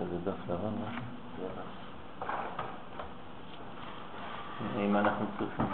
[0.00, 1.02] איזה דף לבן משהו?
[4.76, 5.66] אם אנחנו צריכים.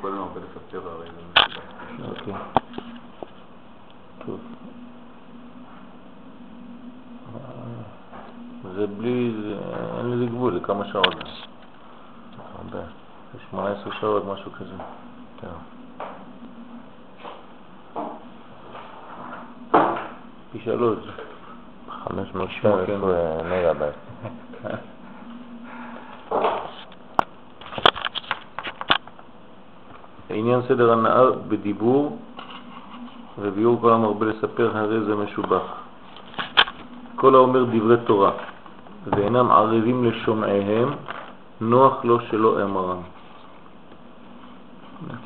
[0.00, 0.40] קודם הרבה
[0.86, 1.20] הרי זה.
[2.08, 2.34] אוקיי.
[4.26, 4.40] טוב.
[8.74, 9.34] זה בלי,
[9.98, 11.14] אין לזה גבול, זה כמה שעות.
[12.58, 12.86] הרבה.
[13.32, 14.74] זה 18 שעות, משהו כזה.
[15.40, 15.75] כן.
[20.56, 20.98] פי שלוש.
[21.88, 23.94] 512 מגה-בייט.
[30.30, 32.18] עניין סדר הנאה בדיבור
[33.38, 35.62] וביאור כל המרבה לספר הרי זה משובח.
[37.16, 38.32] כל האומר דברי תורה
[39.06, 40.88] ואינם ערבים לשומעיהם,
[41.60, 43.00] נוח לו שלא אמרם.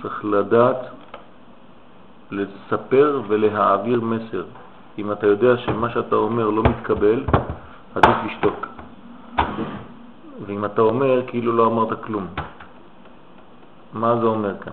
[0.03, 0.81] צריך לדעת
[2.31, 4.45] לספר ולהעביר מסר.
[4.99, 7.25] אם אתה יודע שמה שאתה אומר לא מתקבל,
[7.95, 8.67] עדיף לשתוק.
[10.47, 12.27] ואם אתה אומר, כאילו לא אמרת כלום.
[13.93, 14.73] מה זה אומר כאן?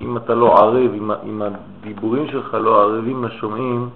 [0.00, 3.88] אם אתה לא ערב, אם, אם הדיבורים שלך לא ערבים לשומעים,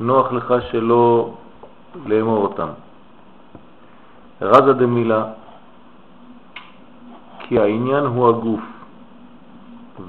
[0.00, 1.34] נוח לך שלא
[2.06, 2.68] לאמור אותם.
[4.42, 5.24] רזה דמילה,
[7.38, 8.60] כי העניין הוא הגוף,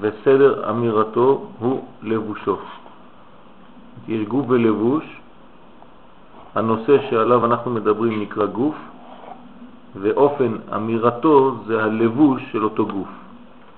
[0.00, 2.56] וסדר אמירתו הוא לבושו.
[4.08, 5.20] יש גוף ולבוש,
[6.54, 8.74] הנושא שעליו אנחנו מדברים נקרא גוף,
[9.96, 13.08] ואופן אמירתו זה הלבוש של אותו גוף.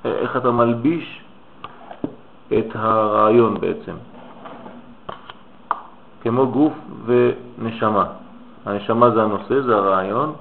[0.05, 1.21] איך אתה מלביש
[2.59, 3.93] את הרעיון בעצם.
[6.23, 6.73] כמו גוף
[7.07, 8.05] ונשמה.
[8.67, 10.33] הנשמה זה הנושא, זה הרעיון,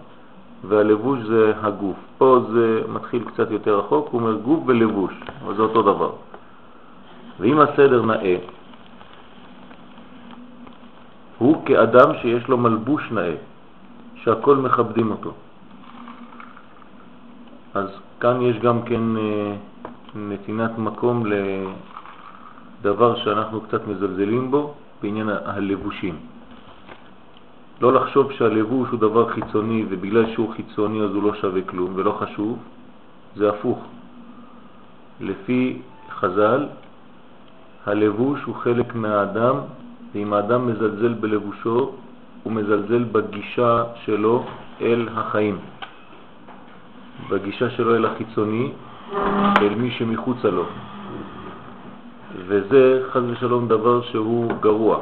[0.68, 1.96] והלבוש זה הגוף.
[2.18, 5.14] פה זה מתחיל קצת יותר רחוק, הוא אומר גוף ולבוש,
[5.46, 6.12] אבל זה אותו דבר.
[7.40, 8.36] ואם הסדר נאה,
[11.38, 13.36] הוא כאדם שיש לו מלבוש נאה,
[14.16, 15.34] שהכל מכבדים אותו.
[17.74, 17.88] אז
[18.20, 19.56] כאן יש גם כן אה,
[20.16, 21.24] נתינת מקום
[22.82, 26.16] לדבר שאנחנו קצת מזלזלים בו, בעניין הלבושים.
[27.82, 32.12] לא לחשוב שהלבוש הוא דבר חיצוני ובגלל שהוא חיצוני אז הוא לא שווה כלום ולא
[32.12, 32.58] חשוב,
[33.36, 33.80] זה הפוך.
[35.22, 36.68] לפי חז"ל,
[37.86, 39.56] הלבוש הוא חלק מהאדם,
[40.16, 41.92] ואם האדם מזלזל בלבושו,
[42.44, 44.44] הוא מזלזל בגישה שלו
[44.82, 45.58] אל החיים.
[47.30, 48.72] בגישה שלו אל החיצוני,
[49.62, 50.66] אל מי שמחוצה לו.
[52.48, 55.00] וזה חז ושלום דבר שהוא גרוע.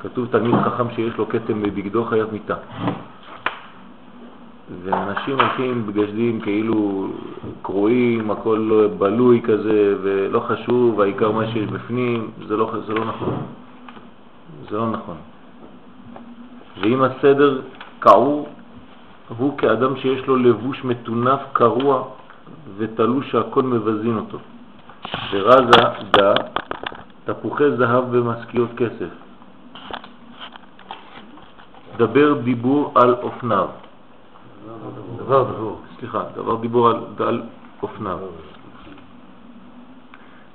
[0.00, 2.54] כתוב תלמיד חכם שיש לו כתם בבגדו חייב מיתה.
[4.84, 7.08] ואנשים הולכים בגשדים כאילו
[7.62, 13.04] קרועים, הכל לא בלוי כזה ולא חשוב, העיקר מה שיש בפנים, זה לא, זה לא
[13.04, 13.61] נכון.
[14.70, 15.16] זה לא נכון.
[16.80, 17.60] ואם הסדר
[17.98, 18.48] קעור,
[19.38, 22.04] הוא כאדם שיש לו לבוש מתונף קרוע
[22.76, 24.38] ותלוש שהכל מבזין אותו.
[25.32, 26.34] ורזה דה
[27.24, 29.08] תפוחי זהב במשכיות כסף.
[31.96, 33.68] דבר דיבור על אופניו.
[35.16, 35.80] דבר דיבור.
[35.98, 37.42] סליחה, דבר דיבור על, על
[37.82, 38.18] אופניו.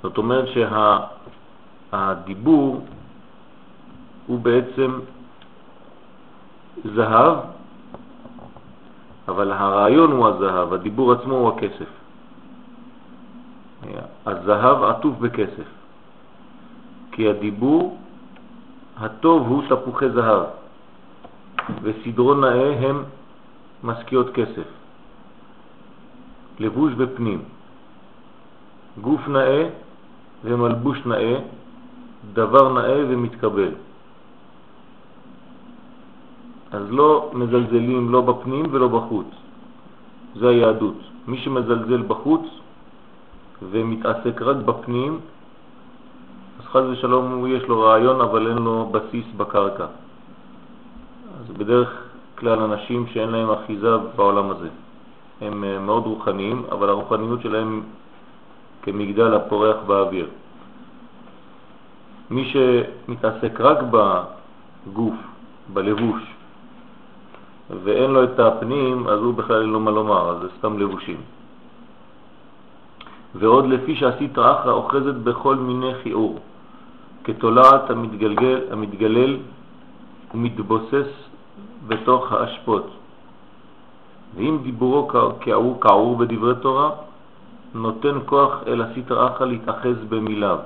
[0.02, 0.48] זאת אומרת
[1.90, 2.86] שהדיבור
[4.28, 4.98] הוא בעצם
[6.84, 7.36] זהב,
[9.28, 11.90] אבל הרעיון הוא הזהב, הדיבור עצמו הוא הכסף.
[14.26, 15.68] הזהב עטוף בכסף,
[17.12, 17.98] כי הדיבור
[18.96, 20.42] הטוב הוא תפוחי זהב,
[21.82, 23.04] וסדרו נאה הם
[23.84, 24.68] משכיות כסף,
[26.58, 27.42] לבוש בפנים,
[29.00, 29.68] גוף נאה
[30.44, 31.38] ומלבוש נאה,
[32.32, 33.87] דבר נאה ומתקבל.
[36.72, 39.26] אז לא מזלזלים לא בפנים ולא בחוץ.
[40.34, 40.98] זה היהדות.
[41.26, 42.46] מי שמזלזל בחוץ
[43.62, 45.18] ומתעסק רק בפנים,
[46.60, 49.86] אז חז ושלום יש לו רעיון אבל אין לו בסיס בקרקע.
[51.40, 51.90] אז בדרך
[52.38, 54.68] כלל אנשים שאין להם אחיזה בעולם הזה.
[55.40, 57.82] הם אה, מאוד רוחניים, אבל הרוחניות שלהם
[58.82, 60.26] כמגדל הפורח באוויר.
[62.30, 65.14] מי שמתעסק רק בגוף,
[65.72, 66.22] בלבוש,
[67.70, 71.20] ואין לו את הפנים, אז הוא בכלל אין לו מה לומר, אז זה סתם לבושים.
[73.34, 76.38] ועוד לפי שעשית אחרא אוחזת בכל מיני חיעור,
[77.24, 79.36] כתולעת המתגלגל, המתגלל
[80.34, 81.10] ומתבוסס
[81.88, 82.86] בתוך האשפות.
[84.36, 85.08] ואם דיבורו
[85.40, 86.90] כעור, כעור בדברי תורה,
[87.74, 90.58] נותן כוח אל הסטרא אחא להתאחז במיליו.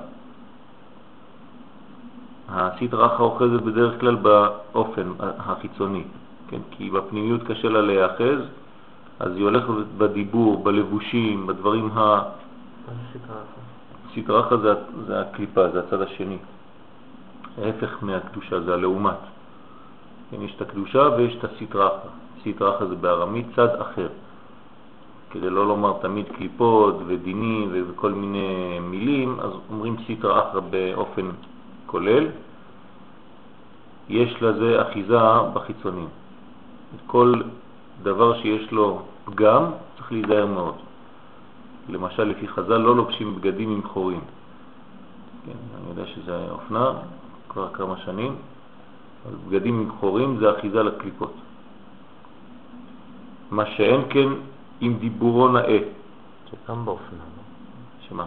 [2.49, 6.03] הסטרא אחא אוחזת בדרך כלל באופן החיצוני,
[6.47, 6.59] כן?
[6.71, 8.39] כי בפנימיות קשה לה להיאחז,
[9.19, 9.67] אז היא הולכת
[9.97, 11.95] בדיבור, בלבושים, בדברים ה...
[11.95, 12.93] מה
[14.57, 14.73] זה
[15.07, 16.37] זה, הקליפה, זה הצד השני.
[17.57, 19.21] ההפך מהקדושה, זה הלעומת.
[20.31, 21.89] כן, יש את הקדושה ויש את.
[22.41, 24.07] סטרא אחא זה בארמית צד אחר.
[25.31, 31.29] כדי לא לומר תמיד קליפות ודינים וכל מיני מילים, אז אומרים סטרא אחא באופן
[31.85, 32.27] כולל.
[34.09, 35.17] יש לזה אחיזה
[35.53, 36.07] בחיצונים.
[37.07, 37.41] כל
[38.03, 40.75] דבר שיש לו פגם צריך להיזהר מאוד.
[41.89, 44.21] למשל, לפי חז"ל לא לובשים בגדים עם חורים.
[45.45, 46.91] כן, אני יודע שזה אופנה
[47.49, 48.35] כבר כמה שנים,
[49.25, 51.33] אבל בגדים עם חורים זה אחיזה לקליפות.
[53.51, 54.29] מה שאין כן
[54.81, 55.79] עם דיבורו נאה.
[56.51, 57.43] זה גם באופנה, לא?
[58.09, 58.25] שמה?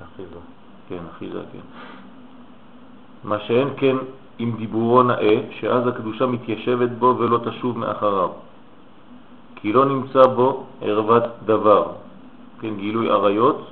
[0.00, 0.40] האחיזה.
[0.88, 1.64] כן, אחיזה, כן.
[3.24, 3.96] מה שאין כן
[4.38, 8.28] עם דיבורו נאה, שאז הקדושה מתיישבת בו ולא תשוב מאחריו.
[9.56, 11.84] כי לא נמצא בו ערוות דבר.
[12.60, 13.70] כן, גילוי עריות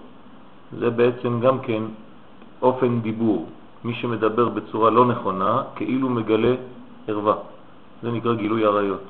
[0.79, 1.83] זה בעצם גם כן
[2.63, 3.47] אופן דיבור.
[3.85, 6.55] מי שמדבר בצורה לא נכונה, כאילו מגלה
[7.09, 7.35] ערווה.
[8.03, 9.03] זה נקרא גילוי עריות.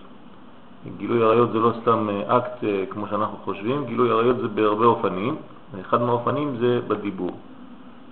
[0.97, 4.85] גילוי עריות זה לא סתם אה, אקט אה, כמו שאנחנו חושבים, גילוי עריות זה בהרבה
[4.87, 5.37] אופנים,
[5.81, 7.31] אחד מהאופנים זה בדיבור.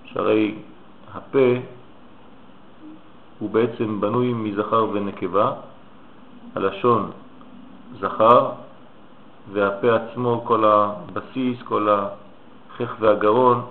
[0.05, 0.55] שהרי
[1.13, 1.49] הפה
[3.39, 5.51] הוא בעצם בנוי מזכר ונקבה,
[6.55, 7.11] הלשון
[7.99, 8.49] זכר,
[9.53, 13.61] והפה עצמו, כל הבסיס, כל החך והגרון,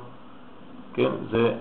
[0.95, 1.55] כן, זה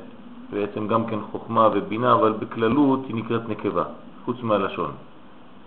[0.49, 3.83] בעצם גם כן חוכמה ובינה, אבל בכללות היא נקראת נקבה,
[4.25, 4.91] חוץ מהלשון.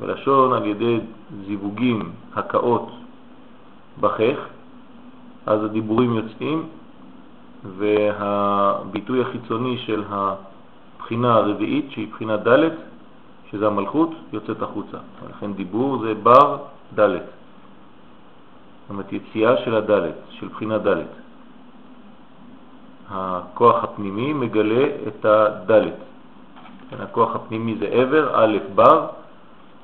[0.00, 1.00] ולשון על ידי
[1.46, 2.88] זיווגים, הקאות
[4.00, 4.38] בחך,
[5.46, 6.66] אז הדיבורים יוצאים,
[7.78, 10.04] והביטוי החיצוני של
[11.06, 12.68] הבחינה הרביעית, שהיא בחינה ד',
[13.50, 14.96] שזה המלכות, יוצאת החוצה.
[15.30, 16.58] לכן דיבור זה בר
[16.98, 16.98] ד'.
[16.98, 21.02] זאת אומרת יציאה של הד', של בחינה ד'.
[23.10, 25.70] הכוח הפנימי מגלה את הד'.
[26.90, 29.06] כן, הכוח הפנימי זה עבר, א' בר,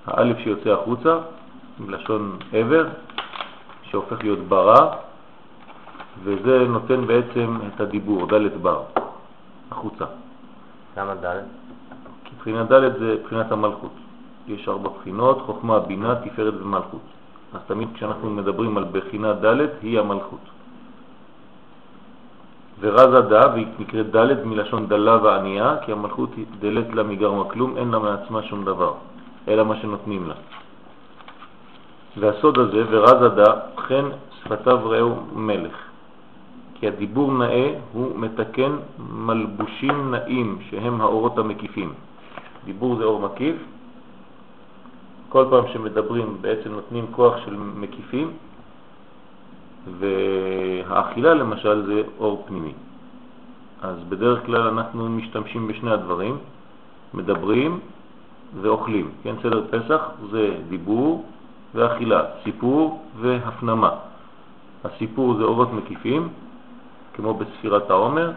[0.06, 1.18] האלף שיוצא החוצה,
[1.80, 2.86] מלשון עבר,
[3.82, 4.90] שהופך להיות ברא,
[6.24, 8.82] וזה נותן בעצם את הדיבור, ד' בר,
[9.70, 10.04] החוצה.
[10.96, 11.40] למה ד'?
[12.24, 13.92] כי בחינת ד' זה בחינת המלכות.
[14.48, 17.00] יש ארבע בחינות, חוכמה, בינה, תפארת ומלכות.
[17.54, 20.40] אז תמיד כשאנחנו מדברים על בחינה ד' היא המלכות.
[22.80, 26.30] ורזה דה, והיא נקראת ד' מלשון דלה וענייה, כי המלכות
[26.60, 28.94] דלת לה מגרמה כלום, אין לה מעצמה שום דבר,
[29.48, 30.34] אלא מה שנותנים לה.
[32.16, 34.04] והסוד הזה, ורזה דה, חן
[34.42, 35.91] שפתיו ראו מלך.
[36.82, 41.92] כי הדיבור נאה הוא מתקן מלבושים נאים, שהם האורות המקיפים.
[42.64, 43.56] דיבור זה אור מקיף,
[45.28, 48.30] כל פעם שמדברים בעצם נותנים כוח של מקיפים,
[49.98, 52.72] והאכילה למשל זה אור פנימי.
[53.82, 56.36] אז בדרך כלל אנחנו משתמשים בשני הדברים,
[57.14, 57.80] מדברים
[58.60, 59.10] ואוכלים.
[59.22, 61.24] כן, סדר פסח זה דיבור
[61.74, 63.90] ואכילה, סיפור והפנמה.
[64.84, 66.28] הסיפור זה אורות מקיפים,
[67.14, 68.32] כמו בספירת העומר,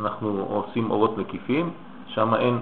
[0.00, 1.70] אנחנו עושים אורות מקיפים,
[2.06, 2.58] שם אין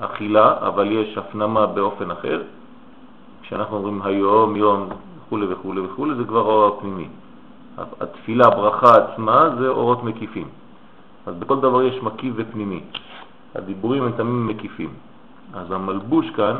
[0.00, 2.42] אכילה, אבל יש הפנמה באופן אחר.
[3.42, 4.88] כשאנחנו אומרים היום, יום
[5.26, 7.08] וכו' וכו' וכו', זה כבר אור הפנימי.
[8.00, 10.48] התפילה, הברכה עצמה, זה אורות מקיפים.
[11.26, 12.80] אז בכל דבר יש מקיף ופנימי.
[13.54, 14.90] הדיבורים הם תמיד מקיפים.
[15.54, 16.56] אז המלבוש כאן,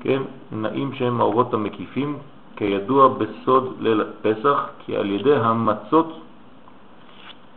[0.00, 2.18] כן, נעים שהם האורות המקיפים,
[2.56, 6.20] כידוע בסוד ליל פסח, כי על ידי המצות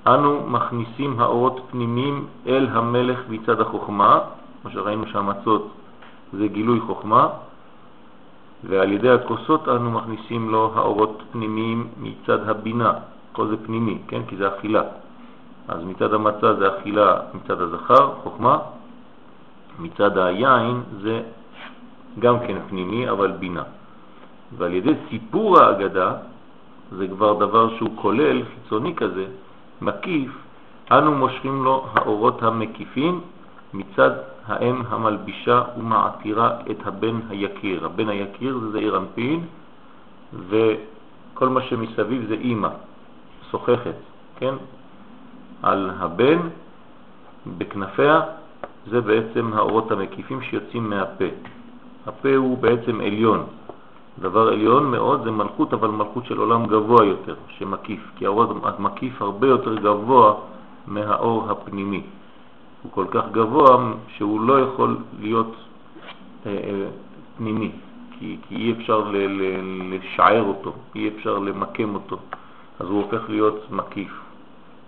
[0.08, 4.20] אנו מכניסים האורות פנימיים אל המלך מצד החוכמה,
[4.62, 5.72] כמו שראינו שהמצות
[6.34, 7.28] זה גילוי חוכמה,
[8.64, 12.94] ועל ידי הכוסות אנו מכניסים לו האורות פנימיים מצד הבינה,
[13.32, 14.22] כל זה פנימי, כן?
[14.28, 14.84] כי זה אכילה.
[15.68, 18.58] אז מצד המצה זה אכילה מצד הזכר, חוכמה,
[19.80, 21.22] מצד היין זה
[22.20, 23.64] גם כן פנימי, אבל בינה.
[24.58, 26.14] ועל ידי סיפור ההגדה,
[26.92, 29.26] זה כבר דבר שהוא כולל, חיצוני כזה,
[29.82, 30.32] מקיף,
[30.92, 33.22] אנו מושכים לו האורות המקיפים
[33.74, 34.12] מצד
[34.48, 37.86] האם המלבישה ומעתירה את הבן היקיר.
[37.86, 39.46] הבן היקיר זה זעיר אנפין,
[40.50, 42.70] וכל מה שמסביב זה אימא,
[43.52, 43.96] שוחכת,
[44.40, 44.56] כן?
[45.64, 46.40] על הבן,
[47.58, 48.22] בכנפיה,
[48.88, 51.26] זה בעצם האורות המקיפים שיוצאים מהפה.
[52.08, 53.46] הפה הוא בעצם עליון,
[54.20, 59.22] דבר עליון מאוד זה מלכות, אבל מלכות של עולם גבוה יותר, שמקיף, כי האור המקיף
[59.22, 60.34] הרבה יותר גבוה
[60.88, 62.02] מהאור הפנימי.
[62.84, 65.56] הוא כל כך גבוה שהוא לא יכול להיות
[66.46, 66.88] אה, אה,
[67.38, 67.72] פנימי,
[68.20, 69.42] כי, כי אי אפשר ל, ל,
[69.96, 72.18] לשער אותו, אי אפשר למקם אותו,
[72.80, 74.12] אז הוא הופך להיות מקיף.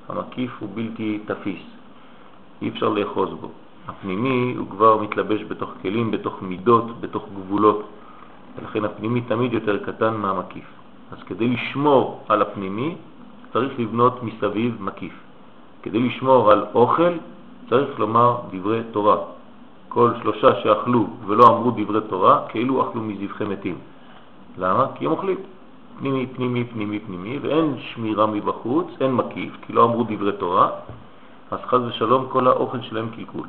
[0.09, 1.61] המקיף הוא בלתי תפיס,
[2.61, 3.49] אי אפשר לאחוז בו.
[3.87, 7.83] הפנימי הוא כבר מתלבש בתוך כלים, בתוך מידות, בתוך גבולות,
[8.59, 10.65] ולכן הפנימי תמיד יותר קטן מהמקיף.
[11.11, 12.95] אז כדי לשמור על הפנימי
[13.53, 15.13] צריך לבנות מסביב מקיף.
[15.83, 17.13] כדי לשמור על אוכל
[17.69, 19.17] צריך לומר דברי תורה.
[19.89, 23.75] כל שלושה שאכלו ולא אמרו דברי תורה, כאילו אכלו מזבחי מתים.
[24.57, 24.85] למה?
[24.95, 25.37] כי הם אוכלים.
[25.99, 30.69] פנימי, פנימי, פנימי, פנימי, ואין שמירה מבחוץ, אין מקיף, כי לא אמרו דברי תורה,
[31.51, 33.47] אז חז ושלום כל האוכל שלהם קלקול.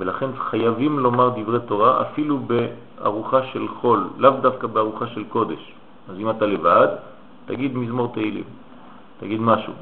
[0.00, 5.72] ולכן חייבים לומר דברי תורה אפילו בארוחה של חול, לאו דווקא בארוחה של קודש.
[6.08, 6.88] אז אם אתה לבד,
[7.46, 8.44] תגיד מזמור תהילים,
[9.20, 9.72] תגיד משהו,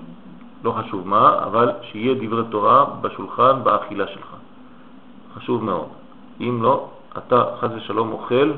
[0.64, 4.34] לא חשוב מה, אבל שיהיה דברי תורה בשולחן, באכילה שלך.
[5.34, 5.88] חשוב מאוד.
[6.40, 8.52] אם לא, אתה חז ושלום אוכל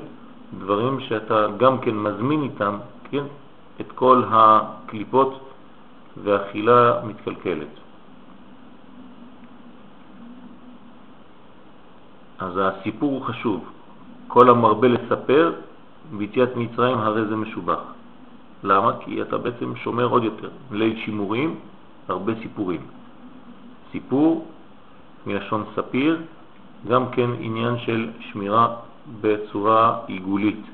[0.59, 2.79] דברים שאתה גם כן מזמין איתם,
[3.11, 3.25] כן,
[3.81, 5.41] את כל הקליפות
[6.25, 7.75] והאכילה מתקלקלת.
[12.41, 13.65] אז הסיפור הוא חשוב.
[14.29, 15.53] כל המרבה לספר,
[16.13, 17.81] ביציאת מצרים הרי זה משובח.
[18.65, 18.93] למה?
[19.01, 20.49] כי אתה בעצם שומר עוד יותר.
[20.73, 21.55] ליל שימורים,
[22.09, 22.81] הרבה סיפורים.
[23.93, 24.47] סיפור
[25.27, 26.19] מלשון ספיר,
[26.89, 28.77] גם כן עניין של שמירה
[29.21, 30.65] בצורה עיגולית.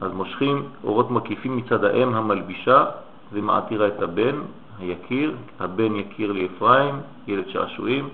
[0.00, 2.84] אז מושכים אורות מקיפים מצד האם המלבישה
[3.32, 4.36] ומעתירה את הבן,
[4.78, 6.94] היקיר, הבן יקיר לאפרים,
[7.26, 8.08] ילד שעשועים,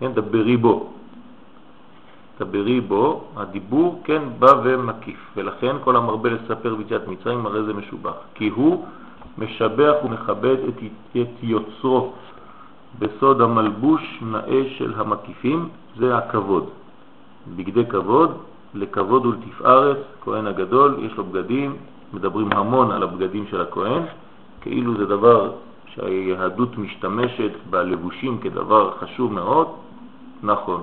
[0.00, 0.92] כן, דברי בו.
[2.40, 8.14] דברי בו, הדיבור כן בא ומקיף, ולכן כל המרבה לספר ביציאת מצרים הרי זה משובח,
[8.34, 8.84] כי הוא
[9.38, 10.82] משבח ומכבד את,
[11.16, 12.12] את יוצרו
[12.98, 16.70] בסוד המלבוש נאה של המקיפים, זה הכבוד.
[17.56, 18.38] בגדי כבוד,
[18.74, 21.76] לכבוד ולתפארת, כהן הגדול, יש לו בגדים,
[22.12, 24.02] מדברים המון על הבגדים של הכהן,
[24.60, 25.52] כאילו זה דבר
[25.86, 29.68] שהיהדות משתמשת בלבושים כדבר חשוב מאוד,
[30.42, 30.82] נכון,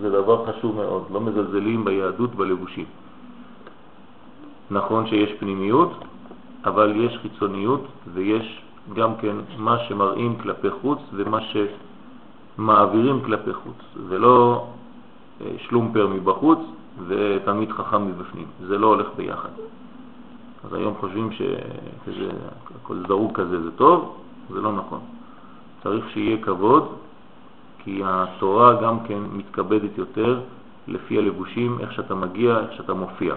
[0.00, 2.84] זה דבר חשוב מאוד, לא מזלזלים ביהדות בלבושים.
[4.70, 5.90] נכון שיש פנימיות,
[6.64, 8.62] אבל יש חיצוניות ויש
[8.94, 11.38] גם כן מה שמראים כלפי חוץ ומה
[12.56, 13.76] שמעבירים כלפי חוץ,
[14.08, 14.66] ולא
[15.40, 16.58] אה, שלומפר מבחוץ
[17.08, 19.48] ותמיד חכם מבפנים, זה לא הולך ביחד.
[20.64, 24.16] אז היום חושבים שהכל זרוק כזה זה טוב,
[24.50, 25.00] זה לא נכון.
[25.82, 26.88] צריך שיהיה כבוד
[27.84, 30.40] כי התורה גם כן מתכבדת יותר
[30.88, 33.34] לפי הלבושים, איך שאתה מגיע, איך שאתה מופיע.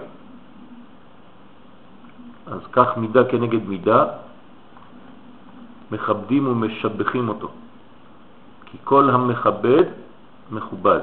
[2.46, 4.04] אז כך מידה כנגד מידה,
[5.92, 7.48] מכבדים ומשבחים אותו.
[8.66, 9.84] כי כל המכבד
[10.50, 11.00] מכובד.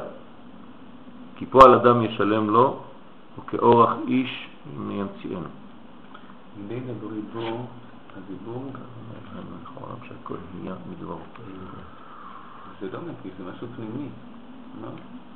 [1.36, 2.80] כי פועל אדם ישלם לו,
[3.40, 4.50] וכאורח איש
[4.90, 5.50] ימציאנו.
[6.68, 7.68] בין הדיבור,
[8.18, 8.72] הדיבור,
[9.64, 11.20] נכון, שהכל נהיה מדברו.
[12.82, 14.10] זה לא מקיף, זה משהו פנימי,
[14.82, 14.88] לא?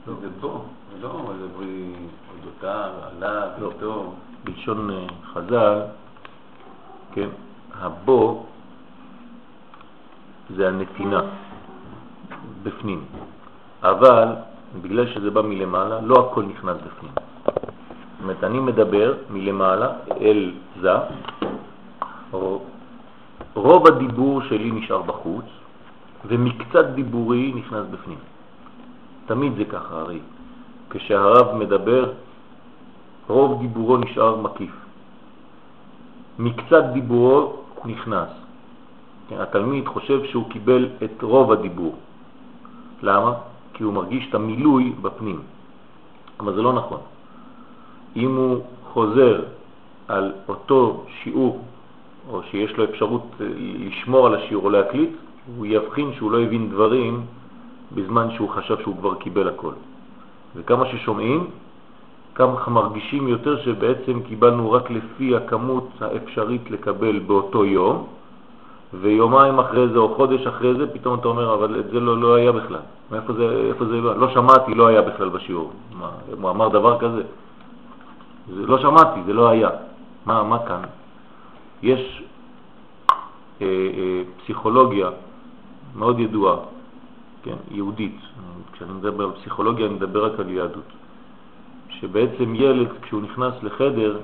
[0.08, 0.14] לא.
[0.22, 1.94] זה זה לא מדברי
[2.36, 3.72] אודותיו, עליו, לא.
[3.76, 4.14] איתו.
[4.44, 5.82] בלשון אה, חז"ל,
[7.14, 7.30] כן,
[7.80, 8.46] הבו
[10.56, 11.22] זה הנתינה
[12.64, 13.06] בפנים,
[13.84, 14.28] אבל
[14.82, 17.12] בגלל שזה בא מלמעלה, לא הכל נכנס בפנים.
[17.16, 20.92] זאת אומרת, אני מדבר מלמעלה אל זה,
[23.54, 25.46] רוב הדיבור שלי נשאר בחוץ,
[26.26, 28.18] ומקצת דיבורי נכנס בפנים.
[29.26, 30.20] תמיד זה ככה, הרי
[30.90, 32.14] כשהרב מדבר,
[33.28, 34.76] רוב דיבורו נשאר מקיף.
[36.40, 37.54] מקצת דיבורו
[37.86, 38.30] נכנס.
[39.30, 41.96] כן, התלמיד חושב שהוא קיבל את רוב הדיבור.
[43.04, 43.34] למה?
[43.74, 45.40] כי הוא מרגיש את המילוי בפנים.
[46.40, 47.00] אבל זה לא נכון.
[48.16, 48.62] אם הוא
[48.94, 49.42] חוזר
[50.08, 51.62] על אותו שיעור,
[52.30, 53.46] או שיש לו אפשרות אה,
[53.80, 55.10] לשמור על השיעור או להקליט,
[55.58, 57.22] הוא יבחין שהוא לא הבין דברים
[57.92, 59.74] בזמן שהוא חשב שהוא כבר קיבל הכל.
[60.56, 61.48] וכמה ששומעים,
[62.36, 68.08] כמה מרגישים יותר שבעצם קיבלנו רק לפי הכמות האפשרית לקבל באותו יום,
[68.94, 72.36] ויומיים אחרי זה או חודש אחרי זה, פתאום אתה אומר, אבל את זה לא, לא
[72.36, 72.80] היה בכלל.
[73.12, 74.18] מאיפה זה, איפה זה לא?
[74.18, 75.72] לא שמעתי, לא היה בכלל בשיעור.
[76.00, 76.10] מה,
[76.42, 77.24] הוא אמר דבר כזה?
[78.56, 79.70] זה, לא שמעתי, זה לא היה.
[80.26, 80.82] מה, מה כאן?
[81.84, 82.24] יש
[83.62, 85.10] אה, אה, פסיכולוגיה
[85.96, 86.56] מאוד ידועה,
[87.44, 88.16] כן, יהודית.
[88.74, 90.92] כשאני מדבר על פסיכולוגיה אני מדבר רק על יהדות.
[91.90, 94.20] שבעצם ילד כשהוא נכנס לחדר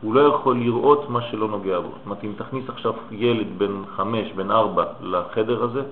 [0.00, 1.88] הוא לא יכול לראות מה שלא נוגע בו.
[1.88, 5.82] זאת אומרת, אם תכניס עכשיו ילד בן חמש, בן ארבע לחדר הזה,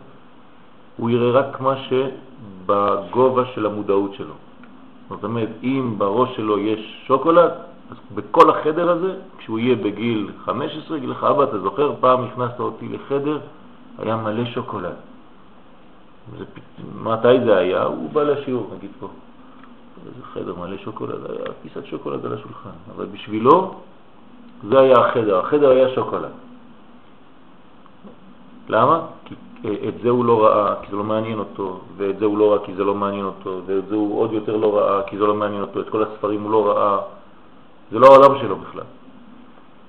[0.96, 4.34] הוא יראה רק מה שבגובה של המודעות שלו.
[5.10, 7.50] זאת אומרת, אם בראש שלו יש שוקולד,
[7.90, 12.60] אז בכל החדר הזה, כשהוא יהיה בגיל 15, יגיד לך, אבא, אתה זוכר, פעם נכנסת
[12.60, 13.38] אותי לחדר,
[13.98, 14.94] היה מלא שוקולד.
[16.38, 16.44] זה,
[17.02, 17.82] מתי זה היה?
[17.82, 19.08] הוא בא לשיעור, נגיד פה.
[20.06, 22.70] איזה חדר מלא שוקולד, היה פיסת שוקולד על השולחן.
[22.96, 23.74] אבל בשבילו
[24.68, 26.30] זה היה החדר, החדר היה שוקולד.
[28.68, 29.00] למה?
[29.24, 29.34] כי
[29.88, 32.66] את זה הוא לא ראה, כי זה לא מעניין אותו, ואת זה הוא לא ראה
[32.66, 35.34] כי זה לא מעניין אותו, ואת זה הוא עוד יותר לא ראה כי זה לא
[35.34, 36.98] מעניין אותו, את כל הספרים הוא לא ראה,
[37.90, 38.84] זה לא העולם שלו בכלל.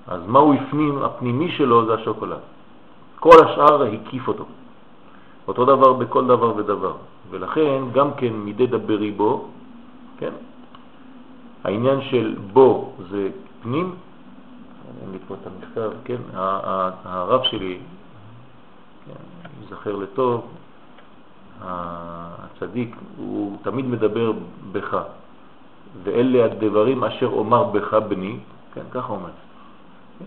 [0.08, 2.40] אז מה הוא הפנים, הפנימי שלו זה השוקולד.
[3.20, 4.46] כל השאר הקיף אותו.
[5.48, 6.94] אותו דבר בכל דבר ודבר.
[7.30, 9.48] ולכן גם כן מדי דברי בו,
[10.18, 10.34] כן?
[11.64, 13.30] העניין של בו זה
[13.64, 13.96] פנים,
[15.04, 16.22] אני לי פה את המכתב, כן?
[16.34, 17.80] הרב שלי,
[19.06, 19.22] כן,
[19.70, 20.48] זכר לטוב,
[21.62, 24.32] הצדיק, הוא תמיד מדבר
[24.72, 24.98] בך,
[26.04, 28.40] ואלה הדברים אשר אומר בך בני,
[28.74, 29.30] כן, ככה אומר.
[30.20, 30.26] כן?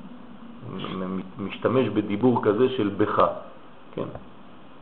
[1.38, 3.22] משתמש בדיבור כזה של בך,
[3.94, 4.08] כן?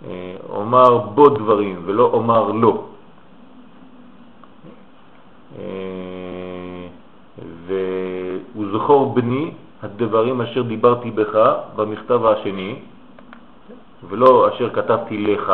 [0.06, 2.84] אה, אומר בו דברים ולא אומר לא.
[7.66, 9.50] והוא זכור בני
[9.82, 11.34] הדברים אשר דיברתי בך
[11.76, 12.78] במכתב השני,
[14.08, 15.52] ולא אשר כתבתי לך,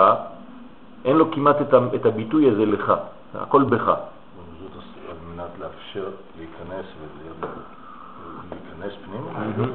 [1.04, 1.56] אין לו כמעט
[1.94, 2.92] את הביטוי הזה לך,
[3.34, 3.88] הכל בך.
[3.88, 6.08] על מנת לאפשר
[6.38, 6.86] להיכנס
[8.50, 9.66] ולהיכנס פנימה?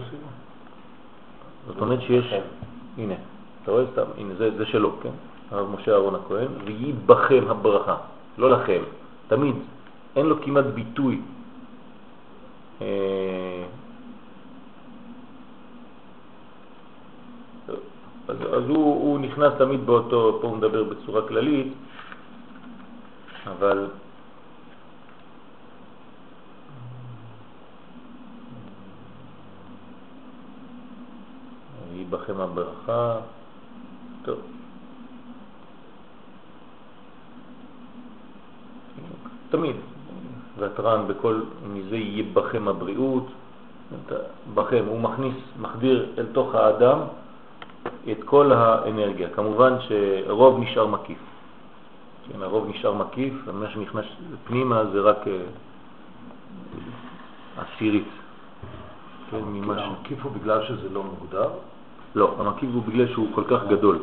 [1.68, 2.34] זאת אומרת שיש,
[2.98, 3.16] הנה,
[3.64, 5.10] אתה רואה סתם, הנה זה, זה שלו, כן?
[5.52, 7.96] הרב משה אהרון הכהן, ויהי בכם הברכה,
[8.38, 8.82] לא לכם,
[9.28, 9.56] תמיד,
[10.16, 11.22] אין לו כמעט ביטוי.
[12.82, 13.64] אה,
[18.28, 21.74] אז, אז הוא, הוא נכנס תמיד באותו, פה הוא מדבר בצורה כללית,
[23.48, 23.88] אבל
[31.94, 33.20] יהי בכם הברכה.
[34.24, 34.40] טוב.
[39.50, 39.76] תמיד,
[40.58, 41.42] ותרן בכל
[41.74, 43.26] מזה יהיה בכם הבריאות,
[44.54, 47.00] בכם, הוא מכניס, מחדיר אל תוך האדם
[48.12, 49.30] את כל האנרגיה.
[49.30, 51.18] כמובן שרוב נשאר מקיף.
[52.28, 54.06] כן, הרוב נשאר מקיף, ומה שנכנס
[54.48, 55.42] פנימה זה רק אה,
[57.58, 58.08] עשירית.
[59.32, 59.82] כן, ממה ש...
[59.82, 61.50] המקיף הוא בגלל שזה לא מוגדר?
[62.16, 64.00] לא, המקיף הוא בגלל שהוא כל כך גדול.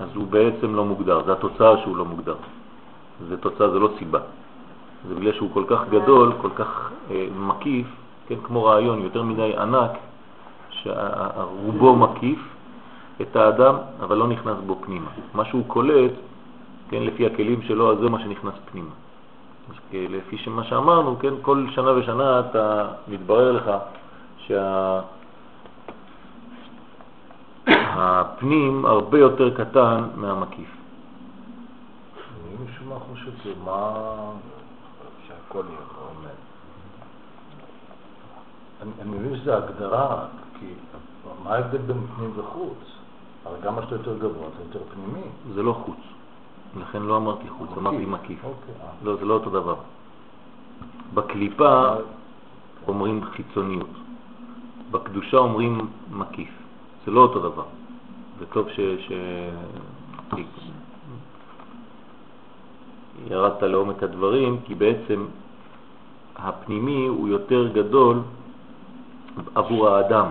[0.00, 2.34] אז הוא בעצם לא מוגדר, זה התוצאה שהוא לא מוגדר.
[3.28, 4.18] זה תוצאה, זה לא סיבה.
[5.08, 7.86] זה בגלל שהוא כל כך גדול, כל כך אה, מקיף,
[8.28, 9.90] כן, כמו רעיון יותר מדי ענק,
[10.70, 12.38] שרובו מקיף
[13.20, 15.10] את האדם, אבל לא נכנס בו פנימה.
[15.34, 16.12] מה שהוא קולט,
[16.90, 18.94] כן, לפי הכלים שלו, אז זה מה שנכנס פנימה.
[19.70, 23.70] אז לפי מה שאמרנו, כן, כל שנה ושנה אתה מתברר לך
[24.38, 25.00] שה...
[27.92, 30.68] הפנים הרבה יותר קטן מהמקיף.
[32.44, 33.92] אני משום מה חושב שמה...
[35.28, 36.38] שהכל יהיה עומד.
[39.00, 40.26] אני מבין שזו הגדרה,
[40.60, 40.66] כי
[41.44, 42.78] מה ההבדל בין פנים וחוץ?
[43.44, 45.26] הרי גם מה שאתה יותר גבוה זה יותר פנימי.
[45.54, 45.98] זה לא חוץ,
[46.80, 48.44] לכן לא אמרתי חוץ, אמרתי מקיף.
[48.44, 48.90] אוקיי, אה.
[49.04, 49.74] לא, זה לא אותו דבר.
[51.14, 51.94] בקליפה
[52.88, 53.90] אומרים חיצוניות,
[54.90, 56.50] בקדושה אומרים מקיף,
[57.04, 57.64] זה לא אותו דבר.
[58.40, 58.80] וטוב ש...
[58.80, 59.12] ש...
[63.30, 65.26] ירדת לעומק הדברים, כי בעצם
[66.36, 68.20] הפנימי הוא יותר גדול
[69.54, 70.26] עבור האדם.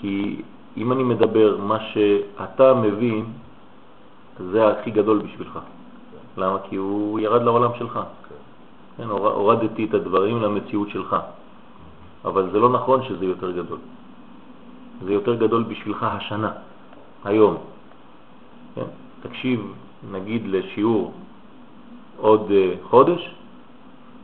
[0.00, 0.42] כי
[0.76, 3.24] אם אני מדבר מה שאתה מבין,
[4.50, 5.58] זה הכי גדול בשבילך.
[6.36, 6.58] למה?
[6.68, 8.00] כי הוא ירד לעולם שלך.
[8.96, 11.16] כן, הורדתי את הדברים למציאות שלך.
[12.24, 13.78] אבל זה לא נכון שזה יותר גדול.
[15.04, 16.52] זה יותר גדול בשבילך השנה.
[17.24, 17.56] היום.
[18.74, 18.82] כן?
[19.22, 19.72] תקשיב,
[20.10, 21.12] נגיד, לשיעור
[22.16, 23.34] עוד uh, חודש,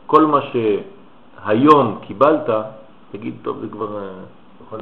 [0.05, 2.49] כל מה שהיום קיבלת,
[3.11, 4.09] תגיד, טוב, זה כבר...
[4.71, 4.75] Uh,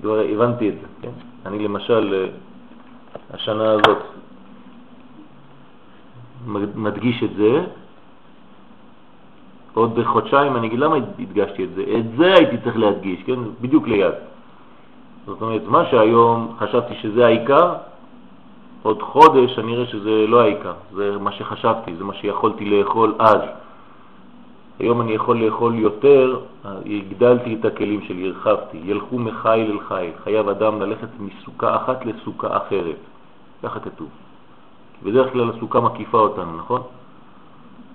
[0.00, 1.10] כבר הבנתי את זה, כן?
[1.46, 3.98] אני למשל, uh, השנה הזאת
[6.74, 7.64] מדגיש את זה,
[9.74, 13.38] עוד חודשיים אני אגיד למה הדגשתי את זה, את זה הייתי צריך להדגיש, כן?
[13.60, 14.14] בדיוק ליד.
[15.28, 17.74] זאת אומרת, מה שהיום חשבתי שזה העיקר,
[18.82, 23.40] עוד חודש אני אראה שזה לא העיקר, זה מה שחשבתי, זה מה שיכולתי לאכול אז.
[24.78, 30.48] היום אני יכול לאכול יותר, הגדלתי את הכלים שלי, הרחבתי, ילכו מחיל אל חיל, חייב
[30.48, 33.00] אדם ללכת מסוכה אחת לסוכה אחרת,
[33.62, 34.08] ככה כתוב.
[35.02, 36.82] בדרך כלל הסוכה מקיפה אותנו, נכון?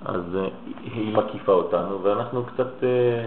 [0.05, 0.47] אז אה,
[0.93, 3.25] היא מקיפה אותנו ואנחנו קצת אה,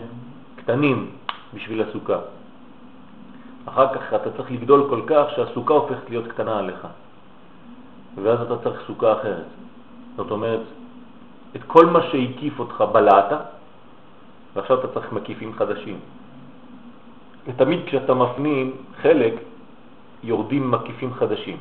[0.56, 1.06] קטנים
[1.54, 2.35] בשביל הסוכה.
[3.66, 6.86] אחר כך אתה צריך לגדול כל כך שהסוכה הופכת להיות קטנה עליך,
[8.22, 9.48] ואז אתה צריך סוכה אחרת.
[10.16, 10.60] זאת אומרת,
[11.56, 13.32] את כל מה שהקיף אותך בלעת,
[14.54, 15.98] ועכשיו אתה צריך מקיפים חדשים.
[17.46, 19.34] ותמיד כשאתה מפנים חלק,
[20.22, 21.56] יורדים מקיפים חדשים,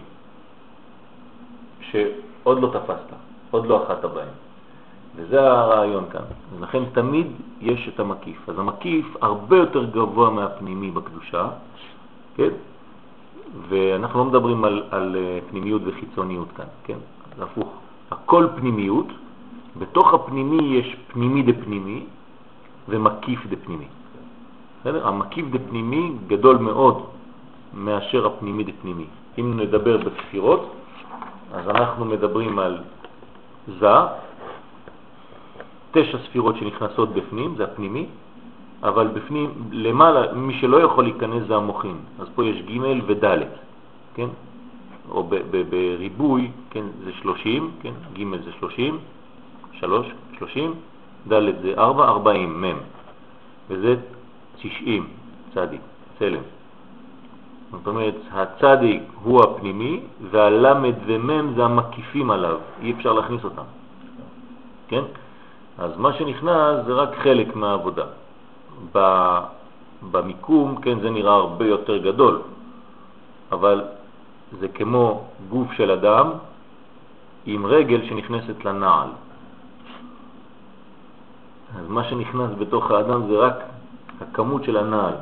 [1.82, 3.10] שעוד לא תפסת,
[3.52, 4.34] עוד לא אחת בהם.
[5.16, 6.22] וזה הרעיון כאן.
[6.60, 7.28] לכן תמיד
[7.62, 8.50] יש את המקיף.
[8.50, 11.48] אז המקיף הרבה יותר גבוה מהפנימי בקדושה,
[12.36, 12.50] כן?
[13.70, 16.98] ואנחנו לא מדברים על, על אה, פנימיות וחיצוניות כאן, כן?
[17.38, 17.70] זה הפוך.
[18.12, 19.08] הכל פנימיות,
[19.80, 22.06] בתוך הפנימי יש פנימי דפנימי
[22.90, 23.86] ומקיף דפנימי.
[24.82, 25.08] בסדר?
[25.08, 27.06] המקיף דפנימי גדול מאוד
[27.74, 29.06] מאשר הפנימי דפנימי.
[29.40, 30.74] אם נדבר בספירות,
[31.54, 32.78] אז אנחנו מדברים על
[33.80, 33.98] זה,
[35.92, 38.06] תשע ספירות שנכנסות בפנים, זה הפנימי,
[38.84, 41.98] אבל בפנים, למעלה, מי שלא יכול להיכנס זה המוחין.
[42.20, 43.26] אז פה יש ג' וד',
[44.16, 44.28] כן?
[45.10, 45.30] או
[45.70, 47.94] בריבוי, כן, זה 30, כן?
[48.14, 48.98] ג' זה 30,
[49.72, 50.08] 3,
[50.38, 50.74] 30,
[51.28, 52.78] ד' זה 4, 40, מ',
[53.70, 53.96] וזה
[54.58, 55.08] 90,
[55.54, 55.82] צדיק,
[56.20, 56.42] צלם.
[57.72, 60.00] זאת אומרת, הצדיק הוא הפנימי,
[60.32, 63.68] והלמד ומם זה המקיפים עליו, אי אפשר להכניס אותם.
[64.88, 65.04] כן?
[65.78, 68.06] אז מה שנכנס זה רק חלק מהעבודה.
[70.12, 72.42] במיקום, כן, זה נראה הרבה יותר גדול,
[73.52, 73.82] אבל
[74.60, 76.30] זה כמו גוף של אדם
[77.46, 79.10] עם רגל שנכנסת לנעל.
[81.80, 83.58] אז מה שנכנס בתוך האדם זה רק
[84.22, 85.14] הכמות של הנעל,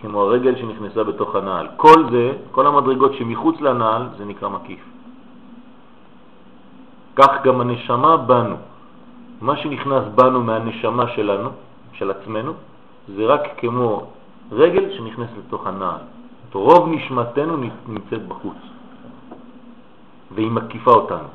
[0.00, 1.68] כמו הרגל שנכנסה בתוך הנעל.
[1.76, 4.80] כל זה, כל המדרגות שמחוץ לנעל, זה נקרא מקיף.
[7.16, 8.56] כך גם הנשמה בנו.
[9.40, 11.50] מה שנכנס בנו מהנשמה שלנו,
[11.94, 12.52] של עצמנו,
[13.16, 14.06] זה רק כמו
[14.52, 16.00] רגל שנכנס לתוך הנעל.
[16.54, 17.56] רוב נשמתנו
[17.88, 18.56] נמצאת בחוץ,
[20.34, 21.28] והיא מקיפה אותנו.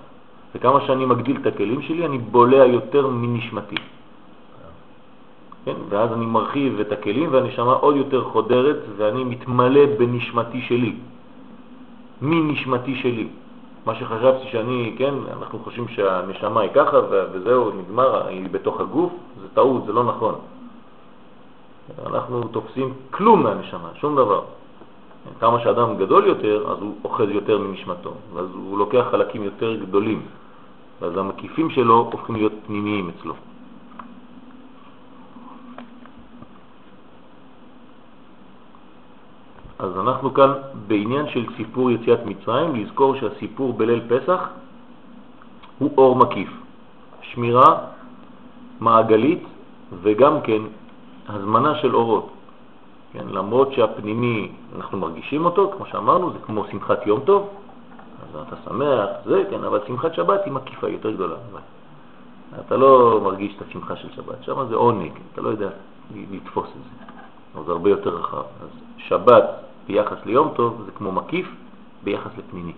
[0.56, 3.76] וכמה שאני מגדיל את הכלים שלי, אני בולע יותר מנשמתי.
[5.66, 5.76] כן?
[5.90, 10.94] ואז אני מרחיב את הכלים והנשמה עוד יותר חודרת ואני מתמלא בנשמתי שלי,
[12.22, 13.28] מנשמתי שלי.
[13.86, 16.98] מה שחשבתי שאני, כן, אנחנו חושבים שהנשמה היא ככה
[17.32, 19.12] וזהו, נגמר, היא בתוך הגוף,
[19.42, 20.36] זה טעות, זה לא נכון.
[22.06, 24.42] אנחנו תופסים כלום מהנשמה, שום דבר.
[25.40, 30.22] כמה שאדם גדול יותר, אז הוא אוחז יותר מנשמתו, ואז הוא לוקח חלקים יותר גדולים,
[31.02, 33.34] ואז המקיפים שלו הופכים להיות פנימיים אצלו.
[39.80, 40.54] אז אנחנו כאן
[40.88, 44.50] בעניין של סיפור יציאת מצרים, לזכור שהסיפור בליל פסח
[45.80, 46.50] הוא אור מקיף,
[47.22, 47.78] שמירה
[48.80, 49.44] מעגלית
[50.02, 50.62] וגם כן
[51.30, 52.30] הזמנה של אורות.
[53.14, 57.50] כן, למרות שהפנימי, אנחנו מרגישים אותו, כמו שאמרנו, זה כמו שמחת יום טוב,
[58.24, 61.36] אז אתה שמח, זה, כן, אבל שמחת שבת היא מקיפה, יותר גדולה.
[62.66, 65.70] אתה לא מרגיש את השמחה של שבת, שם זה עונג, אתה לא יודע
[66.32, 67.06] לתפוס את זה,
[67.56, 68.38] אבל זה הרבה יותר רחב.
[68.38, 71.48] אז שבת ביחס ליום טוב זה כמו מקיף
[72.04, 72.74] ביחס לפנימי.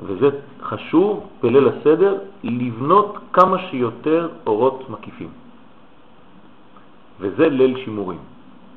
[0.00, 0.28] וזה
[0.62, 5.28] חשוב בליל הסדר לבנות כמה שיותר אורות מקיפים.
[7.20, 8.18] וזה ליל שימורים.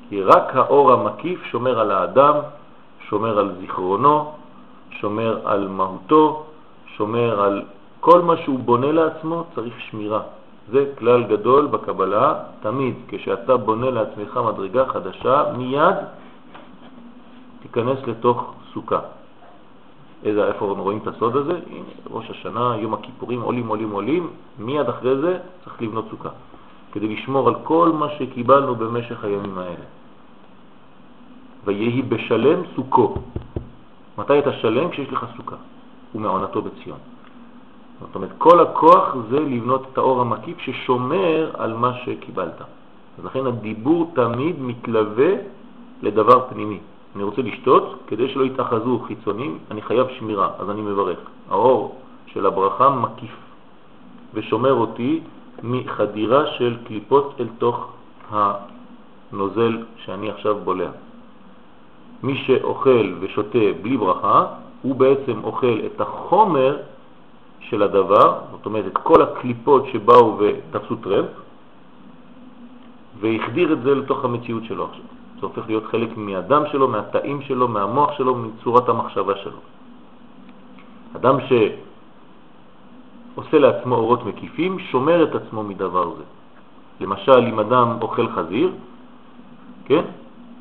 [0.10, 2.36] כי רק האור המקיף שומר על האדם,
[3.10, 4.32] שומר על זיכרונו,
[4.92, 6.46] שומר על מהותו,
[6.96, 7.56] שומר על
[8.00, 10.39] כל מה שהוא בונה לעצמו, צריך שמירה.
[10.72, 15.96] זה כלל גדול בקבלה, תמיד כשאתה בונה לעצמך מדרגה חדשה, מיד
[17.62, 19.00] תיכנס לתוך סוכה.
[20.24, 21.60] איזה, איפה רואים את הסוד הזה?
[21.72, 24.30] הנה, ראש השנה, יום הכיפורים, עולים, עולים, עולים,
[24.60, 26.30] מיד אחרי זה צריך לבנות סוכה,
[26.92, 29.86] כדי לשמור על כל מה שקיבלנו במשך הימים האלה.
[31.66, 33.16] ויהי בשלם סוכו.
[34.18, 34.90] מתי אתה שלם?
[34.90, 35.56] כשיש לך סוכה,
[36.16, 37.00] ומעונתו בציון.
[38.00, 42.62] זאת אומרת, כל הכוח זה לבנות את האור המקיף ששומר על מה שקיבלת.
[43.20, 45.32] אז לכן הדיבור תמיד מתלווה
[46.02, 46.80] לדבר פנימי.
[47.16, 51.20] אני רוצה לשתות, כדי שלא יתאחזו חיצונים, אני חייב שמירה, אז אני מברך.
[51.50, 53.36] האור של הברכה מקיף
[54.34, 55.22] ושומר אותי
[55.64, 57.92] מחדירה של קליפות אל תוך
[58.32, 60.90] הנוזל שאני עכשיו בולע.
[62.24, 64.46] מי שאוכל ושותה בלי ברכה,
[64.82, 66.78] הוא בעצם אוכל את החומר
[67.70, 71.30] של הדבר, זאת אומרת את כל הקליפות שבאו ותפסו טרמפ,
[73.20, 75.06] והחדיר את זה לתוך המציאות שלו עכשיו.
[75.40, 79.62] זה הופך להיות חלק מהדם שלו, מהתאים שלו, מהמוח שלו, מצורת המחשבה שלו.
[81.16, 81.36] אדם
[83.36, 86.24] שעושה לעצמו אורות מקיפים, שומר את עצמו מדבר זה.
[87.00, 88.72] למשל, אם אדם אוכל חזיר,
[89.86, 90.04] כן?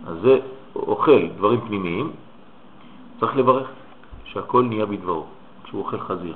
[0.06, 0.38] אז זה
[0.76, 2.10] אוכל דברים פנימיים,
[3.20, 3.68] צריך לברך
[4.24, 5.24] שהכל נהיה בדברו,
[5.64, 6.34] כשהוא אוכל חזיר.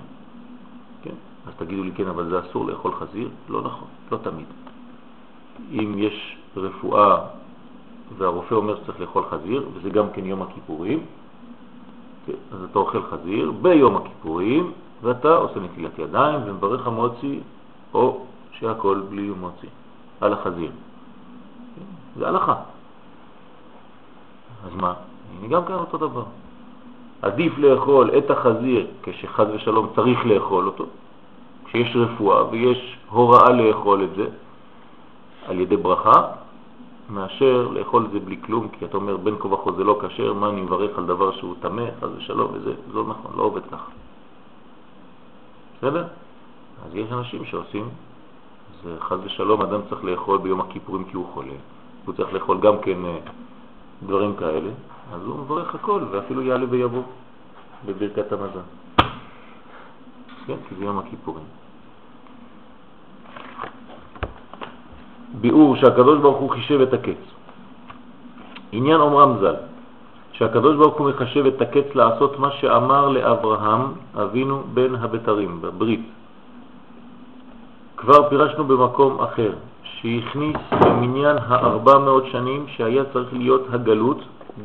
[1.46, 3.28] אז תגידו לי, כן, אבל זה אסור לאכול חזיר?
[3.48, 4.46] לא נכון, לא תמיד.
[5.72, 7.18] אם יש רפואה
[8.18, 11.00] והרופא אומר שצריך לאכול חזיר, וזה גם כן יום הכיפורים,
[12.28, 17.40] אז אתה אוכל חזיר ביום הכיפורים, ואתה עושה נטילת ידיים ומברך המוציא,
[17.94, 19.68] או שהכל בלי מוציא,
[20.20, 20.70] על החזיר.
[22.18, 22.54] זה הלכה.
[24.66, 24.94] אז מה?
[25.38, 26.24] הנה גם כאן אותו דבר.
[27.22, 30.86] עדיף לאכול את החזיר כשחז ושלום צריך לאכול אותו,
[31.72, 34.26] כשיש רפואה ויש הוראה לאכול את זה
[35.46, 36.22] על ידי ברכה,
[37.10, 40.48] מאשר לאכול את זה בלי כלום, כי אתה אומר בין כה זה לא כשר, מה
[40.48, 43.90] אני מברך על דבר שהוא טמא, חס ושלום, וזה לא נכון, לא עובד ככה.
[45.78, 46.06] בסדר?
[46.86, 47.88] אז יש אנשים שעושים,
[48.84, 51.56] זה חס ושלום, אדם צריך לאכול ביום הכיפורים כי הוא חולה,
[52.04, 53.18] הוא צריך לאכול גם כן אה,
[54.06, 54.70] דברים כאלה,
[55.12, 57.02] אז הוא מברך הכל, ואפילו יעלה ויבוא
[57.86, 58.68] בברכת המזון.
[60.46, 61.61] כן, כי זה יום הכיפורים.
[65.40, 67.22] ביאור שהקדוש ברוך הוא חישב את הקץ.
[68.72, 69.54] עניין אומרם ז"ל,
[70.32, 73.82] שהקדוש ברוך הוא מחשב את הקץ לעשות מה שאמר לאברהם
[74.16, 76.00] אבינו בן הבתרים, בברית.
[77.96, 79.52] כבר פירשנו במקום אחר,
[79.84, 84.18] שהכניס במניין ה-400 שנים שהיה צריך להיות הגלות,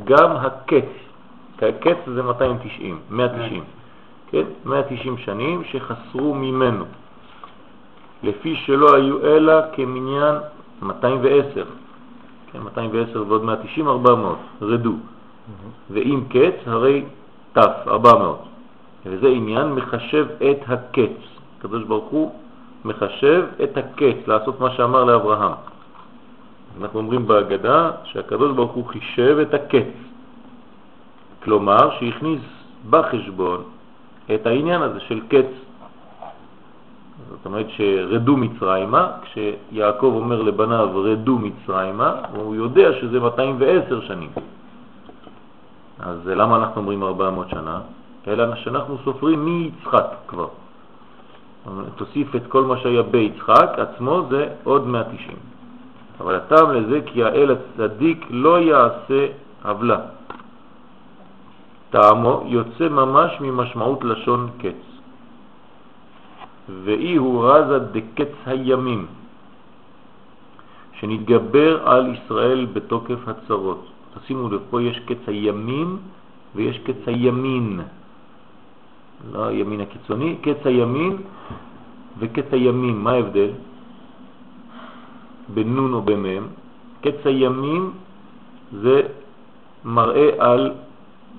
[0.04, 0.90] גם הקץ,
[1.62, 3.64] הקץ זה 290, 190,
[4.30, 4.44] כן?
[4.64, 6.84] 190 שנים שחסרו ממנו,
[8.22, 10.34] לפי שלא היו אלא כמניין
[10.82, 11.64] 210,
[12.52, 14.94] כן, 210 ועוד 190, 400, רדו.
[15.90, 17.04] ואם קץ, הרי
[17.52, 18.38] תף, 400.
[19.06, 21.16] וזה עניין מחשב את הקץ.
[21.58, 22.32] הקדוש ברוך הוא
[22.84, 25.52] מחשב את הקץ, לעשות מה שאמר לאברהם.
[26.80, 29.94] אנחנו אומרים בהגדה שהקדוש ברוך הוא חישב את הקץ.
[31.42, 32.40] כלומר, שהכניס
[32.90, 33.62] בחשבון
[34.34, 35.50] את העניין הזה של קץ
[37.30, 44.30] זאת אומרת שרדו מצרימה, כשיעקב אומר לבניו רדו מצרימה, הוא יודע שזה 210 שנים.
[46.00, 47.80] אז למה אנחנו אומרים 400 שנה?
[48.28, 50.48] אלא שאנחנו סופרים מיצחק כבר.
[51.96, 55.36] תוסיף את כל מה שהיה ביצחק עצמו, זה עוד 190.
[56.20, 59.26] אבל הטעם לזה כי האל הצדיק לא יעשה
[59.64, 60.00] עוולה.
[61.90, 64.87] טעמו יוצא ממש ממשמעות לשון קץ.
[66.68, 69.06] ואי הוא רזה דקץ הימים,
[71.00, 73.86] שנתגבר על ישראל בתוקף הצרות.
[74.14, 75.96] תשימו לב, פה יש קץ הימים
[76.54, 77.80] ויש קץ הימין.
[79.32, 81.16] לא הימין הקיצוני, קץ הימין
[82.18, 83.50] וקץ הימים, מה ההבדל?
[85.54, 86.44] בנון או במם.
[87.00, 87.90] קץ הימים
[88.72, 89.02] זה
[89.84, 90.72] מראה על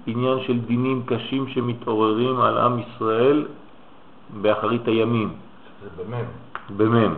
[0.07, 3.45] עניין של דינים קשים שמתעוררים על עם ישראל
[4.41, 5.29] באחרית הימין.
[5.83, 6.25] זה במם.
[6.77, 7.13] במם.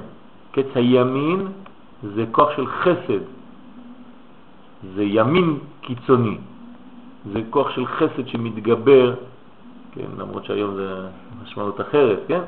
[0.51, 1.47] קץ הימין
[2.03, 3.23] זה כוח של חסד,
[4.95, 6.37] זה ימין קיצוני,
[7.33, 9.15] זה כוח של חסד שמתגבר,
[9.91, 11.07] כן, למרות שהיום זה
[11.43, 12.41] משמעות אחרת, כן?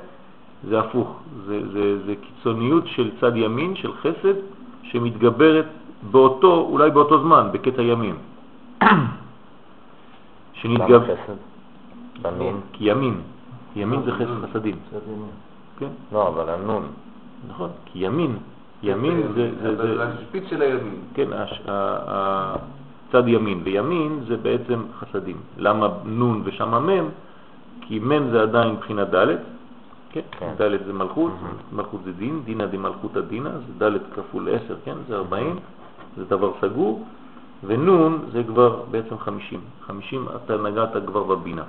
[0.68, 4.34] זה הפוך, זה, זה, זה קיצוניות של צד ימין, של חסד,
[4.84, 5.66] שמתגברת
[6.12, 8.16] באותו, אולי באותו זמן, בקטע ימין.
[10.54, 11.04] שנתגבר...
[11.04, 11.40] למה חסד?
[12.22, 12.56] במין?
[12.74, 13.22] כי ימין.
[13.76, 14.76] ימין זה חסד חסדים.
[15.80, 15.88] כן.
[16.12, 16.84] לא, אבל הנון.
[17.48, 18.38] נכון, כי ימין,
[18.84, 19.76] ימין זה...
[19.76, 21.02] זה השפיץ של הימין.
[21.14, 21.28] כן,
[23.12, 25.38] צד ימין, וימין זה בעצם חסדים.
[25.58, 27.06] למה נון ושם מם?
[27.82, 29.28] כי מם זה עדיין מבחינת ד',
[30.10, 30.22] כן?
[30.32, 30.54] כן.
[30.58, 31.32] ד' זה מלכות,
[31.74, 34.96] מלכות זה דין, דינא דמלכותא דינא, זה ד' כפול 10, כן?
[35.08, 35.56] זה 40,
[36.18, 37.06] זה דבר סגור,
[37.64, 39.60] ונון זה כבר בעצם 50.
[39.86, 41.64] 50 אתה נגעת כבר בבינה.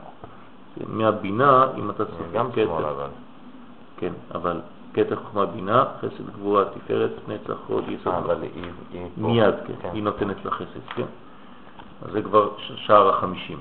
[0.88, 3.08] מהבינה, אם אתה צריך גם שמאל אבל.
[3.96, 4.60] כן, אבל
[4.92, 8.12] קטע חוכמה בינה, חסד גבורה, תפארת, נצח, הוד, יסוד.
[8.12, 9.02] אה, אבל היא...
[9.16, 11.06] מיד, כן, כן, היא נותנת לה חסד, כן.
[12.02, 13.58] אז זה כבר שער החמישים.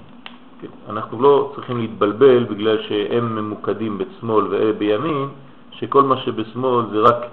[0.62, 0.67] כן.
[0.89, 5.28] אנחנו לא צריכים להתבלבל בגלל שהם ממוקדים בשמאל ובימין,
[5.71, 7.26] שכל מה שבשמאל זה רק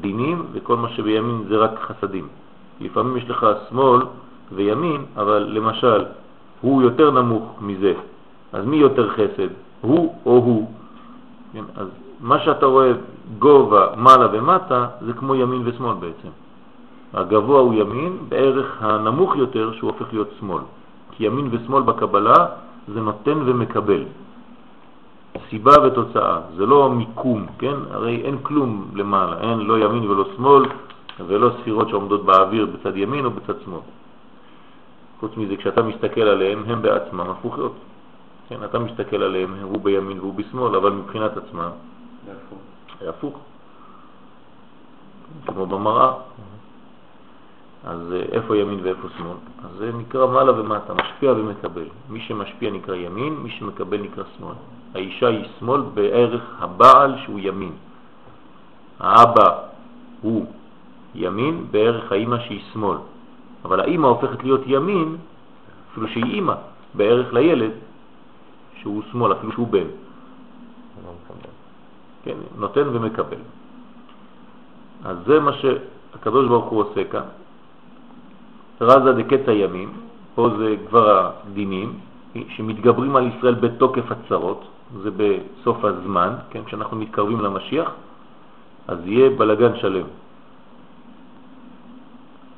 [0.00, 2.28] דינים וכל מה שבימין זה רק חסדים.
[2.80, 4.00] לפעמים יש לך שמאל
[4.52, 6.04] וימין, אבל למשל,
[6.60, 7.92] הוא יותר נמוך מזה,
[8.52, 9.48] אז מי יותר חסד,
[9.80, 10.70] הוא או הוא?
[11.52, 11.88] כן, אז
[12.20, 12.92] מה שאתה רואה
[13.38, 16.28] גובה מעלה ומטה זה כמו ימין ושמאל בעצם.
[17.14, 20.62] הגבוה הוא ימין, בערך הנמוך יותר שהוא הופך להיות שמאל.
[21.10, 22.46] כי ימין ושמאל בקבלה
[22.88, 24.04] זה נותן ומקבל.
[25.50, 27.76] סיבה ותוצאה, זה לא מיקום, כן?
[27.90, 30.62] הרי אין כלום למעלה, אין לא ימין ולא שמאל
[31.26, 33.80] ולא ספירות שעומדות באוויר בצד ימין או בצד שמאל.
[35.20, 37.74] חוץ מזה, כשאתה מסתכל עליהם, הם בעצמם הפוכות.
[38.50, 41.70] כן, אתה מסתכל עליהם, הוא בימין והוא בשמאל, אבל מבחינת עצמם,
[43.00, 43.38] זה הפוך.
[45.46, 46.12] כמו במראה.
[47.84, 49.36] אז אה, איפה ימין ואיפה שמאל?
[49.64, 51.86] אז זה נקרא מעלה ומטה, משפיע ומקבל.
[52.08, 54.54] מי שמשפיע נקרא ימין, מי שמקבל נקרא שמאל.
[54.94, 57.72] האישה היא שמאל בערך הבעל שהוא ימין.
[59.00, 59.48] האבא
[60.22, 60.46] הוא
[61.14, 62.98] ימין בערך האימא שהיא שמאל.
[63.64, 65.16] אבל האימא הופכת להיות ימין,
[65.92, 66.54] אפילו שהיא אימא,
[66.94, 67.72] בערך לילד
[68.82, 69.86] שהוא שמאל, אפילו שהוא בן.
[72.22, 73.42] כן, נותן ומקבל.
[75.04, 77.28] אז זה מה שהקדוש ברוך הוא עושה כאן.
[78.80, 79.92] רזה דקץ הימים,
[80.34, 81.98] פה זה כבר הדינים,
[82.48, 84.64] שמתגברים על ישראל בתוקף הצרות,
[85.02, 87.90] זה בסוף הזמן, כן, כשאנחנו מתקרבים למשיח,
[88.88, 90.06] אז יהיה בלגן שלם.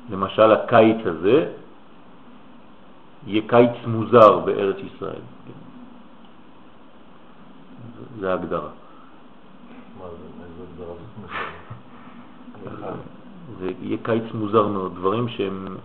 [0.09, 1.51] למשל הקיץ הזה
[3.27, 5.23] יהיה קיץ מוזר בארץ ישראל.
[8.19, 8.69] זה ההגדרה.
[13.59, 15.77] זה יהיה קיץ מוזר מאוד, דברים שהם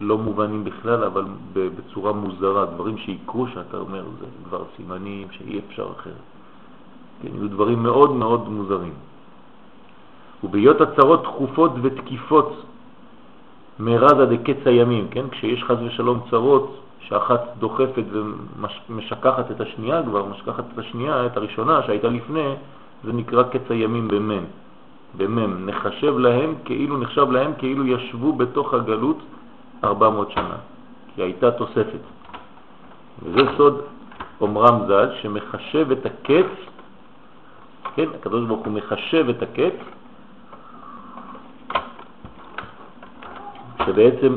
[0.00, 5.88] לא מובנים בכלל, אבל בצורה מוזרה, דברים שיקרו שאתה אומר, זה כבר סימנים שאי אפשר
[6.00, 6.24] אחרת.
[7.22, 8.94] כן, יהיו דברים מאוד מאוד מוזרים.
[10.44, 12.62] ובהיות הצרות תכופות ותקיפות
[13.78, 15.28] מרזה דקץ הימים, כן?
[15.30, 18.04] כשיש חז ושלום צרות, שאחת דוחפת
[18.88, 22.54] ומשכחת את השנייה כבר, משכחת את השנייה, את הראשונה שהייתה לפני,
[23.04, 24.44] זה נקרא קץ הימים במם.
[25.16, 25.66] במם.
[25.66, 29.18] נחשב להם כאילו, נחשב להם כאילו ישבו בתוך הגלות
[29.84, 30.56] 400 שנה,
[31.14, 32.02] כי הייתה תוספת.
[33.22, 33.80] וזה סוד
[34.40, 36.52] אומרם ז"ל, שמחשב את הקץ,
[37.94, 39.76] כן, הקדוש ברוך הוא מחשב את הקץ,
[43.86, 44.36] שבעצם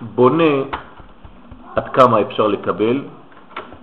[0.00, 0.54] בונה
[1.80, 3.00] עד כמה אפשר לקבל,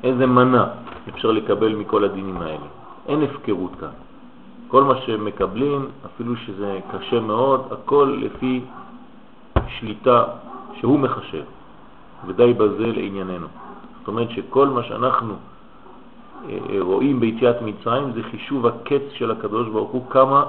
[0.04, 0.66] איזה מנה
[1.10, 2.68] אפשר לקבל מכל הדינים האלה.
[3.08, 3.96] אין הפקרות כאן.
[4.68, 8.62] כל מה שמקבלים, אפילו שזה קשה מאוד, הכל לפי
[9.68, 10.24] שליטה
[10.78, 11.44] שהוא מחשב,
[12.26, 13.48] ודי בזה לענייננו.
[14.00, 19.68] זאת אומרת שכל מה שאנחנו אה, אה, רואים ביציאת מצרים זה חישוב הקץ של הקדוש
[19.68, 20.44] ברוך הוא, כמה,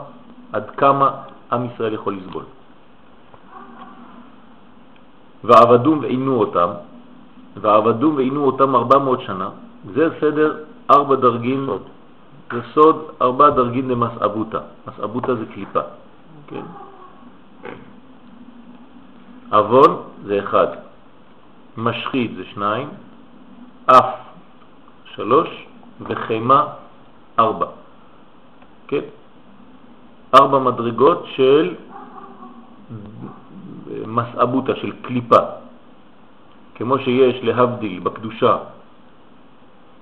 [0.53, 1.11] עד כמה
[1.53, 2.45] עם ישראל יכול לסבול.
[5.45, 6.71] ועבדום ועינו אותם,
[7.61, 9.49] ועבדום ועינו אותם 400 שנה,
[9.95, 10.57] זה סדר
[10.91, 11.83] ארבע דרגים, סוד.
[12.53, 15.81] זה סוד ארבע דרגים למסעבותה, מסעבותה זה קליפה,
[16.47, 16.65] כן?
[19.51, 20.67] אבון זה אחד,
[21.77, 22.89] משחית זה שניים,
[23.87, 24.11] אף
[25.05, 25.49] שלוש
[26.01, 26.67] וחמה
[27.39, 27.67] ארבע.
[28.89, 29.05] כן?
[30.35, 31.75] ארבע מדרגות של
[34.07, 35.43] מסעבותה, של קליפה.
[36.79, 38.57] כמו שיש להבדיל בקדושה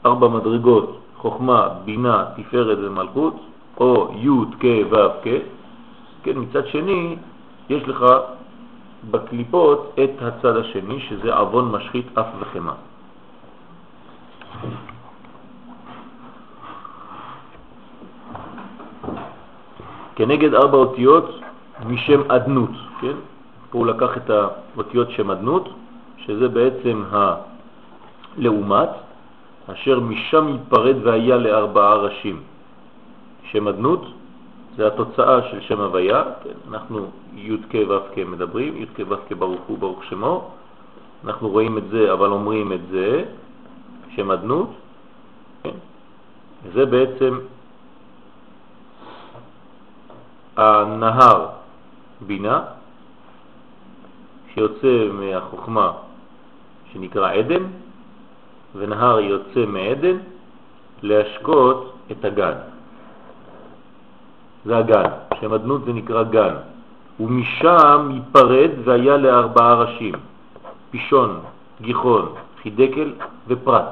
[0.07, 3.37] ארבע מדרגות, חוכמה, בינה, תפארת ומלכות,
[3.81, 5.29] או י' כ' ו' כ',
[6.23, 7.17] כן, מצד שני
[7.69, 8.05] יש לך
[9.11, 12.75] בקליפות את הצד השני, שזה עוון משחית אף וחמה.
[20.17, 21.41] כנגד ארבע אותיות
[21.87, 23.17] משם עדנות, כן?
[23.71, 25.69] פה הוא לקח את האותיות שם עדנות,
[26.27, 28.89] שזה בעצם הלעומת,
[29.73, 32.43] אשר משם ייפרד והיה לארבעה ראשים.
[33.51, 34.07] שם עדנות
[34.77, 39.17] זה התוצאה של שם הוויה, כן, אנחנו י' כ' ו' כ' מדברים, י' כ' ו'
[39.29, 40.51] כ' ברוך הוא ברוך שמו,
[41.25, 43.25] אנחנו רואים את זה אבל אומרים את זה,
[44.17, 44.71] שם אדנות,
[45.63, 45.77] כן,
[46.75, 47.39] זה בעצם
[50.57, 51.47] הנהר
[52.21, 52.61] בינה
[54.55, 56.06] שיוצא מהחוכמה
[56.97, 57.63] שנקרא עדן,
[58.77, 60.17] ונהר יוצא מעדן
[61.03, 62.57] להשקות את הגן.
[64.65, 66.55] זה הגן, שם אדנות זה נקרא גן,
[67.21, 70.15] ומשם ייפרד והיה לארבעה ראשים,
[70.91, 71.41] פישון,
[71.81, 72.25] גיחון,
[72.63, 73.13] חידקל
[73.49, 73.89] ופרט.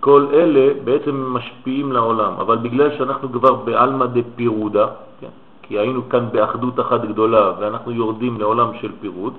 [0.00, 4.86] כל אלה בעצם משפיעים לעולם, אבל בגלל שאנחנו כבר בעלמא דפירודה,
[5.20, 9.34] כן, כי היינו כאן באחדות אחת גדולה ואנחנו יורדים לעולם של פירוד,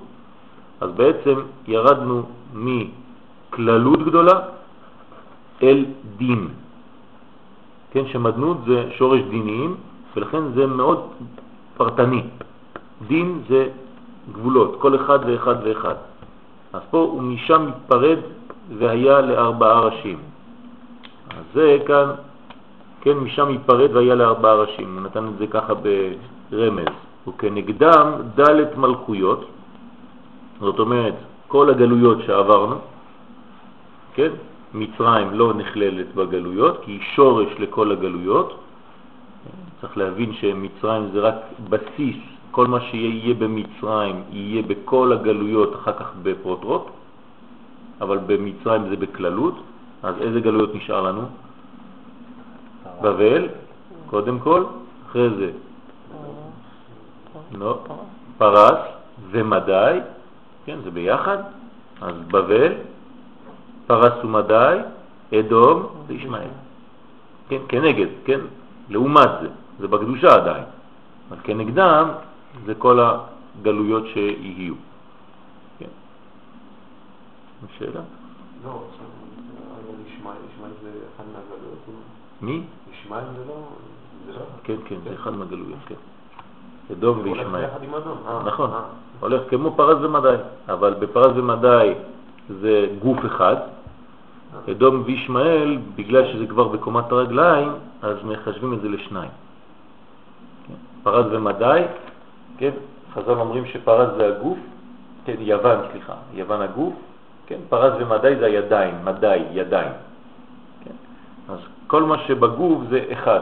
[0.80, 1.34] אז בעצם
[1.66, 2.22] ירדנו
[2.54, 4.40] מכללות גדולה
[5.62, 5.84] אל
[6.16, 6.48] דין.
[7.90, 9.76] כן, שמדנות זה שורש דיניים,
[10.16, 11.08] ולכן זה מאוד
[11.76, 12.22] פרטני.
[13.06, 13.68] דין זה
[14.32, 15.94] גבולות, כל אחד ואחד ואחד.
[16.72, 18.18] אז פה הוא משם מתפרד
[18.78, 20.18] והיה לארבעה ראשים.
[21.30, 22.08] אז זה כאן,
[23.00, 24.94] כן, משם מתפרד והיה לארבעה ראשים.
[24.94, 26.92] הוא נתן את זה ככה ברמז.
[27.28, 29.44] וכנגדם דלת מלכויות,
[30.60, 31.14] זאת אומרת,
[31.48, 32.76] כל הגלויות שעברנו,
[34.14, 34.30] כן,
[34.74, 38.58] מצרים לא נכללת בגלויות, כי היא שורש לכל הגלויות.
[39.80, 41.34] צריך להבין שמצרים זה רק
[41.70, 42.16] בסיס,
[42.50, 46.82] כל מה שיהיה במצרים יהיה בכל הגלויות, אחר כך בפרוטרוט,
[48.00, 49.54] אבל במצרים זה בכללות.
[50.02, 51.22] אז איזה גלויות נשאר לנו?
[53.02, 53.48] בבל,
[54.10, 54.64] קודם כל,
[55.06, 55.50] אחרי זה
[57.58, 57.78] לא,
[58.38, 58.78] פרס
[59.30, 59.98] ומדי,
[60.68, 61.38] כן, זה ביחד,
[62.00, 62.72] אז בבל,
[63.86, 64.78] פרס ומדי,
[65.38, 66.48] אדום וישמעאל.
[67.48, 68.40] כן, כנגד, כן,
[68.88, 69.48] לעומת זה,
[69.78, 70.64] זה בקדושה עדיין,
[71.28, 72.08] אבל כנגדם
[72.64, 74.74] זה כל הגלויות שיהיו.
[75.78, 75.92] כן.
[77.78, 78.00] שאלה?
[78.64, 78.82] לא,
[80.06, 80.36] ישמעאל
[80.82, 81.78] זה אחד מהגלויות.
[82.42, 82.62] מי?
[82.92, 83.68] ישמעאל זה לא...
[84.64, 85.94] כן, כן, זה אחד מהגלויות, כן.
[86.92, 87.64] אדום וישמעאל.
[87.64, 88.80] אה, נכון, אה.
[89.20, 90.34] הולך כמו פרס ומדי,
[90.68, 91.94] אבל בפרס ומדי
[92.60, 93.56] זה גוף אחד,
[94.70, 97.72] אדום וישמעאל, בגלל שזה כבר בקומת הרגליים,
[98.02, 99.30] אז מחשבים את זה לשניים.
[101.02, 101.82] פרס ומדי,
[102.58, 102.70] כן?
[103.14, 104.58] חז"ל אומרים שפרס זה הגוף,
[105.24, 106.94] כן, יוון, סליחה, יוון הגוף,
[107.46, 107.58] כן?
[107.68, 109.92] פרס ומדי זה הידיים, מדי, ידיים.
[110.84, 110.94] כן?
[111.52, 113.40] אז כל מה שבגוף זה אחד,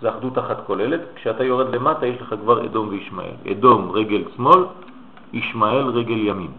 [0.00, 1.00] זה אחדות אחת כוללת.
[1.14, 3.36] כשאתה יורד למטה יש לך כבר אדום וישמעאל.
[3.50, 4.64] אדום רגל שמאל,
[5.32, 6.52] ישמעאל רגל ימין.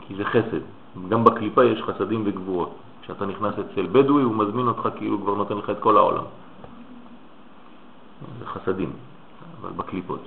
[0.00, 0.64] כי זה חסד.
[1.08, 2.74] גם בקליפה יש חסדים וגבורות.
[3.02, 6.24] כשאתה נכנס אצל בדואי הוא מזמין אותך כאילו כבר נותן לך את כל העולם.
[8.38, 8.92] זה חסדים,
[9.60, 10.20] אבל בקליפות.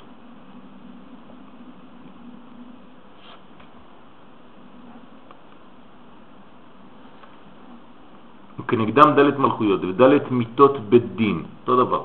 [8.60, 12.02] וכנגדם דלת מלכויות ודלת מיטות בית דין, אותו דבר.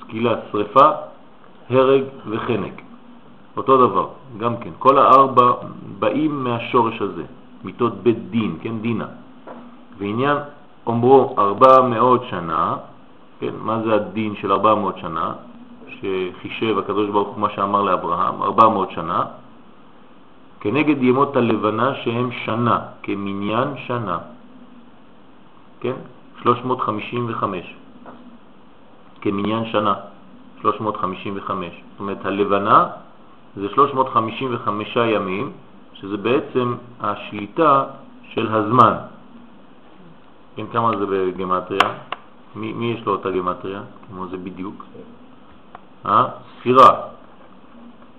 [0.00, 0.88] סקילה, שריפה,
[1.70, 2.82] הרג וחנק.
[3.56, 4.06] אותו דבר,
[4.38, 4.70] גם כן.
[4.78, 5.52] כל הארבע
[5.98, 7.24] באים מהשורש הזה,
[7.64, 9.06] מיטות בית דין, כן, דינה.
[9.98, 10.36] ועניין
[10.86, 12.76] אומרו ארבע מאות שנה,
[13.40, 15.32] כן, מה זה הדין של ארבע מאות שנה?
[15.88, 19.24] שחישב הקדוש ברוך הוא מה שאמר לאברהם, ארבע מאות שנה,
[20.60, 24.18] כנגד ימות הלבנה שהם שנה, כמניין שנה.
[25.80, 25.94] כן?
[26.42, 27.74] 355,
[29.20, 29.94] כמניין שנה,
[30.60, 31.66] 355.
[31.90, 32.86] זאת אומרת, הלבנה
[33.56, 35.52] זה 355 ימים,
[35.94, 37.84] שזה בעצם השליטה
[38.30, 38.94] של הזמן.
[40.56, 41.88] כן, כמה זה בגמטריה?
[42.56, 43.82] מי, מי יש לו אותה גמטריה?
[44.08, 44.84] כמו זה בדיוק?
[46.06, 46.24] אה?
[46.58, 46.90] ספירה,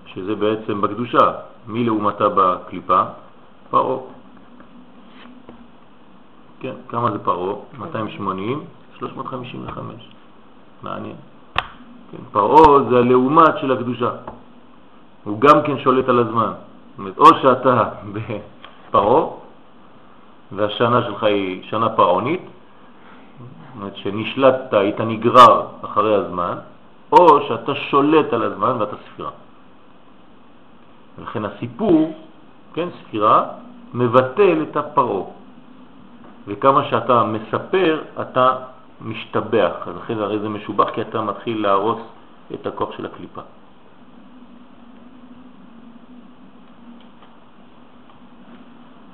[0.06, 1.32] שזה בעצם בקדושה.
[1.66, 3.02] מי לעומתה בקליפה?
[3.70, 4.17] פרעה.
[6.60, 7.54] כן, כמה זה פרעה?
[7.78, 8.64] 280,
[8.98, 9.94] 355.
[10.82, 11.16] מעניין.
[12.10, 14.10] כן, פרעה זה הלעומת של הקדושה.
[15.24, 16.52] הוא גם כן שולט על הזמן.
[16.52, 17.82] זאת אומרת, או שאתה
[18.14, 19.26] בפרעה,
[20.52, 22.50] והשנה שלך היא שנה פרעונית, זאת
[23.76, 26.54] אומרת שנשלטת, היית נגרר אחרי הזמן,
[27.12, 29.30] או שאתה שולט על הזמן ואתה ספירה.
[31.18, 32.14] ולכן הסיפור,
[32.74, 33.44] כן, ספירה,
[33.94, 35.37] מבטל את הפרעה.
[36.48, 38.56] וכמה שאתה מספר, אתה
[39.00, 39.72] משתבח.
[39.86, 42.00] אז אחרי זה הרי זה משובח כי אתה מתחיל להרוס
[42.54, 43.40] את הכוח של הקליפה.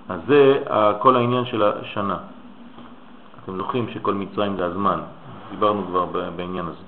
[0.08, 0.62] אז זה
[0.98, 2.16] כל העניין של השנה.
[3.44, 5.00] אתם זוכרים שכל מצרים זה הזמן,
[5.50, 6.06] דיברנו כבר
[6.36, 6.84] בעניין הזה.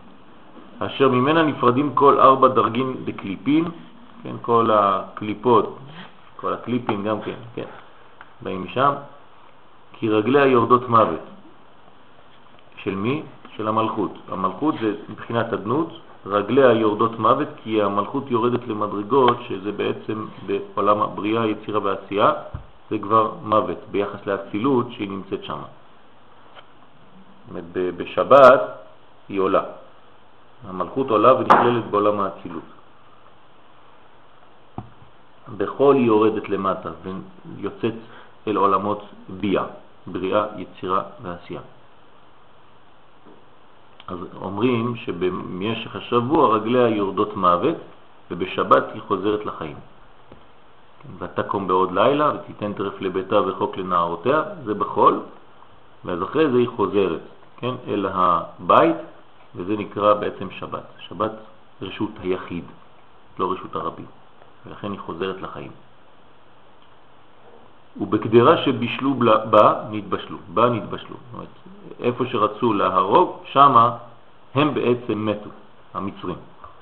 [0.78, 3.64] אשר ממנה נפרדים כל ארבע דרגים בקליפים,
[4.22, 5.78] כן, כל הקליפות,
[6.36, 7.68] כל הקליפים גם כן, כן,
[8.42, 8.92] באים משם,
[9.98, 11.20] כי רגליה יורדות מוות.
[12.76, 13.22] של מי?
[13.56, 14.12] של המלכות.
[14.28, 15.88] המלכות זה מבחינת אדנות,
[16.26, 22.32] רגליה יורדות מוות כי המלכות יורדת למדרגות שזה בעצם בעולם הבריאה, יצירה ועשייה,
[22.90, 25.58] זה כבר מוות ביחס לאצילות שהיא נמצאת שם.
[27.72, 28.60] בשבת
[29.28, 29.62] היא עולה.
[30.68, 32.68] המלכות עולה ונכללת בעולם האצילות.
[35.56, 36.90] בחול היא יורדת למטה
[37.56, 37.94] ויוצאת
[38.46, 39.64] אל עולמות ביאה.
[40.06, 41.60] בריאה, יצירה ועשייה.
[44.08, 47.76] אז אומרים שבמשך השבוע רגליה יורדות מוות,
[48.30, 49.76] ובשבת היא חוזרת לחיים.
[51.18, 55.20] ותקום בעוד לילה ותיתן טרף לביתה וחוק לנערותיה, זה בחול,
[56.04, 57.20] ואז אחרי זה היא חוזרת
[57.56, 58.96] כן, אל הבית,
[59.54, 60.84] וזה נקרא בעצם שבת.
[60.98, 61.32] שבת
[61.82, 62.64] רשות היחיד,
[63.38, 64.06] לא רשות הרבים,
[64.66, 65.70] ולכן היא חוזרת לחיים.
[68.00, 69.14] ובקדרה שבישלו
[69.50, 71.16] בה נתבשלו, בה נתבשלו.
[71.16, 71.48] זאת אומרת,
[72.00, 73.96] איפה שרצו להרוג, שמה
[74.54, 75.50] הם בעצם מתו,
[75.94, 76.36] המצרים.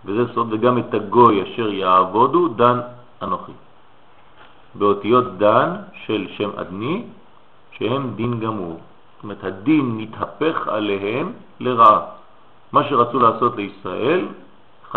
[0.05, 2.81] וזה סוד, וגם את הגוי אשר יעבודו דן
[3.23, 3.53] אנוכי.
[4.75, 5.71] באותיות דן
[6.07, 7.05] של שם אדני,
[7.73, 8.81] שהם דין גמור.
[9.15, 12.01] זאת אומרת, הדין נתהפך עליהם לרעה.
[12.73, 14.27] מה שרצו לעשות לישראל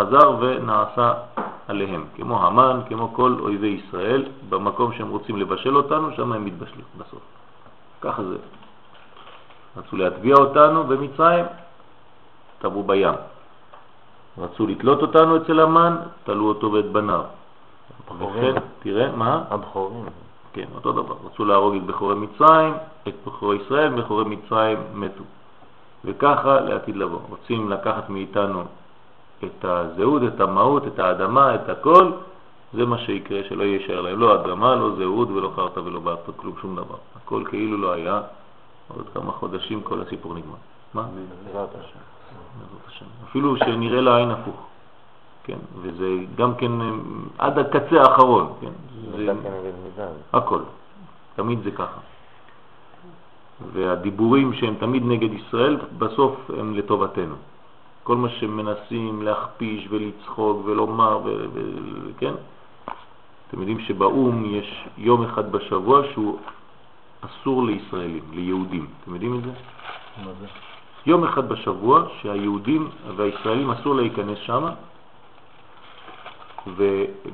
[0.00, 1.12] חזר ונעשה
[1.68, 6.84] עליהם, כמו המן, כמו כל אויבי ישראל, במקום שהם רוצים לבשל אותנו, שם הם מתבשלים
[6.98, 7.20] בסוף.
[8.00, 8.36] ככה זה.
[9.76, 11.44] רצו להטביע אותנו במצרים,
[12.58, 13.14] טבעו בים.
[14.38, 17.22] רצו לתלות אותנו אצל המן, תלו אותו ואת בניו.
[18.10, 18.54] הבכורים.
[18.82, 19.44] תראה, מה?
[19.50, 20.04] הבכורים.
[20.52, 21.14] כן, אותו דבר.
[21.24, 22.74] רצו להרוג את בכורי מצרים,
[23.08, 25.24] את בכורי ישראל, בכורי מצרים מתו.
[26.04, 27.18] וככה לעתיד לבוא.
[27.28, 28.64] רוצים לקחת מאיתנו
[29.44, 32.10] את הזהות, את המהות, את האדמה, את הכל,
[32.72, 36.54] זה מה שיקרה, שלא יישאר להם לא אדמה, לא זהות ולא חרטה ולא בארצות, כלום,
[36.60, 36.96] שום דבר.
[37.16, 38.20] הכל כאילו לא היה,
[38.96, 40.54] עוד כמה חודשים כל הסיפור נגמר.
[40.94, 41.02] מה?
[41.44, 41.98] בעזרת השם.
[42.60, 43.06] בעזרת השם.
[43.28, 44.66] אפילו שנראה לעין הפוך,
[45.44, 46.72] כן, וזה גם כן
[47.38, 48.70] עד הקצה האחרון, כן,
[49.16, 49.32] זה מידה.
[50.32, 50.60] הכל,
[51.36, 52.00] תמיד זה ככה.
[53.72, 57.34] והדיבורים שהם תמיד נגד ישראל, בסוף הם לטובתנו.
[58.08, 62.34] כל מה שמנסים להכפיש ולצחוק ולומר, ו- ו- כן?
[63.48, 66.38] אתם יודעים שבאו"ם יש יום אחד בשבוע שהוא
[67.20, 68.86] אסור לישראלים, ליהודים.
[69.02, 69.50] אתם יודעים את זה?
[70.24, 70.46] מה זה?
[71.06, 74.64] יום אחד בשבוע שהיהודים והישראלים אסור להיכנס שם,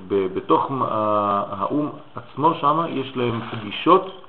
[0.08, 0.70] ובתוך
[1.50, 4.23] האו"ם עצמו שם יש להם פגישות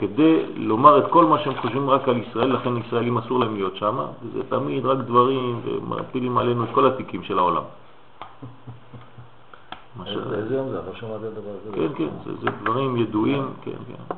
[0.00, 3.76] כדי לומר את כל מה שהם חושבים רק על ישראל, לכן ישראלים אסור להם להיות
[3.76, 7.62] שם, וזה תמיד רק דברים, ומפילים עלינו את כל התיקים של העולם.
[10.32, 10.76] איזה יום זה?
[10.76, 11.76] לא שמעתי דבר כזה.
[11.76, 14.14] כן, כן, זה, זה דברים ידועים, כן, כן.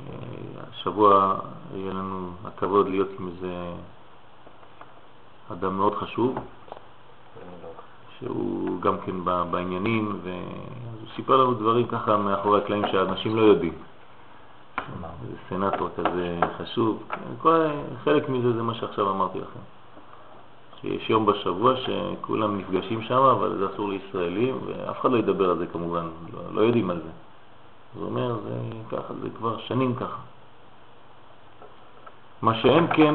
[0.00, 1.36] אה, השבוע
[1.74, 3.54] יהיה לנו הכבוד להיות עם איזה
[5.52, 6.38] אדם מאוד חשוב,
[8.18, 13.72] שהוא גם כן בעניינים, והוא סיפר לנו דברים ככה מאחורי הקלעים שאנשים לא יודעים.
[15.28, 17.02] זה סנטור כזה חשוב,
[17.38, 17.66] כל,
[18.04, 19.60] חלק מזה זה מה שעכשיו אמרתי לכם.
[20.80, 25.58] שיש יום בשבוע שכולם נפגשים שם, אבל זה אסור לישראלים, ואף אחד לא ידבר על
[25.58, 27.10] זה כמובן, לא, לא יודעים על זה.
[27.94, 28.60] הוא אומר, זה
[28.90, 30.18] ככה, זה כבר שנים ככה.
[32.42, 33.14] מה שאין כן,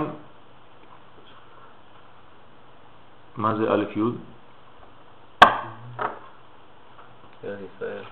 [3.37, 4.01] מה זה א' י'?
[7.43, 8.03] ארץ ישראל.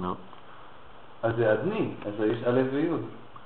[0.00, 0.14] לא.
[1.22, 2.88] אז זה אדני, אז יש א' וי'.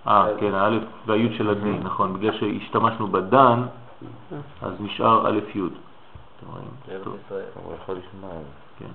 [0.07, 3.62] אה, כן, האלף והיוד של הדני, נכון, בגלל שהשתמשנו בדן,
[4.62, 5.61] אז נשאר א' י'.
[5.61, 6.68] אתם רואים?
[8.79, 8.87] כן.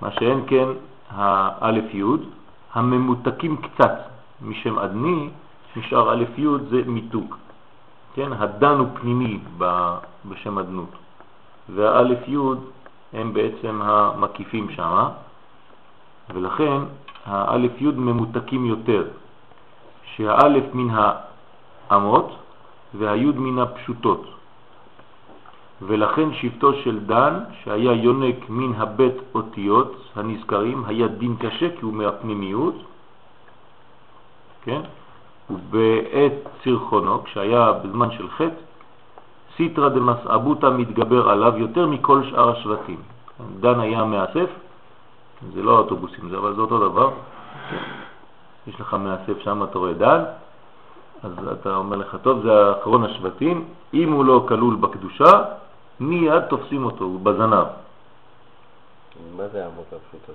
[0.00, 0.68] מה שאין כן,
[1.10, 2.02] האלף י'
[2.72, 3.92] הממותקים קצת
[4.42, 5.30] משם אדני,
[5.76, 7.36] נשאר א' י' זה מיתוק.
[8.14, 9.96] כן, הדן הוא פנימי ב-
[10.28, 10.90] בשם אדנות,
[11.74, 12.36] והאלף י'
[13.12, 15.08] הם בעצם המקיפים שם,
[16.34, 16.78] ולכן
[17.26, 19.04] האלף י' ממותקים יותר,
[20.16, 20.88] שהאלף מן
[21.90, 22.36] האמות
[22.94, 24.24] והי' מן הפשוטות.
[25.82, 31.94] ולכן שבטו של דן, שהיה יונק מן הבית אותיות הנזכרים, היה דין קשה כי הוא
[31.94, 32.74] מהפנימיות,
[34.62, 34.80] כן?
[35.50, 36.32] ובעת
[36.64, 38.60] צרחונו, כשהיה בזמן של חטא,
[39.56, 43.00] סיטרא דמסעבותא מתגבר עליו יותר מכל שאר השבטים.
[43.60, 44.50] דן היה מאסף,
[45.54, 47.10] זה לא האוטובוסים, זה, אבל זה אותו דבר.
[48.66, 50.24] יש לך מאסף שם, אתה רואה דן,
[51.22, 53.64] אז אתה אומר לך, טוב, זה אחרון השבטים,
[53.94, 55.42] אם הוא לא כלול בקדושה,
[56.00, 57.66] מיד תופסים אותו, הוא בזנב.
[59.36, 60.34] מה זה אמות הפשוטות?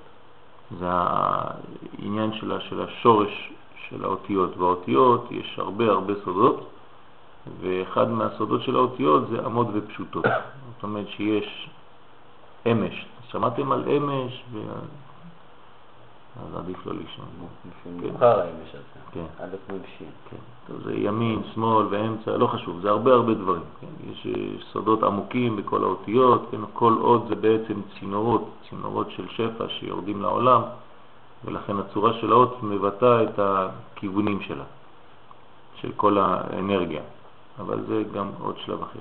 [0.80, 3.52] זה העניין של, ה- של השורש
[3.90, 4.58] של האותיות.
[4.58, 6.70] והאותיות יש הרבה הרבה סודות,
[7.62, 10.26] ואחד מהסודות של האותיות זה אמות ופשוטות.
[10.76, 11.70] זאת אומרת שיש
[12.72, 13.06] אמש.
[13.32, 14.44] שמעתם על אמש?
[14.52, 14.60] ו...
[16.44, 17.26] אז עדיף לא לישון.
[17.86, 18.82] נבחר האמש הזה.
[19.12, 19.46] כן.
[19.70, 20.08] מול שין.
[20.30, 20.38] כן.
[20.68, 23.64] טוב, זה ימין, שמאל ואמצע, לא חשוב, זה הרבה הרבה דברים.
[23.82, 24.12] כן?
[24.12, 24.32] יש אה,
[24.72, 26.58] סודות עמוקים בכל האותיות, כן?
[26.74, 30.62] כל עוד זה בעצם צינורות, צינורות של שפע שיורדים לעולם,
[31.46, 34.64] ולכן הצורה של האות מבטא את הכיוונים שלה,
[35.76, 37.02] של כל האנרגיה.
[37.60, 39.00] אבל זה גם עוד שלב אחר.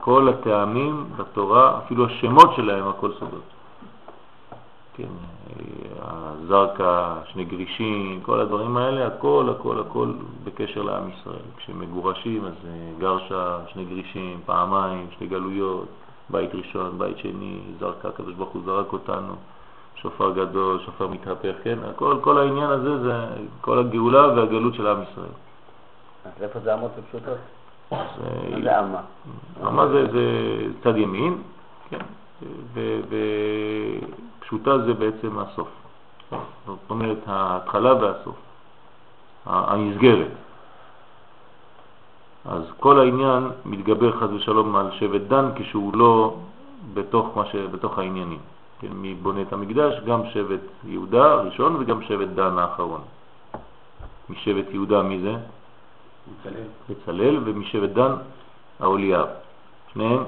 [0.00, 3.42] כל הטעמים בתורה, אפילו השמות שלהם, הכל סודות.
[4.94, 5.08] כן,
[6.02, 10.12] הזרקה, שני גרישים, כל הדברים האלה, הכל, הכל, הכל
[10.44, 11.42] בקשר לעם ישראל.
[11.56, 15.88] כשמגורשים אז אה, גרשה, שני גרישים, פעמיים, שני גלויות,
[16.30, 19.34] בית ראשון, בית שני, זרקה, הקדוש ברוך הוא זרק אותנו,
[19.94, 23.12] שופר גדול, שופר מתהפך, כן, הכל, כל העניין הזה זה
[23.60, 25.32] כל הגאולה והגלות של עם ישראל.
[26.24, 27.38] אז איפה זה אמות ופשוטות?
[27.92, 27.98] אה,
[28.62, 29.00] זה אמה?
[29.62, 30.06] רמה זה,
[30.82, 31.42] צד ימין,
[31.90, 32.04] כן,
[34.38, 35.68] ופשוטה זה בעצם הסוף.
[36.66, 38.36] זאת אומרת, ההתחלה והסוף,
[39.46, 40.30] המסגרת.
[42.44, 46.36] אז כל העניין מתגבר חז ושלום על שבט דן כשהוא לא
[46.94, 47.56] בתוך, מה ש...
[47.56, 48.38] בתוך העניינים.
[48.80, 50.00] כן, מי בונה את המקדש?
[50.06, 53.00] גם שבט יהודה הראשון וגם שבט דן האחרון.
[54.30, 55.34] משבט יהודה מי זה?
[56.88, 58.12] בצלאל, ומשבט דן
[58.80, 59.28] האוליאב.
[59.92, 60.24] שניהם,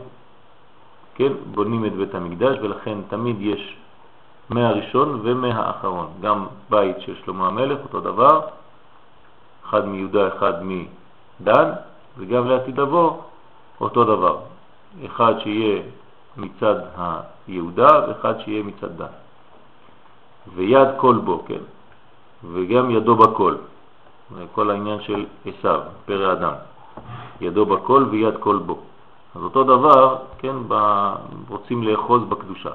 [1.14, 3.76] כן, בונים את בית המקדש, ולכן תמיד יש
[4.50, 6.06] מהראשון ומהאחרון.
[6.20, 8.40] גם בית של שלמה המלך, אותו דבר,
[9.66, 11.70] אחד מיהודה, אחד מדן,
[12.18, 13.18] וגם לעתיד לבוא,
[13.80, 14.38] אותו דבר.
[15.06, 15.82] אחד שיהיה
[16.36, 16.74] מצד
[17.48, 19.14] היהודה, ואחד שיהיה מצד דן.
[20.54, 21.62] ויד כל בו, כן,
[22.52, 23.54] וגם ידו בכל.
[24.52, 26.52] כל העניין של עשיו, פרא אדם.
[27.40, 28.78] ידו בכל ויד כל בו.
[29.34, 30.74] אז אותו דבר, כן, ב...
[31.48, 32.70] רוצים לאחוז בקדושה.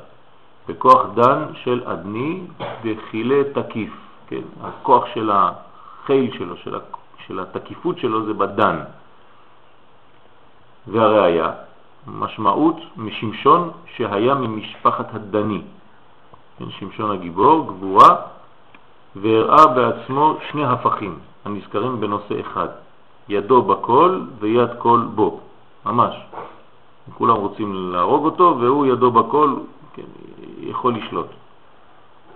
[0.67, 2.41] בכוח דן של אדני
[2.83, 3.93] דחילה תקיף,
[4.27, 6.79] כן, הכוח של החיל שלו, של, ה...
[7.27, 8.79] של התקיפות שלו זה בדן.
[10.87, 11.51] והראיה,
[12.07, 15.61] משמעות משמשון שהיה ממשפחת הדני.
[16.59, 18.15] כן, שמשון הגיבור, גבורה,
[19.15, 22.67] והראה בעצמו שני הפכים הנזכרים בנושא אחד,
[23.29, 25.39] ידו בכל ויד כל בו,
[25.85, 26.15] ממש.
[27.13, 29.53] כולם רוצים להרוג אותו והוא ידו בכל,
[29.93, 30.09] כן,
[30.59, 31.27] יכול לשלוט.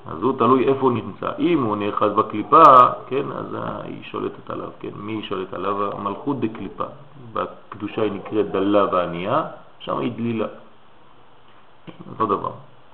[0.08, 1.32] אז הוא תלוי איפה הוא נמצא.
[1.40, 2.64] אם הוא נאחז בקליפה,
[3.08, 3.46] כן, אז
[3.84, 5.98] היא שולטת עליו, כן, מי שולט עליו?
[5.98, 6.84] המלכות דקליפה.
[7.34, 9.44] בקדושה היא נקראת דלה וענייה,
[9.80, 10.48] שם היא דלילה.
[12.12, 12.52] אותו דבר.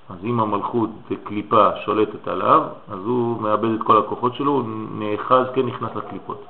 [0.09, 5.45] אז אם המלכות דקליפה שולטת עליו, אז הוא מאבד את כל הכוחות שלו, הוא נאחז,
[5.53, 6.45] כן, נכנס לקליפות.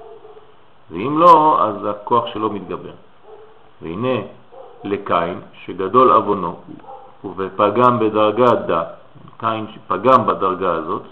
[0.91, 2.91] ואם לא, אז הכוח שלו מתגבר.
[3.81, 4.17] והנה
[4.83, 6.55] לקין, שגדול אבונו,
[7.35, 8.83] ופגם בדרגה דה,
[9.37, 11.03] קין שפגם בדרגה הזאת,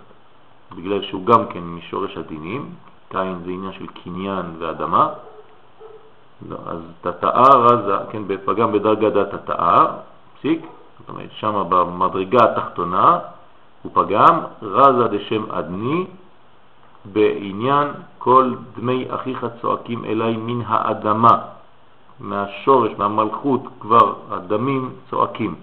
[0.75, 2.69] בגלל שהוא גם כן משורש הדינים,
[3.09, 5.09] קין זה עניין של קניין ואדמה,
[6.49, 9.85] לא, אז תתאה רזה, כן, פגם בדרגה דה תתאה,
[10.37, 10.65] פסיק,
[11.05, 13.19] זאת אומרת, שם במדרגה התחתונה
[13.83, 16.05] הוא פגם, רזה דשם אדני,
[17.05, 17.87] בעניין
[18.17, 21.37] כל דמי אחיך צועקים אליי מן האדמה,
[22.19, 25.55] מהשורש, מהמלכות, כבר הדמים צועקים.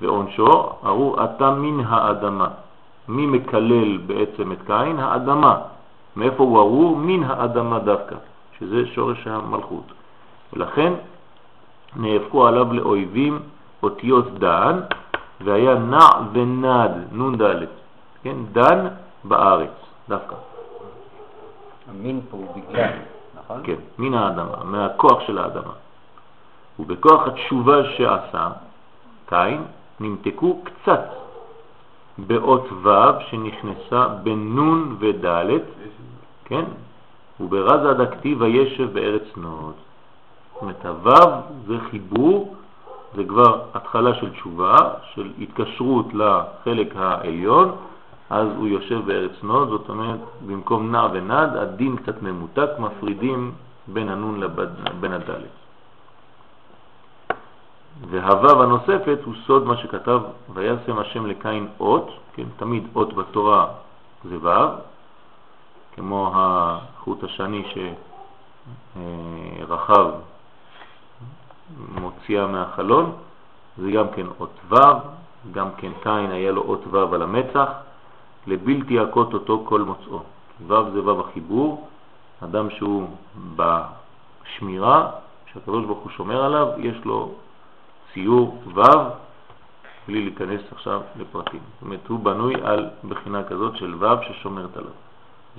[0.00, 2.48] ועונשו, הראו אתה מן האדמה.
[3.08, 4.98] מי מקלל בעצם את קין?
[4.98, 5.58] האדמה.
[6.16, 6.96] מאיפה הוא ארור?
[6.96, 8.16] מן האדמה דווקא,
[8.58, 9.92] שזה שורש המלכות.
[10.52, 10.92] ולכן
[11.96, 13.38] נאבקו עליו לאויבים
[13.84, 14.80] אותיות דן,
[15.40, 17.64] והיה נע ונד, נון ד',
[18.22, 18.86] כן, דן
[19.24, 19.76] בארץ,
[20.08, 20.34] דווקא.
[21.90, 22.90] המין פה הוא בגלל,
[23.34, 23.60] נכון?
[23.64, 25.72] כן, מן האדמה, מהכוח של האדמה.
[26.78, 28.48] ובכוח התשובה שעשה,
[29.26, 29.62] קין,
[30.00, 31.04] נמתקו קצת
[32.18, 35.26] באות ו' שנכנסה בנון וד',
[36.44, 36.64] כן,
[37.40, 39.74] וברזה עד הכתיב הישב בארץ נוד.
[40.54, 41.20] זאת אומרת, הו'
[41.66, 42.54] זה חיבור,
[43.16, 44.76] זה כבר התחלה של תשובה,
[45.14, 47.76] של התקשרות לחלק העליון,
[48.30, 53.52] אז הוא יושב בארץ נוד, זאת אומרת, במקום נע ונד, הדין קצת ממותק, מפרידים
[53.86, 55.54] בין הנון לבין הדלת.
[58.10, 60.20] והוו הנוספת הוא סוד מה שכתב,
[60.54, 63.66] וישם השם לקין אות, כן, תמיד אות בתורה
[64.24, 64.68] זה וו,
[65.96, 67.64] כמו החוט השני
[68.96, 70.10] שרחב
[72.00, 73.12] מוציאה מהחלון,
[73.78, 74.98] זה גם כן אות וו,
[75.52, 77.68] גם כן קין היה לו אות וו על המצח,
[78.46, 80.20] לבלתי הכות אותו כל מוצאו.
[80.66, 81.88] וו זה וו החיבור,
[82.44, 83.08] אדם שהוא
[83.56, 85.10] בשמירה,
[85.52, 87.34] שהקדוש ברוך הוא שומר עליו, יש לו
[88.12, 88.82] ציור וו,
[90.08, 91.60] בלי להיכנס עכשיו לפרטים.
[91.72, 94.90] זאת אומרת, הוא בנוי על בחינה כזאת של וו ששומרת עליו.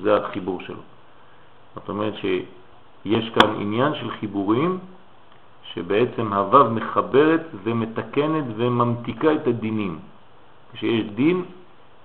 [0.02, 0.82] זה החיבור שלו.
[1.76, 4.80] זאת אומרת שיש כאן עניין של חיבורים
[5.74, 10.00] שבעצם הוו מחברת ומתקנת וממתיקה את הדינים.
[10.74, 11.46] כשיש דין,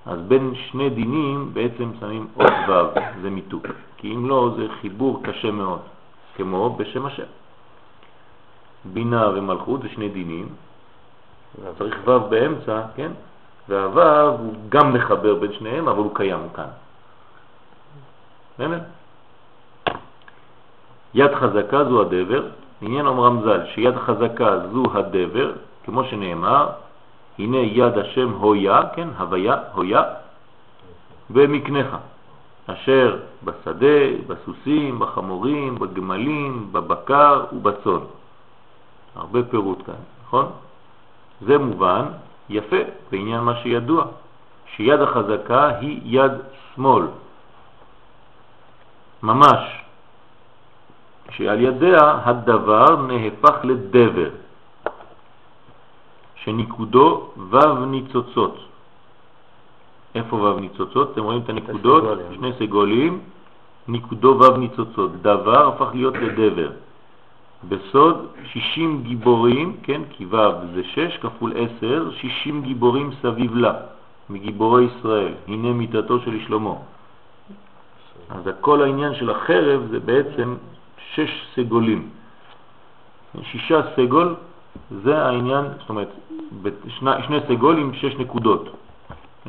[0.07, 3.67] אז בין שני דינים בעצם שמים עוד וו, זה מיתוק.
[3.97, 5.81] כי אם לא, זה חיבור קשה מאוד,
[6.37, 7.31] כמו בשם השם.
[8.85, 10.49] בינה ומלכות, זה שני דינים,
[11.79, 13.13] צריך ו' באמצע, כן?
[13.69, 16.71] והו' הוא גם מחבר בין שניהם, אבל הוא קיים כאן.
[18.59, 18.83] באמת?
[21.15, 22.49] יד חזקה זו הדבר,
[22.83, 25.53] עניין אומר רמז"ל שיד חזקה זו הדבר,
[25.85, 26.69] כמו שנאמר,
[27.39, 30.03] הנה יד השם הויה, כן, הוויה, הויה,
[31.31, 31.97] במקנך,
[32.67, 38.07] אשר בשדה, בסוסים, בחמורים, בגמלים, בבקר ובצון.
[39.17, 39.95] הרבה פירוט כאן,
[40.27, 40.47] נכון?
[41.41, 42.05] זה מובן
[42.49, 42.77] יפה
[43.11, 44.05] בעניין מה שידוע,
[44.77, 46.33] שיד החזקה היא יד
[46.75, 47.07] שמאל,
[49.23, 49.80] ממש,
[51.31, 54.31] שעל ידיה הדבר נהפך לדבר,
[56.35, 58.57] שניקודו וו ניצוצות.
[60.15, 61.13] איפה וו ניצוצות?
[61.13, 62.03] אתם רואים את הנקודות?
[62.05, 62.35] סגולים.
[62.35, 63.21] שני סגולים,
[63.89, 65.23] ניקודו וו ניצוצות.
[65.23, 66.71] דבר הפך להיות לדבר.
[67.69, 70.37] בסוד 60 גיבורים, כן, כי ו'
[70.75, 73.73] זה 6 כפול 10, 60 גיבורים סביב לה,
[74.31, 75.33] מגיבורי ישראל.
[75.49, 76.75] הנה מיטתו של שלמה.
[78.31, 80.55] אז כל העניין של החרב זה בעצם
[81.15, 82.09] שש סגולים.
[83.43, 84.35] שישה סגול
[84.91, 86.09] זה העניין, זאת אומרת,
[86.89, 88.69] שני, שני סגול עם שש נקודות.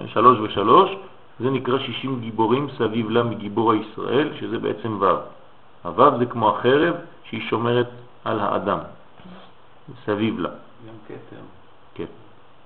[0.06, 0.92] שלוש ושלוש,
[1.40, 5.06] זה נקרא שישים גיבורים סביב לה מגיבור הישראל, שזה בעצם ו'.
[5.84, 7.90] הו' זה כמו החרב שהיא שומרת
[8.26, 8.80] על האדם,
[10.06, 10.50] סביב לה.
[10.50, 11.42] גם כתר.
[11.96, 12.06] כן,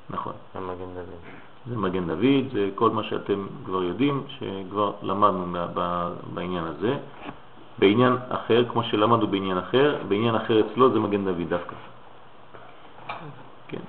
[0.10, 0.34] נכון.
[0.56, 1.46] המגן דוד.
[1.70, 5.46] זה מגן דוד, זה כל מה שאתם כבר יודעים, שכבר למדנו
[6.34, 6.98] בעניין הזה.
[7.80, 11.76] בעניין אחר, כמו שלמדנו בעניין אחר, בעניין אחר אצלו זה מגן דוד דווקא.
[13.68, 13.80] כן.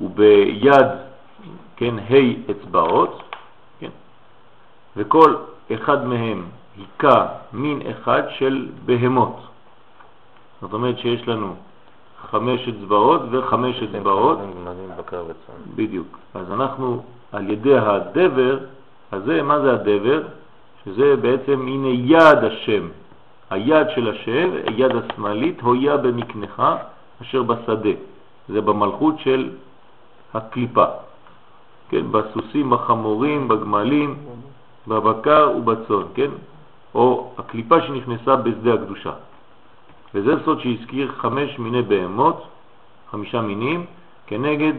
[0.00, 0.86] וביד,
[1.76, 3.22] כן, ה' אצבעות,
[3.80, 3.90] כן,
[4.96, 5.34] וכל
[5.74, 6.44] אחד מהם
[6.76, 9.36] היכה מין אחד של בהמות.
[10.60, 11.54] זאת אומרת שיש לנו
[12.30, 14.38] חמש אצבעות וחמש אצבעות,
[14.98, 15.74] בקר וצאן.
[15.74, 16.18] בדיוק.
[16.34, 18.58] אז אנחנו על ידי הדבר
[19.12, 20.22] הזה, מה זה הדבר?
[20.84, 22.88] שזה בעצם הנה יד השם,
[23.50, 26.62] היד של השם, היד השמאלית, הויה במקנך
[27.22, 27.90] אשר בשדה.
[28.48, 29.50] זה במלכות של
[30.34, 30.84] הקליפה.
[31.88, 34.16] כן, בסוסים, בחמורים, בגמלים,
[34.88, 36.30] בבקר ובצאן, כן?
[36.94, 39.12] או הקליפה שנכנסה בשדה הקדושה.
[40.14, 42.48] וזה סוד שהזכיר חמש מיני בהמות,
[43.10, 43.86] חמישה מינים,
[44.26, 44.72] כנגד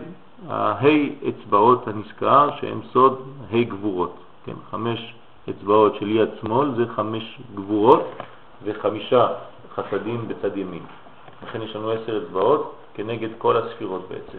[0.49, 4.15] ההי אצבעות הנזכר שהם סוד ה' גבורות.
[4.45, 5.13] כן, חמש
[5.49, 8.03] אצבעות של יד שמאל זה חמש גבורות
[8.63, 9.27] וחמישה
[9.75, 10.83] חסדים בצד ימין.
[11.43, 14.37] לכן יש לנו עשר אצבעות כנגד כל הספירות בעצם.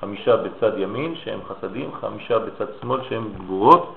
[0.00, 3.94] חמישה בצד ימין שהם חסדים, חמישה בצד שמאל שהם גבורות,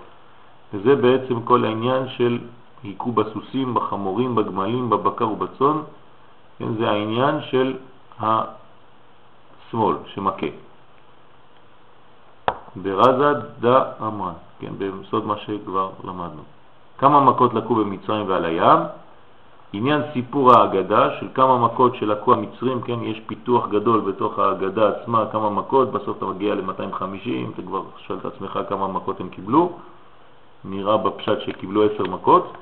[0.74, 2.40] וזה בעצם כל העניין של
[2.84, 5.82] היכו בסוסים, בחמורים, בגמלים, בבקר ובצאן.
[6.60, 7.78] כן, זה העניין של
[8.20, 10.48] השמאל שמכה.
[12.76, 16.42] ברזה דה אמן, כן, בסוד מה שכבר למדנו.
[16.98, 18.80] כמה מכות לקו במצרים ועל הים,
[19.74, 25.26] עניין סיפור ההגדה של כמה מכות שלקו המצרים, כן, יש פיתוח גדול בתוך ההגדה עצמה,
[25.32, 29.72] כמה מכות, בסוף אתה מגיע ל-250, אתה כבר שואל את עצמך כמה מכות הם קיבלו,
[30.66, 32.54] נראה בפשט שקיבלו עשר מכות,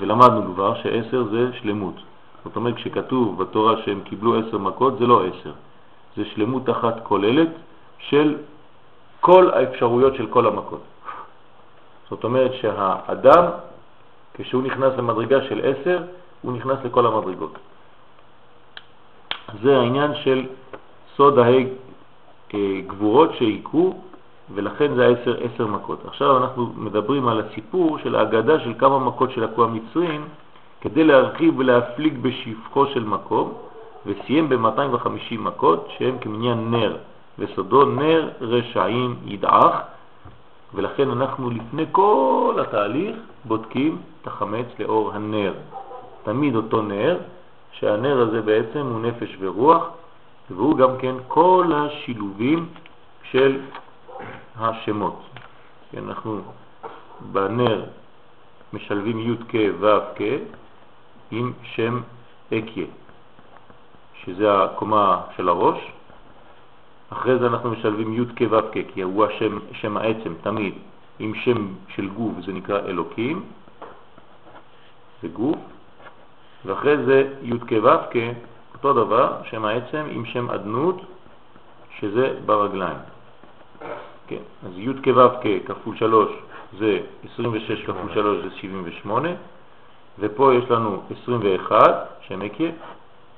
[0.00, 1.94] ולמדנו כבר שעשר זה שלמות.
[2.44, 5.52] זאת אומרת, כשכתוב בתורה שהם קיבלו עשר מכות, זה לא עשר,
[6.16, 7.48] זה שלמות אחת כוללת
[7.98, 8.36] של
[9.20, 10.80] כל האפשרויות של כל המכות.
[12.10, 13.44] זאת אומרת שהאדם,
[14.34, 16.02] כשהוא נכנס למדרגה של עשר,
[16.44, 17.58] הוא נכנס לכל המדרגות.
[19.62, 20.46] זה העניין של
[21.16, 21.66] סוד ההי
[22.54, 22.80] אה,
[23.38, 23.94] שהיכו,
[24.54, 26.04] ולכן זה עשר, עשר מכות.
[26.06, 30.28] עכשיו אנחנו מדברים על הסיפור של ההגדה של כמה מכות שלקו המצרים,
[30.80, 33.52] כדי להרחיב ולהפליג בשפחו של מקום,
[34.06, 36.96] וסיים ב-250 מכות שהם כמניין נר,
[37.38, 39.80] וסודו נר רשעים ידעך,
[40.74, 45.52] ולכן אנחנו לפני כל התהליך בודקים את החמץ לאור הנר.
[46.24, 47.18] תמיד אותו נר,
[47.72, 49.88] שהנר הזה בעצם הוא נפש ורוח,
[50.50, 52.68] והוא גם כן כל השילובים
[53.30, 53.60] של
[54.56, 55.22] השמות.
[55.90, 56.40] כן, אנחנו
[57.32, 57.84] בנר
[58.72, 60.22] משלבים י' כ' ו' כ'
[61.30, 62.00] עם שם
[62.54, 62.86] אקיה,
[64.24, 65.78] שזה הקומה של הראש.
[67.10, 70.74] אחרי זה אנחנו משלבים י' כ' ו' כ', כי הוא השם, שם העצם תמיד,
[71.18, 73.44] עם שם של גוף, זה נקרא אלוקים,
[75.22, 75.58] זה גוף,
[76.66, 78.16] ואחרי זה י' כ' ו' כ',
[78.74, 81.00] אותו דבר, שם העצם עם שם אדנות,
[81.98, 82.96] שזה ברגליים.
[84.26, 86.30] כן, אז י' כ' ו' כ' כפול 3
[86.78, 87.00] זה
[87.34, 89.28] 26 כפול 3 זה 78,
[90.18, 92.70] ופה יש לנו 21, שם אקיה,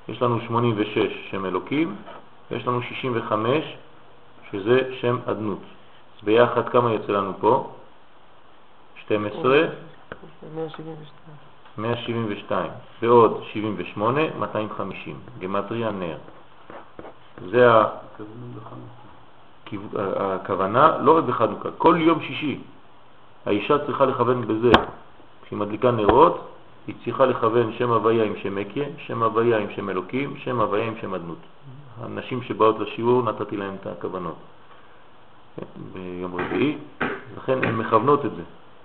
[0.09, 1.97] יש לנו 86 שם אלוקים,
[2.51, 3.77] ויש לנו 65
[4.51, 5.63] שזה שם אדנות.
[6.23, 7.71] ביחד כמה יוצא לנו פה?
[9.07, 9.59] 12,
[10.55, 10.97] 172,
[13.03, 16.17] ועוד 78, 250, גמטריה נר.
[17.51, 17.69] זה
[19.95, 22.61] הכוונה, לא רק בחנוכה, כל יום שישי
[23.47, 24.73] האישה צריכה לכוון בזה.
[25.45, 26.49] כשהיא מדליקה נרות,
[26.87, 30.87] היא צריכה לכוון שם הוויה עם שם מקיה, שם הוויה עם שם אלוקים, שם הוויה
[30.87, 31.39] עם שם אדנות.
[32.01, 34.37] הנשים שבאות לשיעור נתתי להן את הכוונות
[35.57, 36.79] כן, ביום רביעי,
[37.37, 38.43] לכן הן מכוונות את זה.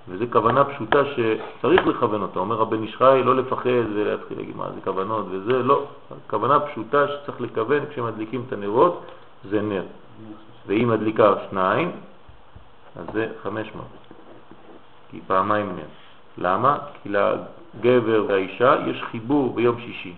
[0.08, 2.40] וזו כוונה פשוטה שצריך לכוון אותה.
[2.40, 5.86] אומר הבן איש חי לא לפחד ולהתחיל להגיד מה זה כוונות וזה, לא.
[6.30, 9.06] כוונה פשוטה שצריך לכוון כשמדליקים את הנרות
[9.50, 9.84] זה נר.
[10.68, 11.92] ואם מדליקה שניים,
[12.96, 13.86] אז זה 500.
[15.12, 15.84] כי פעמיים נר.
[16.38, 16.78] למה?
[17.04, 20.14] כי לגבר והאישה יש חיבור ביום שישי,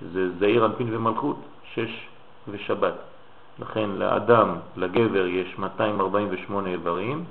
[0.00, 1.36] שזה זעיר אנפין ומלכות,
[1.74, 2.08] שש
[2.48, 2.94] ושבת.
[3.58, 7.24] לכן לאדם, לגבר יש 248 איברים,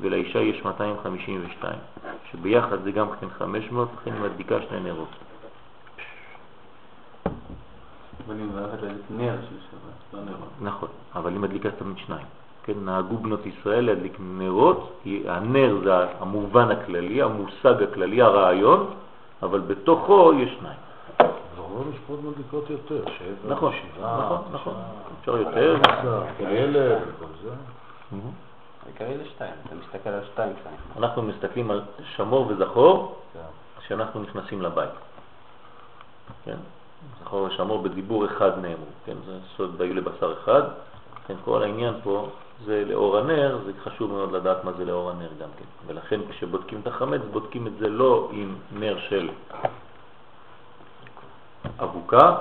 [0.00, 1.78] ולאישה יש 252,
[2.30, 5.08] שביחד זה גם כן 500, לכן היא מדליקה שני נרות.
[10.12, 10.48] לא נרות.
[10.60, 12.26] נכון, אבל היא מדליקה תמיד שניים.
[12.62, 18.90] כן, נהגו בנות ישראל להדליק נרות, הנר זה המובן הכללי, המושג הכללי, הרעיון,
[19.42, 20.78] אבל בתוכו יש שניים.
[21.56, 24.74] ברור משפחות מדליקות יותר, שבע, נכון, שבעה, נכון, נכון.
[25.20, 25.76] אפשר יותר.
[25.88, 27.50] עשר, כאלה, וכל זה.
[28.86, 30.96] העיקרי זה שתיים, אתה מסתכל על שתיים כשאתה נכנס.
[30.96, 31.82] אנחנו מסתכלים על
[32.16, 33.40] שמור וזכור כן.
[33.78, 34.90] כשאנחנו נכנסים לבית.
[36.44, 36.56] כן?
[37.20, 39.16] זכור ושמור בדיבור אחד נאמרו, כן?
[39.26, 40.62] זה סוד והיו לבשר אחד.
[41.24, 42.28] לכן כל העניין פה
[42.64, 45.64] זה לאור הנר, זה חשוב מאוד לדעת מה זה לאור הנר גם כן.
[45.86, 49.30] ולכן כשבודקים את החמץ, בודקים את זה לא עם נר של
[51.82, 52.36] אבוקה,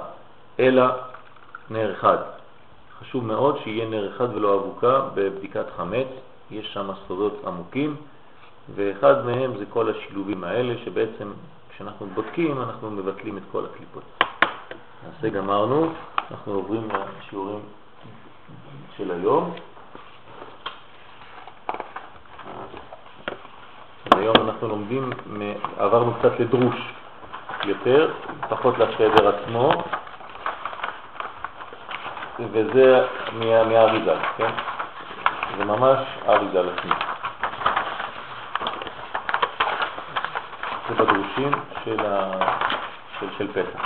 [0.59, 0.85] אלא
[1.69, 2.17] נר אחד.
[2.99, 6.07] חשוב מאוד שיהיה נר אחד ולא אבוקה בבדיקת חמץ,
[6.51, 7.95] יש שם סודות עמוקים,
[8.75, 11.31] ואחד מהם זה כל השילובים האלה, שבעצם
[11.69, 14.03] כשאנחנו בודקים אנחנו מבטלים את כל הקליפות.
[15.07, 15.89] אז זה גמרנו,
[16.31, 16.87] אנחנו עוברים
[17.19, 17.59] לשיעורים
[18.97, 19.53] של היום.
[24.15, 25.09] היום אנחנו לומדים,
[25.77, 26.75] עברנו קצת לדרוש
[27.63, 28.11] יותר,
[28.49, 29.71] פחות לסדר עצמו,
[32.51, 34.51] וזה מה- מהאריזה, כן?
[35.57, 36.91] זה ממש אריזה עצמי.
[40.89, 41.51] זה בדרושים
[41.83, 42.31] של, ה...
[43.19, 43.79] של, של פסח.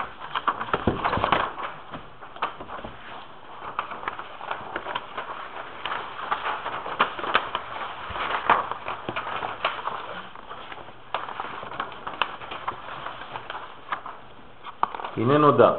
[15.17, 15.71] הנה נודע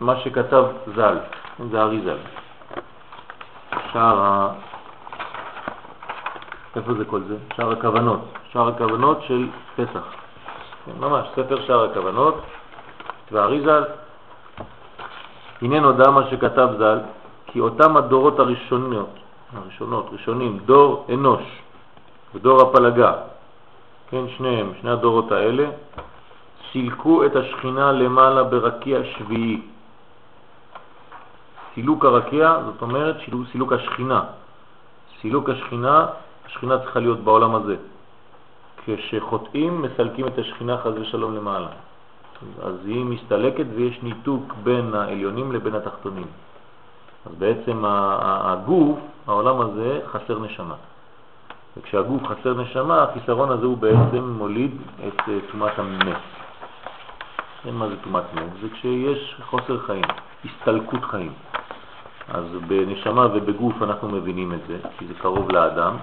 [0.00, 0.64] מה שכתב
[0.94, 1.18] ז"ל,
[1.70, 2.45] זה ארי ז"ל.
[3.96, 4.48] שער ה...
[6.76, 7.36] איפה זה כל זה?
[7.56, 8.20] שער הכוונות.
[8.52, 10.04] שער הכוונות של פסח.
[10.84, 12.34] כן, ממש, ספר שער הכוונות,
[13.32, 13.84] והארי ז"ל.
[15.62, 16.98] הנה נודע מה שכתב ז"ל,
[17.46, 19.10] כי אותם הדורות הראשונות,
[19.56, 21.42] הראשונות, ראשונים, דור אנוש
[22.34, 23.12] ודור הפלגה,
[24.10, 25.66] כן, שניהם, שני הדורות האלה,
[26.72, 29.60] סילקו את השכינה למעלה ברקיע שביעי.
[31.76, 33.16] סילוק הרקיע, זאת אומרת
[33.52, 34.20] סילוק, השכינה.
[35.20, 36.06] סילוק השכינה,
[36.46, 37.76] השכינה צריכה להיות בעולם הזה.
[38.84, 41.68] כשחוטאים מסלקים את השכינה חז ושלום למעלה.
[42.62, 46.26] אז היא מסתלקת ויש ניתוק בין העליונים לבין התחתונים.
[47.26, 50.74] אז בעצם הגוף, העולם הזה, חסר נשמה.
[51.76, 54.70] וכשהגוף חסר נשמה, החיסרון הזה הוא בעצם מוליד
[55.08, 56.24] את אה, תומת המס.
[57.66, 60.04] אין מה זה תומת מס, זה כשיש חוסר חיים,
[60.44, 61.32] הסתלקות חיים.
[62.28, 65.96] אז בנשמה ובגוף אנחנו מבינים את זה, כי זה קרוב לאדם,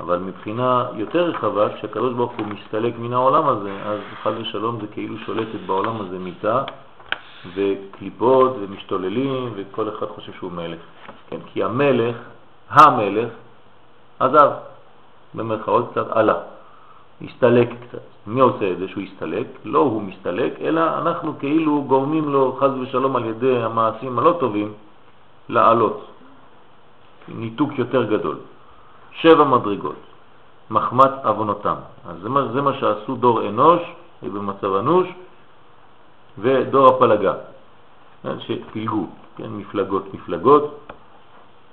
[0.00, 4.86] אבל מבחינה יותר רחבה, כשהקדוש ברוך הוא מסתלק מן העולם הזה, אז חד ושלום זה
[4.86, 6.62] כאילו שולטת בעולם הזה מיטה
[7.54, 10.80] וקליפות ומשתוללים וכל אחד חושב שהוא מלך.
[11.30, 12.16] כן, כי המלך,
[12.70, 13.28] המלך,
[14.18, 14.50] עזב,
[15.34, 16.34] במרכאות קצת עלה,
[17.22, 18.02] הסתלק קצת.
[18.26, 19.46] מי עושה את זה שהוא הסתלק?
[19.64, 24.72] לא הוא מסתלק, אלא אנחנו כאילו גורמים לו חז ושלום על ידי המעשים הלא טובים
[25.48, 26.04] לעלות.
[27.28, 28.36] ניתוק יותר גדול.
[29.12, 30.00] שבע מדרגות,
[30.70, 31.74] מחמת אבונותם.
[32.08, 33.82] אז זה מה, זה מה שעשו דור אנוש
[34.22, 35.08] במצב אנוש
[36.38, 37.34] ודור הפלגה,
[38.22, 40.92] כן, שפילגו, כן, מפלגות, מפלגות,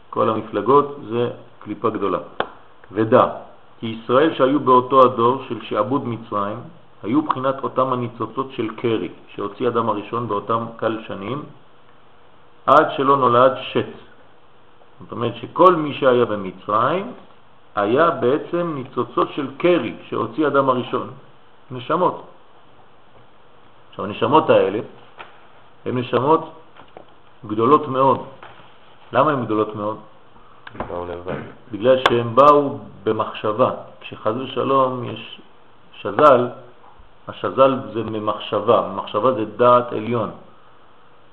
[0.09, 2.19] כל המפלגות זה קליפה גדולה.
[2.91, 3.25] ודע,
[3.79, 6.57] כי ישראל שהיו באותו הדור של שעבוד מצרים,
[7.03, 11.43] היו בחינת אותם הניצוצות של קרי שהוציא אדם הראשון באותם קל שנים
[12.65, 13.93] עד שלא נולד שץ.
[14.99, 17.13] זאת אומרת שכל מי שהיה במצרים
[17.75, 21.09] היה בעצם ניצוצות של קרי שהוציא אדם הראשון,
[21.71, 22.23] נשמות.
[23.89, 24.79] עכשיו הנשמות האלה
[25.85, 26.51] הן נשמות
[27.45, 28.19] גדולות מאוד.
[29.13, 29.97] למה הן גדולות מאוד?
[31.71, 33.71] בגלל שהם באו במחשבה.
[34.01, 35.41] כשחז ושלום יש
[36.01, 36.47] שזל,
[37.27, 40.29] השזל זה ממחשבה, מחשבה זה דעת עליון.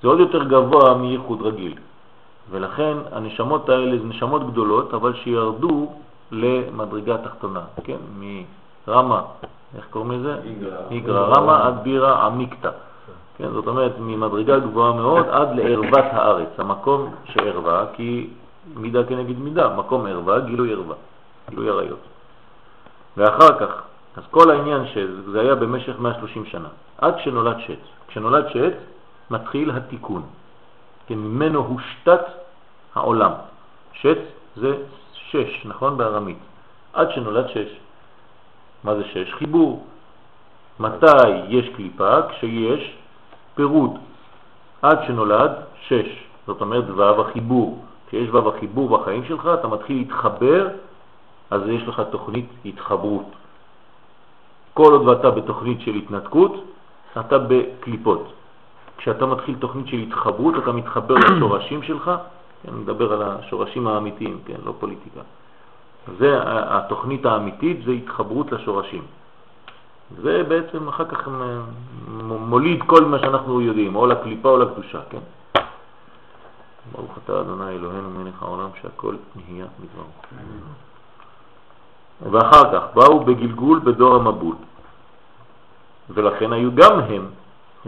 [0.03, 1.73] זה עוד יותר גבוה מייחוד רגיל.
[2.51, 5.91] ולכן הנשמות האלה זה נשמות גדולות, אבל שירדו
[6.31, 7.97] למדרגה תחתונה, כן?
[8.19, 9.21] מרמה,
[9.77, 10.35] איך קוראים לזה?
[10.91, 12.69] איגרא רמה עד בירה עמיקתא.
[13.37, 18.29] כן, זאת אומרת, ממדרגה גבוהה מאוד עד לערוות הארץ, המקום שערווה, כי
[18.75, 20.95] מידה כנגד מידה, מקום ערווה, גילוי ערווה,
[21.49, 21.99] גילוי עריות.
[23.17, 23.81] ואחר כך,
[24.17, 27.79] אז כל העניין שזה היה במשך 130 שנה, עד שנולד שץ.
[28.07, 28.92] כשנולד שץ,
[29.33, 30.23] מתחיל התיקון.
[31.07, 32.25] כן, ממנו הושתת
[32.95, 33.31] העולם.
[33.93, 34.21] שץ
[34.55, 34.71] זה
[35.13, 35.97] שש, נכון?
[35.97, 36.37] בארמית.
[36.93, 37.69] עד שנולד שש.
[38.83, 39.33] מה זה שש?
[39.33, 39.85] חיבור.
[40.79, 42.21] מתי יש קליפה?
[42.29, 42.97] כשיש
[43.55, 43.91] פירוד.
[44.81, 45.51] עד שנולד
[45.87, 46.09] שש.
[46.47, 47.85] זאת אומרת ו' החיבור.
[48.07, 50.67] כשיש ו' החיבור בחיים שלך, אתה מתחיל להתחבר,
[51.51, 53.29] אז יש לך תוכנית התחברות.
[54.73, 56.53] כל עוד ואתה בתוכנית של התנתקות,
[57.19, 58.33] אתה בקליפות.
[59.03, 62.11] כשאתה מתחיל תוכנית של התחברות, אתה מתחבר לשורשים שלך,
[62.63, 65.19] כן, אני מדבר על השורשים האמיתיים, כן, לא פוליטיקה.
[66.19, 69.03] זה התוכנית האמיתית, זה התחברות לשורשים.
[70.21, 71.27] זה בעצם אחר כך
[72.23, 75.19] מוליד כל מה שאנחנו יודעים, או לקליפה או לקדושה, כן?
[76.91, 80.09] ברוך אתה אדוני אלוהינו מלך העולם שהכל נהיה מדברו.
[82.31, 84.55] ואחר כך באו בגלגול בדור המבול,
[86.09, 87.25] ולכן היו גם הם,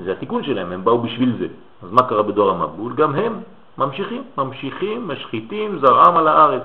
[0.04, 1.48] זה התיקון שלהם, הם באו בשביל זה.
[1.84, 2.93] אז מה קרה בדור המבול?
[2.93, 3.41] גם הם
[3.78, 6.64] ממשיכים, ממשיכים, משחיתים זרעם על הארץ.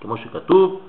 [0.00, 0.80] כמו שכתוב,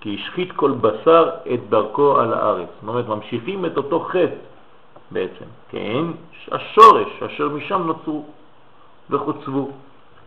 [0.00, 2.68] כי השחית כל בשר את דרכו על הארץ.
[2.80, 4.34] זאת אומרת, ממשיכים את אותו חטא
[5.10, 6.04] בעצם, כן?
[6.52, 8.24] השורש אשר משם נוצרו
[9.10, 9.70] וחוצבו,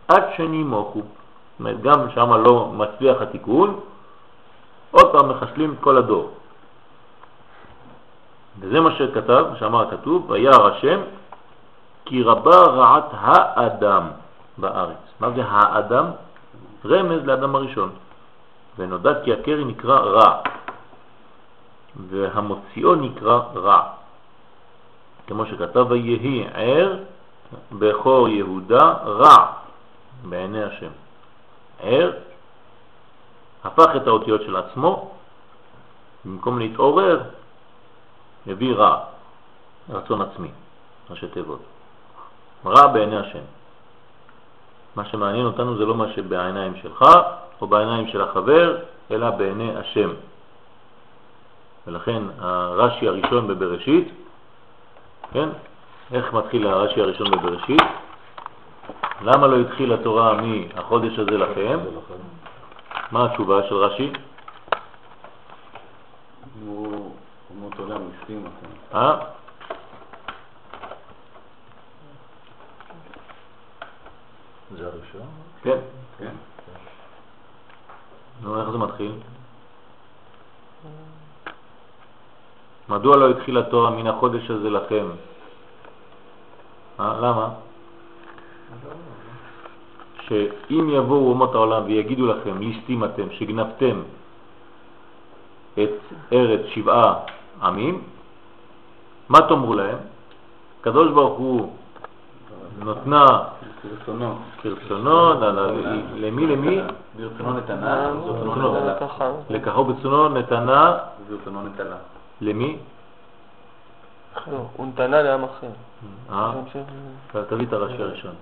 [0.08, 1.00] עד שנימוכו.
[1.00, 3.80] זאת אומרת, גם שם לא מצליח התיקון,
[4.90, 6.30] עוד פעם מחסלים את כל הדור.
[8.60, 11.00] וזה מה שכתב, שאמר הכתוב, וירא השם
[12.04, 14.08] כי רבה רעת האדם
[14.58, 14.96] בארץ.
[15.20, 16.04] מה זה האדם?
[16.84, 17.90] רמז לאדם הראשון.
[18.78, 20.42] ונודע כי הקרי נקרא רע,
[22.08, 23.82] והמוציאו נקרא רע.
[25.26, 26.96] כמו שכתב ויהי ער
[27.72, 29.46] בכור יהודה רע
[30.24, 30.90] בעיני השם.
[31.82, 32.12] ער
[33.64, 35.10] הפך את האותיות של עצמו,
[36.24, 37.20] במקום להתעורר,
[38.46, 38.98] הביא רע,
[39.90, 40.48] רצון עצמי,
[41.10, 41.60] ראשי תיבות.
[42.66, 43.44] רע בעיני השם.
[44.96, 47.04] מה שמעניין אותנו זה לא מה שבעיניים שלך
[47.60, 48.76] או בעיניים של החבר,
[49.10, 50.10] אלא בעיני השם.
[51.86, 54.08] ולכן הרש"י הראשון בבראשית,
[55.32, 55.48] כן?
[56.12, 57.82] איך מתחיל הרש"י הראשון בבראשית?
[59.22, 61.78] למה לא התחיל התורה מהחודש הזה לכם?
[63.10, 64.12] מה התשובה של רש"י?
[67.56, 68.96] אומות עולם הסכים לכם.
[68.96, 69.18] אה?
[74.76, 75.26] זה הראשון?
[75.62, 75.78] כן.
[76.18, 76.32] כן.
[78.42, 79.12] נו, איך זה מתחיל?
[82.88, 85.06] מדוע לא התחיל התורה מן החודש הזה לכם?
[87.00, 87.48] אה, למה?
[90.20, 94.02] שאם יבואו אומות העולם ויגידו לכם, ליסטים אתם, שגנבתם
[95.74, 95.96] את
[96.32, 98.02] ארץ שבעה עמים,
[99.28, 99.98] מה תאמרו להם?
[100.80, 101.72] קדוש ברוך הוא
[102.78, 103.26] נותנה.
[104.62, 105.34] כרצונו,
[106.14, 106.80] למי למי?
[107.16, 108.78] ברצונו נתנה, ברצונו.
[108.78, 109.30] נטלה.
[109.50, 110.98] לקחו ברצונו נתנה
[111.28, 111.96] ברצונו נטלה.
[112.40, 112.78] למי?
[114.52, 115.70] לא, הוא נתנה לעם אחר.
[116.32, 116.52] אה?
[117.48, 118.34] תביא את הרש"י הראשון,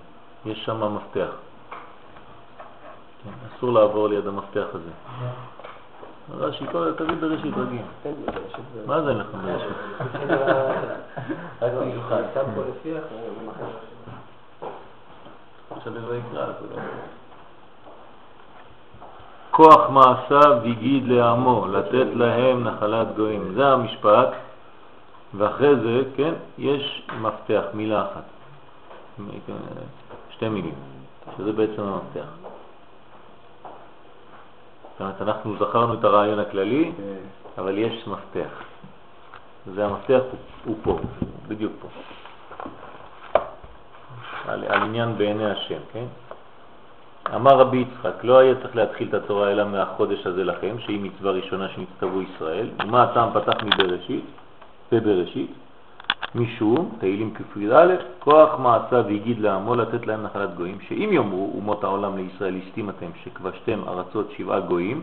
[0.45, 1.29] יש שם מפתח.
[3.23, 4.91] כן, אסור לעבור ליד המפתח הזה.
[6.31, 7.81] רש"י, כל- תביא בראשית רגיל.
[8.85, 9.77] מה זה לך בראשית?
[11.61, 12.23] רק מיוחד.
[15.69, 16.81] עכשיו זה יקרא, זה לא...
[19.51, 23.53] כוח מעשיו הגיד לעמו, לתת להם נחלת גויים.
[23.55, 24.29] זה המשפט,
[25.37, 28.23] ואחרי זה, כן, יש מפתח, מילה אחת.
[30.29, 30.73] שתי מילים,
[31.37, 32.44] שזה בעצם המפתח.
[34.95, 37.61] זאת אומרת, אנחנו זכרנו את הרעיון הכללי, כן.
[37.61, 38.49] אבל יש מפתח.
[39.73, 40.99] זה המפתח הוא, הוא פה,
[41.47, 41.87] בדיוק פה.
[44.47, 46.05] על, על עניין בעיני השם, כן?
[47.35, 51.31] אמר רבי יצחק, לא היה צריך להתחיל את התורה אלא מהחודש הזה לכם, שהיא מצווה
[51.31, 52.69] ראשונה שנצטוו ישראל.
[52.83, 54.25] ומה הטעם פתח מבראשית?
[54.91, 55.51] בבראשית.
[56.35, 62.17] משום, תהילים כ"א, כוח מעשה והגיד לעמו לתת להם נחלת גויים, שאם יאמרו אומות העולם
[62.17, 65.01] לישראל הסתים אתם שכבשתם ארצות שבעה גויים,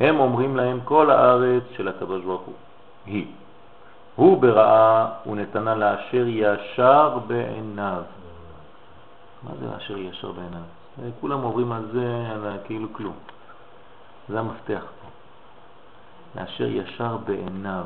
[0.00, 2.54] הם אומרים להם כל הארץ של הקדוש ברוך הוא
[3.06, 3.26] היא.
[4.16, 8.02] הוא בראה ונתנה לאשר ישר בעיניו.
[9.42, 10.62] מה זה לאשר ישר בעיניו?
[11.20, 13.14] כולם עוברים על זה על כאילו כלום.
[14.28, 15.08] זה המפתח פה.
[16.40, 17.84] לאשר ישר בעיניו.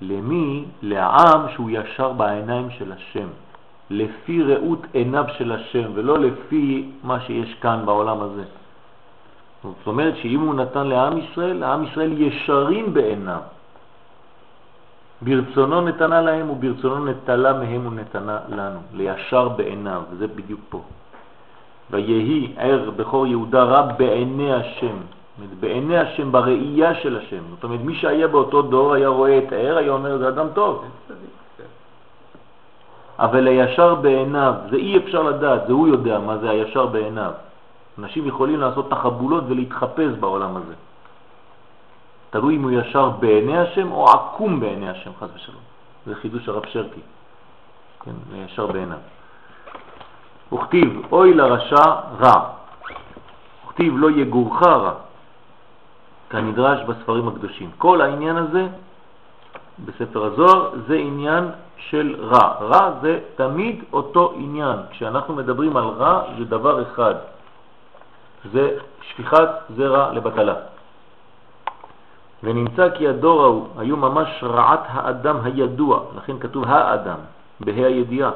[0.00, 0.64] למי?
[0.82, 3.28] לעם שהוא ישר בעיניים של השם.
[3.90, 8.44] לפי ראות עיניו של השם, ולא לפי מה שיש כאן בעולם הזה.
[9.62, 13.40] זאת אומרת שאם הוא נתן לעם ישראל, לעם ישראל ישרים בעיניו.
[15.22, 20.82] ברצונו נתנה להם וברצונו נטלה מהם ונתנה לנו, לישר בעיניו, וזה בדיוק פה.
[21.90, 24.96] ויהי ער בכור יהודה רב בעיני השם,
[25.60, 27.42] בעיני השם, בראייה של השם.
[27.50, 30.84] זאת אומרת, מי שהיה באותו דור היה רואה את הער, היה אומר, זה אדם טוב.
[33.18, 37.32] אבל הישר בעיניו, זה אי אפשר לדעת, זה הוא יודע מה זה הישר בעיניו.
[37.98, 40.74] אנשים יכולים לעשות תחבולות ולהתחפש בעולם הזה.
[42.30, 45.62] תלוי אם הוא ישר בעיני השם או עקום בעיני השם, חס ושלום.
[46.06, 47.00] זה חידוש הרב שרקי,
[48.04, 48.98] כן, ישר בעיניו.
[50.52, 51.84] וכתיב, אוי לרשע
[52.20, 52.50] רע.
[53.66, 54.92] וכתיב, לא יגורך רע,
[56.30, 57.70] כנדרש בספרים הקדושים.
[57.78, 58.66] כל העניין הזה
[59.84, 61.44] בספר הזוהר זה עניין
[61.76, 62.54] של רע.
[62.60, 64.78] רע זה תמיד אותו עניין.
[64.90, 67.14] כשאנחנו מדברים על רע זה דבר אחד,
[68.52, 70.54] זה שפיכת זרע לבטלה.
[72.42, 77.18] ונמצא כי הדור ההוא היו ממש רעת האדם הידוע, לכן כתוב האדם,
[77.60, 78.30] בה"א הידיעה.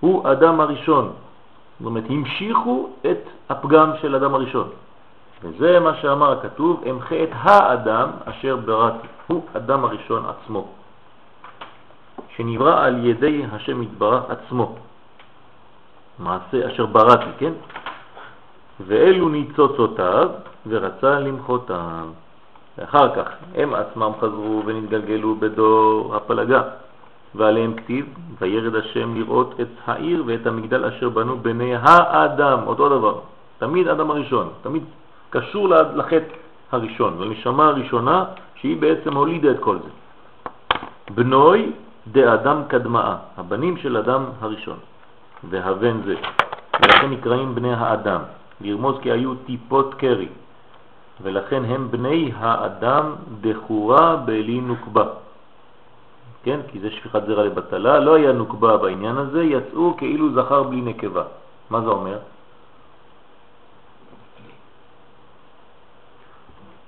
[0.00, 1.12] הוא אדם הראשון.
[1.80, 4.68] זאת אומרת, המשיכו את הפגם של אדם הראשון.
[5.42, 9.06] וזה מה שאמר הכתוב, אמחה את האדם אשר בראתי.
[9.26, 10.68] הוא אדם הראשון עצמו,
[12.36, 14.74] שנברא על ידי השם יתברך עצמו.
[16.18, 17.52] מעשה אשר בראתי, כן?
[18.86, 20.30] ואלו ניצוצותיו
[20.66, 22.06] ורצה למחותם.
[22.78, 26.62] ואחר כך הם עצמם חזרו ונתגלגלו בדור הפלגה,
[27.34, 28.06] ועליהם כתיב,
[28.40, 33.20] וירד השם לראות את העיר ואת המגדל אשר בנו בני האדם, אותו דבר,
[33.58, 34.82] תמיד אדם הראשון, תמיד
[35.30, 36.34] קשור לחטא
[36.72, 38.24] הראשון, לנשמה הראשונה
[38.54, 39.90] שהיא בעצם הולידה את כל זה.
[41.14, 41.72] בנוי
[42.12, 44.78] דאדם קדמאה, הבנים של אדם הראשון,
[45.50, 46.14] והבן זה,
[46.82, 48.20] ולכן נקראים בני האדם,
[48.60, 50.28] לרמוז כי היו טיפות קרי,
[51.22, 55.04] ולכן הם בני האדם דחורה בלי נוקבה.
[56.42, 60.80] כן, כי זה שפיכת זרע לבטלה, לא היה נוקבה בעניין הזה, יצאו כאילו זכר בלי
[60.80, 61.22] נקבה.
[61.70, 62.18] מה זה אומר?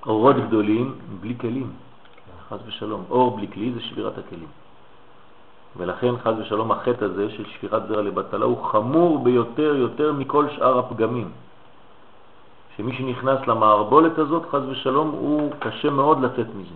[0.09, 1.70] אורות גדולים בלי כלים,
[2.48, 3.04] חז ושלום.
[3.11, 4.48] אור בלי כלי זה שבירת הכלים.
[5.76, 10.78] ולכן חז ושלום החטא הזה של שפיכת זרע לבטלה הוא חמור ביותר יותר מכל שאר
[10.78, 11.30] הפגמים.
[12.76, 16.74] שמי שנכנס למערבולת הזאת, חז ושלום, הוא קשה מאוד לצאת מזה.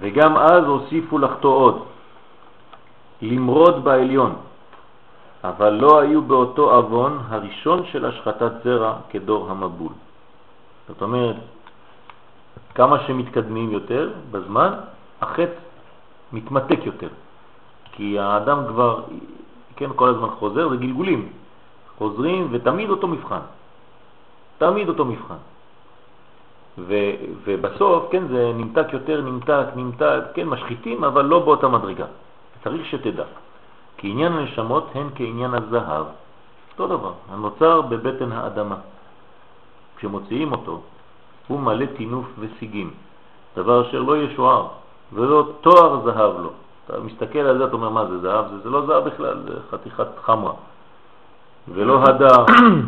[0.00, 1.76] וגם אז הוסיפו לחטוא עוד,
[3.22, 4.34] למרוד בעליון,
[5.44, 9.92] אבל לא היו באותו אבון הראשון של השחטת זרע כדור המבול.
[10.88, 11.36] זאת אומרת,
[12.74, 14.72] כמה שמתקדמים יותר בזמן,
[15.20, 15.58] החטא
[16.32, 17.08] מתמתק יותר.
[17.92, 19.02] כי האדם כבר,
[19.76, 21.28] כן, כל הזמן חוזר, זה גלגולים.
[21.98, 23.40] חוזרים ותמיד אותו מבחן.
[24.58, 25.40] תמיד אותו מבחן.
[26.78, 26.94] ו,
[27.44, 32.06] ובסוף, כן, זה נמתק יותר, נמתק, נמתק, כן, משחיתים, אבל לא באותה מדרגה.
[32.64, 33.24] צריך שתדע.
[33.96, 36.06] כי עניין הנשמות הן כעניין הזהב.
[36.72, 38.76] אותו דבר, הנוצר בבטן האדמה.
[39.96, 40.80] כשמוציאים אותו,
[41.46, 42.90] הוא מלא תינוף וסיגים,
[43.56, 44.68] דבר אשר לא ישוער,
[45.12, 46.50] ולא תואר זהב לו.
[46.86, 48.44] אתה מסתכל על זה, אתה אומר, מה זה זהב?
[48.50, 50.52] זה, זה לא זהב בכלל, זה חתיכת חמרה.
[51.68, 52.44] ולא הדר,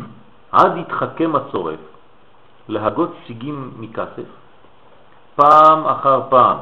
[0.52, 1.80] עד יתחכם הצורף
[2.68, 4.28] להגות סיגים מכסף,
[5.34, 6.56] פעם אחר פעם,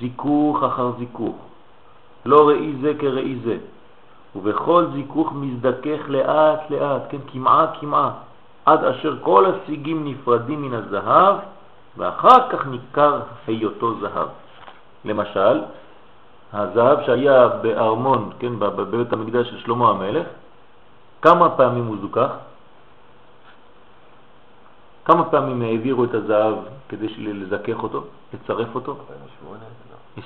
[0.00, 1.36] זיכוך אחר זיכוך,
[2.24, 3.56] לא ראי זה כראי זה,
[4.36, 8.10] ובכל זיכוך מזדכך לאט לאט, כן, כמעה כמעה,
[8.64, 11.36] עד אשר כל הסיגים נפרדים מן הזהב,
[11.96, 14.28] ואחר כך ניכר היותו זהב.
[15.04, 15.60] למשל,
[16.52, 20.26] הזהב שהיה בארמון, כן, בבית המקדש של שלמה המלך,
[21.22, 22.30] כמה פעמים הוא זוכח?
[25.04, 26.54] כמה פעמים העבירו את הזהב
[26.88, 28.04] כדי לזכך אותו,
[28.34, 28.96] לצרף אותו?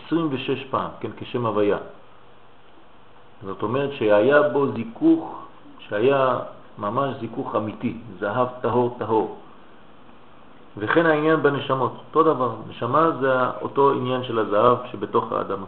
[0.07, 1.79] 26 פעם, כן, כשם הוויה.
[3.43, 5.47] זאת אומרת שהיה בו זיכוך,
[5.79, 6.39] שהיה
[6.79, 9.37] ממש זיכוך אמיתי, זהב טהור טהור.
[10.77, 13.33] וכן העניין בנשמות, אותו דבר, נשמה זה
[13.63, 15.67] אותו עניין של הזהב שבתוך האדמה.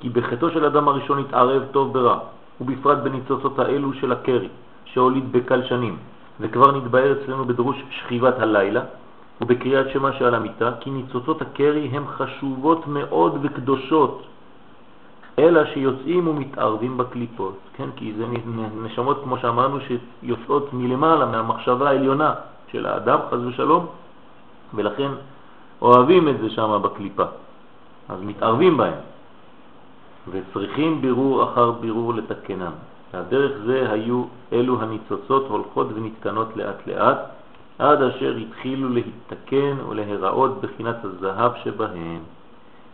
[0.00, 2.18] כי בחטאו של אדם הראשון התערב טוב ברע,
[2.60, 4.48] ובפרט בניצוצות האלו של הקרי,
[4.84, 5.96] שהוליד בקל שנים,
[6.40, 8.82] וכבר נתבהר אצלנו בדרוש שכיבת הלילה,
[9.40, 14.22] ובקריאת שמה שעל המיטה, כי ניצוצות הקרי הן חשובות מאוד וקדושות,
[15.40, 17.88] אלא שיוצאים ומתערבים בקליפות, כן?
[17.96, 18.24] כי זה
[18.82, 22.34] נשמות, כמו שאמרנו, שיוצאות מלמעלה, מהמחשבה העליונה
[22.72, 23.86] של האדם, חז ושלום,
[24.74, 25.10] ולכן
[25.82, 27.24] אוהבים את זה שם בקליפה,
[28.08, 29.00] אז מתערבים בהם,
[30.30, 32.72] וצריכים בירור אחר בירור לתקנם.
[33.12, 37.18] והדרך זה היו אלו הניצוצות הולכות ונתקנות לאט לאט,
[37.78, 42.22] עד אשר התחילו להתתקן ולהיראות בחינת הזהב שבהם.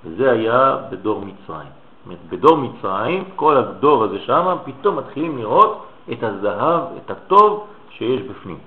[0.05, 1.86] וזה היה בדור מצרים.
[2.29, 8.59] בדור מצרים, כל הדור הזה שם, פתאום מתחילים לראות את הזהב, את הטוב שיש בפנים.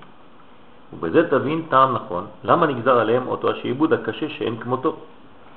[0.93, 4.95] ובזה תבין טעם נכון, למה נגזר עליהם אותו השעבוד הקשה שאין כמותו.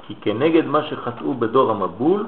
[0.07, 2.27] כי כנגד מה שחטאו בדור המבול,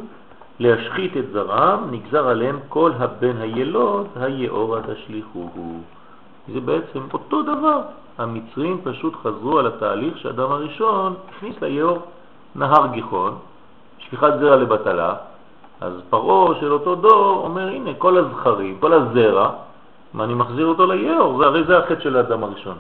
[0.59, 5.81] להשחית את זרעם, נגזר עליהם כל הבן הילוד, היאורה תשליכוהו.
[6.53, 7.81] זה בעצם אותו דבר.
[8.19, 11.99] המצרים פשוט חזרו על התהליך שהאדם הראשון הכניס ליאור
[12.55, 13.35] נהר גיחון,
[13.99, 15.15] שפיכת זרע לבטלה,
[15.85, 19.51] אז פרעה של אותו דור אומר, הנה, כל הזכרים, כל הזרע,
[20.15, 22.77] מה אני מחזיר אותו ליאור, זה, הרי זה החטא של האדם הראשון.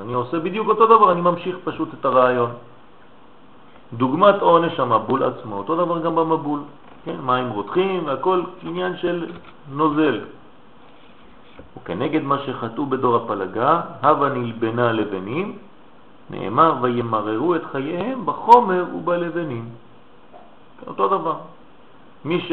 [0.00, 2.50] אני עושה בדיוק אותו דבר, אני ממשיך פשוט את הרעיון.
[3.92, 6.60] דוגמת עונש המבול עצמו, אותו דבר גם במבול,
[7.04, 9.26] כן, מים רותחים, והכל עניין של
[9.72, 10.20] נוזל.
[11.76, 15.58] וכנגד מה שחטאו בדור הפלגה, הווה נלבנה לבנים,
[16.30, 19.64] נאמר וימררו את חייהם בחומר ובלבנים.
[20.86, 21.55] אותו דבר.
[22.24, 22.52] מי ש...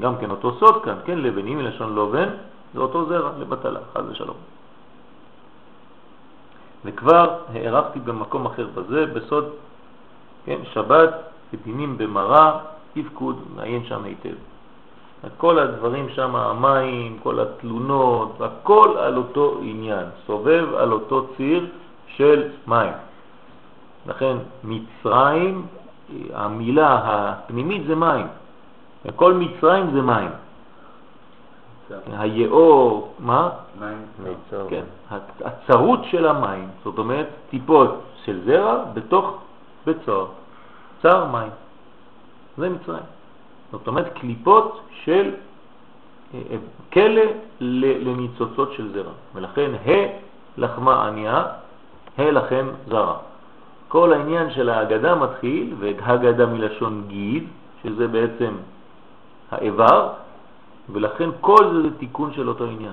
[0.00, 2.28] גם כן אותו סוד כאן, כן, לבנים מלשון לובן,
[2.74, 4.36] זה אותו זרע לבטלה, חז ושלום.
[6.84, 9.44] וכבר הערכתי במקום אחר בזה, בסוד,
[10.46, 11.14] כן, שבת,
[11.52, 12.58] לבינים במרה,
[12.94, 14.34] תפקוד, מעיין שם היטב.
[15.36, 21.66] כל הדברים שם, המים, כל התלונות, הכל על אותו עניין, סובב על אותו ציר
[22.06, 22.92] של מים.
[24.06, 25.66] לכן מצרים,
[26.34, 28.26] המילה הפנימית זה מים,
[29.04, 30.30] וכל מצרים זה מים.
[32.12, 33.50] היאור, מה?
[33.80, 33.98] מים.
[34.22, 34.66] מיצר.
[34.70, 34.84] כן,
[35.44, 39.38] הצרות של המים, זאת אומרת טיפות של זרע בתוך
[39.86, 40.28] בצור,
[41.02, 41.50] צר מים,
[42.58, 43.02] זה מצרים.
[43.72, 45.34] זאת אומרת קליפות של
[46.34, 46.56] אה, אה,
[46.92, 47.22] כלא
[47.60, 50.06] ל- לניצוצות של זרע, ולכן ה'
[50.56, 51.44] לחמה ענייה,
[52.18, 53.16] ה' לכם זרע.
[53.88, 57.44] כל העניין של ההגדה מתחיל, והגדה מלשון גיד,
[57.82, 58.52] שזה בעצם
[59.50, 60.12] האיבר,
[60.92, 62.92] ולכן כל זה זה תיקון של אותו עניין.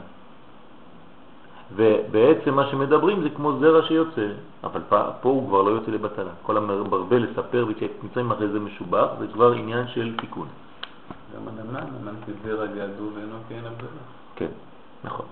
[1.76, 4.28] ובעצם מה שמדברים זה כמו זרע שיוצא,
[4.64, 6.32] אבל פה, פה הוא כבר לא יוצא לבטלה.
[6.44, 7.66] כל המרבה לספר
[8.04, 10.48] מצרים אחרי זה משובח, זה כבר עניין של תיקון.
[11.36, 14.04] גם אדמה, אדם כזרע געדו ואינו כן הבדלה.
[14.36, 14.52] כן,
[15.04, 15.26] נכון.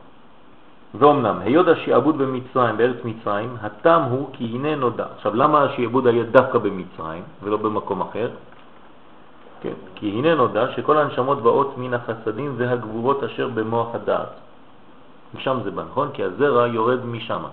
[1.00, 5.06] ואומנם, היות השעבוד במצרים, בארץ מצרים, הטעם הוא כי הנה נודע.
[5.16, 8.30] עכשיו, למה השעבוד היה דווקא במצרים ולא במקום אחר?
[9.66, 14.30] כן, כי הנה נודע שכל הנשמות באות מן החסדים והגבורות אשר במוח הדעת.
[15.34, 16.10] משם זה בא, נכון?
[16.14, 17.44] כי הזרע יורד משם.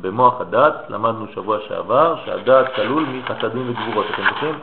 [0.00, 4.06] במוח הדעת, למדנו שבוע שעבר, שהדעת כלול מחסדים וגבורות.
[4.14, 4.54] אתם זוכרים?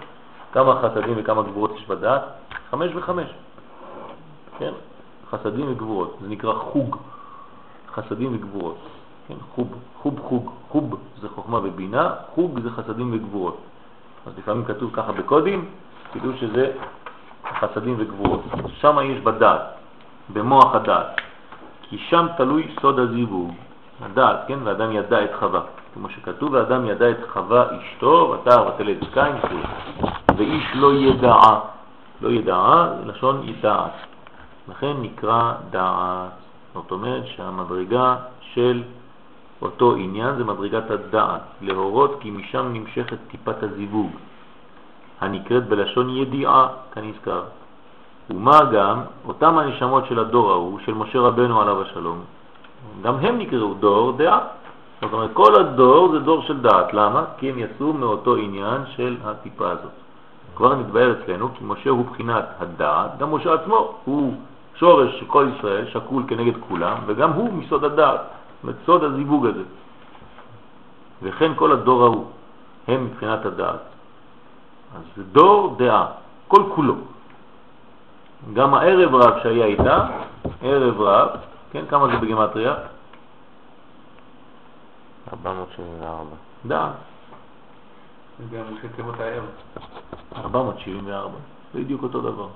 [0.54, 2.22] כמה חסדים וכמה גבורות יש בדעת?
[2.72, 3.30] חמש וחמש.
[4.60, 4.72] כן?
[5.32, 6.18] חסדים וגבורות.
[6.22, 6.98] זה נקרא חוג.
[7.94, 8.78] חסדים וגבורות.
[9.28, 9.36] כן?
[9.56, 9.68] חוב,
[10.02, 10.52] חוב חוג.
[10.70, 13.58] חוב זה חוכמה ובינה, חוג זה חסדים וגבורות.
[14.28, 15.66] אז לפעמים כתוב ככה בקודים,
[16.12, 16.72] תדעו שזה
[17.60, 18.42] חסדים וגבורות.
[18.80, 19.62] שם יש בדעת,
[20.34, 21.22] במוח הדעת.
[21.82, 23.52] כי שם תלוי סוד הזיווג,
[24.02, 24.60] הדעת, כן?
[24.64, 25.62] ואדם ידע את חווה.
[25.94, 29.36] כמו שכתוב, ואדם ידע את חווה אשתו, ותער ותלד קין,
[30.38, 31.60] ואיש לא ידעה.
[32.22, 33.92] לא ידעה, לשון ידעת.
[34.70, 36.32] לכן נקרא דעת.
[36.74, 38.84] זאת אומרת שהמדרגה של
[39.62, 44.12] אותו עניין זה מדרגת הדעת, להורות כי משם נמשכת טיפת הזיווג,
[45.22, 47.44] הנקראת בלשון ידיעה, כנזכר.
[48.30, 52.20] ומה גם, אותם הנשמות של הדור ההוא, של משה רבנו עליו השלום,
[53.02, 54.40] גם הם נקראו דור דעה.
[55.02, 56.94] זאת אומרת, כל הדור זה דור של דעת.
[56.94, 57.24] למה?
[57.38, 59.92] כי הם יצאו מאותו עניין של הטיפה הזאת.
[60.56, 64.34] כבר נתבהר אצלנו, כי משה הוא בחינת הדעת, גם משה עצמו הוא
[64.76, 68.22] שורש של כל ישראל, שקול כנגד כולם, וגם הוא מסוד הדעת,
[68.64, 69.64] מסוד הזיווג הזה.
[71.22, 72.26] וכן כל הדור ההוא,
[72.88, 73.91] הם מבחינת הדעת.
[74.96, 76.06] אז זה דור דעה,
[76.48, 76.96] כל כולו.
[78.54, 80.08] גם הערב רב שהיה איתה,
[80.62, 81.30] ערב רב,
[81.72, 82.74] כן, כמה זה בגימטריה?
[85.34, 86.30] 474.
[86.66, 86.92] דעת.
[88.40, 89.44] זה גם ראשי תיבות הערב.
[90.36, 91.38] 474,
[91.76, 92.48] בדיוק אותו דבר.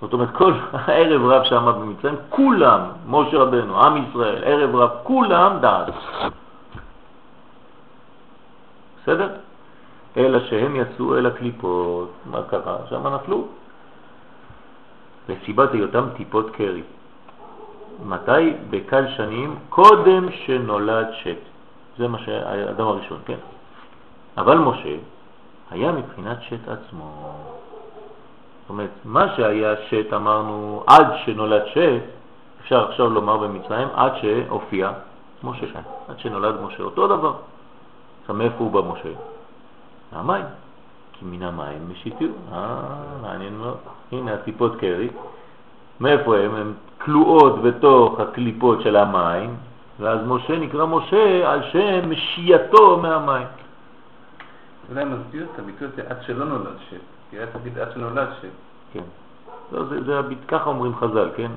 [0.00, 5.58] זאת אומרת, כל הערב רב שעמד במצרים, כולם, משה רבנו, עם ישראל, ערב רב, כולם
[5.60, 5.88] דעת.
[9.02, 9.28] בסדר?
[10.16, 12.76] אלא שהם יצאו אל הקליפות, מה קרה?
[12.90, 13.44] שם נפלו.
[15.28, 16.82] לסיבת היותם טיפות קרי.
[18.06, 18.52] מתי?
[18.70, 21.36] בקל שנים קודם שנולד שת.
[21.98, 23.38] זה מה שהאדם הראשון, כן?
[24.38, 24.96] אבל משה
[25.70, 27.32] היה מבחינת שת עצמו.
[28.60, 32.02] זאת אומרת, מה שהיה שת, אמרנו, עד שנולד שת,
[32.60, 34.90] אפשר עכשיו לומר במצרים, עד שהופיע
[35.44, 35.66] משה,
[36.08, 37.32] עד שנולד משה, אותו דבר.
[38.22, 39.35] עכשיו מאיפה הוא בא משה?
[40.12, 40.44] מהמים,
[41.12, 42.24] כי מן המים משיתו.
[42.52, 42.76] אה,
[43.22, 43.76] מעניין מאוד.
[44.12, 45.08] הנה הטיפות קרי.
[46.00, 46.54] מאיפה הם?
[46.54, 46.72] הן
[47.04, 49.56] כלואות בתוך הקליפות של המים,
[50.00, 53.46] ואז משה נקרא משה על שם משייתו מהמים.
[54.90, 56.96] אולי מסביר את הביטוי הזה עד שלא נולד שת.
[57.30, 58.48] כי היה תגיד עד שנולד שת.
[58.92, 59.00] כן.
[59.72, 61.50] לא, זה, זה, הביט- ככה אומרים חז"ל, כן?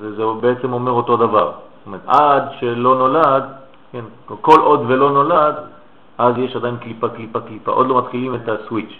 [0.00, 1.46] זה, זה בעצם אומר אותו דבר.
[1.52, 3.42] זאת אומרת, עד שלא נולד,
[3.92, 4.04] כן,
[4.40, 5.54] כל עוד ולא נולד,
[6.20, 7.70] אז יש עדיין קליפה, קליפה, קליפה.
[7.70, 8.94] עוד לא מתחילים את הסוויץ'.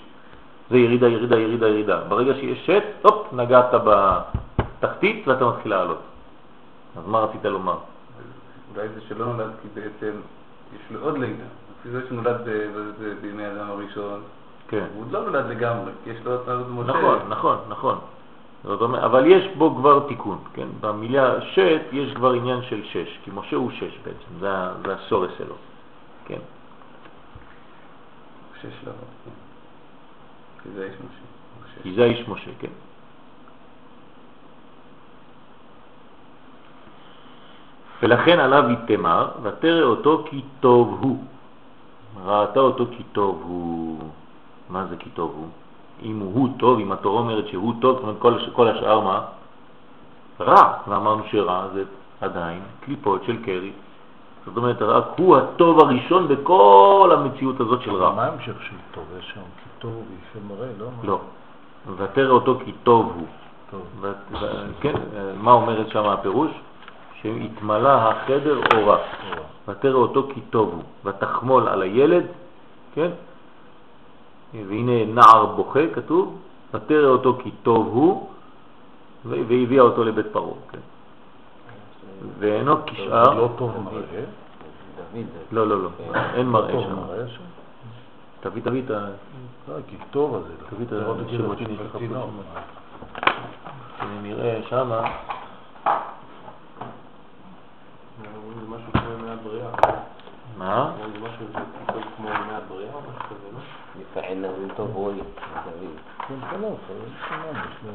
[0.71, 2.01] זה ירידה, ירידה, ירידה, ירידה.
[2.09, 6.01] ברגע שיש שט, הופ, נגעת בתחתית ואתה מתחיל לעלות.
[6.97, 7.79] אז מה רצית לומר?
[8.77, 10.13] אולי זה שלא נולד כי בעצם
[10.75, 11.45] יש לו עוד לידה.
[11.81, 12.37] לפי זה שנולד
[13.21, 14.21] בימי האדם הראשון,
[14.69, 14.85] כן.
[14.95, 16.93] הוא עוד לא נולד לגמרי, יש לו עוד משה.
[16.93, 17.99] נכון, נכון, נכון.
[18.65, 20.67] זאת אומרת, אבל יש בו כבר תיקון, כן?
[20.81, 24.49] במילה שט יש כבר עניין של שש, כי משה הוא שש בעצם, זה,
[24.87, 25.55] זה הסורס שלו?
[28.63, 28.95] שש שלבות.
[29.25, 29.31] כן.
[30.63, 31.83] כי זה יש משה.
[31.83, 32.69] כי זה האיש משה, כן.
[38.03, 41.25] ולכן עליו יתמר, ותרא אותו כי טוב הוא.
[42.25, 43.99] ראתה אותו כי טוב הוא.
[44.71, 45.49] מה זה כי טוב הוא?
[46.03, 49.25] אם הוא טוב, אם התורה אומרת שהוא טוב, זאת אומרת כל, כל השאר מה?
[50.41, 51.85] רע, ואמרנו שרע זה
[52.21, 53.73] עדיין קליפות של קרי.
[54.47, 58.15] זאת אומרת, רק הוא הטוב הראשון בכל המציאות הזאת של רע.
[58.15, 59.05] מה ההמשך של טוב?
[59.19, 60.87] יש שם כי טוב ויפה מראה, לא?
[61.05, 61.21] לא.
[61.97, 63.27] ותרא אותו כי טוב הוא.
[63.71, 64.05] טוב.
[64.81, 64.95] כן,
[65.37, 66.51] מה אומרת שם הפירוש?
[67.23, 68.99] שהתמלא החדר אורה.
[69.69, 70.83] ותרא אותו כי טוב הוא.
[71.05, 72.27] ותחמול על הילד,
[72.95, 73.11] כן?
[74.55, 76.39] והנה נער בוכה, כתוב,
[76.75, 78.29] ותרא אותו כי טוב הוא,
[79.25, 80.79] והביאה אותו לבית פרעה, כן?
[82.39, 84.25] ואינו זה כשאר, לא טוב מראה.
[85.53, 85.89] לא, לא, לא,
[86.35, 86.97] אין מראה טוב שם.
[86.97, 87.43] מראה שם.
[88.41, 89.07] תביא, תביא את ה...
[89.69, 90.53] לא, כי טוב הזה.
[90.71, 91.15] תביא את לך פה
[91.99, 92.31] בתינוק.
[94.23, 95.03] נראה שמה,
[98.61, 99.71] זה משהו כמו ימי הבריאה.
[100.59, 100.93] מה?
[100.97, 103.61] זה משהו שקצת כמו ימי הבריאה או משהו כזה, לא?
[104.03, 105.97] יפעל נביא טוב רואי, דוד.
[106.29, 106.95] כן, כן, לא, זה
[107.29, 107.93] שונה, יש לו...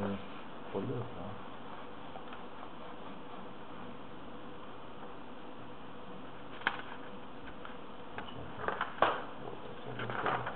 [0.70, 1.26] יכול להיות, אה?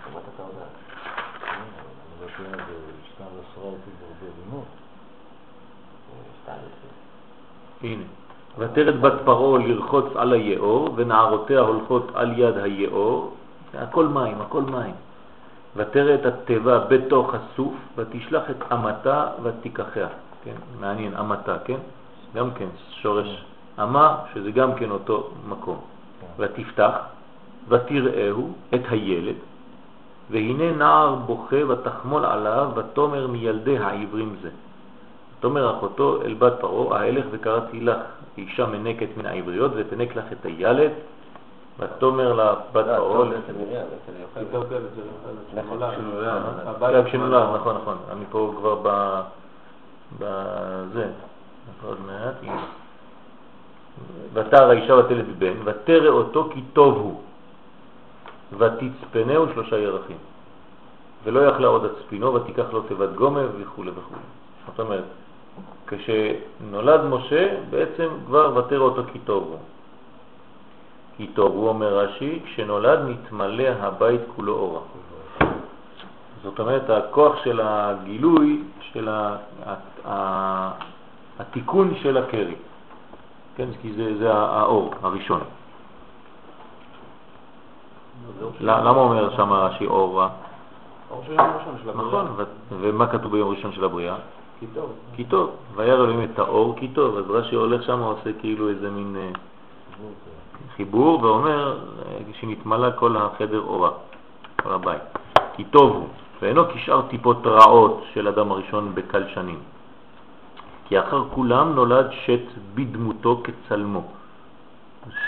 [0.04, 0.68] שמעת את ההודעה?
[1.40, 4.66] כן, אבל לדעתי זה שתיים עשרה אותי כבר ברינות.
[6.44, 7.10] שתיים עשרה.
[7.84, 8.04] הנה.
[8.58, 13.34] ותרת בת פרעה לרחוץ על היאור, ונערותיה הולכות על יד היאור,
[13.74, 14.96] הכל מים, הכל מים.
[15.76, 20.08] ותרא את התיבה בתוך הסוף, ותשלח את אמתה ותיקחיה.
[20.44, 21.78] כן, מעניין, אמתה, כן?
[22.36, 23.46] גם כן, שורש
[23.84, 25.78] אמה, שזה גם כן אותו מקום.
[26.40, 26.96] ותפתח,
[27.68, 29.36] ותראהו את הילד,
[30.30, 34.50] והנה נער בוכה ותחמול עליו, ותאמר מילדי העברים זה.
[35.40, 37.98] תאמר אחותו אל בת פרעה, ההלך וקראתי לך
[38.38, 40.92] אישה מנקת מן העבריות, ותנק לך את הילד,
[41.80, 44.42] ותאמר לה בת לא, פרעה, טוב, אצל מרים, אצל יוחנן.
[44.42, 45.94] יותר קל, זה שנולד.
[45.96, 47.04] שנולד.
[47.04, 49.20] כן, כשנולד, נכון, נכון, אני פה כבר ב...
[50.20, 51.08] בזה,
[51.86, 52.56] עוד מעט.
[54.34, 57.22] ותרא האישה ותלד בן, ותרא אותו כי טוב הוא,
[58.58, 60.18] ותצפנהו שלושה ירחים.
[61.24, 64.16] ולא יכלה עוד הצפינו, ותיקח לו תיבת גומה וכו' וכו'.
[64.68, 65.04] זאת אומרת,
[65.90, 69.58] כשנולד משה, בעצם כבר ותרא אותו כי טוב הוא.
[71.18, 74.82] כי טוב הוא, אומר רש"י, כשנולד נתמלא הבית כולו אורה.
[76.44, 79.10] זאת אומרת, הכוח של הגילוי, של
[80.06, 80.72] ה,
[81.40, 82.56] התיקון של הקרי.
[83.56, 85.42] כן, כי זה, זה האור הראשון.
[88.60, 90.30] למה אומר שם רש"י אור רע?
[91.12, 92.08] אור של יום ראשון של הבריאה.
[92.08, 92.46] נכון,
[92.80, 94.16] ומה כתוב ביום ראשון של הבריאה?
[94.60, 94.90] כי טוב.
[95.16, 98.90] כי טוב, וירא אלוהים את האור כי טוב, אז רש"י הולך שם עושה כאילו איזה
[98.90, 99.30] מין אה,
[100.76, 103.92] חיבור ואומר אה, שנתמלא כל החדר אורה,
[104.64, 105.02] כל הבית.
[105.56, 106.08] כי טוב הוא,
[106.42, 109.60] ואינו כשאר טיפות רעות של אדם הראשון בקל שנים.
[110.88, 112.46] כי אחר כולם נולד שת
[112.76, 114.04] בדמותו כצלמו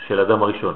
[0.08, 0.74] של אדם הראשון.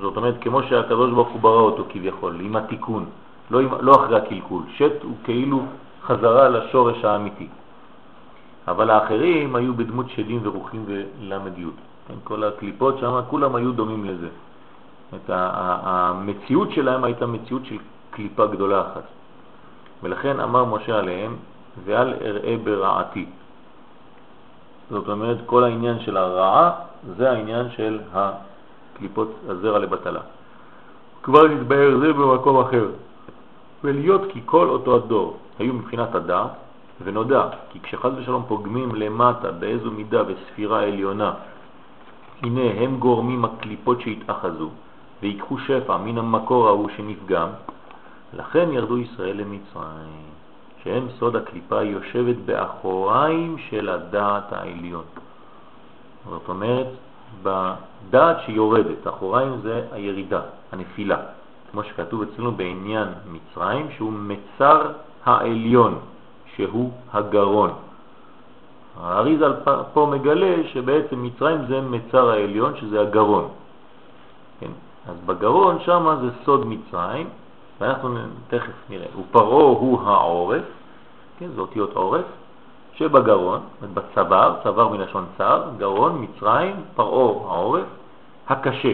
[0.00, 3.04] זאת אומרת, כמו שהקדוש ברוך הוא ברא אותו כביכול, עם התיקון,
[3.50, 4.62] לא, עם, לא אחרי הקלקול.
[4.76, 5.62] שת הוא כאילו
[6.02, 7.48] חזרה לשורש האמיתי.
[8.68, 11.64] אבל האחרים היו בדמות שדים ורוחים ולמד י'.
[12.08, 14.28] כן, כל הקליפות שם, כולם היו דומים לזה.
[15.14, 17.76] את המציאות שלהם הייתה מציאות של
[18.10, 19.02] קליפה גדולה אחת.
[20.02, 21.36] ולכן אמר משה עליהם,
[21.84, 23.26] ואל אראה ברעתי.
[24.90, 26.70] זאת אומרת, כל העניין של הרעה
[27.16, 30.20] זה העניין של הקליפות הזרע לבטלה.
[31.22, 32.86] כבר נתבהר זה במקום אחר.
[33.84, 36.50] ולהיות כי כל אותו הדור היו מבחינת הדעת,
[37.04, 41.32] ונודע כי כשחז ושלום פוגמים למטה באיזו מידה וספירה עליונה,
[42.42, 44.70] הנה הם גורמים הקליפות שהתאחזו,
[45.22, 47.48] ויקחו שפע מן המקור ההוא שנפגם,
[48.32, 50.30] לכן ירדו ישראל למצרים,
[50.84, 55.04] שהם סוד הקליפה יושבת באחוריים של הדעת העליון.
[56.28, 56.86] זאת אומרת,
[57.42, 60.40] בדעת שיורדת, אחוריים זה הירידה,
[60.72, 61.16] הנפילה,
[61.70, 64.92] כמו שכתוב אצלנו בעניין מצרים, שהוא מצר
[65.24, 65.98] העליון,
[66.60, 67.70] שהוא הגרון.
[69.00, 69.52] האריזל
[69.92, 73.48] פה מגלה שבעצם מצרים זה מצר העליון, שזה הגרון.
[74.60, 74.70] כן?
[75.08, 77.28] אז בגרון שם זה סוד מצרים,
[77.80, 78.18] ואנחנו
[78.48, 79.06] תכף נראה.
[79.20, 80.64] ופרעה הוא העורף,
[81.38, 82.24] כן, זה אותיות עורף,
[82.94, 83.60] שבגרון,
[83.94, 87.86] בצוואר, צוואר מלשון צר, גרון, מצרים, פרעה העורף,
[88.48, 88.92] הקשה,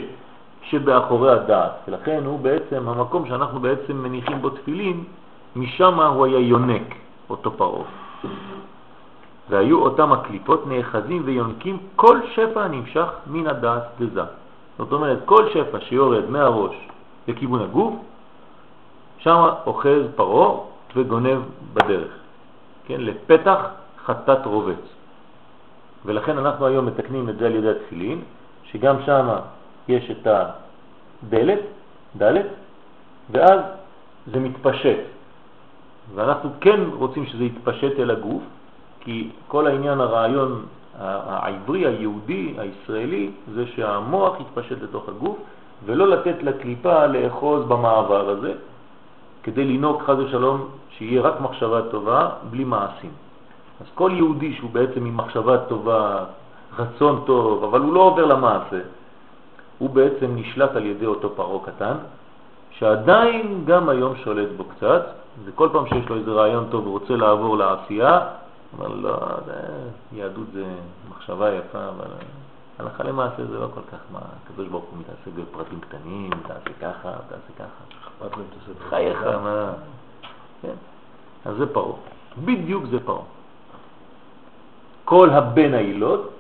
[0.63, 1.73] שבאחורי הדעת.
[1.89, 5.05] ולכן הוא בעצם המקום שאנחנו בעצם מניחים בו תפילין,
[5.57, 6.95] משם הוא היה יונק,
[7.31, 7.85] אותו פרעה.
[9.49, 14.23] והיו אותם הקליפות נאחזים ויונקים כל שפע נמשך מן הדעת לזה.
[14.79, 16.89] זאת אומרת, כל שפע שיורד מהראש
[17.29, 17.95] לכיוון הגוף,
[19.19, 20.61] שם אוחז פרעה
[20.97, 21.39] וגונב
[21.75, 22.13] בדרך,
[22.87, 23.61] כן, לפתח
[24.05, 24.85] חטאת רובץ.
[26.05, 28.23] ולכן אנחנו היום מתקנים את זה על ידי התפילין,
[28.65, 29.29] שגם שם
[29.89, 31.61] יש את הדלת,
[32.17, 32.47] דלת,
[33.31, 33.61] ואז
[34.27, 35.16] זה מתפשט.
[36.15, 38.43] ואנחנו כן רוצים שזה יתפשט אל הגוף,
[39.01, 40.63] כי כל העניין, הרעיון
[40.99, 45.37] העברי, היהודי, הישראלי, זה שהמוח יתפשט לתוך הגוף,
[45.85, 48.53] ולא לתת לקליפה לאחוז במעבר הזה,
[49.43, 53.11] כדי לנהוג חז ושלום שיהיה רק מחשבה טובה, בלי מעשים.
[53.81, 56.25] אז כל יהודי שהוא בעצם עם מחשבה טובה,
[56.79, 58.81] רצון טוב, אבל הוא לא עובר למעשה,
[59.79, 61.95] הוא בעצם נשלט על ידי אותו פרעה קטן,
[62.71, 65.07] שעדיין גם היום שולט בו קצת,
[65.45, 68.21] וכל פעם שיש לו איזה רעיון טוב ורוצה לעבור לעשייה,
[68.79, 69.53] אומר לא, זה,
[70.13, 70.65] יהדות זה
[71.11, 72.07] מחשבה יפה, אבל
[72.79, 77.11] הלכה למעשה זה לא כל כך מה, הקדוש ברוך הוא מתעסק בפרטים קטנים, תעשה ככה,
[77.29, 77.85] תעשה ככה.
[78.05, 79.73] אכפת לו אם תעשה חייך, מה?
[80.63, 80.75] כן.
[81.45, 81.97] אז זה פרעה.
[82.45, 83.23] בדיוק זה פרעה.
[85.05, 86.31] כל הבן העילות,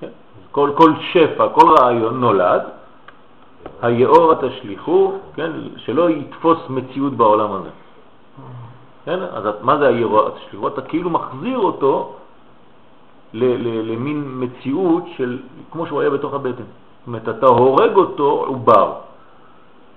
[0.00, 0.08] כן?
[0.52, 2.62] כל, כל שפע, כל רעיון נולד,
[3.82, 5.50] היאור התשליחו, כן?
[5.76, 7.70] שלא יתפוס מציאות בעולם הזה.
[9.04, 9.18] כן?
[9.22, 10.68] אז את- מה זה היאור התשליחו?
[10.68, 12.14] אתה כאילו מחזיר אותו
[13.34, 15.38] למין מציאות של
[15.72, 16.62] כמו שהוא היה בתוך הבטן.
[16.62, 18.92] זאת אומרת, אתה הורג אותו עובר.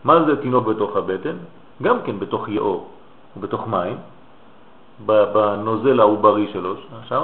[0.03, 1.37] מה זה תינוק בתוך הבטן?
[1.81, 2.87] גם כן בתוך יאור,
[3.33, 3.97] הוא בתוך מים,
[5.05, 6.75] בנוזל העוברי שלו,
[7.09, 7.23] שם,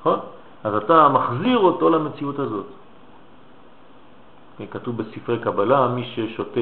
[0.00, 0.18] נכון?
[0.64, 2.66] אז אתה מחזיר אותו למציאות הזאת.
[4.70, 6.60] כתוב בספרי קבלה, מי ששותה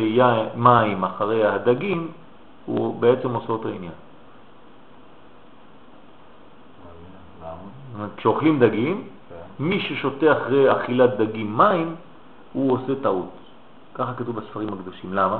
[0.56, 2.08] מים אחרי הדגים,
[2.66, 3.92] הוא בעצם עושה אותו עניין.
[7.42, 7.50] למה?
[7.52, 9.64] זאת אומרת, כשאוכלים דגים, כן.
[9.64, 11.94] מי ששותה אחרי אכילת דגים מים,
[12.52, 13.30] הוא עושה טעות.
[13.94, 15.14] ככה כתוב בספרים הקדושים.
[15.14, 15.38] למה?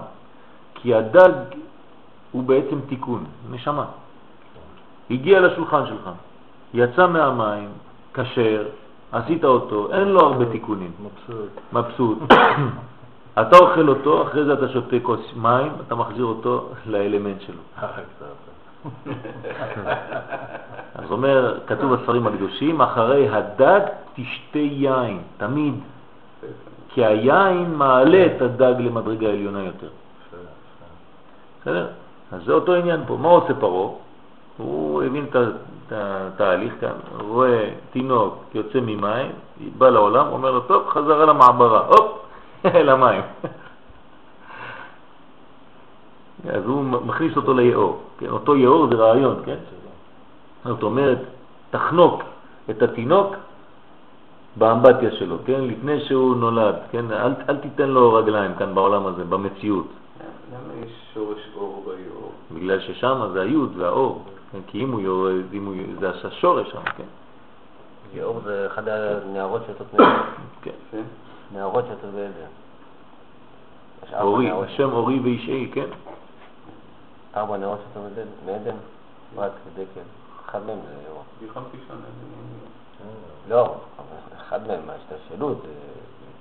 [0.74, 1.33] כי הדג
[2.33, 3.85] הוא בעצם תיקון, נשמה.
[5.11, 6.11] הגיע לשולחן שלך,
[6.74, 7.69] יצא מהמים,
[8.15, 8.69] כשר,
[9.12, 11.51] עשית אותו, אין לו הרבה תיקונים, מבסוט.
[11.73, 12.19] מבסוט.
[13.41, 17.62] אתה אוכל אותו, אחרי זה אתה שותה כוס מים, אתה מחזיר אותו לאלמנט שלו.
[20.98, 23.81] אז אומר, כתוב בספרים הקדושים, אחרי הדג
[24.14, 25.74] תשתה יין, תמיד.
[26.89, 29.89] כי היין מעלה את הדג למדרגה עליונה יותר.
[31.60, 31.86] בסדר?
[32.32, 33.16] אז זה אותו עניין פה.
[33.16, 33.90] מה עושה פרעה?
[34.56, 39.32] הוא הבין את התהליך כאן, רואה תינוק יוצא ממים,
[39.78, 42.18] בא לעולם, אומר לו, טוב, חזרה למעברה, הופ,
[42.89, 43.23] למים.
[46.48, 48.01] אז הוא מכניס אותו ליאור.
[48.18, 48.28] כן?
[48.28, 49.56] אותו יאור זה רעיון, כן?
[50.66, 51.18] זאת אומרת,
[51.70, 52.22] תחנוק
[52.70, 53.34] את התינוק
[54.56, 55.60] באמבטיה שלו, כן?
[55.64, 57.12] לפני שהוא נולד, כן?
[57.12, 59.86] אל, אל תיתן לו רגליים כאן בעולם הזה, במציאות.
[60.52, 62.32] למה יש שורש אור ביאור?
[62.55, 64.22] בגלל ששם זה היוד והאור,
[64.52, 64.59] כן?
[64.66, 67.05] כי אם הוא יורד, אם הוא, זה השורש שם, כן?
[68.14, 70.12] יאור זה אחד הנערות שיוצאות מעבר.
[70.62, 71.02] כן.
[71.55, 72.14] נערות שיוצאות.
[74.06, 75.86] יש ארבע אורי, השם אורי ואישי, כן?
[77.36, 78.12] ארבע נערות שיוצאות
[78.47, 78.76] מעדן-
[79.36, 80.01] רק דקל.
[80.57, 85.69] אחד מהם זה שם, איזה- לא, אבל אחד מהם, ההשתלשלות זה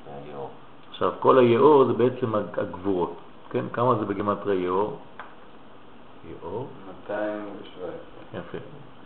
[0.05, 0.49] זה היאור.
[0.89, 3.13] עכשיו, כל היאור זה בעצם הג- הגבורות,
[3.49, 3.65] כן?
[3.73, 4.97] כמה זה בגימטרי יאור?
[6.43, 6.67] יאור,
[7.03, 7.89] 217.
[8.33, 8.57] יפה.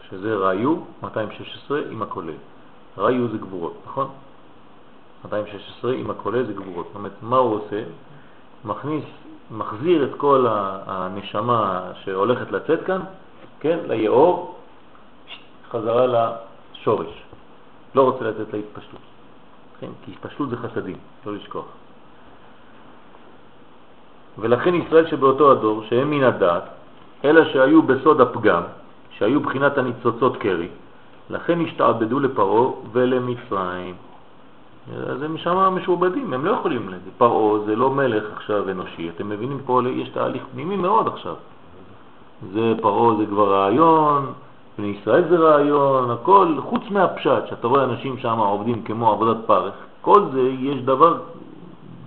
[0.09, 2.33] שזה ראיו, 216 עם הכולל.
[2.97, 4.07] ראיו זה גבורות, נכון?
[5.25, 6.85] 216 עם הכולל זה גבורות.
[6.87, 7.83] זאת אומרת, מה הוא עושה?
[8.65, 9.03] מכניס,
[9.51, 13.01] מחזיר את כל הנשמה שהולכת לצאת כאן,
[13.59, 14.55] כן, ליאור,
[15.71, 17.23] חזרה לשורש.
[17.95, 18.99] לא רוצה לתת להתפשטות.
[19.79, 21.65] כן, כי התפשטות זה חסדים, לא לשכוח.
[24.37, 26.63] ולכן ישראל שבאותו הדור, שהם מן הדת,
[27.25, 28.61] אלא שהיו בסוד הפגם,
[29.17, 30.67] שהיו בחינת הניצוצות קרי,
[31.29, 33.95] לכן השתעבדו לפרעה ולמצרים.
[35.07, 37.09] אז הם שם משועבדים, הם לא יכולים לזה.
[37.17, 41.35] פרעה זה לא מלך עכשיו אנושי, אתם מבינים פה, יש תהליך פנימי מאוד עכשיו.
[42.53, 44.33] זה פרעה זה כבר רעיון,
[44.79, 49.73] בני ישראל זה רעיון, הכל, חוץ מהפשט, שאתה רואה אנשים שם עובדים כמו עבודת פרך,
[50.01, 51.17] כל זה יש דבר,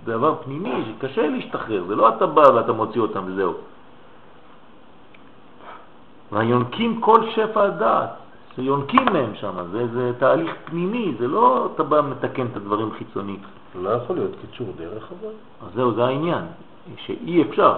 [0.05, 3.53] דבר פנימי שקשה להשתחרר, זה לא אתה בא ואתה מוציא אותם וזהו.
[6.31, 8.09] ויונקים כל שפע הדעת,
[8.55, 13.41] שיונקים מהם שם, זה, זה תהליך פנימי, זה לא אתה בא מתקן את הדברים חיצונית.
[13.81, 15.33] לא יכול להיות קיצור דרך אבל.
[15.67, 16.43] אז זהו, זה העניין,
[16.97, 17.75] שאי אפשר.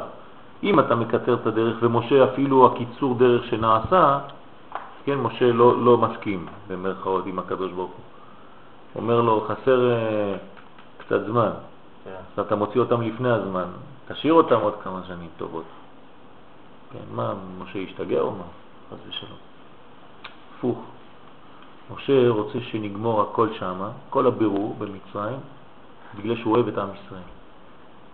[0.64, 4.20] אם אתה מקצר את הדרך, ומשה אפילו הקיצור דרך שנעשה,
[5.06, 8.06] כן, משה לא, לא מסכים, במרכאות, עם הקדוש ברוך הוא.
[8.95, 10.38] אומר לו, חסר אה,
[10.98, 11.52] קצת זמן,
[12.03, 12.10] כן.
[12.10, 13.65] אז אתה מוציא אותם לפני הזמן,
[14.07, 15.65] תשאיר אותם עוד כמה שנים טובות.
[16.94, 18.44] כן, מה, משה השתגע או מה?
[18.91, 19.38] חס ושלום.
[20.57, 20.77] הפוך.
[21.95, 25.40] משה רוצה שנגמור הכל שמה, כל הבירור במצרים,
[26.18, 27.35] בגלל שהוא אוהב את עם ישראל.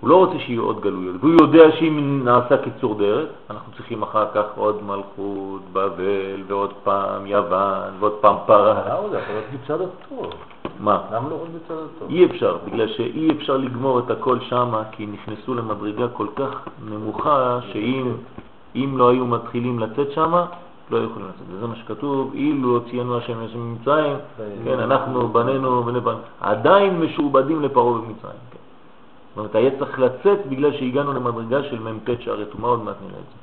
[0.01, 4.25] הוא לא רוצה שיהיו עוד גלויות, והוא יודע שאם נעשה קיצור דרך, אנחנו צריכים אחר
[4.33, 8.77] כך עוד מלכות, בבל, ועוד פעם יוון, ועוד פעם פרס.
[8.77, 10.33] למה זה יכול להיות מצד הטוב?
[10.79, 11.01] מה?
[11.11, 12.09] למה לא עוד מצד הטוב?
[12.09, 17.59] אי אפשר, בגלל שאי אפשר לגמור את הכל שמה, כי נכנסו למדרגה כל כך נמוכה,
[17.71, 18.11] שאם
[18.75, 20.45] אם לא היו מתחילים לצאת שמה,
[20.91, 21.47] לא יכולים לצאת.
[21.51, 24.17] וזה מה שכתוב, אילו הוציאנו השם השם ממצרים,
[24.63, 28.50] כן, אנחנו בנינו בני בנינו, עדיין משועבדים לפרעה במצרים.
[29.31, 33.19] זאת אומרת, היה צריך לצאת בגלל שהגענו למדרגה של מ"ט שערי טומאה, עוד מעט נראה
[33.19, 33.41] את זה.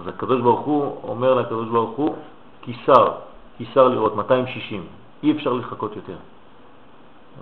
[0.00, 2.14] אז הקדוש ברוך הוא אומר לקדוש ברוך הוא,
[2.62, 3.12] כיסר,
[3.58, 4.86] כיסר לראות, 260,
[5.22, 6.16] אי אפשר לחכות יותר.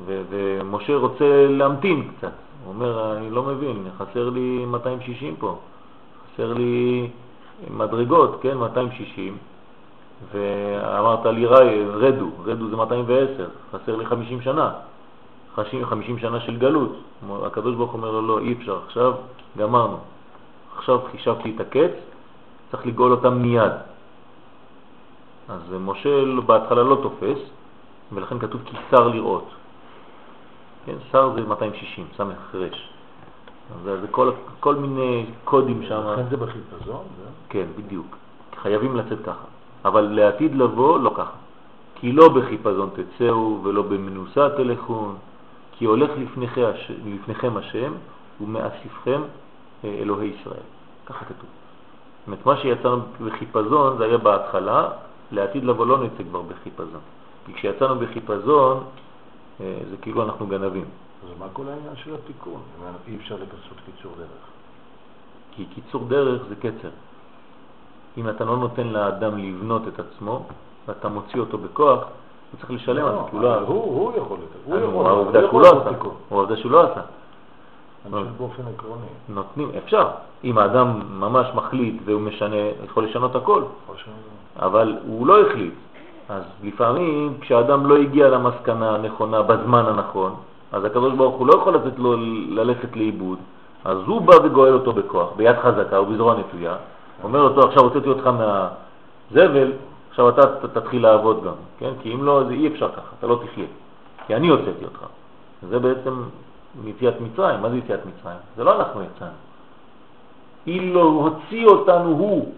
[0.07, 2.33] ומשה רוצה להמתין קצת,
[2.65, 5.59] הוא אומר, אני לא מבין, חסר לי 260 פה,
[6.35, 7.09] חסר לי
[7.71, 9.37] מדרגות, כן, 260,
[10.33, 14.71] ואמרת לי רדו, רדו זה 210, חסר לי 50 שנה,
[15.57, 16.93] 50, 50 שנה של גלות.
[17.43, 19.13] הקדוש ברוך אומר לו, לא, אי אפשר, עכשיו
[19.59, 19.99] גמרנו,
[20.77, 21.91] עכשיו חישבתי את הקץ,
[22.71, 23.73] צריך לגאול אותם מיד.
[25.49, 27.39] אז משה בהתחלה לא תופס,
[28.13, 29.49] ולכן כתוב כי שר לראות.
[30.87, 32.89] כן, שר זה 260, סמך רש.
[33.75, 36.01] אז זה כל, כל מיני קודים שם.
[36.13, 37.05] לכן זה בחיפזון?
[37.49, 38.17] כן, בדיוק.
[38.63, 39.45] חייבים לצאת ככה.
[39.85, 41.37] אבל לעתיד לבוא, לא ככה.
[41.95, 45.17] כי לא בחיפזון תצאו ולא במנוסה תלכון,
[45.79, 46.71] כי הולך לפניכם.
[47.07, 47.93] לפניכם השם
[48.41, 49.23] ומאסיפכם
[49.85, 50.67] אה, אלוהי ישראל.
[51.07, 51.51] ככה כתוב.
[52.21, 54.89] זאת אומרת, מה שיצאנו בחיפזון זה היה בהתחלה,
[55.33, 57.01] לעתיד לבוא לא נצא כבר בחיפזון.
[57.47, 58.85] כי כשיצאנו בחיפזון,
[59.61, 60.85] אה, זה כאילו אנחנו גנבים.
[61.25, 62.61] אז מה כל העניין של התיקון?
[63.09, 64.45] אי אפשר לעשות קיצור דרך.
[65.51, 66.91] כי קיצור דרך זה קצר.
[68.19, 70.47] אם אתה לא נותן לאדם לבנות את עצמו,
[70.87, 72.05] ואתה מוציא אותו בכוח,
[72.55, 73.55] הוא צריך לשלם על זה, כי הוא לא...
[73.55, 74.57] אבל הוא הוא יכול לתת.
[74.65, 75.89] הוא אז יכול- העובדה הוא שהוא לא עשה.
[75.95, 76.11] תיקון.
[76.31, 77.01] העובדה שהוא לא עשה.
[78.11, 79.07] חושב באופן עקרוני.
[79.29, 80.07] נותנים, אפשר.
[80.45, 83.63] אם האדם ממש מחליט והוא משנה, יכול לשנות הכל.
[84.59, 85.75] אבל הוא לא החליט.
[86.29, 90.35] אז לפעמים כשאדם לא הגיע למסקנה הנכונה בזמן הנכון,
[90.73, 92.15] אז הקדוש ברוך הוא לא יכול לתת לו
[92.49, 93.39] ללכת לאיבוד,
[93.85, 96.75] אז הוא בא וגואל אותו בכוח, ביד חזקה ובזרוע נטויה,
[97.25, 99.73] אומר לו, "טוב, עכשיו הוצאתי אותך מהזבל,
[100.15, 101.91] עכשיו אתה תתחיל לעבוד גם, כן?
[102.03, 103.65] כי אם לא, זה אי אפשר ככה, אתה לא תחיה,
[104.27, 105.07] כי אני הוצאתי אותך.
[105.69, 106.23] זה בעצם
[106.85, 108.39] יציאת מצרים, מה זה יציאת מצרים?
[108.57, 109.39] זה לא אנחנו יצאנו.
[110.67, 112.53] אילו הוציא אותנו הוא.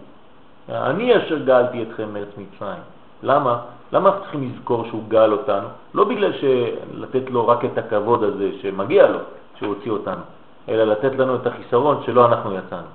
[0.69, 2.81] אני אשר גאלתי אתכם מארץ מצרים.
[3.23, 3.59] למה?
[3.93, 5.67] למה אנחנו צריכים לזכור שהוא גאל אותנו?
[5.93, 6.33] לא בגלל
[6.93, 9.19] לתת לו רק את הכבוד הזה שמגיע לו,
[9.55, 10.21] שהוא הוציא אותנו,
[10.69, 12.91] אלא לתת לנו את החיסרון שלא אנחנו יצאנו.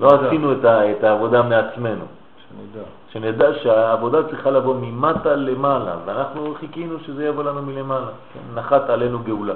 [0.00, 2.04] לא עשינו את, ה, את העבודה מעצמנו.
[2.50, 2.84] שנדע.
[3.12, 8.10] שנדע שהעבודה צריכה לבוא ממטה למעלה, ואנחנו חיכינו שזה יבוא לנו מלמעלה.
[8.34, 8.40] כן?
[8.54, 9.54] נחת עלינו גאולה.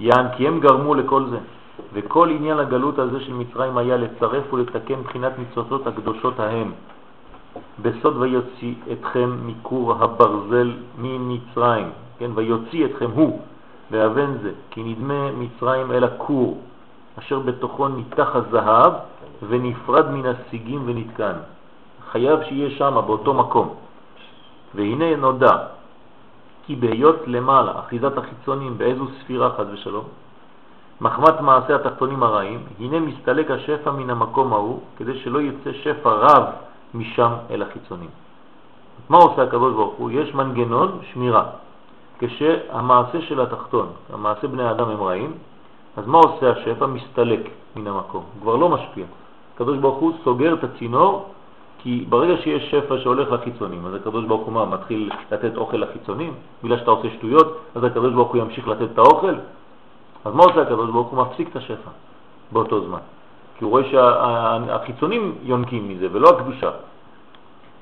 [0.00, 1.38] יען כי הם גרמו לכל זה,
[1.92, 6.72] וכל עניין הגלות הזה של מצרים היה לצרף ולתקן מבחינת מצוותות הקדושות ההם.
[7.82, 13.40] בסוד ויוציא אתכם מכור הברזל ממצרים, כן, ויוציא אתכם הוא,
[13.90, 16.58] ואבן זה, כי נדמה מצרים אל הכור,
[17.18, 18.92] אשר בתוכו ניתח הזהב
[19.48, 21.36] ונפרד מן השיגים ונתקן.
[22.10, 23.74] חייב שיהיה שם, באותו מקום.
[24.74, 25.56] והנה נודע,
[26.66, 30.04] כי בהיות למעלה, אחיזת החיצונים, באיזו ספירה חד ושלום,
[31.00, 36.44] מחמת מעשה התחתונים הרעים, הנה מסתלק השפע מן המקום ההוא, כדי שלא יצא שפע רב
[36.94, 38.10] משם אל החיצונים.
[39.08, 40.10] מה עושה הקדוש ברוך הוא?
[40.10, 41.44] יש מנגנון שמירה.
[42.18, 45.32] כשהמעשה של התחתון, המעשה בני האדם הם רעים,
[45.96, 46.86] אז מה עושה השפע?
[46.86, 47.40] מסתלק
[47.76, 49.04] מן המקום, כבר לא משפיע.
[49.58, 51.28] הקדוש ברוך הוא סוגר את הצינור,
[51.78, 56.34] כי ברגע שיש שפע שהולך לחיצונים, אז הקדוש ברוך הוא מה, מתחיל לתת אוכל לחיצונים?
[56.64, 59.34] בגלל שאתה עושה שטויות, אז הקדוש ברוך הוא ימשיך לתת את האוכל?
[60.24, 61.22] אז מה עושה הקדוש ברוך הוא?
[61.22, 61.90] מפסיק את השפע
[62.52, 62.98] באותו זמן.
[63.58, 66.70] כי הוא רואה שהחיצונים יונקים מזה ולא הקדושה.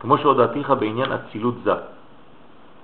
[0.00, 1.74] כמו שהודעתיך בעניין אצילות זה.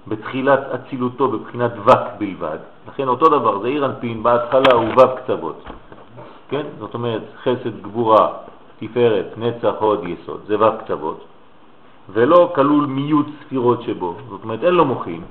[0.09, 2.59] בתחילת אצילותו בבחינת וק בלבד,
[2.89, 5.65] לכן אותו דבר, זה עיר אנפין, בהתחלה הוא וו קצוות,
[6.49, 6.67] כן?
[6.79, 8.29] זאת אומרת חסד, גבורה,
[8.83, 11.25] תפארת, נצח, הוד, יסוד, זה וו קצוות,
[12.13, 15.23] ולא כלול מיעוט ספירות שבו, זאת אומרת אין לו מוחים,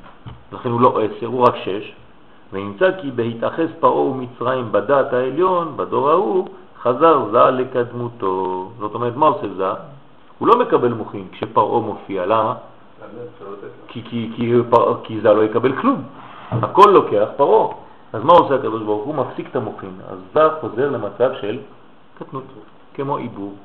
[0.52, 1.94] לכן הוא לא עשר, הוא רק שש,
[2.54, 6.48] ונמצא כי בהתאחס פרעה ומצרים בדעת העליון, בדור ההוא,
[6.82, 8.70] חזר זה לקדמותו.
[8.80, 9.72] זאת אומרת, מה עושה זה?
[10.40, 12.54] הוא לא מקבל מוחים כשפרעה מופיע, למה?
[13.88, 16.04] כי, כי, כי, פר, כי זה לא יקבל כלום.
[16.52, 17.68] הכל לוקח פרעה.
[18.14, 19.16] אז מה עושה הקדוש ברוך הוא?
[19.16, 19.94] מפסיק את המוחים.
[20.10, 21.60] אז זה חוזר למצב של
[22.20, 22.44] קטנות,
[22.94, 23.56] כמו עיבור.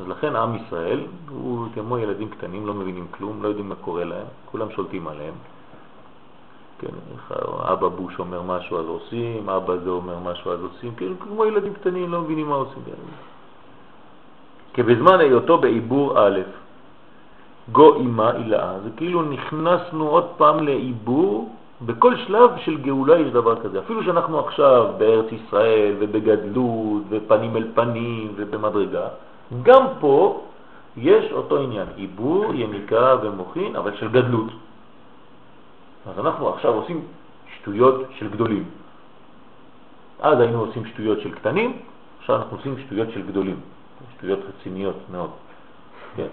[0.00, 4.04] אז לכן עם ישראל הוא כמו ילדים קטנים, לא מבינים כלום, לא יודעים מה קורה
[4.04, 5.34] להם, כולם שולטים עליהם.
[6.78, 6.94] כן,
[7.72, 11.74] אבא בוש אומר משהו אז עושים, אבא זה אומר משהו אז עושים, כאילו כמו ילדים
[11.74, 12.82] קטנים לא מבינים מה עושים.
[14.72, 16.40] כי בזמן היותו בעיבור א',
[17.72, 21.56] גו אימה אילאה, זה כאילו נכנסנו עוד פעם לעיבור,
[21.86, 23.78] בכל שלב של גאולה יש דבר כזה.
[23.78, 29.08] אפילו שאנחנו עכשיו בארץ ישראל ובגדלות ופנים אל פנים ובמדרגה,
[29.62, 30.40] גם פה
[30.96, 34.50] יש אותו עניין, עיבור, יניקה ומוחין, אבל של גדלות.
[36.06, 37.04] אז אנחנו עכשיו עושים
[37.56, 38.64] שטויות של גדולים.
[40.20, 41.78] אז היינו עושים שטויות של קטנים,
[42.20, 43.60] עכשיו אנחנו עושים שטויות של גדולים,
[44.16, 45.30] שטויות רציניות מאוד.
[46.16, 46.30] כן.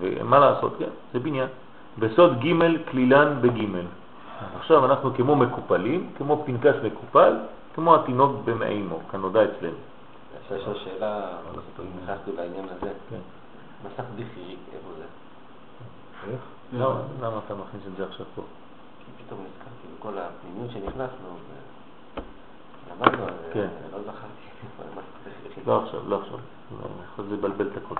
[0.00, 1.48] ומה לעשות, כן, זה בניין.
[1.98, 3.64] בסוד ג' כלילן בג'.
[4.56, 7.36] עכשיו אנחנו כמו מקופלים, כמו פנקס מקופל,
[7.74, 9.76] כמו התינוק במעימו, כנודע אצלנו.
[10.56, 11.26] יש לו שאלה,
[12.02, 12.92] נכנסנו לעניין הזה.
[13.10, 13.16] כן.
[13.84, 15.04] מסך בכירי, איפה זה?
[16.32, 16.40] איך?
[16.72, 18.42] לא, למה אתה מכניס את זה עכשיו פה?
[18.98, 21.28] כי פתאום נזכרתי בכל הפנימיות שנכנסנו,
[22.90, 23.68] למדנו כן.
[23.92, 24.46] לא זכרתי.
[25.66, 26.38] לא עכשיו, לא עכשיו.
[26.80, 27.94] לא, יכול לבלבל את הכל.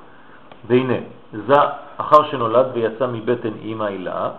[0.67, 0.99] והנה,
[1.47, 1.55] זה
[1.97, 4.31] אחר שנולד ויצא מבטן אימא הילאה,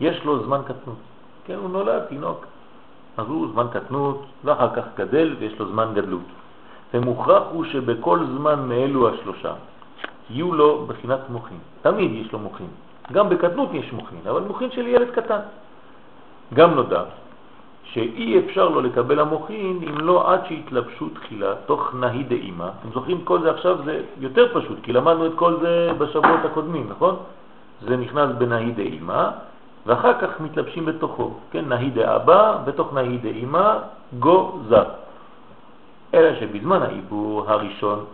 [0.00, 0.96] יש לו זמן קטנות.
[1.44, 2.46] כן, הוא נולד תינוק.
[3.16, 6.28] אז הוא זמן קטנות, ואחר כך גדל ויש לו זמן גדלות.
[6.94, 9.52] ומוכרח הוא שבכל זמן מאלו השלושה
[10.30, 11.58] יהיו לו בחינת מוחין.
[11.82, 12.66] תמיד יש לו מוחין.
[13.12, 15.40] גם בקטנות יש מוחין, אבל מוחין של ילד קטן.
[16.54, 17.02] גם נודע
[17.96, 22.68] שאי אפשר לו לקבל המוחין אם לא עד שהתלבשו תחילה תוך נהי דאימה.
[22.80, 26.86] אתם זוכרים כל זה עכשיו זה יותר פשוט, כי למדנו את כל זה בשבועות הקודמים,
[26.88, 27.16] נכון?
[27.88, 29.30] זה נכנס בנהי דאימה,
[29.86, 31.64] ואחר כך מתלבשים בתוכו, כן?
[31.68, 33.78] נהי דאבא, בתוך נהי דאימה,
[34.18, 34.82] גו זה.
[36.14, 38.04] אלא שבזמן העיבור הראשון,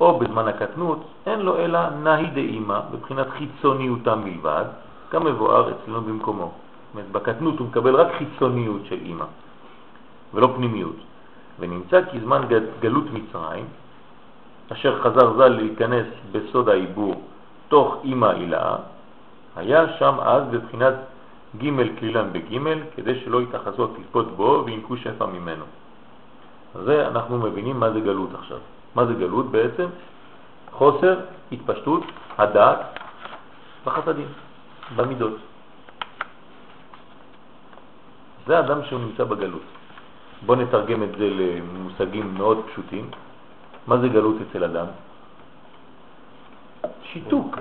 [0.00, 4.64] או בזמן הקטנות, אין לו אלא נהי דאימה, בבחינת חיצוניותם בלבד,
[5.12, 6.61] גם מבואר אצלנו במקומו.
[6.94, 9.24] אומרת, בקטנות הוא מקבל רק חיצוניות של אימא,
[10.34, 10.96] ולא פנימיות.
[11.60, 12.42] ונמצא כי זמן
[12.80, 13.64] גלות מצרים,
[14.72, 17.14] אשר חזר ז"ל להיכנס בסוד העיבור
[17.68, 18.76] תוך אימא אילאה,
[19.56, 20.94] היה שם אז בבחינת
[21.56, 22.58] ג' כלילן בג',
[22.96, 25.64] כדי שלא יתחזו הקליפות בו וינקו שפע ממנו.
[26.84, 28.58] זה אנחנו מבינים מה זה גלות עכשיו.
[28.94, 29.86] מה זה גלות בעצם?
[30.72, 31.20] חוסר
[31.52, 32.02] התפשטות
[32.38, 32.80] הדעת
[33.84, 34.28] בחסדים,
[34.96, 35.36] במידות.
[38.46, 39.62] זה אדם שהוא נמצא בגלות.
[40.46, 43.10] בוא נתרגם את זה למושגים מאוד פשוטים.
[43.86, 44.86] מה זה גלות אצל אדם?
[47.02, 47.58] שיתוק.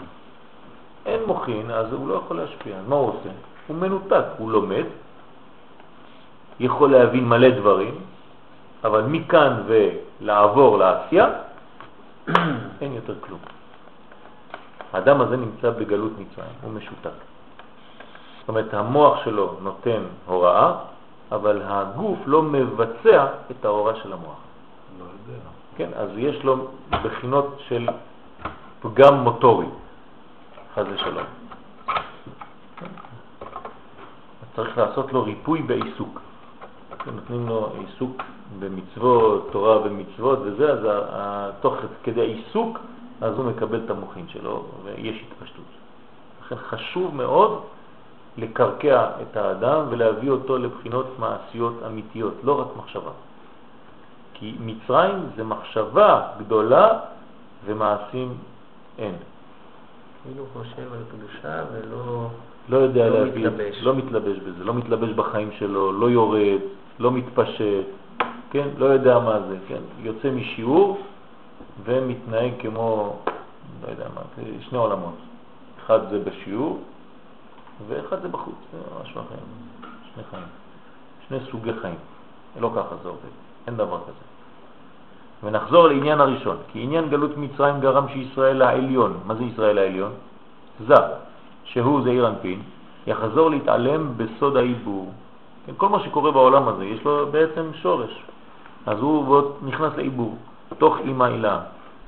[1.05, 2.75] אין מוכין, אז הוא לא יכול להשפיע.
[2.87, 3.29] מה הוא עושה?
[3.67, 4.85] הוא מנותק, הוא לומד,
[6.59, 7.95] יכול להבין מלא דברים,
[8.83, 11.27] אבל מכאן ולעבור לעשייה,
[12.81, 13.39] אין יותר כלום.
[14.93, 17.30] האדם הזה נמצא בגלות מצרים, הוא משותק.
[18.51, 20.73] אומרת, המוח שלו נותן הוראה,
[21.31, 24.39] אבל הגוף לא מבצע את ההוראה של המוח.
[24.99, 25.39] לא יודע.
[25.75, 26.67] כן, אז יש לו
[27.03, 27.87] בחינות של
[28.81, 29.65] פגם מוטורי,
[30.75, 31.23] חז ושלום.
[34.55, 36.21] צריך לעשות לו ריפוי בעיסוק.
[37.05, 38.21] כן, נותנים לו עיסוק
[38.59, 40.79] במצוות, תורה ומצוות וזה, אז
[41.61, 42.79] תוך כדי העיסוק,
[43.21, 45.65] אז הוא מקבל את המוחין שלו ויש התפשטות.
[46.41, 47.61] לכן חשוב מאוד
[48.37, 53.11] לקרקע את האדם ולהביא אותו לבחינות מעשיות אמיתיות, לא רק מחשבה.
[54.33, 56.99] כי מצרים זה מחשבה גדולה
[57.65, 58.33] ומעשים
[58.97, 59.15] אין.
[60.23, 62.27] כאילו חושב על קדושה ולא...
[62.69, 63.81] לא יודע לא להביא, מתלבש.
[63.81, 66.61] לא מתלבש בזה, לא מתלבש בחיים שלו, לא יורד,
[66.99, 67.85] לא מתפשט,
[68.51, 68.67] כן?
[68.77, 69.81] לא יודע מה זה, כן?
[69.99, 71.01] יוצא משיעור
[71.83, 73.15] ומתנהג כמו,
[73.83, 74.21] לא יודע מה,
[74.69, 75.15] שני עולמות.
[75.85, 76.79] אחד זה בשיעור
[77.87, 79.35] ואחד זה בחוץ, זה משהו אחר,
[80.13, 80.43] שני חיים,
[81.27, 81.95] שני סוגי חיים.
[82.59, 83.33] לא ככה זה עובד,
[83.67, 84.25] אין דבר כזה.
[85.43, 90.11] ונחזור לעניין הראשון, כי עניין גלות מצרים גרם שישראל העליון, מה זה ישראל העליון?
[90.87, 90.95] זה,
[91.63, 92.61] שהוא זעיר אנפין,
[93.07, 95.11] יחזור להתעלם בסוד העיבור.
[95.65, 98.23] כן, כל מה שקורה בעולם הזה, יש לו בעצם שורש.
[98.85, 100.35] אז הוא נכנס לעיבור,
[100.77, 101.59] תוך אימא אילה,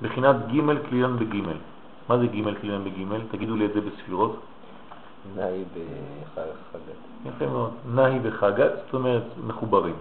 [0.01, 1.41] בחינת ג' כלילן בג'.
[2.09, 3.19] מה זה ג' כלילן בג'?
[3.31, 4.39] תגידו לי את זה בספירות.
[5.35, 6.99] נאי בחגת.
[7.25, 7.71] יפה מאוד.
[7.95, 9.95] נהי וחגת, זאת אומרת מחוברים.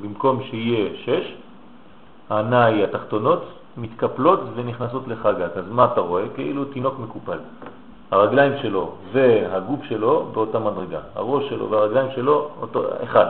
[0.00, 1.34] במקום שיהיה שש,
[2.30, 3.44] הנאי התחתונות
[3.76, 5.56] מתקפלות ונכנסות לחגת.
[5.56, 6.24] אז מה אתה רואה?
[6.34, 7.38] כאילו תינוק מקופל.
[8.10, 11.00] הרגליים שלו והגוף שלו באותה מדרגה.
[11.14, 13.26] הראש שלו והרגליים שלו אותו אחד.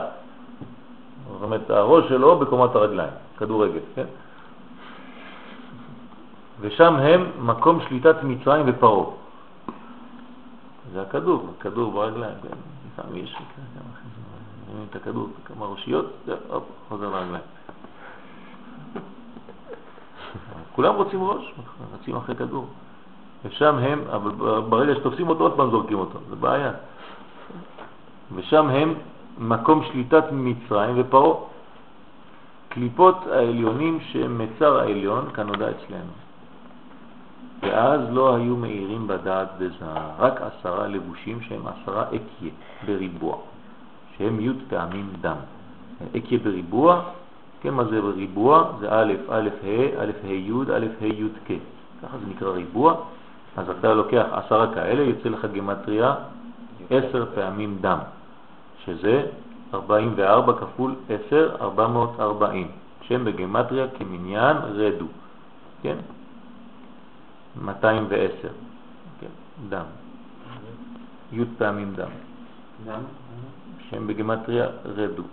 [1.33, 4.05] זאת אומרת, הראש שלו בקומת הרגליים, כדורגל, כן?
[6.61, 9.22] ושם הם מקום שליטת מצרים ופרעה.
[10.93, 12.57] זה הכדור, הכדור ברגליים, כן?
[12.93, 13.35] לפעמים יש
[14.73, 16.05] רואים את הכדור, כמה ראשיות,
[16.49, 17.43] הופ, חוזר לרגליים.
[20.75, 21.53] כולם רוצים ראש,
[21.93, 22.67] רצים אחרי כדור.
[23.45, 26.71] ושם הם, אבל ברגע שתופסים אותו, עוד פעם זורקים אותו, זה בעיה.
[28.35, 28.93] ושם הם
[29.37, 31.37] מקום שליטת מצרים ופרעה.
[32.69, 36.22] קליפות העליונים שהם מצר העליון, כנודע אצלנו.
[37.63, 42.51] ואז לא היו מאירים בדעת בזהר, רק עשרה לבושים שהם עשרה אקיה
[42.85, 43.37] בריבוע,
[44.17, 45.35] שהם י' פעמים דם.
[46.17, 47.01] אקיה בריבוע,
[47.61, 48.71] כן, מה זה בריבוע?
[48.79, 51.51] זה א', א', ה', א', ה', י', א', ה', י', כ'.
[52.03, 52.95] ככה זה נקרא ריבוע.
[53.57, 56.15] אז אתה לוקח עשרה כאלה, יוצא לך גמטריה
[56.89, 57.97] עשר פעמים דם,
[58.85, 59.25] שזה
[59.73, 60.95] 44 כפול
[61.27, 62.67] 10, 440,
[63.01, 65.05] שם בגמטריה כמניין רדו,
[65.81, 65.95] כן?
[67.61, 68.47] 210,
[69.19, 69.27] כן?
[69.69, 69.85] דם,
[71.31, 72.09] י' פעמים דם,
[72.87, 73.01] גם?
[73.89, 75.23] שם בגמטריה רדו.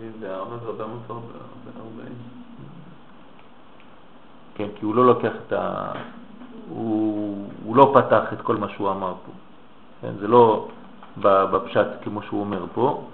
[0.00, 2.08] 44 ו-440.
[4.54, 5.92] כן, כי הוא לא לוקח את ה...
[6.68, 9.32] הוא, הוא לא פתח את כל מה שהוא אמר פה.
[10.00, 10.68] כן, זה לא
[11.20, 13.04] בפשט כמו שהוא אומר פה,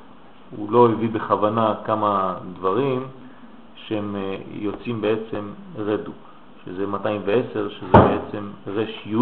[0.57, 3.07] הוא לא הביא בכוונה כמה דברים
[3.75, 6.13] שהם אה, יוצאים בעצם רדו,
[6.65, 9.17] שזה 210, שזה בעצם רש י',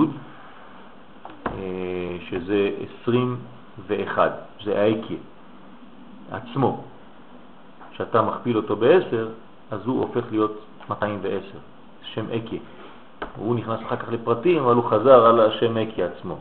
[1.47, 2.71] אה, שזה
[3.03, 4.33] 21,
[4.65, 5.17] זה האיקיה
[6.31, 6.85] עצמו.
[7.93, 9.17] כשאתה מכפיל אותו ב-10,
[9.71, 10.59] אז הוא הופך להיות
[10.89, 11.59] 210,
[12.03, 12.61] שם איקיה.
[13.37, 16.39] הוא נכנס אחר כך לפרטים, אבל הוא חזר על השם אקי עצמו.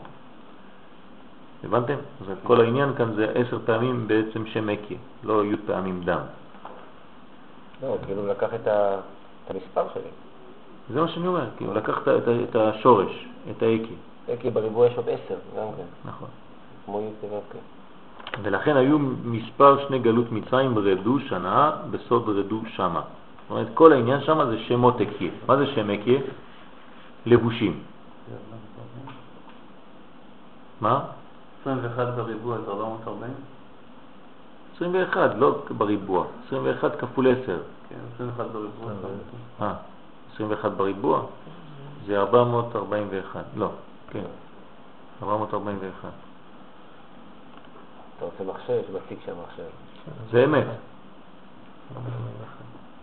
[1.64, 1.94] הבנתם?
[2.20, 6.20] אז כל העניין כאן זה עשר פעמים בעצם שם אקי, לא י' פעמים דם.
[7.82, 8.68] לא, כאילו לקח את
[9.50, 10.27] המספר שלי.
[10.92, 12.08] זה מה שאני אומר, כי הוא לקח את
[12.50, 13.94] את השורש, את האקי,
[14.40, 16.08] כי בריבוע יש עוד עשר, גם כן.
[16.10, 16.28] נכון.
[16.86, 17.58] כמו י' ו' כן.
[18.42, 23.00] ולכן היו מספר שני גלות מצרים רדו שנה, בסוד רדו שמה.
[23.00, 25.30] זאת אומרת, כל העניין שמה זה שמות אקי.
[25.46, 26.18] מה זה שם אקי?
[27.26, 27.80] לבושים.
[30.80, 31.00] מה?
[31.60, 33.32] 21 בריבוע זה 440?
[34.76, 36.24] 21, לא בריבוע.
[36.46, 37.58] 21 כפול 10.
[37.88, 38.92] כן, 21 בריבוע.
[39.60, 39.74] אה,
[40.38, 41.22] 21 בריבוע?
[42.06, 43.44] זה 441.
[43.56, 43.68] לא,
[44.10, 44.24] כן.
[45.22, 46.10] 441.
[48.16, 49.62] אתה רוצה מחשב, יש בתיק שם מחשב.
[50.30, 50.66] זה אמת.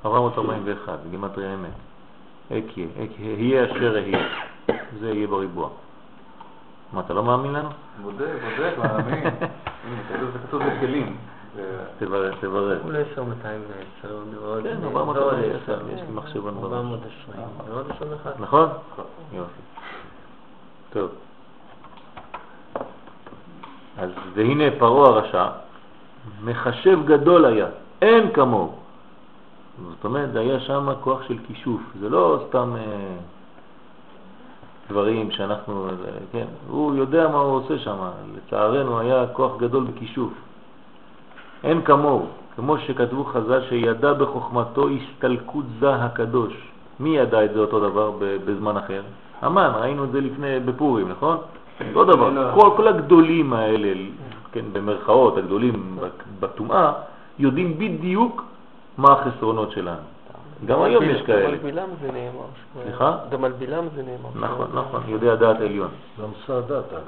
[0.05, 1.69] 441, גימטריה אמת.
[2.51, 2.87] אקיה,
[3.19, 4.27] יהיה אשר יהיה.
[4.99, 5.69] זה יהיה בריבוע.
[6.93, 7.69] מה, אתה לא מאמין לנו?
[8.01, 9.23] בודק, בודק, מאמין.
[9.83, 11.17] הנה, זה כתוב בכלים.
[11.99, 12.79] תברר, תברר.
[12.83, 14.63] אולי 1210 ועוד...
[14.63, 16.73] כן, ועוד 441, עשר, יש לי מחשבון בראש.
[16.73, 18.39] 420, ועוד 21.
[18.39, 18.69] נכון?
[19.33, 19.61] יופי.
[20.93, 21.09] טוב.
[23.97, 25.47] אז והנה פרעה הרשע,
[26.43, 27.67] מחשב גדול היה,
[28.01, 28.75] אין כמוהו.
[29.89, 33.15] זאת אומרת, היה שם כוח של כישוף, זה לא סתם אה,
[34.89, 35.93] דברים שאנחנו, אה,
[36.31, 37.97] כן, הוא יודע מה הוא עושה שם,
[38.35, 40.33] לצערנו היה כוח גדול בכישוף.
[41.63, 42.25] אין כמוהו,
[42.55, 46.53] כמו שכתבו חז"ל שידע בחוכמתו הסתלקות זה הקדוש.
[46.99, 49.01] מי ידע את זה אותו דבר בזמן אחר?
[49.41, 51.37] המן, ראינו את זה לפני, בפורים, נכון?
[51.95, 53.93] אותו דבר, כל, כל הגדולים האלה,
[54.51, 55.97] כן, במרכאות, הגדולים
[56.39, 56.93] בטומאה,
[57.39, 58.43] יודעים בדיוק
[58.97, 60.01] מה החסרונות שלנו.
[60.65, 61.47] גם היום יש גם כאלה.
[61.47, 62.45] על בלעם זה נאמר.
[62.83, 63.17] סליחה?
[63.31, 64.47] גם על בלעם זה נאמר.
[64.47, 65.89] נכון, נכון, יודע דעת עליון.
[66.21, 67.01] גם סאדאת, אגב.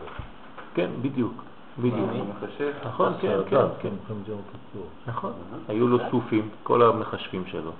[0.73, 1.33] כן, בדיוק,
[1.79, 2.09] בדיוק.
[2.85, 3.89] נכון, כן, כן, כן.
[4.25, 4.87] כיפור.
[5.07, 5.31] נכון,
[5.67, 7.71] היו לו סופים, כל המחשבים שלו.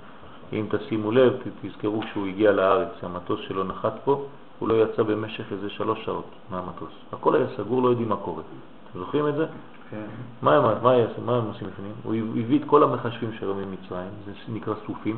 [0.52, 4.24] אם תשימו לב, תזכרו שהוא הגיע לארץ, המטוס שלו נחת פה,
[4.58, 6.92] הוא לא יצא במשך איזה שלוש שעות מהמטוס.
[7.12, 8.42] הכל היה סגור, לא יודעים מה קורה.
[8.90, 9.46] אתם זוכרים את זה?
[9.90, 10.04] כן.
[10.42, 10.92] מה הם, מה
[11.24, 11.92] מה הם עושים לפנים?
[12.02, 15.16] הוא הביא את כל המחשבים שלו ממצרים, זה נקרא סופים,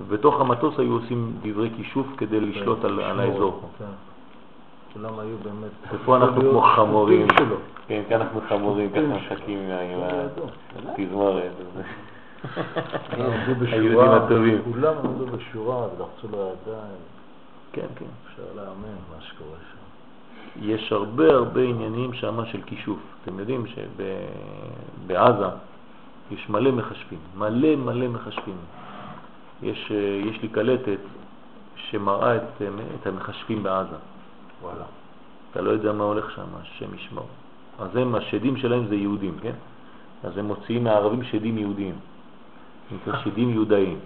[0.00, 3.60] ובתוך המטוס היו עושים דברי כישוף כדי לשלוט על, האזור.
[3.78, 3.84] כן.
[4.92, 5.70] כולם היו באמת...
[5.92, 7.28] ופה אנחנו כמו חמורים.
[7.28, 7.56] שותפים שלו.
[7.86, 9.10] כן, כאן אנחנו חמורים, ככה כן.
[9.10, 10.00] מחכים עם.
[10.88, 11.52] התזמורת.
[13.10, 14.62] היהודים בשורה, הטובים.
[14.72, 17.02] כולם עמדו בשורה ולחצו לו ידיים.
[17.72, 18.06] כן, כן.
[18.26, 19.82] אפשר להאמין מה שקורה שם.
[20.60, 22.98] יש הרבה הרבה עניינים שם של כישוף.
[23.22, 25.46] אתם יודעים שבעזה
[26.30, 28.56] יש מלא מחשבים, מלא מלא מחשבים.
[29.62, 30.98] יש, אה, יש לי קלטת
[31.76, 32.66] שמראה את, אה,
[33.00, 33.96] את המחשבים בעזה.
[34.62, 34.84] וואלה.
[35.50, 37.26] אתה לא יודע מה הולך שם, השם ישמור.
[37.78, 39.54] אז הם, השדים שלהם זה יהודים, כן?
[40.24, 41.94] אז הם מוציאים מהערבים שדים יהודיים.
[42.92, 43.98] נקרא שדים יהודאים.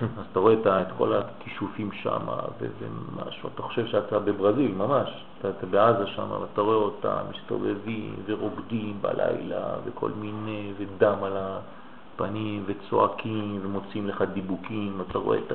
[0.18, 2.20] אז אתה רואה את, את כל הכישופים שם,
[2.60, 2.86] וזה
[3.16, 5.24] משהו, אתה חושב שאתה בברזיל, ממש.
[5.38, 12.64] אתה, אתה בעזה שם, ואתה רואה אותם מסתובבים ורוקדים בלילה, וכל מיני, ודם על הפנים,
[12.66, 15.52] וצועקים, ומוציאים לך דיבוקים, אתה רואה את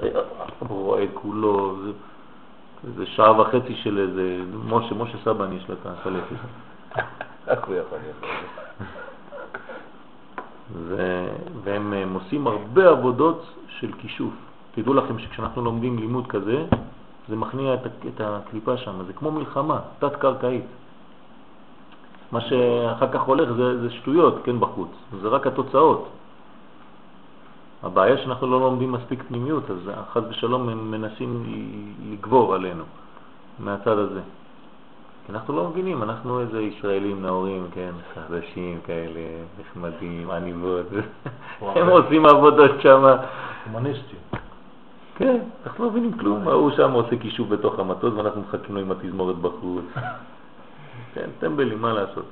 [0.61, 1.91] הרועד כולו, זה,
[2.95, 6.35] זה שעה וחצי של איזה, משה, משה סבן יש לה את הקלטת.
[7.47, 8.37] רק הוא יכול להיות.
[11.63, 14.33] והם הם עושים הרבה עבודות של כישוף.
[14.75, 16.65] תדעו לכם שכשאנחנו לומדים לימוד כזה,
[17.29, 20.65] זה מכניע את, את הקליפה שם, זה כמו מלחמה, תת-קרקעית.
[22.31, 24.89] מה שאחר כך הולך זה, זה שטויות, כן, בחוץ,
[25.21, 26.09] זה רק התוצאות.
[27.83, 31.43] הבעיה שאנחנו לא לומדים מספיק פנימיות, אז חס ושלום הם מנסים
[32.11, 32.83] לגבור עלינו
[33.59, 34.21] מהצד הזה.
[35.29, 39.19] אנחנו לא מבינים, אנחנו איזה ישראלים נאורים, כן, חדשים כאלה,
[39.61, 40.85] נחמדים, עניבות,
[41.61, 43.05] הם עושים עבודות שם.
[43.71, 44.19] הומניסטים.
[45.15, 48.91] כן, אנחנו לא מבינים כלום, ההוא שם עושה קישוב בתוך המטוס ואנחנו מחכים לו עם
[48.91, 49.85] התזמורת בחוץ.
[51.13, 52.25] כן, טמבלים, מה לעשות?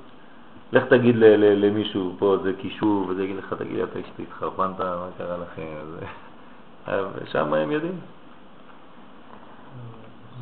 [0.75, 4.79] לך תגיד ל- ל- למישהו פה זה קישוב, וזה יגיד לך, תגיד אתה אשתי התחרפנת,
[4.79, 5.63] מה קרה לכם?
[7.15, 7.99] ושם הם יודעים.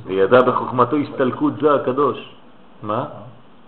[0.05, 2.35] וידע בחוכמתו הסתלקות זה הקדוש.
[2.83, 3.05] מה?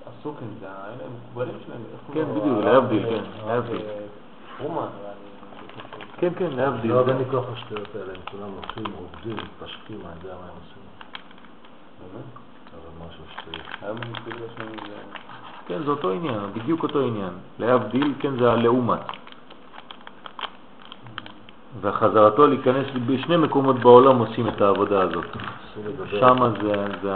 [0.07, 1.81] הסוקים, זה האלה המקובלים שלהם.
[2.13, 2.25] כן?
[2.39, 3.81] בדיוק, להבדיל, אה, כן, להבדיל.
[3.81, 3.99] אה,
[4.57, 4.87] פרומן.
[6.17, 6.91] כן, כן, להבדיל.
[6.91, 10.55] לא, אין לי כוח לשטויות האלה, הם כולם הולכים, רוקדים, מתפשטים, אני יודע מה הם
[10.61, 10.83] עושים.
[11.99, 12.25] באמת?
[12.73, 13.65] אבל משהו שטויות.
[15.67, 17.33] כן, זה אותו עניין, בדיוק אותו עניין.
[17.59, 18.99] להבדיל, כן, זה הלעומת.
[21.81, 25.25] וחזרתו להיכנס, בשני מקומות בעולם עושים את העבודה הזאת.
[26.19, 27.13] שם זה, זה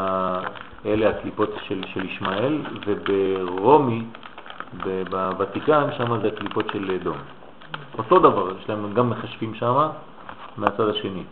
[0.86, 4.06] אלה הקליפות של, של ישמעאל, וברומי,
[5.10, 7.18] בוותיקן, שם זה הקליפות של אדום.
[7.98, 9.88] אותו דבר, יש להם גם מחשבים שם
[10.58, 11.24] מהצד השני.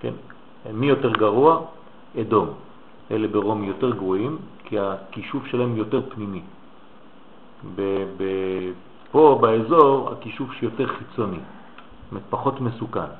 [0.00, 0.12] כן?
[0.72, 1.60] מי יותר גרוע?
[2.20, 2.48] אדום.
[3.10, 4.38] אלה ברומי יותר גרועים,
[4.72, 6.40] כי הכישוף שלהם יותר פנימי.
[7.74, 8.72] ב- ב-
[9.10, 11.38] פה באזור הכישוף שיותר חיצוני,
[12.30, 13.12] פחות מסוכן.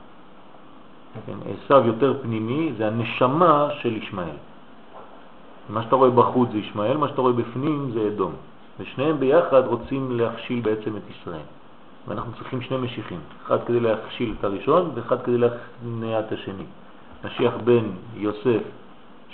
[1.27, 4.37] כן, עשיו יותר פנימי, זה הנשמה של ישמעאל.
[5.69, 8.33] מה שאתה רואה בחוץ זה ישמעאל, מה שאתה רואה בפנים זה אדום.
[8.81, 11.47] ושניהם ביחד רוצים להכשיל בעצם את ישראל.
[12.09, 16.65] ואנחנו צריכים שני משיחים, אחד כדי להכשיל את הראשון ואחד כדי להכניע את השני.
[17.24, 17.85] משיח בן
[18.16, 18.62] יוסף,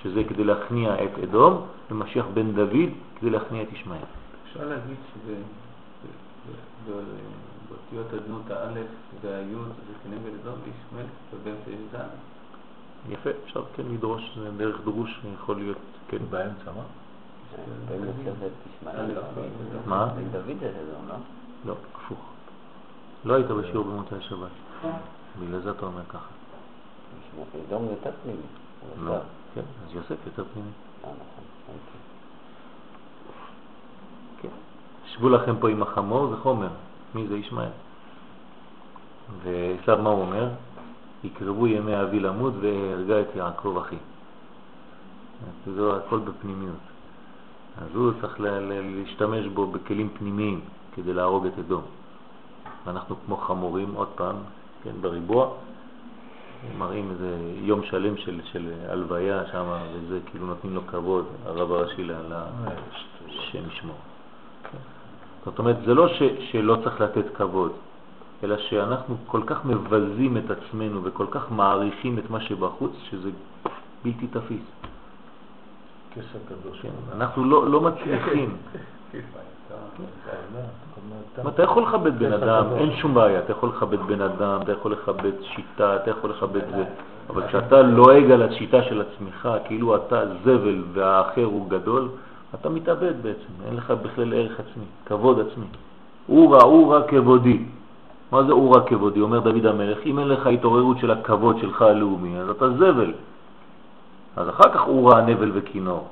[0.02, 4.00] שזה כדי להכניע את אדום, ומשיח בן דוד כדי להכניע את ישמעאל.
[4.44, 5.34] אפשר להגיד שזה...
[6.86, 7.02] זה- זה-
[7.70, 8.86] אותיות אדנות האלף
[9.20, 13.12] והיוד זה כנגד אדום וישמעאל ובאמצע יש.
[13.12, 15.76] יפה, אפשר כן לדרוש, זה דרך דרוש יכול להיות,
[16.08, 16.18] כן.
[16.30, 16.82] באמצע, מה?
[17.88, 19.14] באים לצאת ישמעאל.
[19.86, 20.06] מה?
[20.06, 21.14] בן דוד זה אדום, לא?
[21.66, 22.18] לא, הפוך.
[23.24, 24.50] לא היית בשיעור במוצאי שבת.
[25.40, 26.28] בגלל זה אתה אומר ככה.
[27.68, 28.38] אדום יותר פנימי.
[29.04, 29.14] לא,
[29.54, 30.70] כן, אז יוסף יותר פנימי.
[31.04, 31.44] אה, נכון.
[31.68, 32.00] אוקיי.
[34.42, 34.56] כן.
[35.06, 36.68] שבו לכם פה עם החמור, זה חומר.
[37.14, 37.70] מי זה ישמעאל?
[39.42, 40.48] ועשיו מה הוא אומר?
[41.24, 43.96] יקרבו ימי אבי למות והרגה את יעקב אחי.
[45.66, 46.74] אז זה הכל בפנימיות.
[47.82, 50.60] אז הוא צריך להשתמש בו בכלים פנימיים
[50.94, 51.82] כדי להרוג את אדום.
[52.86, 54.36] ואנחנו כמו חמורים, עוד פעם,
[54.82, 55.50] כן, בריבוע,
[56.78, 62.04] מראים איזה יום שלם של, של הלוויה שם, וזה כאילו נותנים לו כבוד, הרב הראשי
[62.04, 62.12] ל...
[62.12, 62.44] ל-
[63.28, 63.96] השם ישמור.
[64.62, 64.78] כן.
[65.44, 67.72] זאת אומרת, זה לא ש, שלא צריך לתת כבוד,
[68.44, 73.30] אלא שאנחנו כל כך מבזים את עצמנו וכל כך מעריכים את מה שבחוץ, שזה
[74.04, 74.62] בלתי תפיס.
[76.10, 76.20] כן.
[77.12, 78.56] אנחנו לא, לא מצליחים.
[81.48, 82.64] אתה יכול לכבד בן אדם.
[82.76, 86.60] אין שום בעיה, אתה יכול לכבד בן אדם, אתה יכול לכבד שיטה, אתה יכול לכבד
[86.76, 86.84] זה,
[87.30, 92.08] אבל כשאתה לועג על השיטה של עצמך, כאילו אתה זבל והאחר הוא גדול,
[92.54, 95.66] אתה מתאבד בעצם, אין לך בכלל ערך עצמי, כבוד עצמי.
[96.28, 97.62] אורה, אורה כבודי.
[98.32, 99.20] מה זה אורה כבודי?
[99.20, 103.12] אומר דוד המלך, אם אין לך התעוררות של הכבוד שלך הלאומי, אז אתה זבל.
[104.36, 106.08] אז אחר כך אורה הנבל וכינור.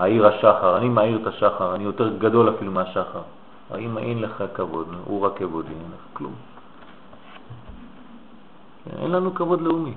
[0.00, 3.22] העיר השחר, אני מעיר את השחר, אני יותר גדול אפילו מהשחר.
[3.70, 6.34] האם אין לך כבוד, הוא רק כבודי, אין לך כלום.
[8.98, 9.94] אין לנו כבוד לאומי.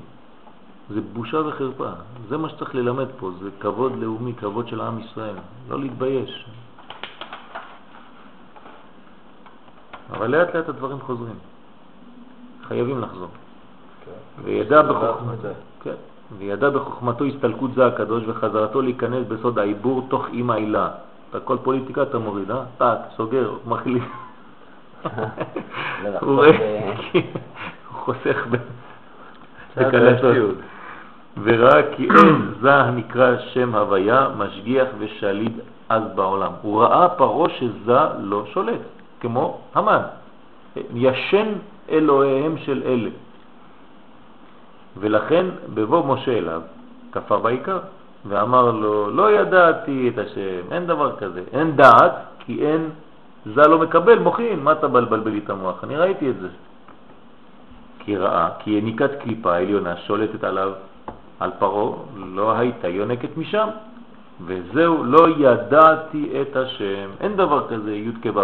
[0.89, 1.89] זה בושה וחרפה.
[2.29, 5.35] זה מה שצריך ללמד פה, זה כבוד לאומי, כבוד של עם ישראל.
[5.69, 6.45] לא להתבייש.
[10.11, 11.39] אבל לאט לאט הדברים חוזרים.
[12.67, 13.29] חייבים לחזור.
[14.43, 15.47] וידע בחוכמתו,
[15.83, 15.95] כן,
[16.37, 20.89] וידע בחוכמתו הסתלקות זה הקדוש וחזרתו להיכנס בסוד העיבור תוך אימא עילה.
[21.29, 22.63] אתה כל פוליטיקה אתה מוריד, אה?
[22.77, 24.03] טק, סוגר, מחליף.
[25.05, 27.19] לא, הוא רואה, זה-
[27.89, 28.55] הוא חוסך ב-
[29.75, 30.55] זה בכנס הדעתיות.
[31.43, 36.51] וראה כי אין זה הנקרא שם הוויה, משגיח ושליד אז בעולם.
[36.61, 38.79] הוא ראה פרו שזה לא שולט,
[39.19, 40.01] כמו המן.
[40.95, 41.47] ישן
[41.89, 43.09] אלוהיהם של אלה.
[44.97, 46.61] ולכן בבוא משה אליו,
[47.11, 47.79] כפר בעיקר,
[48.25, 52.89] ואמר לו, לא ידעתי את השם, אין דבר כזה, אין דעת, כי אין,
[53.45, 55.83] זה לא מקבל, מוכין, מה אתה בלבל לי את המוח?
[55.83, 56.47] אני ראיתי את זה.
[57.99, 60.71] כי ראה, כי יניקת קליפה העליונה שולטת עליו,
[61.39, 63.67] על פרו, לא הייתה יונקת משם.
[64.45, 67.09] וזהו, לא ידעתי את השם.
[67.19, 68.41] אין דבר כזה י' כו'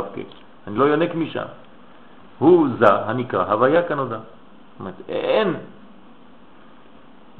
[0.67, 1.49] אני לא יונק משם.
[2.39, 4.17] הוא זה הנקרא הוויה כנודע.
[4.17, 5.53] זאת אומרת, אין.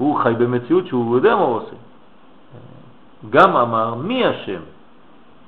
[0.00, 1.76] הוא חי במציאות שהוא יודע מה הוא עושה.
[3.30, 4.60] גם אמר, מי השם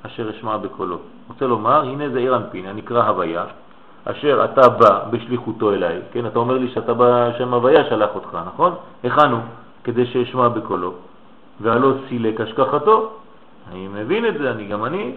[0.02, 0.98] אשר אשמע בקולו?
[1.28, 3.44] רוצה לומר, הנה זה עיר אנפין, הנקרא הוויה,
[4.04, 8.38] אשר אתה בא בשליחותו אליי, כן, אתה אומר לי שאתה בא, שם הוויה שלח אותך,
[8.46, 8.74] נכון?
[9.04, 9.38] הכנו,
[9.84, 10.92] כדי שאשמע בקולו,
[11.60, 13.10] והלא סילק השכחתו,
[13.72, 15.12] אני מבין את זה, אני גם אני,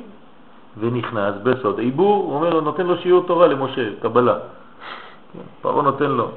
[0.79, 4.35] ונכנס בסוד עיבור, הוא אומר לו, נותן לו שיעור תורה למשה, קבלה.
[5.33, 6.27] כן, פרעה נותן לו.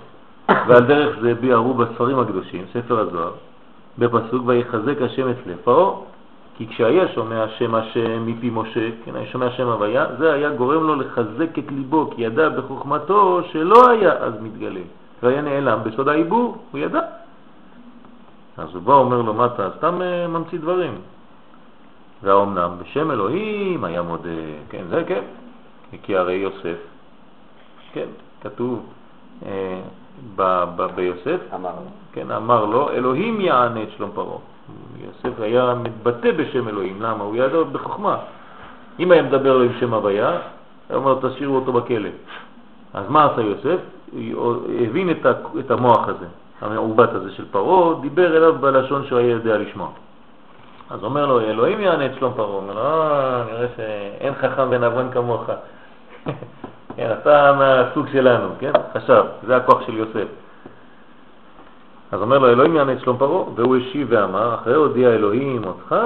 [0.48, 3.32] ועל דרך זה ביארו בספרים הקדושים, ספר הזוהר,
[3.98, 5.72] בפסוק ויחזק השם את לב
[6.58, 10.82] כי כשהיה שומע שם השם מפי משה, כן, היה שומע שם הוויה, זה היה גורם
[10.82, 14.80] לו לחזק את ליבו, כי ידע בחוכמתו שלא היה אז מתגלה,
[15.22, 17.00] והיה נעלם בסוד העיבור, הוא ידע.
[18.56, 20.94] אז הוא בא אומר לו, מה אתה סתם אה, ממציא דברים?
[22.22, 24.28] והאומנם בשם אלוהים היה מודה,
[24.70, 25.22] כן, זה כן,
[26.02, 26.78] כי הרי יוסף,
[27.92, 28.08] כן,
[28.42, 28.86] כתוב
[29.46, 29.80] אה,
[30.94, 31.90] ביוסף, אמר לו.
[32.12, 34.38] כן, אמר לו, אלוהים יענה את שלום פרעה.
[35.00, 37.24] יוסף היה מתבטא בשם אלוהים, למה?
[37.24, 38.16] הוא ידע בחוכמה.
[38.98, 40.38] אם היה מדבר לו עם שם הוויה,
[40.88, 42.08] היה אומר, תשאירו אותו בכלא.
[42.94, 43.78] אז מה עשה יוסף?
[44.34, 46.26] הוא הבין את, המוח הזה,
[46.60, 49.88] המעוות הזה של פרעה, דיבר אליו בלשון שהוא היה יודע לשמוע.
[50.90, 52.48] אז אומר לו, אלוהים יענה את שלום פרעה.
[52.48, 55.50] הוא אומר לו, אה, נראה שאין חכם ונבון כמוך.
[56.98, 58.72] כן, אתה מהסוג שלנו, כן?
[58.94, 60.28] חשב, זה הכוח של יוסף.
[62.12, 65.96] אז אומר לו, אלוהים יענה את שלום פרעה, והוא השיב ואמר, אחרי הודיע אלוהים אותך,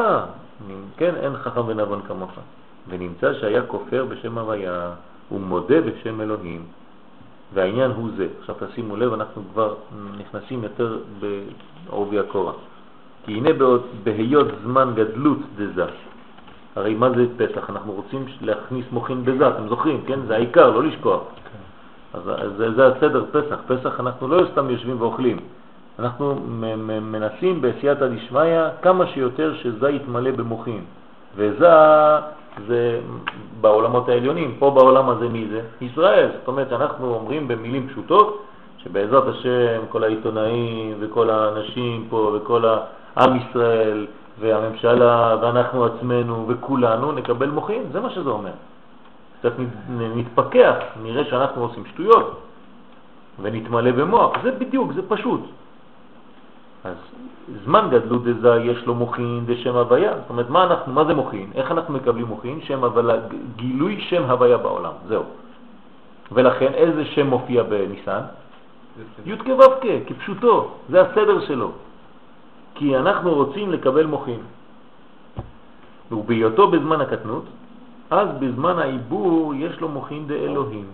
[0.96, 2.30] כן, אין חכם ונבון כמוך.
[2.88, 4.90] ונמצא שהיה כופר בשם הוויה,
[5.32, 6.62] ומודה בשם אלוהים.
[7.54, 8.26] והעניין הוא זה.
[8.40, 9.74] עכשיו תשימו לב, אנחנו כבר
[10.18, 12.52] נכנסים יותר בעובי הקורה.
[13.24, 13.50] כי הנה
[14.04, 15.86] בהיות זמן גדלות דזה.
[16.76, 17.70] הרי מה זה פסח?
[17.70, 20.20] אנחנו רוצים להכניס מוחין בזה, אתם זוכרים, כן?
[20.26, 21.20] זה העיקר, לא לשכוח.
[22.14, 23.56] אז, אז זה, זה הסדר פסח.
[23.66, 25.36] פסח אנחנו לא סתם יושבים ואוכלים.
[25.98, 26.34] אנחנו
[27.02, 30.84] מנסים בסייעתא דשמיא כמה שיותר שזה יתמלא במוחין.
[31.36, 31.68] וזה
[32.66, 33.00] זה
[33.60, 35.60] בעולמות העליונים, פה בעולם הזה מי זה?
[35.80, 36.28] ישראל.
[36.38, 38.42] זאת אומרת שאנחנו אומרים במילים פשוטות
[38.78, 42.64] שבעזרת השם כל העיתונאים וכל האנשים פה וכל
[43.16, 44.06] העם ישראל
[44.42, 48.50] והממשלה ואנחנו עצמנו וכולנו נקבל מוחין, זה מה שזה אומר.
[49.40, 52.40] קצת נ- נתפכח, נראה שאנחנו עושים שטויות
[53.42, 55.40] ונתמלא במוח, זה בדיוק, זה פשוט.
[56.84, 56.94] אז
[57.64, 60.12] זמן גדלות דזה יש לו מוחין דשם הוויה.
[60.14, 61.50] זאת אומרת, מה, אנחנו, מה זה מוחין?
[61.54, 62.60] איך אנחנו מקבלים מוחין?
[62.62, 63.16] שם הוויה,
[63.56, 65.22] גילוי שם הוויה בעולם, זהו.
[66.32, 68.20] ולכן איזה שם מופיע בניסן?
[69.26, 71.70] י' כו' כפשוטו, זה הסדר שלו.
[72.74, 74.40] כי אנחנו רוצים לקבל מוחין.
[76.12, 77.44] ובהיותו בזמן הקטנות,
[78.10, 80.86] אז בזמן העיבור יש לו מוחין דאלוהים.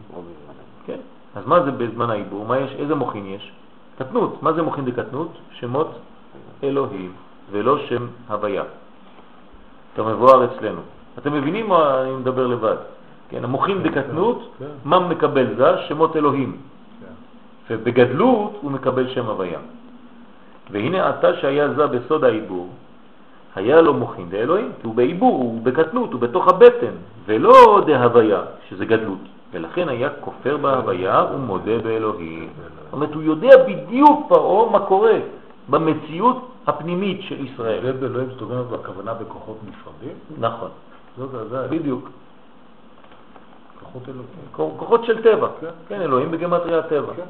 [0.86, 0.98] כן?
[1.34, 2.46] אז מה זה בזמן העיבור?
[2.46, 2.70] מה יש?
[2.78, 3.52] איזה מוחין יש?
[3.98, 4.42] קטנות.
[4.42, 5.28] מה זה מוחין דקטנות?
[5.52, 5.90] שמות
[6.62, 7.12] אלוהים,
[7.50, 8.64] ולא שם הוויה.
[9.94, 10.80] אתה מבואר אצלנו.
[11.18, 12.76] אתם מבינים מה אני מדבר לבד?
[13.28, 14.64] כן, המוחין דקטנות, כן.
[14.84, 15.78] מה מקבל זה?
[15.88, 16.56] שמות אלוהים.
[17.00, 17.14] כן.
[17.74, 19.58] ובגדלות הוא מקבל שם הוויה.
[20.70, 22.68] והנה אתה שהיה זה בסוד העיבור,
[23.54, 26.92] היה לו מוחין דאלוהים, כי הוא בעיבור, הוא בקטנות, הוא בתוך הבטן,
[27.26, 29.18] ולא דהוויה, שזה גדלות.
[29.52, 32.48] ולכן היה כופר בהוויה ומודה באלוהים.
[32.84, 35.18] זאת אומרת, הוא יודע בדיוק פרעה מה קורה
[35.68, 37.82] במציאות הפנימית של ישראל.
[37.82, 40.16] זה באלוהים זאת אומרת בכוונה בכוחות נפרדים?
[40.38, 40.70] נכון,
[41.18, 42.08] זאת זה, בדיוק.
[43.80, 44.76] כוחות אלוהים.
[44.76, 45.48] כוחות של טבע.
[45.60, 45.66] כן.
[45.88, 47.12] כן, אלוהים בגמטריה הטבע.
[47.16, 47.22] כן.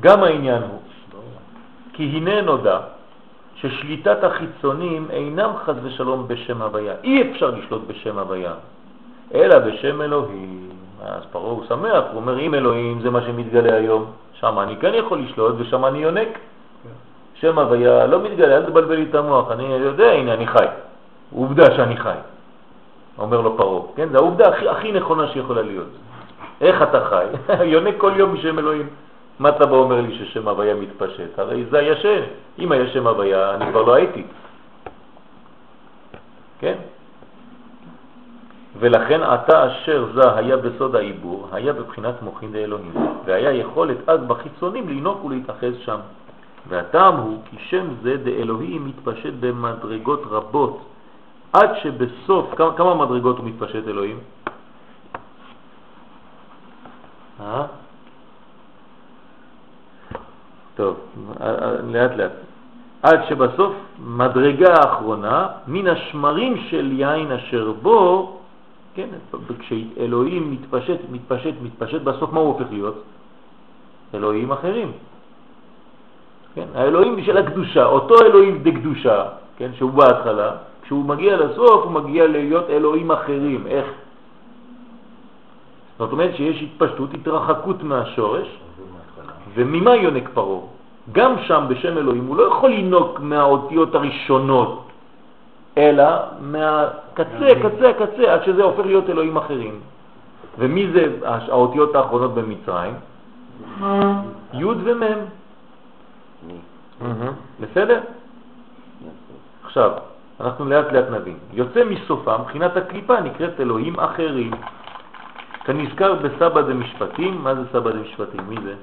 [0.00, 0.78] גם העניין הוא.
[1.92, 2.78] כי הנה נודע
[3.56, 6.94] ששליטת החיצונים אינם חז ושלום בשם הוויה.
[7.04, 8.52] אי אפשר לשלוט בשם הוויה,
[9.34, 10.68] אלא בשם אלוהים.
[11.04, 14.94] אז פרעה הוא שמח, הוא אומר, אם אלוהים זה מה שמתגלה היום, שם אני כן
[14.94, 16.38] יכול לשלוט ושם אני יונק.
[17.34, 20.66] שם הוויה לא מתגלה, אל תבלבל לי את המוח, אני יודע, הנה אני חי.
[21.34, 22.14] עובדה שאני חי,
[23.18, 23.82] אומר לו פרעה.
[23.96, 25.88] כן, זו העובדה הכי, הכי נכונה שיכולה להיות.
[26.60, 27.24] איך אתה חי?
[27.72, 28.86] יונק כל יום בשם אלוהים.
[29.40, 31.38] מה אתה בא אומר לי ששם הוויה מתפשט?
[31.38, 32.22] הרי זה הישן.
[32.58, 34.24] אם היה שם הוויה, אני כבר לא הייתי.
[36.58, 36.76] כן?
[38.78, 42.92] ולכן עתה אשר זה היה בסוד העיבור, היה בבחינת מוחין לאלוהים,
[43.24, 46.00] והיה יכולת אז בחיצונים לנוק ולהתאחז שם.
[46.68, 50.80] והטעם הוא כי שם זה דאלוהים מתפשט במדרגות רבות,
[51.52, 54.18] עד שבסוף, כמה, כמה מדרגות הוא מתפשט אלוהים?
[57.40, 57.79] אה?
[60.80, 60.96] טוב,
[61.92, 62.32] לאט לאט.
[63.02, 63.72] עד שבסוף
[64.06, 68.36] מדרגה האחרונה, מן השמרים של יין אשר בו,
[68.94, 69.08] כן,
[69.58, 73.02] כשאלוהים מתפשט, מתפשט, מתפשט, בסוף מה הוא הופך להיות?
[74.14, 74.92] אלוהים אחרים.
[76.54, 79.24] כן, האלוהים של הקדושה, אותו אלוהים דקדושה,
[79.56, 80.50] כן, שהוא בהתחלה,
[80.82, 83.66] כשהוא מגיע לסוף הוא מגיע להיות אלוהים אחרים.
[83.66, 83.86] איך?
[85.98, 88.48] זאת אומרת שיש התפשטות, התרחקות מהשורש,
[89.54, 90.60] וממה יונק פרעה?
[91.12, 94.88] גם שם בשם אלוהים הוא לא יכול לינוק מהאותיות הראשונות,
[95.78, 96.04] אלא
[96.40, 99.80] מהקצה, קצה, קצה, עד שזה הופך להיות אלוהים אחרים.
[100.58, 102.94] ומי זה האותיות האחרונות במצרים?
[104.52, 105.02] י' ומ'.
[107.60, 108.00] בסדר?
[109.64, 109.90] עכשיו,
[110.40, 111.36] אנחנו לאט לאט נבין.
[111.52, 114.50] יוצא מסופה, מבחינת הקליפה נקראת אלוהים אחרים.
[115.64, 118.40] כנזכר בסבא דמשפטים, מה זה סבא דמשפטים?
[118.48, 118.74] מי זה?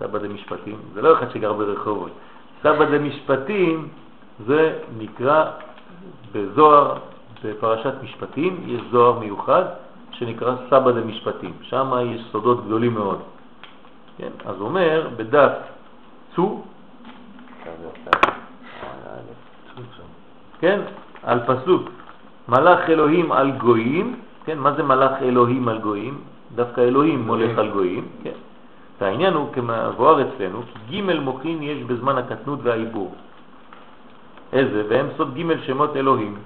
[0.00, 2.10] סבא דמשפטים, זה לא אחד שגר ברחובות.
[2.62, 3.88] סבא דמשפטים
[4.46, 5.44] זה נקרא
[6.32, 6.96] בזוהר,
[7.44, 9.64] בפרשת משפטים, יש זוהר מיוחד
[10.12, 11.52] שנקרא סבא דמשפטים.
[11.62, 13.18] שם יש סודות גדולים מאוד.
[14.18, 14.30] כן?
[14.44, 15.52] אז אומר בדף
[16.34, 16.62] צו,
[20.60, 20.80] כן?
[21.22, 21.90] על פסוק
[22.48, 24.58] מלאך אלוהים על גויים, כן?
[24.58, 26.20] מה זה מלאך אלוהים על גויים?
[26.54, 28.38] דווקא אלוהים מולך על גויים, כן?
[29.00, 33.14] והעניין הוא כמבואר אצלנו, כי ג' מוחין יש בזמן הקטנות והעיבור.
[34.52, 34.82] איזה?
[34.88, 36.36] והם סוד ג' שמות אלוהים.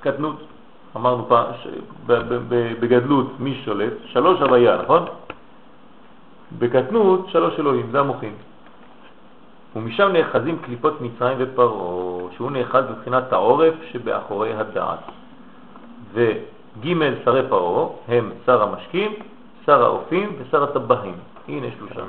[0.00, 0.36] קטנות,
[0.96, 1.66] אמרנו פעם, ש...
[2.80, 3.92] בגדלות מי שולט?
[4.04, 5.04] שלוש הוויה, נכון?
[6.58, 8.34] בקטנות שלוש אלוהים, זה המוחין.
[9.76, 14.98] ומשם נאחזים קליפות מצרים ופרעה, שהוא נאחז מבחינת העורף שבאחורי הדעת.
[16.12, 16.88] וג'
[17.24, 19.12] שרי פרעה הם שר המשקים,
[19.66, 21.31] שר האופים ושר הטבחים.
[21.48, 22.00] הנה שלושה,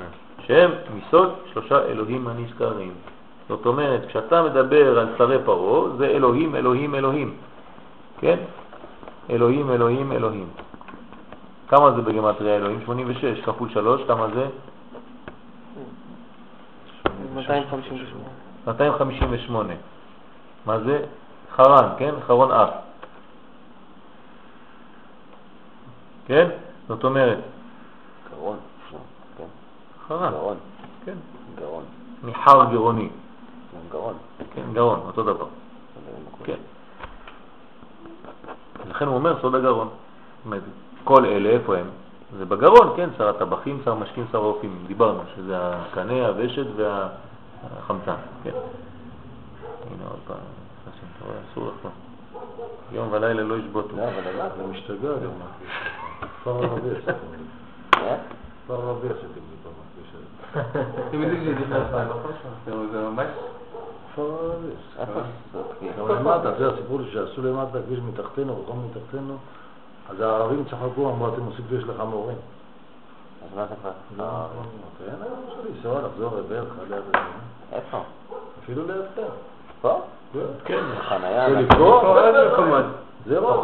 [0.48, 2.94] שהם מסוד שלושה אלוהים הנזכרים.
[3.50, 7.36] זאת אומרת, כשאתה מדבר על שרי פרעה, זה אלוהים, אלוהים, אלוהים.
[8.20, 8.38] כן?
[9.30, 10.50] אלוהים, אלוהים, אלוהים.
[11.68, 12.82] כמה זה בגמטריה אלוהים?
[12.86, 14.48] 86 כפול 3, כמה זה?
[17.36, 18.24] 258.
[18.68, 19.74] 258.
[20.66, 21.06] מה זה?
[21.56, 22.14] חרן, כן?
[22.28, 22.70] חרון אף.
[26.28, 26.50] כן?
[26.88, 27.40] זאת אומרת,
[28.32, 28.58] גרון.
[30.10, 30.18] לא.
[30.18, 30.58] חרן, גרון.
[31.06, 31.16] כן.
[31.60, 31.84] גרון.
[32.24, 33.10] מחר גרוני,
[33.92, 34.14] גרון.
[34.54, 35.46] כן, גרון, אותו דבר.
[36.44, 36.58] כן.
[38.90, 39.90] לכן הוא אומר סוד הגרון.
[41.04, 41.88] כל אלה, איפה הם?
[42.38, 48.52] זה בגרון, כן, שר הטבחים, שר משקים, שר האופים, דיברנו, שזה הקנה, הוושט והחמצן, כן.
[48.52, 50.38] הנה עוד פעם,
[50.82, 51.90] נכנסים, אתה רואה, אסור לך.
[52.92, 53.96] יום ולילה לא ישבוטו.
[53.98, 54.50] לא, אבל למה?
[54.58, 55.32] זה משתגע גם.
[56.42, 57.44] כפר ערבי עשיתם לי.
[58.04, 58.18] אה?
[58.66, 59.74] כפר ערבי עשיתם לי פעם.
[59.94, 60.43] הכביש הזה.
[61.08, 61.88] אתם יודעים שזה נכנס
[62.66, 63.28] זה- זה ממש...
[65.98, 69.38] גם למטה, זה הסיפור שעשו למטה כביש מתחתנו, רחוב מתחתנו,
[70.10, 72.38] אז הערבים צחקו, אמרו, אתם עושים כביש לחמורים.
[73.44, 73.92] אז מה זה כבר?
[74.18, 74.48] לא, אה,
[75.00, 76.98] כן, אני רוצה לנסוע, לחזור לבאר, זה.
[77.72, 77.98] איפה?
[78.64, 79.32] אפילו לידכם.
[79.82, 80.02] פה?
[80.66, 81.50] כן, חניה.
[81.50, 82.02] זה לקרוא?
[83.28, 83.64] זה לא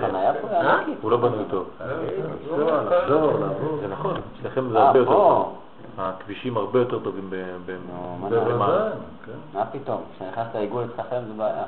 [0.00, 0.48] חניה פה.
[1.02, 1.66] הוא לא בנוי טוב.
[3.80, 5.10] זה נכון, אצלכם זה אה, הרבה יותר.
[5.12, 5.54] טוב.
[5.98, 7.34] הכבישים הרבה יותר טובים ב-
[7.66, 8.44] ב- נו, מה בזמן.
[8.56, 8.90] בוודאי,
[9.26, 9.58] כן.
[9.58, 10.02] מה פתאום?
[10.16, 11.62] כשנכנסת לעיגול אצלכם זה בעיה.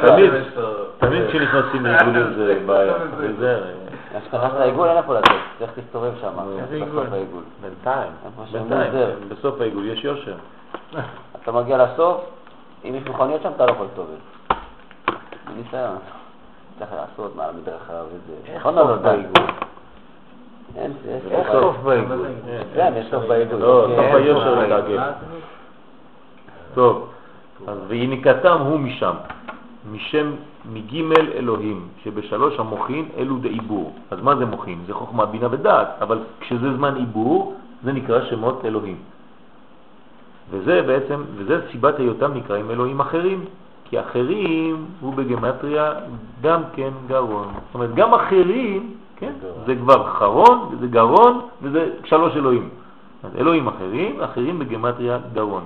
[0.00, 0.30] תמיד,
[0.98, 2.94] תמיד כשנכנסים לעיגולים זה בעיה.
[4.10, 6.28] כשנכנסת לעיגול אין איפה לצאת, צריך להסתובב שם.
[6.58, 7.06] איזה עיגול?
[7.62, 8.12] בינתיים.
[9.28, 10.34] בסוף העיגול יש יושר.
[11.42, 12.20] אתה מגיע לסוף,
[12.88, 14.18] אם יש מכוניות שם אתה לא יכול להסתובב.
[15.54, 15.96] מניסיון.
[16.78, 18.56] צריך לעשות מעל מדרכה וזה.
[18.56, 18.96] נכון או לא?
[18.96, 19.22] די?
[20.76, 20.92] אין,
[21.52, 21.76] סוף.
[21.76, 22.26] בעיגול.
[22.74, 23.60] כן, יש סוף בעיגול.
[23.60, 25.00] לא, סוף היושר לגלגל.
[26.74, 27.08] טוב,
[27.66, 29.14] אז ויניקתם הוא משם,
[29.92, 30.32] משם
[30.72, 33.92] מגימל אלוהים, שבשלוש המוחין אלו דעיבור.
[34.10, 34.78] אז מה זה מוחין?
[34.86, 37.54] זה חוכמה, בינה ודעת, אבל כשזה זמן עיבור,
[37.84, 38.96] זה נקרא שמות אלוהים.
[40.50, 43.44] וזה בעצם, וזה סיבת היותם נקראים אלוהים אחרים,
[43.84, 45.92] כי אחרים הוא בגמטריה
[46.42, 47.48] גם כן גרון.
[47.66, 49.32] זאת אומרת, גם אחרים, כן,
[49.66, 52.68] זה כבר חרון, וזה גרון, וזה שלוש אלוהים.
[53.24, 55.64] אז אלוהים אחרים, אחרים בגמטריה גרון.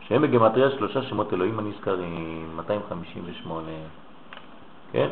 [0.00, 3.62] שהם בגמטריה שלושה שמות אלוהים הנזכרים, 258.
[4.92, 5.08] כן?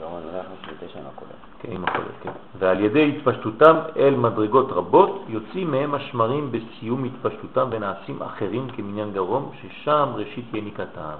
[0.00, 1.30] גרון, זה היה 59 עם הכולל.
[1.30, 2.30] כן, עם הכולל, כן.
[2.58, 9.50] ועל ידי התפשטותם אל מדרגות רבות, יוצאים מהם השמרים בסיום התפשטותם ונעשים אחרים כמניין גרום,
[9.60, 11.16] ששם ראשית יניקתם.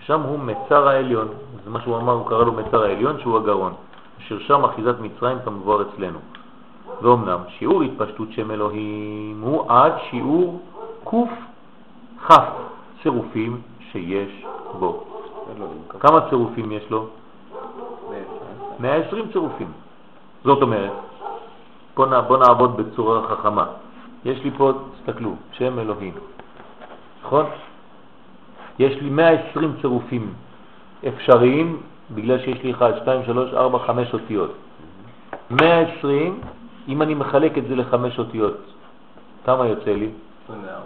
[0.00, 1.28] ששם הוא מצר העליון,
[1.64, 3.72] זה מה שהוא אמר, הוא קרא לו מצר העליון, שהוא הגרון,
[4.18, 6.18] אשר שם אחיזת מצרים כמבואר אצלנו.
[7.02, 10.60] ואומנם שיעור התפשטות שם אלוהים הוא עד שיעור
[11.04, 12.34] קכ
[13.02, 13.60] צירופים
[13.92, 14.46] שיש
[14.78, 15.04] בו.
[15.56, 15.82] אלוהים.
[16.00, 17.06] כמה צירופים יש לו?
[18.80, 19.72] 120 צירופים.
[20.44, 20.92] זאת אומרת,
[21.96, 23.66] בוא, נע, בוא נעבוד בצורה חכמה.
[24.24, 26.14] יש לי פה, תסתכלו, שם אלוהים,
[27.24, 27.46] נכון?
[28.78, 30.32] יש לי 120 צירופים
[31.08, 31.80] אפשריים,
[32.14, 34.50] בגלל שיש לי 1, 2, 3, 4, 5 אותיות.
[35.50, 36.40] 120,
[36.88, 38.56] אם אני מחלק את זה לחמש אותיות,
[39.44, 40.08] כמה יוצא לי?
[40.44, 40.80] 24.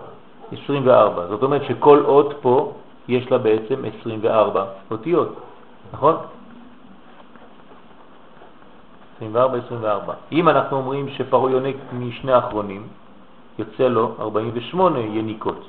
[0.52, 1.26] 24.
[1.26, 2.72] זאת אומרת שכל אות פה
[3.08, 5.34] יש לה בעצם 24 אותיות,
[5.92, 6.16] נכון?
[9.16, 10.14] 24, 24.
[10.32, 12.86] אם אנחנו אומרים שפרעה יונק משני האחרונים,
[13.58, 15.68] יוצא לו 48 יניקות.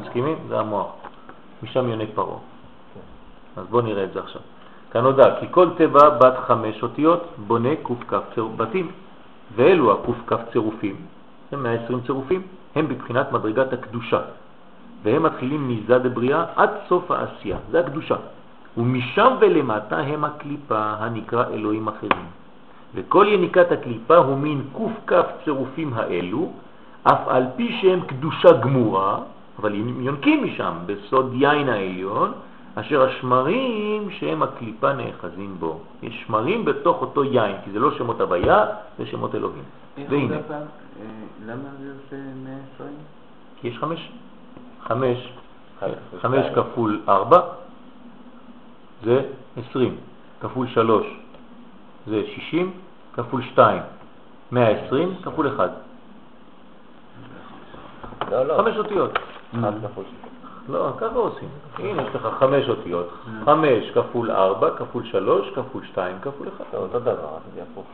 [0.00, 0.36] מסכימים?
[0.48, 0.86] זה המוח.
[1.62, 2.38] משם יונק פרעה.
[3.56, 4.40] אז בואו נראה את זה עכשיו.
[4.92, 8.90] כנודע, כי כל טבע בת חמש אותיות בונה קכ בתים,
[9.56, 10.96] ואלו הקכ צירופים,
[11.52, 12.42] הם 120 צירופים,
[12.74, 14.20] הם בבחינת מדרגת הקדושה,
[15.02, 18.16] והם מתחילים מזה דבריאה עד סוף העשייה, זה הקדושה.
[18.76, 22.26] ומשם ולמטה הם הקליפה הנקרא אלוהים אחרים.
[22.94, 24.62] וכל יניקת הקליפה הוא מין
[25.04, 26.50] קכ צירופים האלו,
[27.02, 29.18] אף על פי שהם קדושה גמורה,
[29.58, 32.32] אבל הם יונקים משם בסוד יין העליון,
[32.74, 35.80] אשר השמרים שהם הקליפה נאחזים בו.
[36.02, 38.64] יש שמרים בתוך אותו יין, כי זה לא שמות הוויה,
[38.98, 39.62] זה שמות אלוהים.
[40.08, 41.06] והנה, פעם, אה,
[41.46, 42.90] למה זה עושה 120?
[43.60, 44.10] כי יש חמש.
[44.86, 45.32] חמש,
[46.20, 46.46] חמש.
[46.54, 47.40] כפול ארבע
[49.04, 49.22] זה
[49.56, 49.96] עשרים,
[50.40, 51.06] כפול שלוש
[52.06, 52.72] זה שישים,
[53.14, 53.82] כפול שתיים,
[54.52, 55.68] מאה עשרים, כפול אחד.
[58.30, 58.62] לא, לא.
[58.62, 59.18] חמש אותיות.
[59.58, 60.04] אחד כפול
[60.68, 61.48] לא, ככה עושים.
[61.78, 63.08] הנה, יש לך חמש אותיות.
[63.44, 66.64] חמש כפול ארבע, כפול שלוש, כפול שתיים, כפול אחד.
[66.72, 67.86] זה אותו דבר, זה הפוך.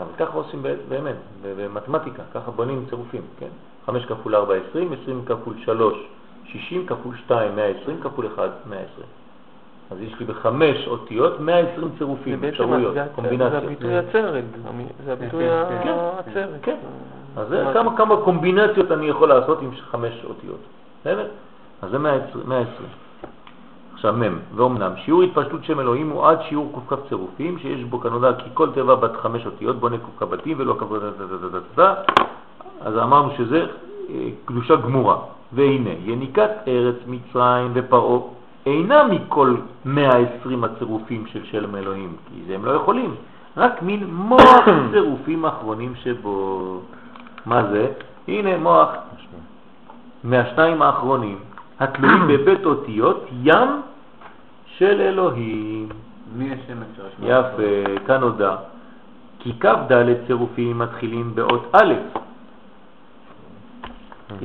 [0.00, 1.16] אבל ככה עושים באמת,
[1.56, 3.48] במתמטיקה, ככה בונים צירופים, כן?
[3.86, 5.94] 5 כפול 4, 20, 20 כפול 3,
[6.46, 9.06] 60 כפול 2, 120 כפול 1, 120.
[9.92, 13.50] אז יש לי בחמש אותיות 120 זה צירופים, אפשרויות, קומבינציות.
[13.52, 13.94] זה הביטוי
[14.68, 16.48] המ- זה הביטוי כן, כן, הצרד.
[16.62, 16.76] כן.
[17.36, 17.54] אז
[17.96, 20.58] כמה, קומבינציות אני יכול לעשות עם חמש אותיות.
[21.00, 21.26] בסדר?
[21.82, 22.44] אז זה 120.
[22.48, 22.88] 120.
[23.94, 28.32] עכשיו מ' ואומנם שיעור התפשטות שם אלוהים הוא עד שיעור קכ צירופים שיש בו כנודע
[28.38, 30.84] כי כל תיבה בת חמש אותיות בונה קכ בתים ולא קכ
[32.80, 33.66] אז אמרנו שזה
[34.10, 35.16] אה, קדושה גמורה.
[35.52, 38.20] והנה, יניקת ארץ מצרים ופרעה
[38.66, 43.14] אינה מכל 120 הצירופים של שלם אלוהים, כי זה הם לא יכולים,
[43.56, 46.80] רק מין מוח צירופים אחרונים שבו.
[47.46, 47.86] מה זה?
[48.28, 48.88] הנה מוח
[50.24, 51.38] מהשניים האחרונים,
[51.80, 53.82] התלויים בבית אותיות ים
[54.66, 55.88] של אלוהים.
[56.36, 57.30] מי השם אפשר לשמוע?
[57.30, 58.56] יפה, כאן נודע.
[59.38, 59.92] כי כ"ד
[60.26, 61.94] צירופים מתחילים באות א',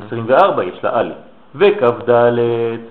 [0.07, 1.10] 24 יש לה א',
[1.56, 2.11] וכ"ד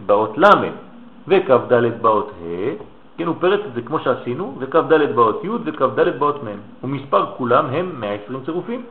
[0.06, 0.85] באות ל',
[1.28, 2.84] וכ"ד באות ה',
[3.18, 7.66] כן, הוא פרץ את זה כמו שעשינו, וכ"ד באות י' וכ"ד באות מ', ומספר כולם
[7.66, 8.82] הם 120 צירופים.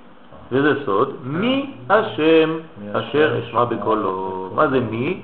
[0.52, 2.58] וזה סוד, מי השם
[2.94, 4.50] אשר אשמע בקולו.
[4.56, 5.22] מה זה מי?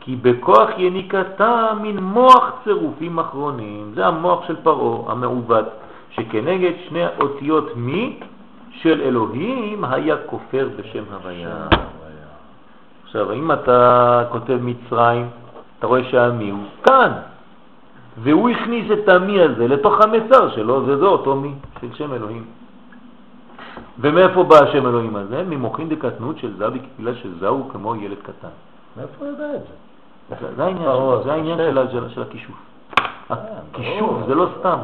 [0.00, 5.64] כי בכוח יניקתה מן מוח צירופים אחרונים, זה המוח של פרעה המעוות,
[6.10, 8.20] שכנגד שני אותיות מי
[8.70, 11.66] של אלוהים היה כופר בשם הוויה.
[13.04, 15.26] עכשיו, אם אתה כותב מצרים,
[15.78, 17.12] אתה רואה שהמי הוא כאן,
[18.22, 22.44] והוא הכניס את המי הזה לתוך המצר שלו, וזה אותו מי של שם אלוהים.
[23.98, 25.42] ומאיפה בא השם אלוהים הזה?
[25.42, 28.48] ממוחין דקטנות של זה בכפילה של זה הוא כמו ילד קטן.
[28.96, 30.36] מאיפה הוא יודע את זה?
[30.56, 31.58] זה- העניין.
[32.14, 32.56] של הכישוף.
[33.30, 34.26] הכישוף ברור.
[34.26, 34.78] זה לא סתם.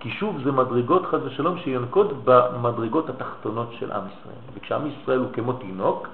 [0.00, 4.36] כישוף זה מדרגות חס ושלום שיונקות במדרגות התחתונות של עם ישראל.
[4.54, 6.08] וכשעם ישראל הוא כמו תינוק,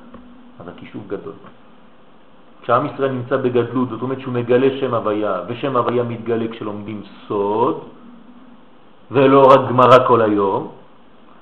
[0.60, 1.32] אז הכישוף גדול.
[2.62, 7.80] כשעם ישראל נמצא בגדלות, זאת אומרת שהוא מגלה שם הוויה, ושם הוויה מתגלה כשלומדים סוד,
[9.10, 10.68] ולא רק גמרא כל היום,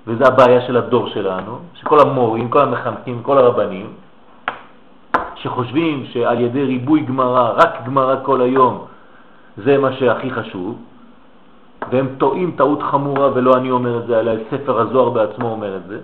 [0.07, 3.87] וזה הבעיה של הדור שלנו, שכל המורים, כל המחנכים, כל הרבנים,
[5.35, 8.85] שחושבים שעל ידי ריבוי גמרא, רק גמרא כל היום,
[9.57, 10.79] זה מה שהכי חשוב,
[11.91, 15.85] והם טועים טעות חמורה, ולא אני אומר את זה, אלא ספר הזוהר בעצמו אומר את
[15.89, 15.99] זה,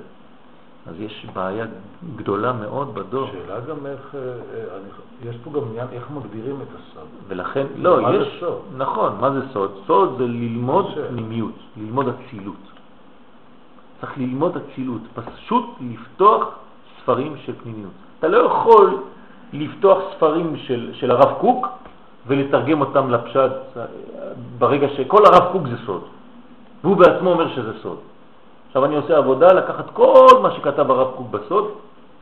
[0.88, 1.64] אז יש בעיה
[2.16, 3.26] גדולה מאוד בדור.
[3.32, 4.34] שאלה גם איך, אה, אה,
[4.76, 7.06] אני- יש פה גם עניין איך מגדירים את הסוד.
[7.28, 8.58] ולכן, לא, מה זה יש, סוד?
[8.76, 9.70] נכון, מה זה סוד?
[9.86, 12.56] סוד זה ללמוד פנימיות, ללמוד אצילות.
[14.00, 16.48] צריך ללמוד אצילות, פשוט לפתוח
[17.02, 17.92] ספרים של פנימיות.
[18.18, 18.98] אתה לא יכול
[19.52, 21.66] לפתוח ספרים של, של הרב קוק
[22.26, 23.52] ולתרגם אותם לפשט
[24.58, 26.02] ברגע שכל הרב קוק זה סוד,
[26.84, 27.98] והוא בעצמו אומר שזה סוד.
[28.76, 31.72] עכשיו אני עושה עבודה לקחת כל מה שכתב הרב קוק בסוד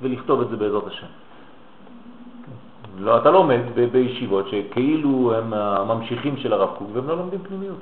[0.02, 1.06] ולכתוב את זה בעזרת השם.
[2.98, 7.40] לא, אתה לא לומד ב- בישיבות שכאילו הם הממשיכים של הרב קוק והם לא לומדים
[7.42, 7.78] פנימיות.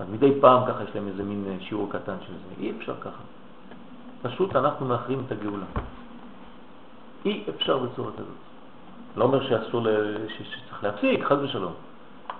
[0.00, 2.62] אז מדי פעם ככה יש להם איזה מין אה, שיעור קטן של זה.
[2.62, 3.22] אי אפשר ככה.
[4.22, 5.66] פשוט אנחנו מאחרים את הגאולה.
[7.24, 8.40] אי אפשר בצורה כזאת.
[9.16, 11.72] לא אומר שאסור, ל- שצריך להפסיק, חז ושלום.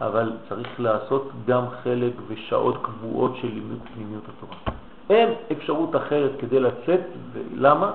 [0.00, 4.76] אבל צריך לעשות גם חלק ושעות קבועות של לימוד פנימיות התורה.
[5.10, 7.00] אין אפשרות אחרת כדי לצאת,
[7.32, 7.90] ולמה?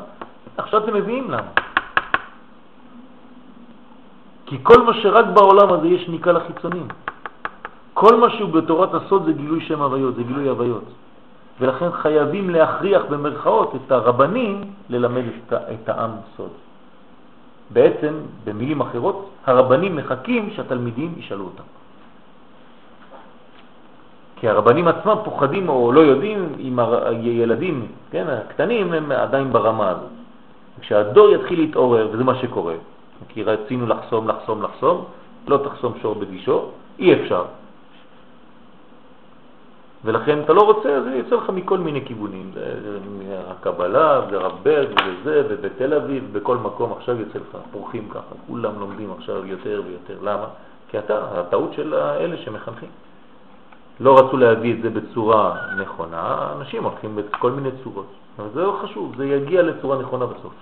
[0.58, 1.52] עכשיו אתם מביאים למה.
[4.46, 6.88] כי כל מה שרק בעולם הזה יש ניקה לחיצונים.
[7.94, 10.84] כל מה שהוא בתורת הסוד זה גילוי שם הוויות, זה גילוי הוויות.
[11.60, 16.52] ולכן חייבים להכריח במרכאות את הרבנים ללמד את, את העם סוד.
[17.70, 18.14] בעצם,
[18.44, 21.79] במילים אחרות, הרבנים מחכים שהתלמידים ישאלו אותם.
[24.40, 30.10] כי הרבנים עצמם פוחדים או לא יודעים אם הילדים, כן, הקטנים, הם עדיין ברמה הזאת.
[30.82, 32.74] כשהדור יתחיל להתעורר, וזה מה שקורה,
[33.28, 35.06] כי רצינו לחסום, לחסום, לחסום,
[35.48, 36.66] לא תחסום שור בגישו,
[37.00, 37.46] אי אפשר.
[40.06, 42.52] ולכן אתה לא רוצה, זה יוצא לך מכל מיני כיוונים.
[43.48, 48.80] הקבלה, זה רב ברג, וזה, ובתל אביב, בכל מקום עכשיו יוצא לך, פורחים ככה, כולם
[48.80, 50.24] לומדים עכשיו יותר ויותר.
[50.24, 50.46] למה?
[50.90, 52.90] כי אתה, הטעות של אלה שמחנכים.
[54.00, 58.08] לא רצו להביא את זה בצורה נכונה, אנשים הולכים בכל מיני צורות.
[58.40, 60.54] אבל זה לא חשוב, זה יגיע לצורה נכונה בסוף.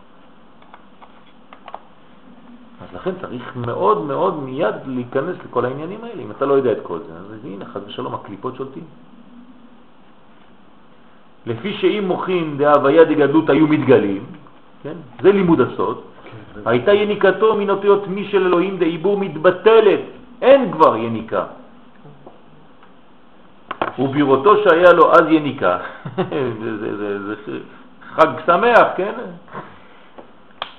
[2.81, 6.21] אז לכן צריך מאוד מאוד מיד להיכנס לכל העניינים האלה.
[6.21, 8.83] אם אתה לא יודע את כל זה, אז הנה, חד ושלום, הקליפות שולטים.
[11.45, 14.23] לפי שאם מוחין דהוויה דגדלות היו מתגלים,
[14.83, 14.97] כן?
[15.21, 16.01] זה לימוד הסוד,
[16.65, 19.99] הייתה יניקתו מן אותיות מי של אלוהים דעיבור מתבטלת,
[20.41, 21.43] אין כבר יניקה.
[23.99, 25.77] ובראותו שהיה לו אז יניקה,
[26.61, 27.59] זה, זה, זה, זה
[28.15, 29.13] חג שמח, כן?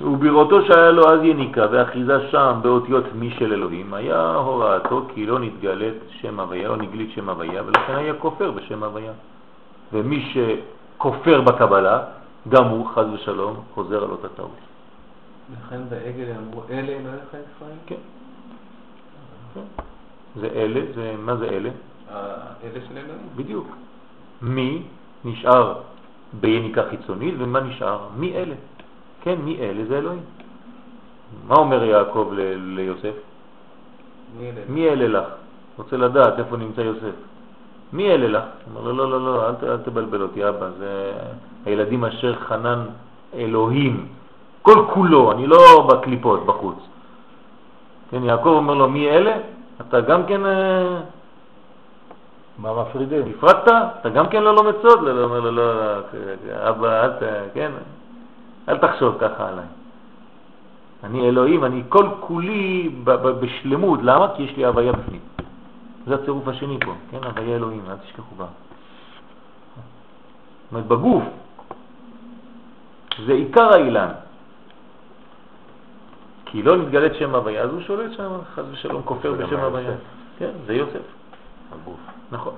[0.00, 5.38] ובראותו שהיה לו אז יניקה ואחיזה שם באותיות מי של אלוהים, היה הוראתו כי לא
[5.38, 9.12] נתגלת שם הוויה, לא נגלית שם הוויה, ולכן היה כופר בשם הוויה.
[9.92, 12.02] ומי שכופר בקבלה,
[12.48, 14.50] גם הוא, חז ושלום, חוזר על אותה טעות.
[15.52, 17.78] לכן בעגל אמרו, אלה אלוהיך ישראל?
[17.86, 18.02] כן.
[19.54, 19.60] כן.
[20.40, 21.70] זה אלה, זה, מה זה אלה?
[22.12, 23.28] אלה של אלוהים.
[23.36, 23.66] בדיוק.
[24.42, 24.82] מי
[25.24, 25.74] נשאר
[26.40, 27.98] ביניקה חיצונית ומה נשאר?
[28.16, 28.54] מי אלה.
[29.22, 29.84] כן, מי אלה?
[29.88, 30.20] זה אלוהים.
[31.48, 33.14] מה אומר יעקב ליוסף?
[34.38, 34.60] מי אלה?
[34.68, 35.26] מי אלה לך?
[35.78, 37.14] רוצה לדעת איפה נמצא יוסף.
[37.92, 38.44] מי אלה לך?
[38.70, 41.12] אומר לו, לא, לא, לא, אל, ת- אל תבלבל אותי, אבא, זה
[41.66, 42.84] הילדים אשר חנן
[43.34, 44.06] אלוהים,
[44.62, 45.58] כל כולו, אני לא
[45.92, 46.78] בקליפות בחוץ.
[48.10, 49.36] כן, יעקב אומר לו, מי אלה?
[49.80, 51.00] אתה גם כן אה,
[52.58, 53.32] מה מפרידים?
[53.38, 53.68] הפרדת?
[54.00, 55.02] אתה גם כן לא לומד סוד?
[55.02, 56.02] לא, לא, אומר לו, לא, לא,
[56.68, 57.22] אבא, אל ת...
[57.54, 57.72] כן,
[58.68, 59.64] אל תחשוב ככה עליי.
[61.04, 62.90] אני אלוהים, אני כל כולי
[63.40, 64.00] בשלמות.
[64.02, 64.28] למה?
[64.36, 65.20] כי יש לי הוויה בפנים.
[66.06, 67.24] זה הצירוף השני פה, כן?
[67.24, 68.44] הוויה אלוהים, אל תשכחו בה.
[68.44, 71.24] זאת אומרת, בגוף.
[73.26, 74.08] זה עיקר האילן.
[76.44, 79.90] כי לא נתגלת שם הוויה, אז הוא שולט שם, חס ושלום, כופר בשם הוויה.
[80.38, 81.00] כן, זה יוסף.
[81.72, 82.17] הגוף.
[82.32, 82.54] נכון.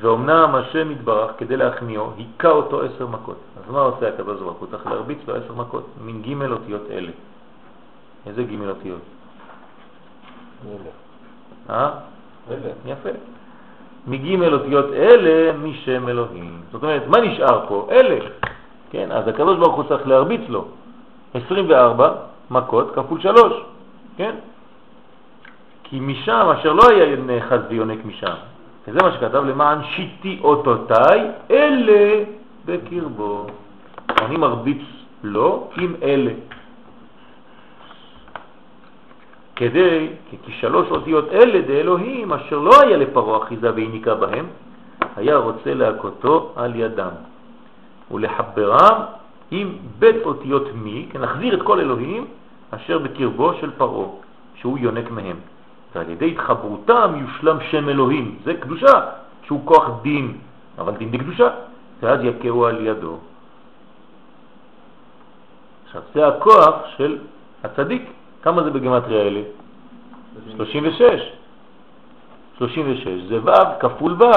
[0.00, 3.38] ואומנם השם יתברך כדי להכניעו, היכה אותו עשר מכות.
[3.56, 4.68] אז מה עושה הקדוש ברוך הוא?
[4.70, 7.12] צריך להרביץ לו עשר מכות, מין ג' אותיות אלה.
[8.26, 9.00] איזה ג' אותיות?
[11.70, 11.90] אה?
[12.86, 13.08] יפה.
[14.06, 16.60] מג' אותיות אלה משם אלוהים.
[16.72, 17.88] זאת אומרת, מה נשאר פה?
[17.90, 18.18] אלה.
[18.90, 20.64] כן, אז הקדוש ברוך הוא צריך להרביץ לו
[21.34, 22.14] 24
[22.50, 23.52] מכות כפול 3,
[24.16, 24.34] כן?
[25.84, 28.34] כי משם, אשר לא היה נאחז ויונק משם,
[28.88, 32.24] וזה מה שכתב, למען שיטי אותותיי, אלה
[32.64, 33.46] בקרבו.
[34.20, 34.82] אני מרביץ
[35.22, 36.32] לו עם אלה.
[39.56, 44.46] כדי, כי, שלוש אותיות אלה דאלוהים, אשר לא היה לפרעה אחיזה והיניקה בהם,
[45.16, 47.14] היה רוצה להכותו על ידם,
[48.10, 49.00] ולחברם
[49.50, 49.68] עם
[49.98, 52.26] בית אותיות מי, כן, להחזיר את כל אלוהים
[52.70, 54.08] אשר בקרבו של פרעה,
[54.54, 55.36] שהוא יונק מהם.
[55.96, 59.00] ועל ידי התחברותם יושלם שם אלוהים, זה קדושה,
[59.46, 60.36] שהוא כוח דין,
[60.78, 61.48] אבל דין בקדושה,
[62.02, 63.16] ואז יכהו על ידו.
[65.86, 67.18] עכשיו, זה הכוח של
[67.64, 68.02] הצדיק.
[68.42, 69.40] כמה זה בגמטריה האלה?
[70.56, 71.32] 36.
[72.58, 74.32] 36 זה ו' כפול ו'.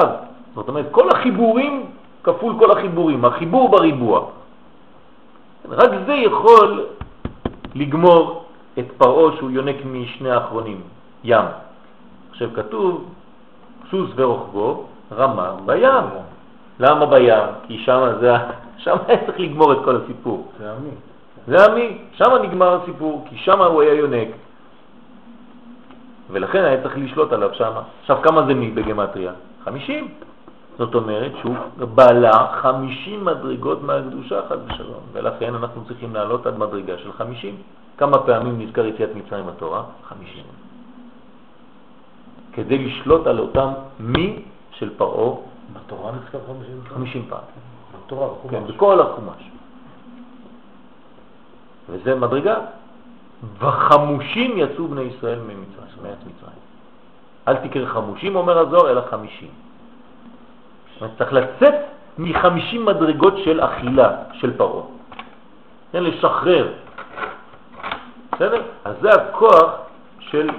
[0.54, 1.86] זאת אומרת, כל החיבורים
[2.22, 4.26] כפול כל החיבורים, החיבור בריבוע.
[5.68, 6.86] רק זה יכול
[7.74, 8.44] לגמור
[8.78, 10.80] את פרעה שהוא יונק משני האחרונים,
[11.24, 11.44] ים.
[12.30, 13.08] עכשיו כתוב,
[13.90, 16.04] סוס ורוחבו רמה בים.
[16.80, 17.44] למה בים?
[17.66, 18.32] כי שם זה,
[18.84, 20.48] שם היה צריך לגמור את כל הסיפור.
[20.58, 20.90] זה עמי.
[21.46, 24.28] זה עמי, שם נגמר הסיפור, כי שם הוא היה יונק.
[26.30, 27.72] ולכן היה צריך לשלוט עליו שם.
[28.00, 29.32] עכשיו, כמה זה מי בגמטריה?
[29.64, 30.08] 50.
[30.78, 31.54] זאת אומרת שהוא
[31.94, 32.32] בעלה
[32.62, 35.00] 50 מדרגות מהקדושה, חד ושלום.
[35.12, 37.56] ולכן אנחנו צריכים לעלות עד מדרגה של 50.
[37.98, 39.82] כמה פעמים נזכר יציאת מצרים בתורה?
[40.08, 40.59] 50.
[42.52, 45.36] כדי לשלוט על אותם מי של פרעה
[45.72, 46.98] בתורה נזכר 50 פעם?
[46.98, 47.40] 50 פעם.
[48.06, 48.52] בתורה, בחומש.
[48.52, 49.50] כן, בכל החומש.
[51.90, 52.56] וזה מדרגה.
[53.58, 56.60] וחמושים יצאו בני ישראל ממצרים, מארץ מצרים.
[57.48, 59.48] אל תקרא חמושים, אומר הזוהר, אלא חמישים.
[61.18, 61.74] צריך לצאת
[62.18, 64.84] מחמישים מדרגות של אכילה של פרעה.
[65.92, 66.72] כן, לשחרר.
[68.32, 68.62] בסדר?
[68.84, 69.70] אז זה הכוח
[70.20, 70.50] של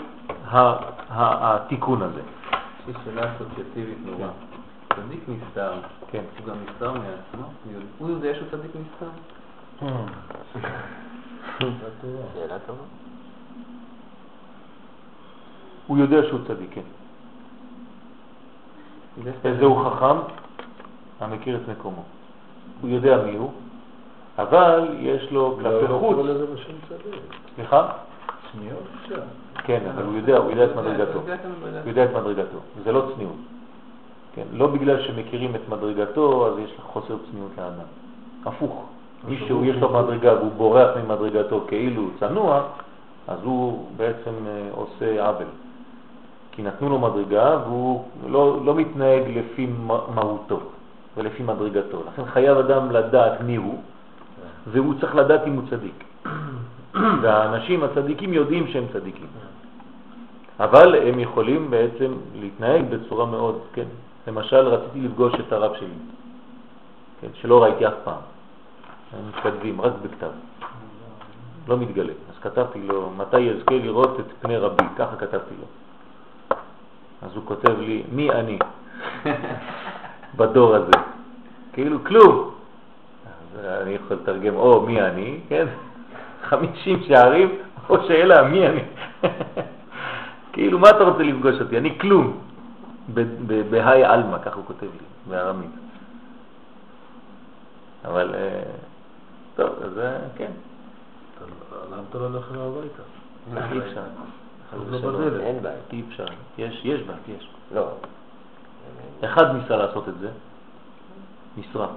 [1.13, 2.21] התיקון הזה.
[2.79, 4.27] יש לי שאלה אסוציאטיבית נורא.
[4.95, 5.73] צדיק נסתר,
[6.11, 6.23] כן.
[6.39, 7.47] הוא גם נסתר מעצמו?
[7.97, 9.09] הוא יודע שהוא צדיק נסתר?
[12.33, 12.83] שאלה טובה.
[15.87, 16.81] הוא יודע שהוא צדיק, כן.
[19.45, 20.17] איזה הוא חכם?
[21.19, 22.03] המכיר את מקומו.
[22.81, 23.51] הוא יודע מי הוא,
[24.37, 26.15] אבל יש לו לא כלפי לא חוץ.
[26.15, 27.21] קורא לזה בשם צדיק.
[27.55, 27.87] סליחה?
[29.01, 29.21] אפשר.
[29.63, 31.19] כן, אבל הוא יודע, הוא יודע את מדרגתו.
[31.83, 33.35] הוא יודע את מדרגתו, זה לא צניעות.
[34.35, 37.87] כן, לא בגלל שמכירים את מדרגתו, אז יש לך חוסר צניעות לאדם.
[38.45, 38.85] הפוך.
[39.27, 42.63] מי שהוא יש לו מדרגה והוא בורח ממדרגתו כאילו צנוע,
[43.27, 45.47] אז הוא בעצם אה, עושה עוול.
[46.51, 49.67] כי נתנו לו מדרגה והוא לא, לא מתנהג לפי
[50.15, 50.59] מהותו
[51.17, 52.03] ולפי מדרגתו.
[52.07, 53.79] לכן חייב אדם לדעת מי הוא,
[54.67, 56.03] והוא צריך לדעת אם הוא צדיק.
[57.21, 59.27] והאנשים הצדיקים יודעים שהם צדיקים.
[60.61, 63.85] אבל הם יכולים בעצם להתנהג בצורה מאוד, כן.
[64.27, 65.87] למשל, רציתי לפגוש את הרב שלי,
[67.21, 68.21] כן, שלא ראיתי אף פעם.
[69.13, 70.29] הם מתכתבים, רק בכתב.
[71.67, 72.13] לא מתגלה.
[72.29, 75.67] אז כתבתי לו, מתי יזכה לראות את פני רבי, ככה כתבתי לו.
[77.21, 78.59] אז הוא כותב לי, מי אני
[80.37, 80.91] בדור הזה?
[81.73, 82.51] כאילו כלום.
[83.25, 85.67] אז אני יכול לתרגם, או מי אני, כן?
[86.49, 87.49] 50 שערים,
[87.89, 88.81] או שאלה, מי אני?
[90.51, 91.77] כאילו, מה אתה רוצה לפגוש אותי?
[91.77, 92.37] אני כלום.
[93.69, 95.69] בהאי אלמה, כך הוא כותב לי, בארמית.
[98.05, 98.63] אבל, אה,
[99.55, 100.51] טוב, אז אה, כן.
[101.91, 103.03] למה אתה לא הולך אליו הביתה?
[103.73, 104.01] אי אפשר.
[104.73, 105.41] לא בדלת.
[105.41, 105.77] אין בעיה.
[105.91, 106.25] אי אפשר.
[106.57, 107.49] יש, יש בה, יש.
[107.73, 107.87] לא.
[109.25, 110.29] אחד ניסה לעשות את זה,
[111.57, 111.89] נשרף.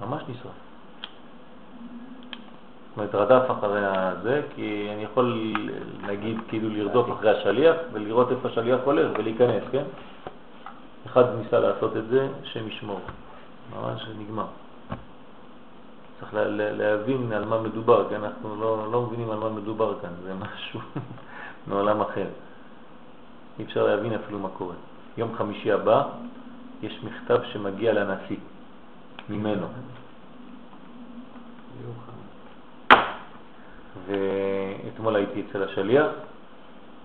[0.00, 0.52] ממש נשרף.
[2.96, 3.80] זאת אומרת, רדף אחרי
[4.22, 5.54] זה, כי אני יכול,
[6.06, 9.84] נגיד, כאילו לרדוף אחרי השליח ולראות איפה השליח הולך ולהיכנס, כן?
[11.06, 13.00] אחד ניסה לעשות את זה, שם ישמור.
[13.76, 14.46] ממש נגמר.
[16.20, 20.10] צריך לה, להבין על מה מדובר, כי אנחנו לא, לא מבינים על מה מדובר כאן,
[20.22, 20.80] זה משהו
[21.68, 22.26] מעולם אחר.
[23.58, 24.74] אי אפשר להבין אפילו מה קורה.
[25.16, 26.02] יום חמישי הבא
[26.82, 28.36] יש מכתב שמגיע לנשיא,
[29.28, 29.66] ממנו.
[34.06, 36.06] ואתמול הייתי אצל השליח,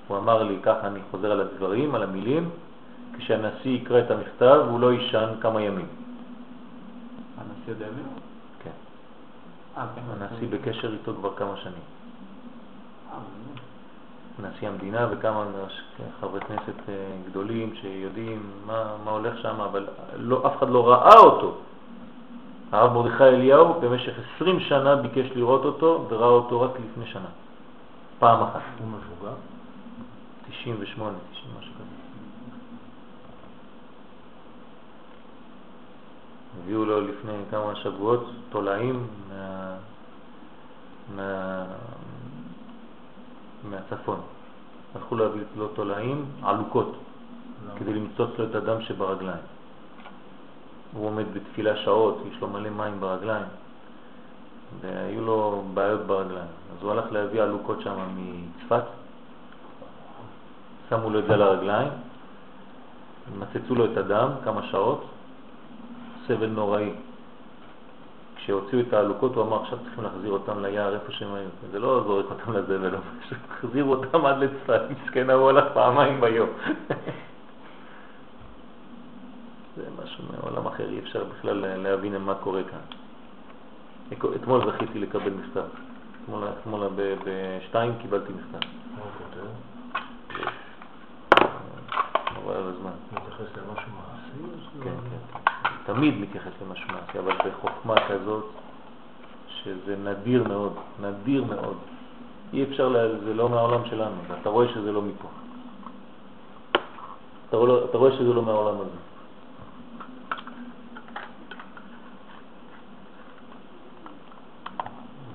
[0.07, 2.49] הוא אמר לי ככה, אני חוזר על הדברים, על המילים,
[3.17, 5.87] כשהנשיא יקרא את המכתב הוא לא יישן כמה ימים.
[7.37, 8.19] הנשיא יודע מי הוא?
[8.63, 8.69] כן.
[9.77, 10.01] אה, כן.
[10.23, 11.85] הנשיא בקשר איתו כבר כמה שנים.
[13.11, 13.17] אה.
[14.39, 15.45] נשיא המדינה וכמה
[16.21, 16.93] חברי כנסת אה,
[17.29, 21.57] גדולים שיודעים מה, מה הולך שם, אבל לא, אף אחד לא ראה אותו.
[22.71, 27.29] הרב מרדכי אליהו במשך 20 שנה ביקש לראות אותו וראה אותו רק לפני שנה,
[28.19, 28.61] פעם אחת.
[28.79, 29.35] הוא מבוגר?
[30.49, 31.83] 98, 90, משהו כזה.
[36.63, 39.75] הביאו לו לפני כמה שבועות תולעים מה...
[41.15, 41.65] מה...
[43.69, 44.19] מהצפון.
[44.95, 46.95] הלכו להביא לו תולעים עלוקות
[47.75, 49.56] כדי למצוץ לו את הדם שברגליים.
[50.93, 53.45] הוא עומד בתפילה שעות, יש לו מלא מים ברגליים,
[54.81, 56.47] והיו לו בעיות ברגליים.
[56.77, 58.83] אז הוא הלך להביא עלוקות שם מצפת,
[60.89, 61.89] שמו לו את זה על הרגליים,
[63.39, 65.05] מצצו לו את הדם כמה שעות,
[66.27, 66.91] סבל נוראי.
[68.35, 71.49] כשהוציאו את העלוקות הוא אמר עכשיו צריכים להחזיר אותם ליער איפה שהם היו.
[71.71, 76.21] זה לא זורק אותם לזבל, הוא פשוט החזירו אותם עד לצפת, מסכן הוא הלך פעמיים
[76.21, 76.49] ביום.
[79.77, 82.79] זה משהו מעולם אחר, אי אפשר בכלל להבין מה קורה כאן.
[84.35, 85.63] אתמול זכיתי לקבל מכתב.
[86.61, 86.87] אתמול,
[87.25, 88.67] בשתיים קיבלתי מכתב.
[92.55, 92.91] על הזמן.
[93.11, 94.61] מתייחס למשהו מעשי?
[94.61, 95.41] שזה- כן, כן.
[95.85, 98.45] תמיד מתייחס למשהו מעשי, אבל בחוכמה כזאת,
[99.47, 101.77] שזה נדיר מאוד, נדיר מאוד.
[102.53, 102.89] אי אפשר,
[103.23, 105.27] זה לא מהעולם שלנו, אתה רואה שזה לא מפה.
[107.49, 107.57] אתה
[107.97, 108.97] רואה שזה לא מהעולם הזה.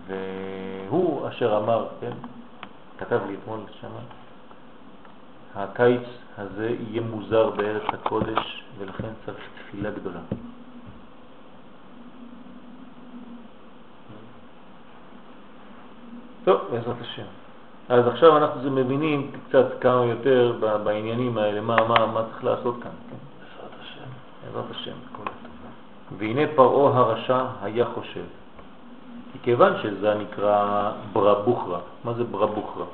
[0.06, 2.12] והוא אשר אמר, כן,
[2.98, 4.00] כתב לי אתמול שמה,
[5.54, 6.02] הקיץ
[6.38, 9.38] הזה יהיה מוזר בארץ הקודש ולכן צריך
[9.68, 10.20] תפילה גדולה.
[16.44, 17.26] טוב, בעזרת השם.
[17.88, 22.90] אז עכשיו אנחנו מבינים קצת כמה יותר בעניינים האלה, מה, מה, מה צריך לעשות כאן.
[23.10, 23.16] כן?
[23.40, 24.10] בעזרת השם.
[24.44, 24.96] בעזרת השם.
[25.16, 25.30] כל.
[26.18, 28.24] והנה פרעה הרשע היה חושב,
[29.42, 32.86] כיוון שזה נקרא ברבוכרה, מה זה ברבוכרה?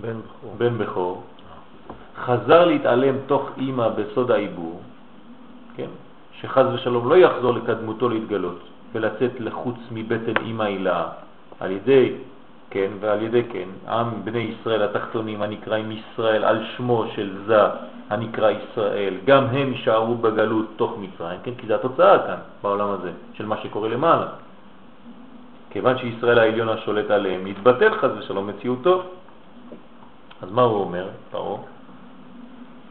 [0.00, 0.54] בן בכור.
[0.58, 1.22] בן בכור,
[2.16, 4.80] חזר להתעלם תוך אימא בסוד העיבור,
[5.76, 5.88] כן?
[6.40, 8.58] שחז ושלום לא יחזור לקדמותו להתגלות
[8.92, 11.08] ולצאת לחוץ מבטן אימא הילה,
[11.60, 12.12] על ידי
[12.70, 17.62] כן ועל ידי כן, עם בני ישראל התחתונים הנקראים ישראל על שמו של זה
[18.10, 21.54] הנקרא ישראל, גם הם יישארו בגלות תוך מצרים, כן?
[21.58, 24.26] כי זה התוצאה כאן בעולם הזה של מה שקורה למעלה.
[25.78, 29.02] כיוון שישראל העליון השולט עליהם מתבטל חז ושלום מציאותו.
[30.42, 31.08] אז מה הוא אומר?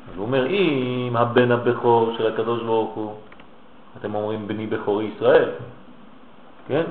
[0.08, 3.14] אז הוא אומר, אם הבן הבכור של הקדוש ברוך הוא,
[4.00, 5.50] אתם אומרים בני בכורי ישראל,
[6.68, 6.84] כן?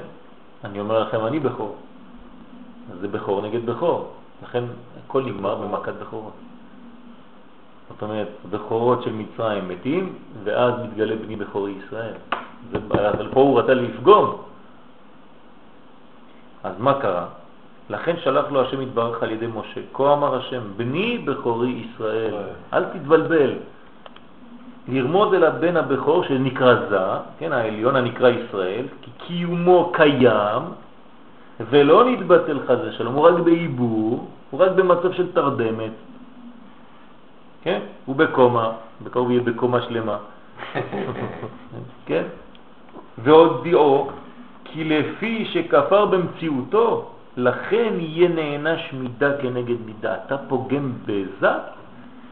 [0.65, 1.77] אני אומר לכם, אני בכור.
[2.93, 4.13] אז זה בכור נגד בכור.
[4.43, 4.65] לכן
[5.05, 6.37] הכל נגמר במכת בכורות.
[7.89, 10.15] זאת אומרת, בכורות של מצרים מתים,
[10.45, 12.15] ואז מתגלה בני בכורי ישראל.
[12.73, 12.79] זה,
[13.11, 14.56] אבל פה הוא רצה לפגום.
[16.67, 17.27] אז מה קרה?
[17.91, 19.81] לכן שלח לו השם יתברך על ידי משה.
[19.93, 22.35] כה אמר השם, בני בכורי ישראל,
[22.73, 23.53] אל תתבלבל.
[24.89, 26.99] לרמוז אל הבן הבכור שנקרא זה,
[27.39, 30.63] כן, העליון הנקרא ישראל, כי קיומו קיים,
[31.71, 35.95] ולא נתבטל חס ושלום, הוא רק בעיבור, הוא רק במצב של תרדמת,
[37.63, 37.81] כן?
[38.07, 38.73] הוא בקומה,
[39.03, 40.19] בקרוב יהיה בקומה שלמה,
[42.09, 42.23] כן?
[43.19, 44.11] והודיעו
[44.77, 50.15] כי לפי שכפר במציאותו, לכן יהיה נענש מידה כנגד מידה.
[50.27, 51.53] אתה פוגם בזה,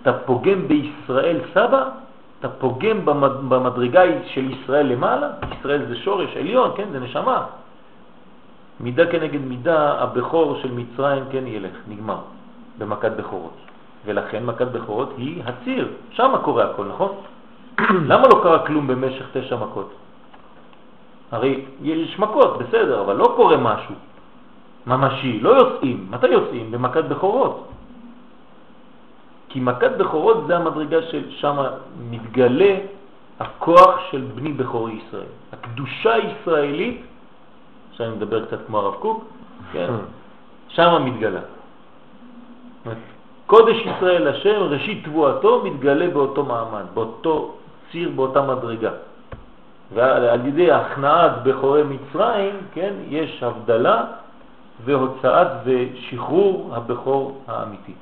[0.02, 1.88] אתה פוגם בישראל סבא,
[2.40, 3.32] אתה פוגם במד...
[3.48, 7.46] במדרגה של ישראל למעלה, ישראל זה שורש עליון, כן, זה נשמה.
[8.80, 12.20] מידה כנגד מידה, הבכור של מצרים כן ילך, נגמר,
[12.78, 13.56] במכת בכורות.
[14.04, 17.12] ולכן מכת בכורות היא הציר, שם קורה הכל, נכון?
[18.12, 20.03] למה לא קרה כלום במשך תשע מכות?
[21.35, 23.94] הרי יש מכות, בסדר, אבל לא קורה משהו
[24.86, 26.06] ממשי, לא יוצאים.
[26.11, 26.70] מתי יוצאים?
[26.70, 27.69] במכת בכורות.
[29.48, 31.56] כי מכת בכורות זה המדרגה של שם
[32.11, 32.74] מתגלה
[33.40, 35.32] הכוח של בני בכורי ישראל.
[35.52, 37.02] הקדושה הישראלית,
[37.90, 39.24] עכשיו אני מדבר קצת כמו הרב קוק,
[39.73, 39.90] כן?
[40.69, 41.40] שם מתגלה.
[43.47, 47.55] קודש ישראל השם, ראשית תבואתו, מתגלה באותו מעמד, באותו
[47.93, 48.90] ציר, באותה מדרגה.
[49.93, 54.05] ועל ידי הכנעת בכורי מצרים, כן, יש הבדלה
[54.85, 57.93] והוצאת ושחרור הבכור האמיתי.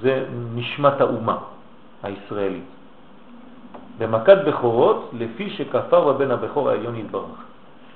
[0.00, 0.24] זה
[0.54, 1.38] נשמת האומה
[2.02, 2.64] הישראלית.
[3.98, 7.44] במכת בכורות, לפי שכפר בבן הבכור העליון יתברך.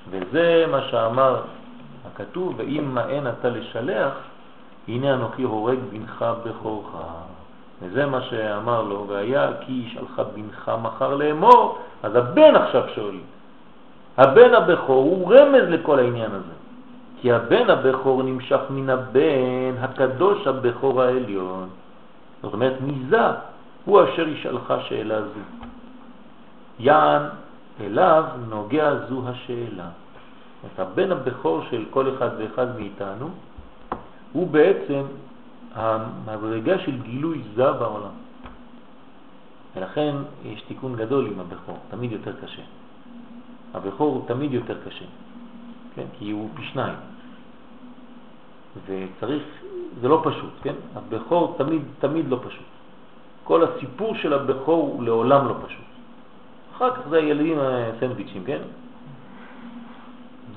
[0.09, 1.41] וזה מה שאמר
[2.07, 4.13] הכתוב, ואם מאן אתה לשלח,
[4.87, 6.87] הנה אנוכי הורג בנך בכורך.
[7.81, 13.23] וזה מה שאמר לו, והיה כי ישאלך בנך מחר לאמור, אז הבן עכשיו שואלים.
[14.17, 16.53] הבן הבכור הוא רמז לכל העניין הזה.
[17.21, 21.69] כי הבן הבכור נמשך מן הבן הקדוש הבכור העליון.
[22.43, 23.27] זאת אומרת, מזה
[23.85, 25.39] הוא אשר ישאלך שאלה זו.
[26.79, 27.23] יען
[27.81, 29.89] אליו נוגע זו השאלה.
[30.65, 33.29] את הבן הבכור של כל אחד ואחד מאיתנו
[34.31, 35.03] הוא בעצם
[35.79, 38.15] המדרגה של גילוי זה בעולם.
[39.75, 42.61] ולכן יש תיקון גדול עם הבכור, תמיד יותר קשה.
[43.73, 45.05] הבכור הוא תמיד יותר קשה,
[45.95, 46.05] כן?
[46.17, 46.95] כי הוא פי שניים.
[48.85, 49.43] וצריך,
[50.01, 50.73] זה לא פשוט, כן?
[50.95, 52.69] הבכור תמיד, תמיד לא פשוט.
[53.43, 55.85] כל הסיפור של הבכור הוא לעולם לא פשוט.
[56.75, 58.61] אחר כך זה הילדים הסנדוויצ'ים, כן?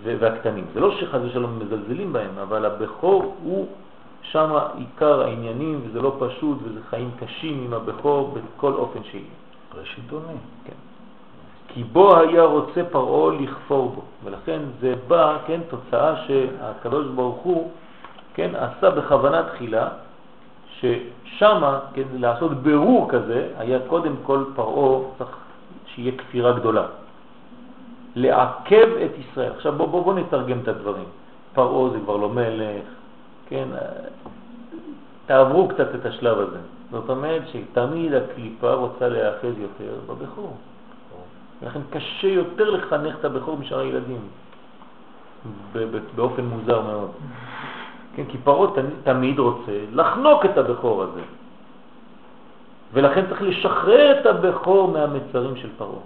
[0.03, 0.65] והקטנים.
[0.75, 3.67] זה לא שחז ושלום מזלזלים בהם, אבל הבכור הוא
[4.23, 9.25] שם עיקר העניינים, וזה לא פשוט, וזה חיים קשים עם הבכור בכל אופן שיהיה.
[9.79, 10.27] ראשית עונה.
[10.65, 10.73] כן.
[11.69, 17.71] כי בו היה רוצה פרעו לכפור בו, ולכן זה בא, כן, תוצאה שהקדוש ברוך הוא,
[18.35, 19.89] כן, עשה בכוונה תחילה,
[20.81, 25.37] ששמה, כן, לעשות ברור כזה, היה קודם כל פרעו צריך
[25.87, 26.87] שיהיה כפירה גדולה.
[28.15, 29.53] לעכב את ישראל.
[29.57, 31.09] עכשיו בוא, בוא, בוא נתרגם את הדברים.
[31.55, 32.85] פרעו זה כבר לא מלך,
[33.53, 33.69] כן,
[35.27, 36.59] תעברו קצת את השלב הזה.
[36.91, 40.57] זאת אומרת שתמיד הקליפה רוצה להיאחז יותר בבכור.
[41.63, 44.21] לכן קשה יותר לחנך את הבכור משאר הילדים,
[46.17, 47.11] באופן מוזר מאוד.
[48.17, 51.23] כן, כי פרות תמיד רוצה לחנוק את הבכור הזה.
[52.93, 56.01] ולכן צריך לשחרר את הבכור מהמצרים של פרו.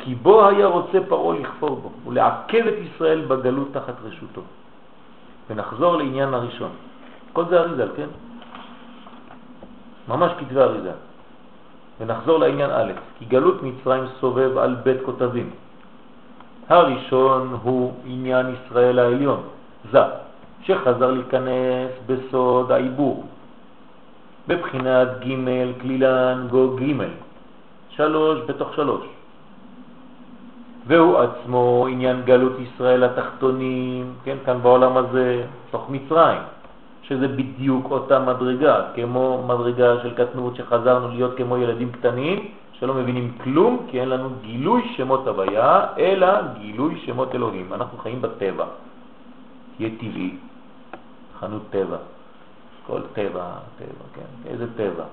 [0.00, 4.40] כי בו היה רוצה פרעה לכפור בו ולעכב את ישראל בגלות תחת רשותו.
[5.50, 6.70] ונחזור לעניין הראשון.
[7.32, 8.08] כל זה אריזל, כן?
[10.08, 10.98] ממש כתבי אריזל.
[12.00, 15.50] ונחזור לעניין א', כי גלות מצרים סובב על בית כותבים.
[16.68, 19.42] הראשון הוא עניין ישראל העליון,
[19.92, 19.98] זה,
[20.62, 23.24] שחזר להיכנס בסוד העיבור,
[24.48, 26.92] בבחינת ג' כלילן גו ג',
[27.90, 29.19] שלוש בתוך שלוש.
[30.86, 36.42] והוא עצמו עניין גלות ישראל התחתונים, כן, כאן בעולם הזה, תוך מצרים,
[37.02, 43.32] שזה בדיוק אותה מדרגה, כמו מדרגה של קטנות שחזרנו להיות כמו ילדים קטנים, שלא מבינים
[43.44, 46.28] כלום, כי אין לנו גילוי שמות הוויה, אלא
[46.58, 47.72] גילוי שמות אלוהים.
[47.72, 48.64] אנחנו חיים בטבע.
[49.76, 50.36] תהיה טבעי,
[51.40, 51.96] חנות טבע.
[52.86, 53.44] כל טבע,
[53.78, 55.04] טבע, כן, איזה טבע?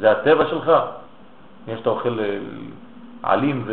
[0.00, 0.72] זה הטבע שלך.
[1.68, 2.38] יש אתה אוכל אה,
[3.24, 3.64] עלים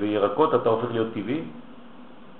[0.00, 1.40] וירקות, אתה הופך להיות טבעי?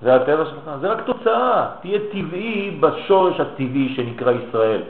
[0.02, 0.70] זה הטבע שלך?
[0.80, 1.68] זה רק תוצאה.
[1.80, 4.82] תהיה טבעי בשורש הטבעי שנקרא ישראל.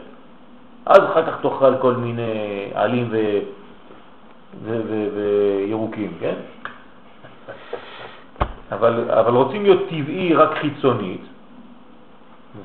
[0.87, 3.39] אז אחר כך תאכל כל מיני עלים ו...
[5.15, 6.35] וירוקים, כן?
[8.73, 11.21] אבל, אבל רוצים להיות טבעי רק חיצונית,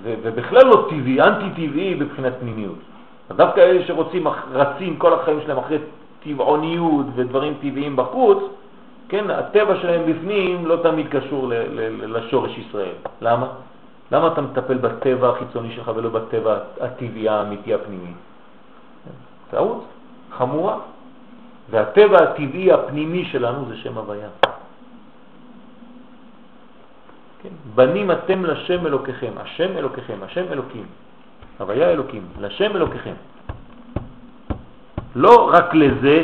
[0.03, 2.79] ובכלל לא טבעי, אנטי-טבעי בבחינת פנימיות.
[3.29, 5.77] אז דווקא אלה שרוצים, רצים כל החיים שלהם אחרי
[6.25, 8.43] טבעוניות ודברים טבעיים בחוץ,
[9.09, 11.51] כן, הטבע שלהם בפנים לא תמיד קשור
[12.01, 12.97] לשורש ישראל.
[13.21, 13.47] למה?
[14.11, 18.13] למה אתה מטפל בטבע החיצוני שלך ולא בטבע הטבעי האמיתי הפנימי?
[19.49, 19.85] טעות
[20.37, 20.77] חמורה.
[21.69, 24.29] והטבע הטבעי הפנימי שלנו זה שם הוויה.
[27.41, 27.49] כן?
[27.75, 30.85] בנים אתם לשם אלוקיכם, השם אלוקיכם, השם אלוקים,
[31.59, 33.13] הוויה אלוקים, לשם אלוקיכם.
[35.15, 36.23] לא רק לזה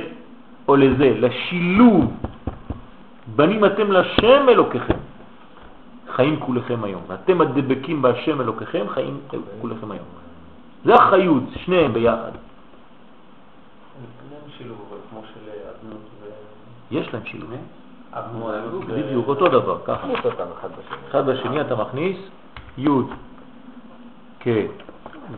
[0.67, 2.13] או לזה, לשילוב.
[3.35, 4.99] בנים אתם לשם אלוקיכם,
[6.15, 7.01] חיים כולכם היום.
[7.07, 9.19] ואתם הדבקים בהשם אלוקיכם, חיים
[9.61, 10.05] כולכם היום.
[10.85, 12.31] זה החיות, שניהם ביחד.
[16.21, 16.25] ו...
[16.91, 17.49] יש להם שילוב.
[18.11, 20.07] אדנות בדיוק אותו דבר, ככה.
[21.09, 22.17] אחד בשני אתה מכניס
[22.77, 22.87] י'
[24.39, 24.47] כ'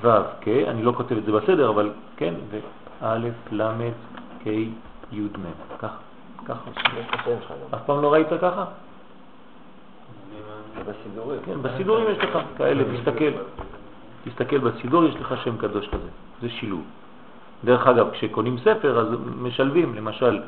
[0.01, 0.07] ו'
[0.41, 2.33] כ', אני לא כותב את זה בסדר, אבל כן,
[3.03, 3.17] וא',
[3.51, 3.91] ל',
[4.43, 4.47] כ',
[5.11, 5.97] י', מ', ככה,
[6.45, 6.69] ככה.
[7.73, 8.65] אף פעם לא ראית ככה?
[10.87, 11.39] בסידורים.
[11.45, 13.31] כן, בסידורים יש לך כאלה, תסתכל.
[14.23, 16.09] תסתכל בסידור, יש לך שם קדוש כזה,
[16.41, 16.83] זה שילוב.
[17.63, 19.07] דרך אגב, כשקונים ספר אז
[19.41, 20.41] משלבים, למשל,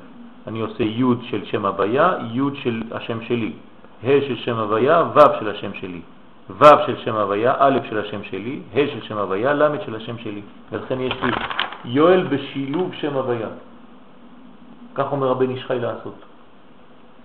[0.48, 3.54] אני עושה י' של שם הוויה, י' של השם שלי,
[4.04, 6.02] ה' של שם הוויה, ו' של השם שלי,
[6.50, 10.18] ו' של שם הוויה, א' של השם שלי, ה' של שם הוויה, ל' של השם
[10.18, 10.42] שלי.
[10.72, 11.32] ולכן יש לי
[11.86, 13.50] יואל בשילוב שם הוויה.
[14.96, 16.16] כך אומר הבן איש חי לעשות.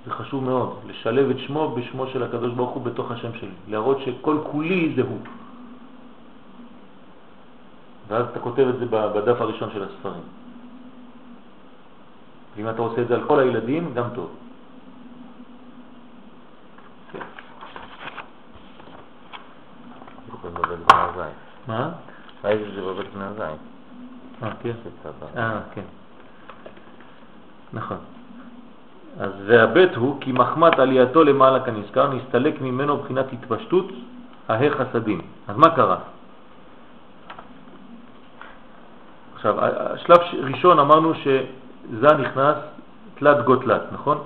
[0.06, 3.98] זה חשוב מאוד, לשלב את שמו בשמו של הקדוש ברוך הוא בתוך השם שלי, להראות
[4.04, 5.18] שכל כולי זה הוא.
[8.08, 10.22] ואז אתה כותב את זה בדף הראשון של הספרים.
[12.56, 14.30] ואם אתה עושה את זה על כל הילדים, גם טוב.
[20.42, 21.32] זה בבית הזין.
[21.68, 21.90] מה?
[22.44, 23.56] ראיתי שזה בבית הזין.
[24.42, 24.72] אה, כן.
[25.36, 25.84] אה, כן.
[27.72, 27.96] נכון.
[29.20, 33.86] אז והבית הוא כי מחמת עלייתו למעלה כנזכר, נסתלק ממנו מבחינת התפשטות
[34.48, 35.20] הה חסדים.
[35.48, 35.96] אז מה קרה?
[39.34, 42.56] עכשיו, השלב ראשון אמרנו שזה נכנס
[43.14, 44.18] תלת גותלת, נכון?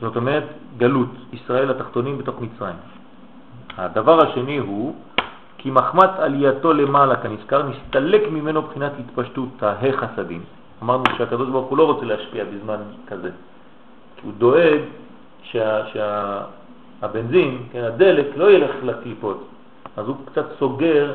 [0.00, 0.44] זאת אומרת,
[0.76, 2.76] גלות, ישראל התחתונים בתוך מצרים.
[3.76, 4.94] הדבר השני הוא
[5.58, 10.42] כי מחמת עלייתו למעלה כנזכר, נסתלק ממנו בחינת התפשטות הה חסדים.
[10.82, 13.30] אמרנו שהקדוש ברוך הוא לא רוצה להשפיע בזמן כזה.
[14.22, 14.80] הוא דואג
[15.42, 19.48] שהבנזין, שה, כן, הדלק, לא ילך לקליפות.
[19.96, 21.14] אז הוא קצת סוגר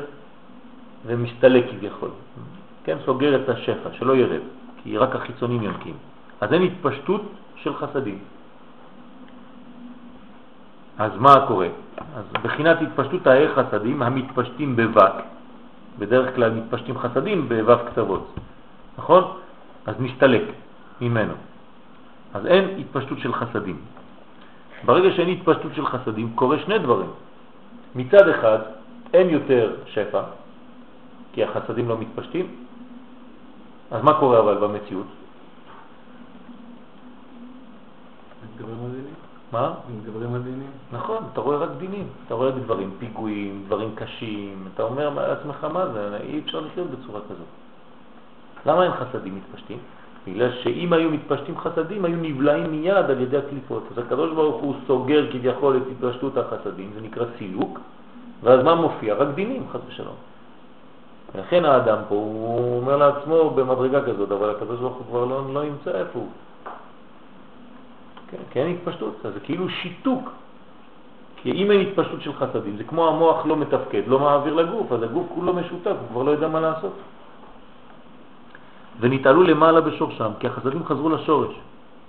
[1.06, 2.10] ומסתלק כביכול.
[2.84, 4.40] כן, סוגר את השפע, שלא ירד,
[4.82, 5.94] כי רק החיצונים יונקים.
[6.40, 7.22] אז אין התפשטות
[7.56, 8.18] של חסדים.
[10.98, 11.68] אז מה קורה?
[12.16, 15.14] אז בחינת התפשטות האי חסדים המתפשטים בו"ק,
[15.98, 18.34] בדרך כלל מתפשטים חסדים בו"ו קצוות,
[18.98, 19.22] נכון?
[19.86, 20.42] אז נסתלק
[21.00, 21.34] ממנו.
[22.34, 23.78] אז אין התפשטות של חסדים.
[24.84, 27.10] ברגע שאין התפשטות של חסדים קורה שני דברים.
[27.94, 28.58] מצד אחד
[29.14, 30.22] אין יותר שפע,
[31.32, 32.46] כי החסדים לא מתפשטים,
[33.90, 35.06] אז מה קורה אבל במציאות?
[39.52, 39.74] מה?
[39.96, 40.70] מתגברים הדינים?
[40.92, 45.86] נכון, אתה רואה רק דינים, אתה רואה דברים, פיגועים, דברים קשים, אתה אומר לעצמך מה
[45.86, 47.46] זה, אי אפשר לחיות בצורה כזאת.
[48.66, 49.78] למה אין חסדים מתפשטים?
[50.26, 53.82] בגלל שאם היו מתפשטים חסדים, היו נבלעים מיד על ידי הקליפות.
[53.92, 57.80] אז הקדוש ברוך הוא סוגר כביכול את התפשטות החסדים, זה נקרא סילוק,
[58.42, 59.14] ואז מה מופיע?
[59.14, 60.14] רק דינים, חס ושלום.
[61.34, 65.64] ולכן האדם פה, הוא אומר לעצמו במדרגה כזאת, אבל הקדוש ברוך הוא כבר לא, לא
[65.64, 66.28] ימצא איפה הוא.
[68.30, 70.30] כן, כי אין התפשטות, אז זה כאילו שיתוק.
[71.36, 75.02] כי אם אין התפשטות של חסדים, זה כמו המוח לא מתפקד, לא מעביר לגוף, אז
[75.02, 76.92] הגוף כולו משותק, הוא כבר לא יודע מה לעשות.
[79.00, 81.54] ונתעלו למעלה בשורשם, כי החסדים חזרו לשורש.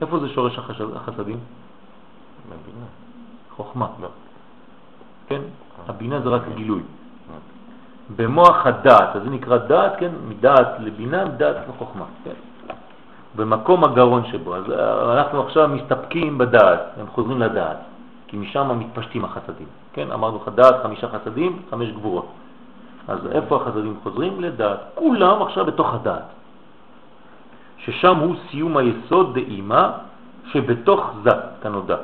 [0.01, 0.59] איפה זה שורש
[0.95, 1.39] החסדים?
[2.47, 2.87] מבינה.
[3.55, 3.87] חוכמה.
[4.01, 4.07] לא.
[5.27, 5.41] כן?
[5.87, 6.81] הבינה זה רק גילוי.
[8.15, 10.11] במוח הדעת, אז זה נקרא דעת, כן?
[10.27, 12.48] מדעת לבינה, מדעת לחוכמה, כן?
[13.35, 14.55] במקום הגרון שבו.
[14.55, 17.77] אז אה, אנחנו עכשיו מסתפקים בדעת, הם חוזרים לדעת,
[18.27, 20.11] כי משם מתפשטים החסדים, כן?
[20.11, 22.27] אמרנו לך דעת, חמישה חסדים, חמש גבורות.
[23.07, 24.41] אז איפה החסדים חוזרים?
[24.41, 24.79] לדעת.
[24.95, 26.23] כולם עכשיו בתוך הדעת.
[27.77, 29.91] ששם הוא סיום היסוד דאימה
[30.51, 31.29] שבתוך זה
[31.61, 31.97] כנודע.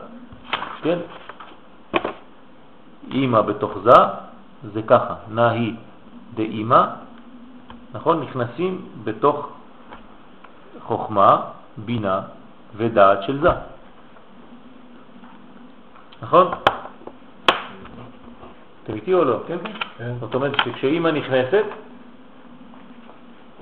[0.81, 0.99] כן?
[3.11, 4.01] אימא בתוך זה,
[4.73, 5.75] זה ככה, נהי
[6.35, 6.83] דאימא,
[7.93, 8.21] נכון?
[8.21, 9.49] נכנסים בתוך
[10.85, 11.41] חוכמה,
[11.77, 12.21] בינה
[12.75, 13.49] ודעת של זה.
[16.21, 16.47] נכון?
[18.83, 19.37] אתם איתי או לא?
[19.47, 19.57] כן,
[19.97, 20.13] כן.
[20.19, 21.65] זאת אומרת שכשאימא נכנסת,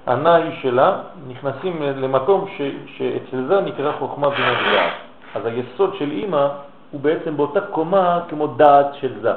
[0.06, 2.62] הנאי שלה, נכנסים למקום ש,
[2.98, 4.94] שאצל זה נקרא חוכמה בינה ודעת.
[5.36, 6.48] אז היסוד של אימא
[6.92, 9.34] הוא בעצם באותה קומה כמו דעת של זה.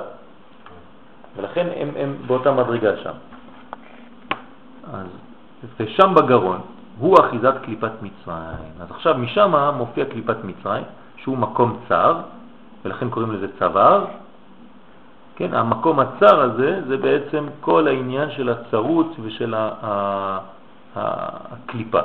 [1.36, 3.12] ולכן הם, הם באותה מדרגה שם.
[4.92, 5.06] אז,
[5.80, 6.60] ושם בגרון
[6.98, 8.72] הוא אחיזת קליפת מצרים.
[8.80, 10.84] אז עכשיו משם מופיע קליפת מצרים,
[11.16, 12.20] שהוא מקום צר,
[12.84, 14.04] ולכן קוראים לזה צוואר.
[15.36, 19.54] כן, המקום הצר הזה זה בעצם כל העניין של הצרות ושל
[20.96, 22.00] הקליפה.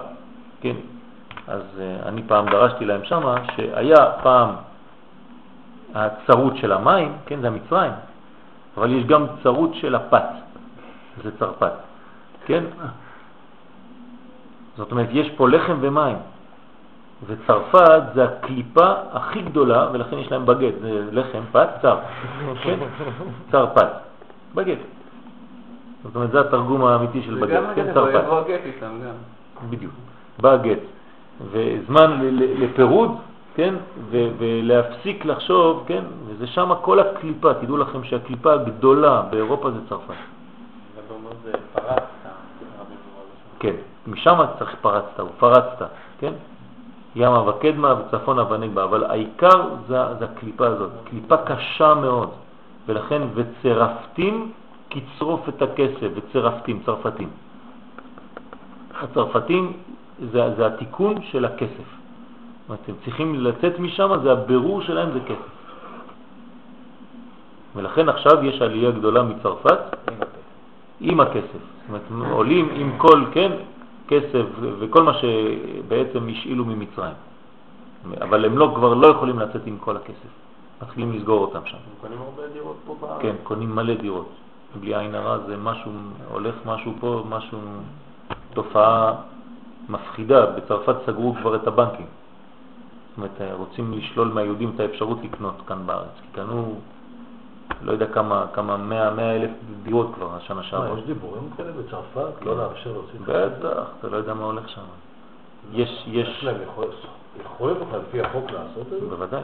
[0.61, 0.75] כן,
[1.47, 4.49] אז אה, אני פעם דרשתי להם שמה שהיה פעם
[5.95, 7.91] הצרות של המים, כן, זה המצרים,
[8.77, 10.29] אבל יש גם צרות של הפת,
[11.23, 11.73] זה צרפת,
[12.45, 12.63] כן?
[14.81, 16.17] זאת אומרת, יש פה לחם ומים,
[17.27, 21.97] וצרפת זה הקליפה הכי גדולה, ולכן יש להם בגט, זה לחם, פת, צר,
[22.63, 22.79] כן?
[23.51, 23.87] צרפת,
[24.55, 24.77] בגט.
[26.03, 27.87] זאת אומרת, זה התרגום האמיתי של בגט, כן,
[28.65, 29.13] איתם גם.
[29.69, 29.93] בדיוק,
[30.39, 30.79] בא הגט.
[31.51, 33.11] וזמן לפירוד,
[33.55, 33.73] כן,
[34.09, 40.13] ולהפסיק לחשוב, כן, וזה שם כל הקליפה, תדעו לכם שהקליפה הגדולה באירופה זה צרפת.
[41.43, 42.03] זה פרצת,
[43.59, 43.75] כן,
[44.07, 45.89] משם צריך פרצת, הוא פרצת,
[46.19, 46.33] כן?
[47.15, 52.29] ימה וקדמה וצפונה ונגבה, אבל העיקר זה, זה הקליפה הזאת, קליפה קשה מאוד,
[52.85, 54.51] ולכן וצרפתים
[54.89, 57.29] כצרוף את הכסף, וצרפתים, צרפתים.
[59.01, 59.73] הצרפתים
[60.31, 61.89] זה, זה התיקון של הכסף.
[62.73, 65.51] אתם צריכים לצאת משם, זה הבירור שלהם, זה כסף.
[67.75, 69.79] ולכן עכשיו יש עלייה גדולה מצרפת
[71.01, 71.61] עם הכסף.
[71.87, 73.51] זאת אומרת, עולים עם כל, כן,
[74.11, 74.45] כסף
[74.79, 77.13] וכל מה שבעצם השאילו ממצרים.
[78.21, 80.31] אבל הם לא, כבר לא יכולים לצאת עם כל הכסף.
[80.81, 81.77] מתחילים לסגור אותם שם.
[81.77, 83.21] הם קונים הרבה דירות פה בארץ.
[83.21, 84.29] כן, קונים מלא דירות.
[84.79, 85.91] בלי עין הרע זה משהו,
[86.31, 87.59] הולך משהו פה, משהו,
[88.53, 89.13] תופעה
[89.89, 90.45] מפחידה.
[90.45, 92.05] בצרפת סגרו כבר את הבנקים.
[92.05, 96.15] זאת אומרת, רוצים לשלול מהיהודים את האפשרות לקנות כאן בארץ.
[96.21, 96.79] כי קנו,
[97.81, 99.49] לא יודע כמה, כמה, מאה, מאה אלף
[99.83, 100.99] דירות כבר השנה שעברה.
[100.99, 102.45] יש דיבורים כאלה בצרפת?
[102.45, 104.81] לא לאפשר להוציא את בטח, אתה לא יודע מה הולך שם.
[105.71, 106.55] יש, יש יש, להם
[107.45, 109.07] יכולת בכלל לפי החוק לעשות את זה?
[109.09, 109.41] בוודאי.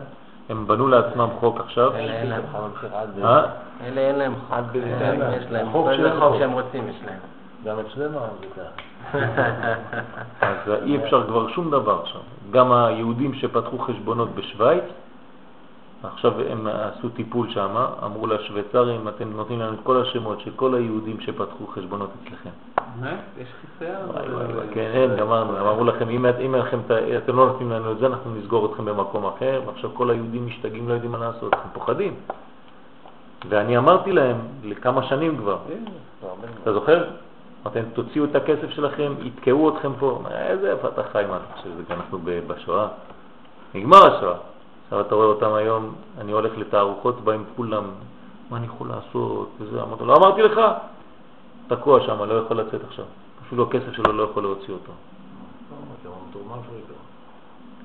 [0.49, 1.95] הם בנו לעצמם חוק עכשיו.
[1.95, 2.83] אלה אין להם חוק.
[3.23, 3.43] אה?
[3.85, 4.65] אלה אין להם חוק.
[5.37, 6.19] יש להם.
[6.19, 7.19] חוק שהם רוצים יש להם.
[7.63, 9.17] גם אצלנו זה ככה.
[10.47, 12.21] אז אי אפשר כבר שום דבר עכשיו.
[12.51, 14.83] גם היהודים שפתחו חשבונות בשוויץ,
[16.03, 20.75] עכשיו הם עשו טיפול שם, אמרו לשוויצרים, אתם נותנים לנו את כל השמות של כל
[20.75, 22.49] היהודים שפתחו חשבונות אצלכם.
[22.99, 23.19] באמת?
[23.37, 24.09] יש חיסיון?
[24.73, 25.59] כן, אין, גמרנו.
[25.59, 29.89] אמרו לכם, אם אתם לא נותנים לנו את זה, אנחנו נסגור אתכם במקום אחר, ועכשיו
[29.93, 32.15] כל היהודים משתגעים, לא יודעים מה לעשות, הם פוחדים.
[33.49, 35.57] ואני אמרתי להם, לכמה שנים כבר,
[36.63, 37.03] אתה זוכר?
[37.63, 40.21] אמרתם, תוציאו את הכסף שלכם, יתקעו אתכם פה.
[40.31, 42.87] איזה איפה אתה חי, מה אתה חושב, אנחנו בשואה?
[43.75, 44.35] נגמר השואה.
[44.87, 47.83] עכשיו אתה רואה אותם היום, אני הולך לתערוכות, באים כולם,
[48.49, 49.49] מה אני יכול לעשות?
[49.59, 50.61] וזה, אמרתי לא אמרתי לך?
[51.67, 53.05] תקוע שם, לא יכול לצאת עכשיו.
[53.47, 54.91] אפילו הכסף שלו לא יכול להוציא אותו.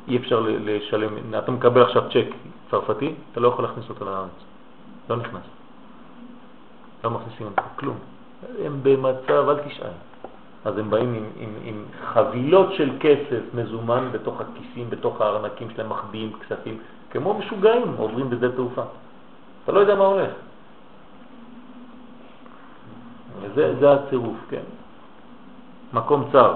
[0.08, 2.26] אי אפשר לשלם, אתה מקבל עכשיו צ'ק
[2.70, 4.30] צרפתי, אתה לא יכול להכניס אותו לארץ.
[5.10, 5.42] לא נכנס.
[7.04, 7.96] לא מכניסים אותו, כלום.
[8.64, 10.11] הם במצב, אל תשאל.
[10.64, 15.88] אז הם באים עם, עם, עם חבילות של כסף מזומן בתוך הכיסים, בתוך הארנקים שלהם,
[15.88, 16.78] מחביאים כספים,
[17.10, 18.82] כמו משוגעים עוברים בשדה תעופה.
[19.64, 20.30] אתה לא יודע מה הולך.
[23.40, 24.62] וזה זה הצירוף, כן.
[25.92, 26.54] מקום צר,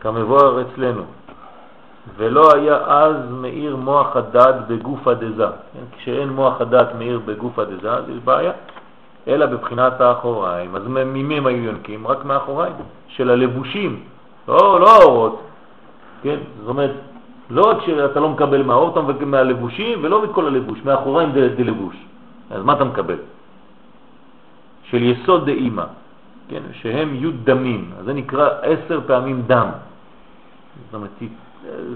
[0.00, 1.02] כמבואר אצלנו.
[2.16, 5.46] ולא היה אז מאיר מוח הדעת בגוף הדזה.
[5.46, 5.96] כן?
[5.96, 8.52] כשאין מוח הדעת מאיר בגוף הדזה, יש בעיה.
[9.28, 10.76] אלא בבחינת האחוריים.
[10.76, 12.06] אז ממי הם היו יונקים?
[12.06, 12.72] רק מאחוריים,
[13.08, 14.02] של הלבושים,
[14.48, 15.42] לא, לא האורות.
[16.22, 16.38] כן?
[16.60, 16.90] זאת אומרת,
[17.50, 21.62] לא רק שאתה לא מקבל מהאור, אתה מקבל מהלבושים, ולא מכל הלבוש, מאחוריים דה, דה
[21.62, 21.96] לבוש.
[22.50, 23.16] אז מה אתה מקבל?
[24.82, 25.84] של יסוד דאימא,
[26.48, 26.62] כן?
[26.72, 29.68] שהם י' דמים, אז זה נקרא עשר פעמים דם.
[30.86, 31.10] זאת אומרת,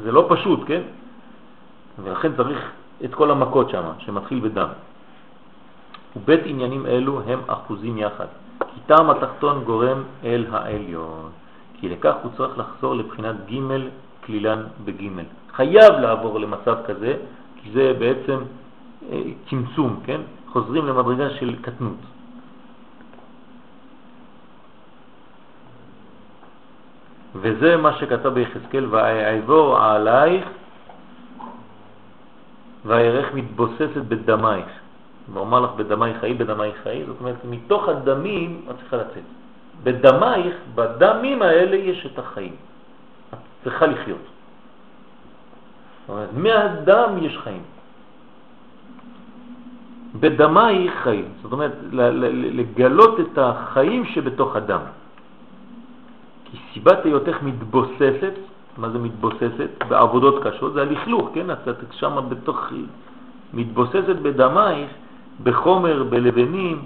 [0.03, 0.83] זה לא פשוט, כן?
[2.05, 2.61] ולכן צריך
[3.05, 4.69] את כל המכות שם, שמתחיל בדם.
[6.17, 8.27] ובית עניינים אלו הם אחוזים יחד,
[8.59, 11.31] כי טעם התחתון גורם אל העליון,
[11.81, 13.59] כי לכך הוא צריך לחזור לבחינת ג'
[14.27, 15.09] כלילן בג'.
[15.53, 17.17] חייב לעבור למצב כזה,
[17.57, 18.39] כי זה בעצם
[19.11, 20.21] אה, צמצום, כן?
[20.53, 22.01] חוזרים למדרגה של קטנות.
[27.35, 30.45] וזה מה שכתב ביחזקאל, והעבור עלייך
[32.85, 34.82] והירך מתבוססת בדמייך.
[35.33, 39.29] ואומר לך בדמייך חיי, בדמייך חיי, זאת אומרת, מתוך הדמים את צריכה לצאת.
[39.83, 42.55] בדמייך, בדמים האלה יש את החיים.
[43.35, 44.27] את צריכה לחיות.
[46.01, 47.63] זאת אומרת, מהדם יש חיים.
[50.21, 51.29] בדמייך חיים.
[51.43, 51.73] זאת אומרת,
[52.53, 54.85] לגלות את החיים שבתוך הדם.
[56.45, 58.35] כי סיבת היותך מתבוססת,
[58.77, 59.71] מה זה מתבוססת?
[59.89, 61.51] בעבודות קשות, זה הלכלוך, כן?
[61.51, 62.73] את שם בתוך,
[63.55, 64.91] מתבוססת בדמייך,
[65.43, 66.83] בחומר, בלבנים,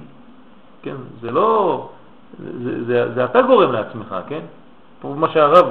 [0.83, 0.97] כן?
[1.20, 1.89] זה לא,
[2.62, 4.41] זה, זה, זה אתה גורם לעצמך, כן?
[5.00, 5.66] פה מה שהרב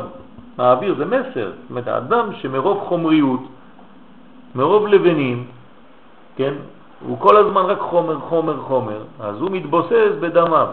[0.57, 3.41] מעביר זה מסר, זאת אומרת, האדם שמרוב חומריות,
[4.55, 5.45] מרוב לבנים,
[6.35, 6.53] כן?
[6.99, 10.67] הוא כל הזמן רק חומר, חומר, חומר, אז הוא מתבוסס בדמיו.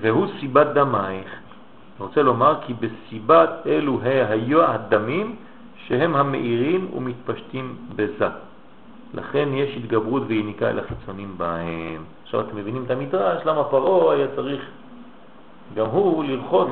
[0.00, 1.28] והוא סיבת דמייך.
[1.98, 5.36] אני רוצה לומר כי בסיבת אלו היו הדמים
[5.86, 8.28] שהם המאירים ומתפשטים בזה.
[9.14, 12.04] לכן יש התגברות ויניקה אל החיצונים בהם.
[12.22, 14.60] עכשיו אתם מבינים את המדרש, למה פרעה היה צריך
[15.74, 16.68] גם הוא לרחוץ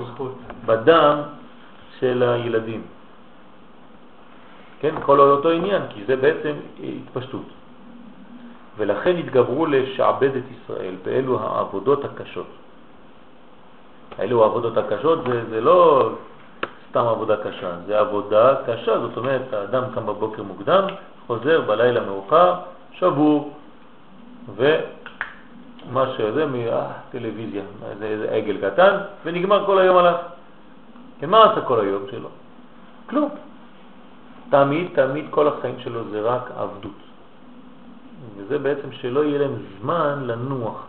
[0.66, 1.18] בדם
[1.98, 2.82] של הילדים.
[4.80, 7.46] כן, כל אותו עניין, כי זה בעצם התפשטות.
[8.76, 12.46] ולכן התגברו לשעבד את ישראל באלו העבודות הקשות.
[14.20, 16.10] אלו העבודות הקשות זה, זה לא
[16.90, 20.84] סתם עבודה קשה, זה עבודה קשה, זאת אומרת, האדם קם בבוקר מוקדם,
[21.26, 22.54] חוזר בלילה מאוחר,
[22.92, 23.52] שבור,
[24.56, 30.14] ומה שזה מהטלוויזיה, איזה, איזה עגל קטן, ונגמר כל היום עליו.
[31.20, 32.28] כן, מה עשה כל היום שלו?
[33.06, 33.28] כלום.
[34.50, 37.00] תמיד, תמיד כל החיים שלו זה רק עבדות.
[38.36, 40.86] וזה בעצם שלא יהיה להם זמן לנוח.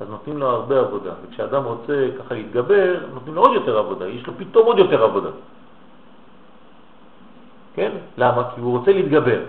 [0.00, 1.12] אז נותנים לו הרבה עבודה.
[1.22, 5.30] וכשאדם רוצה ככה להתגבר, נותנים לו עוד יותר עבודה, יש לו פתאום עוד יותר עבודה.
[7.74, 7.92] כן?
[8.18, 8.42] למה?
[8.54, 9.40] כי הוא רוצה להתגבר.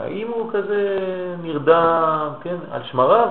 [0.00, 0.98] האם הוא כזה
[1.42, 3.28] נרדם, כן, על שמריו,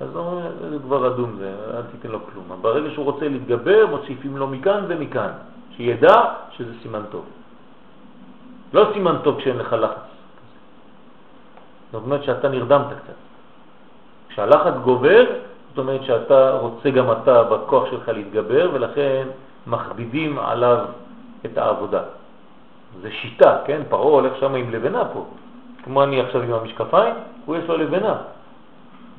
[0.00, 2.44] אז הוא אומר, זה כבר אדום, זה, אל תיתן לו כלום.
[2.60, 5.30] ברגע שהוא רוצה להתגבר, מוסיפים לו מכאן ומכאן,
[5.76, 7.24] שידע שזה סימן טוב.
[8.72, 9.96] לא סימן טוב כשאין לך לחץ.
[11.92, 13.18] זאת אומרת שאתה נרדמת קצת.
[14.28, 15.24] כשהלחץ גובר,
[15.68, 19.26] זאת אומרת שאתה רוצה גם אתה בכוח שלך להתגבר, ולכן
[19.66, 20.78] מכבידים עליו
[21.46, 22.02] את העבודה.
[23.02, 23.82] זה שיטה, כן?
[23.88, 25.24] פרעה הולך שם עם לבנה פה.
[25.84, 27.14] כמו אני עכשיו עם המשקפיים,
[27.44, 28.16] הוא יש לו לבנה.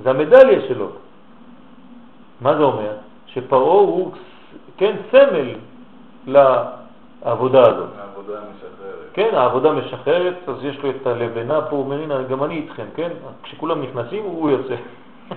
[0.03, 0.89] זה המדליה שלו.
[2.41, 2.91] מה זה אומר?
[3.27, 4.11] שפרעה הוא,
[4.77, 5.55] כן, סמל
[6.27, 7.89] לעבודה הזאת.
[7.99, 9.09] העבודה משחררת.
[9.13, 12.85] כן, העבודה משחררת, אז יש לו את הלבנה פה, הוא אומר, הנה, גם אני איתכם,
[12.95, 13.09] כן?
[13.43, 14.75] כשכולם נכנסים, הוא יוצא.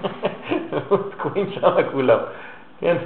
[1.10, 2.18] תקועים שם כולם,
[2.80, 2.96] כן?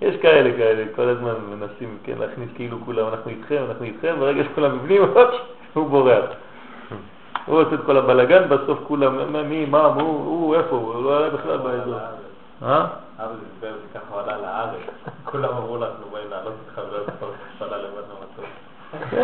[0.00, 4.44] יש כאלה כאלה, כל הזמן מנסים כן, להכניס כאילו כולם, אנחנו איתכם, אנחנו איתכם, ברגע
[4.44, 5.02] שכולם בפנים,
[5.74, 6.24] הוא בורח.
[7.46, 11.30] הוא עושה את כל הבלגן, בסוף כולם, מי, מה, הוא, הוא, איפה הוא, לא היה
[11.30, 11.98] בכלל באזור.
[12.62, 12.86] אה?
[13.18, 14.80] אבא דיבר לי ככה הוא עלה לארץ,
[15.24, 18.44] כולם אמרו לך, אנחנו באים לעלות איתך ואז כבר עלה לבד מהמטוס.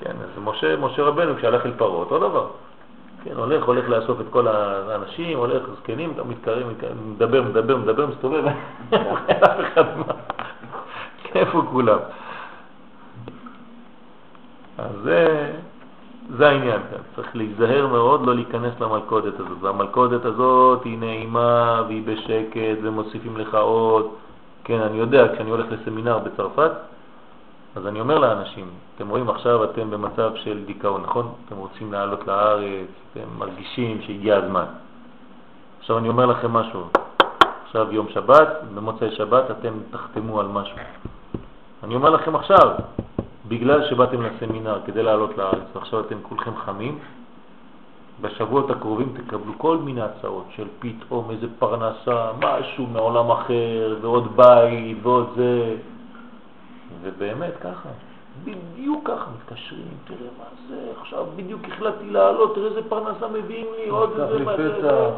[0.00, 2.46] כן, אז משה, משה רבנו כשהלך אל פרעה, אותו דבר.
[3.24, 6.66] כן, הולך, הולך לאסוף את כל האנשים, הולך, זקנים, מתקרב,
[7.06, 8.44] מדבר, מדבר, מדבר, מסתובב,
[9.44, 10.14] אף אחד מה,
[11.34, 11.98] איפה כולם?
[14.78, 15.52] אז זה,
[16.36, 22.02] זה העניין כאן, צריך להיזהר מאוד לא להיכנס למלכודת הזאת, והמלכודת הזאת היא נעימה והיא
[22.06, 24.06] בשקט ומוסיפים לך עוד,
[24.64, 26.70] כן, אני יודע, כשאני הולך לסמינר בצרפת,
[27.76, 31.32] אז אני אומר לאנשים, אתם רואים עכשיו אתם במצב של דיכאון, נכון?
[31.46, 34.64] אתם רוצים לעלות לארץ, אתם מרגישים שהגיע הזמן.
[35.80, 36.84] עכשיו אני אומר לכם משהו,
[37.66, 40.76] עכשיו יום שבת, במוצאי שבת אתם תחתמו על משהו.
[41.84, 42.68] אני אומר לכם עכשיו,
[43.48, 46.98] בגלל שבאתם לסמינר כדי לעלות לארץ ועכשיו אתם כולכם חמים,
[48.20, 54.96] בשבועות הקרובים תקבלו כל מיני הצעות של פתאום איזה פרנסה, משהו מעולם אחר, ועוד בית,
[55.02, 55.76] ועוד זה.
[57.02, 57.88] ובאמת ככה,
[58.44, 63.88] בדיוק ככה מתקשרים, תראה מה זה, עכשיו בדיוק החלטתי לעלות, תראה איזה פרנסה מביאים לי,
[63.88, 65.10] עוד איזה מה זה,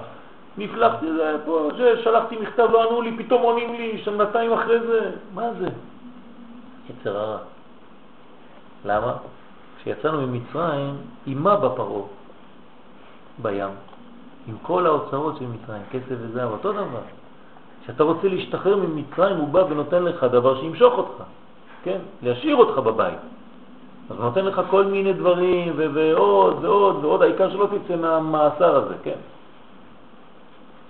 [0.59, 1.69] נפלחתי זה, פה,
[2.05, 5.69] שלחתי מכתב, לא ענו לי, פתאום עונים לי, שנתיים אחרי זה, מה זה?
[6.91, 7.39] יצר הרע.
[8.87, 9.13] למה?
[9.81, 12.07] כשיצאנו ממצרים, אימה בפרו,
[13.43, 13.71] בים,
[14.49, 17.05] עם כל האוצרות של מצרים, כסף וזהב, אותו דבר.
[17.83, 21.23] כשאתה רוצה להשתחרר ממצרים, הוא בא ונותן לך דבר שימשוך אותך.
[21.83, 21.99] כן?
[22.23, 23.19] להשאיר אותך בבית.
[24.11, 29.19] אז נותן לך כל מיני דברים, ועוד ועוד ועוד, העיקר שלא תצא מהמאסר הזה, כן?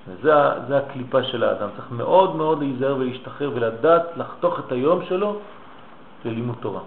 [0.08, 0.32] וזה
[0.68, 1.68] זה הקליפה של האדם.
[1.76, 5.36] צריך מאוד מאוד להיזהר ולהשתחרר ולדעת לחתוך את היום שלו
[6.24, 6.80] ללימוד תורה.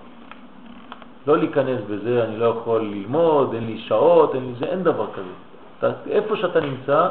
[1.29, 5.07] לא להיכנס בזה, אני לא יכול ללמוד, אין לי שעות, אין לי זה, אין דבר
[5.13, 5.33] כזה.
[5.77, 7.09] אתה, איפה שאתה נמצא,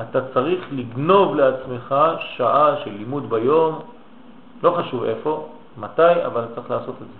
[0.00, 1.94] אתה צריך לגנוב לעצמך
[2.36, 3.78] שעה של לימוד ביום,
[4.62, 5.48] לא חשוב איפה,
[5.78, 7.18] מתי, אבל צריך לעשות את זה.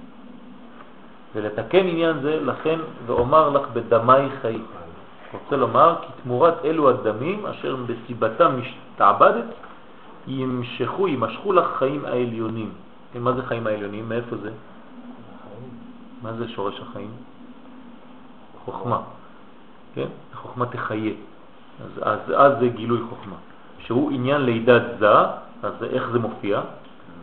[1.35, 4.61] ולתקן עניין זה, לכן ואומר לך בדמי חיי.
[5.33, 9.45] רוצה לומר כי תמורת אלו הדמים אשר בסיבתם משתעבדת
[10.27, 12.71] ימשכו, ימשכו לך חיים העליונים.
[13.21, 14.09] מה זה חיים העליונים?
[14.09, 14.51] מאיפה זה?
[16.23, 17.11] מה זה שורש החיים?
[18.65, 19.01] חוכמה.
[19.95, 20.07] כן?
[20.35, 21.13] חוכמה תחיה.
[21.85, 23.37] אז, אז, אז זה גילוי חוכמה.
[23.79, 25.19] שהוא עניין לידת זה,
[25.63, 26.61] אז איך זה מופיע?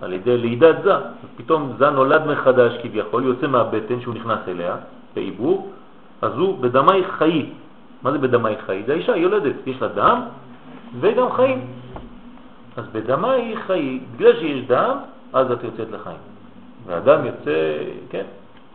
[0.02, 0.94] על ידי לידת זה.
[1.38, 4.76] פתאום זה נולד מחדש כביכול, יוצא מהבטן שהוא נכנס אליה,
[5.16, 5.72] בעיבור,
[6.22, 7.50] אז הוא בדמי חיי.
[8.02, 8.84] מה זה בדמי חיי?
[8.84, 10.22] זה האישה יולדת, יש לה דם
[11.00, 11.62] וגם חיים.
[12.78, 14.98] אז בדמי חיי, בגלל שיש דם,
[15.34, 16.18] אז את יוצאת לחיים.
[16.86, 17.58] והדם יוצא,
[18.10, 18.26] כן,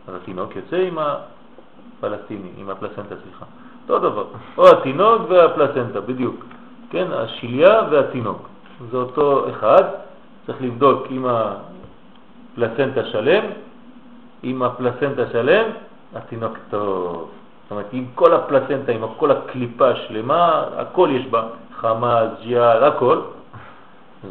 [0.07, 3.45] אז התינוק יוצא עם הפלסטיני, עם הפלסנטה, סליחה.
[3.83, 4.25] אותו דבר,
[4.57, 6.45] או התינוק והפלסנטה, בדיוק.
[6.89, 8.47] כן, השיליה והתינוק.
[8.91, 9.83] זה אותו אחד,
[10.45, 13.43] צריך לבדוק אם הפלסנטה שלם,
[14.43, 15.65] אם הפלסנטה שלם,
[16.15, 17.29] התינוק טוב.
[17.63, 21.43] זאת אומרת, אם כל הפלסנטה, עם כל הקליפה שלמה, הכל יש בה,
[21.75, 23.19] חמאס, ג'יאל, הכל,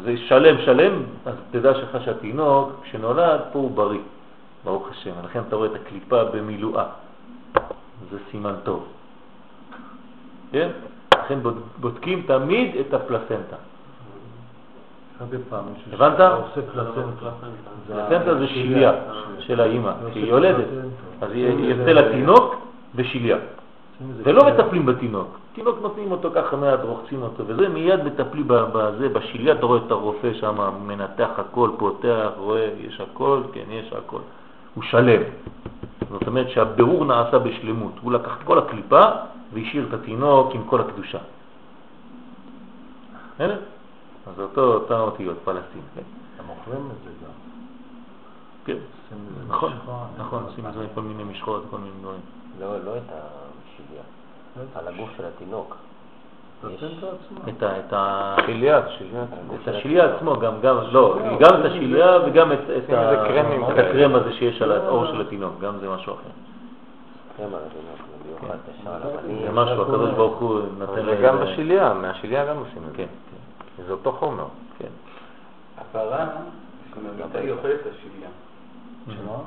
[0.03, 0.93] זה שלם שלם,
[1.25, 3.99] אז תדע שלך שהתינוק, כשנולד, פה הוא בריא,
[4.65, 5.11] ברוך השם.
[5.23, 6.85] לכן אתה רואה את הקליפה במילואה.
[8.11, 8.85] זה סימן טוב.
[10.51, 10.69] כן?
[11.15, 11.39] לכן
[11.79, 13.55] בודקים תמיד את הפלסנטה.
[15.93, 16.19] הבנת?
[17.87, 18.91] פלסנטה זה שיליה
[19.39, 20.65] של האימא, שהיא יולדת.
[21.21, 22.55] אז יוצא לתינוק
[22.95, 23.37] בשיליה.
[24.23, 25.37] ולא מטפלים בתינוק.
[25.53, 29.91] תינוק נותנים אותו ככה מעט, רוחצים אותו, וזה מיד מטפלים בזה, בשיליה, אתה רואה את
[29.91, 34.19] הרופא שם, מנתח הכל, פותח, רואה, יש הכל, כן, יש הכל.
[34.75, 35.21] הוא שלם.
[36.09, 37.93] זאת אומרת שהבירור נעשה בשלמות.
[38.01, 39.01] הוא לקח את כל הקליפה
[39.53, 41.19] והשאיר את התינוק עם כל הקדושה.
[43.35, 43.59] בסדר?
[44.27, 45.81] אז אותו, אותה אותיות, פלסטין.
[45.95, 46.01] כן.
[46.39, 47.31] הם אוכלים את זה גם.
[48.65, 48.77] כן,
[49.47, 49.73] נכון,
[50.17, 52.21] נכון, עושים את זה כל מיני משחות, כל מיני דברים.
[52.59, 54.03] לא, לא את השיליה,
[54.75, 55.75] על הגוף של התינוק.
[56.63, 58.79] את השיליה,
[59.61, 62.89] את השיליה עצמו, גם, גם, לא, גם את השיליה וגם את
[63.77, 66.29] הקרם הזה שיש על האור של התינוק, גם זה משהו אחר.
[69.45, 71.21] זה משהו, הקדוש ברוך הוא נותן לזה.
[71.23, 72.97] גם בשיליה, מהשיליה גם עושים את זה.
[72.97, 73.07] כן.
[73.87, 74.45] זה אותו חומר.
[74.77, 74.89] כן.
[75.77, 76.27] הפרה,
[76.91, 78.29] כשממיתה היא אוכלת את השיליה.
[79.05, 79.37] שמה?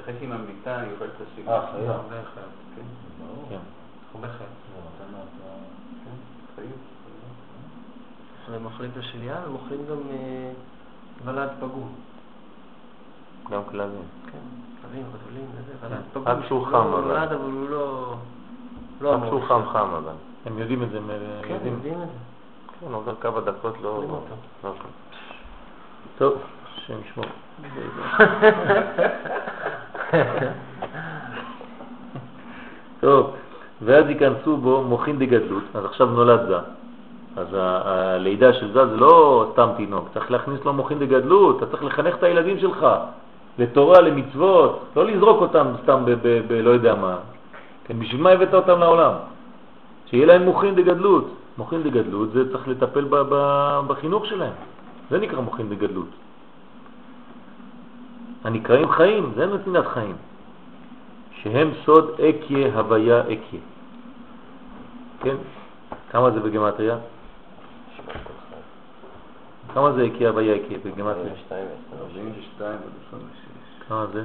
[0.00, 1.54] אחרי שהיא ממיתה היא אוכלת את השיליה.
[1.54, 1.92] אה, חיה.
[2.76, 2.82] כן.
[3.48, 3.58] כן.
[4.14, 4.28] הרבה
[8.54, 10.50] הם אוכלים את השלייה, הם אוכלים גם אה,
[11.24, 11.92] ולד פגום.
[13.50, 14.02] גם כלבים.
[14.32, 14.38] כן,
[14.82, 16.28] כלבים, חתולים, וזה, ולד פגום.
[16.28, 17.08] רק שהוא שהוא חם, לא אבל.
[17.08, 18.14] נולד, אבל הוא לא...
[19.00, 19.62] לא רק אמור שהוא לחיות.
[19.64, 20.12] חם חם אבל.
[20.46, 21.10] הם יודעים את זה, הם
[21.42, 21.74] כן, יודעים.
[21.74, 22.14] יודעים את זה.
[22.80, 24.04] כן, עובר כמה דקות לא...
[24.64, 24.72] לא-
[26.18, 26.34] טוב,
[26.76, 27.24] השם ישמור.
[33.00, 33.36] טוב,
[33.84, 36.58] ואז ייכנסו בו מוכין דגדלות, אז עכשיו נולד זה.
[37.36, 41.84] אז הלידה של זה זה לא סתם תינוק, צריך להכניס לו מוכין דגדלות, אתה צריך
[41.84, 42.86] לחנך את הילדים שלך
[43.58, 47.16] לתורה, למצוות, לא לזרוק אותם סתם ב- ב- ב- לא יודע מה.
[47.84, 49.12] כן, בשביל מה הבאת אותם לעולם?
[50.06, 51.28] שיהיה להם מוכין דגדלות.
[51.58, 53.04] מוכין דגדלות זה צריך לטפל
[53.86, 54.52] בחינוך שלהם,
[55.10, 56.08] זה נקרא מוכין דגדלות.
[58.44, 60.16] הנקראים חיים, זה נתינת חיים,
[61.42, 63.60] שהם סוד אקיה הוויה אקיה.
[65.22, 65.36] כן?
[66.10, 66.96] כמה זה בגמטריה?
[69.74, 71.32] כמה זה אקיה הוויה אקיה בגמטריה?
[72.00, 73.88] 42 בלשון השש.
[73.88, 74.24] כמה זה?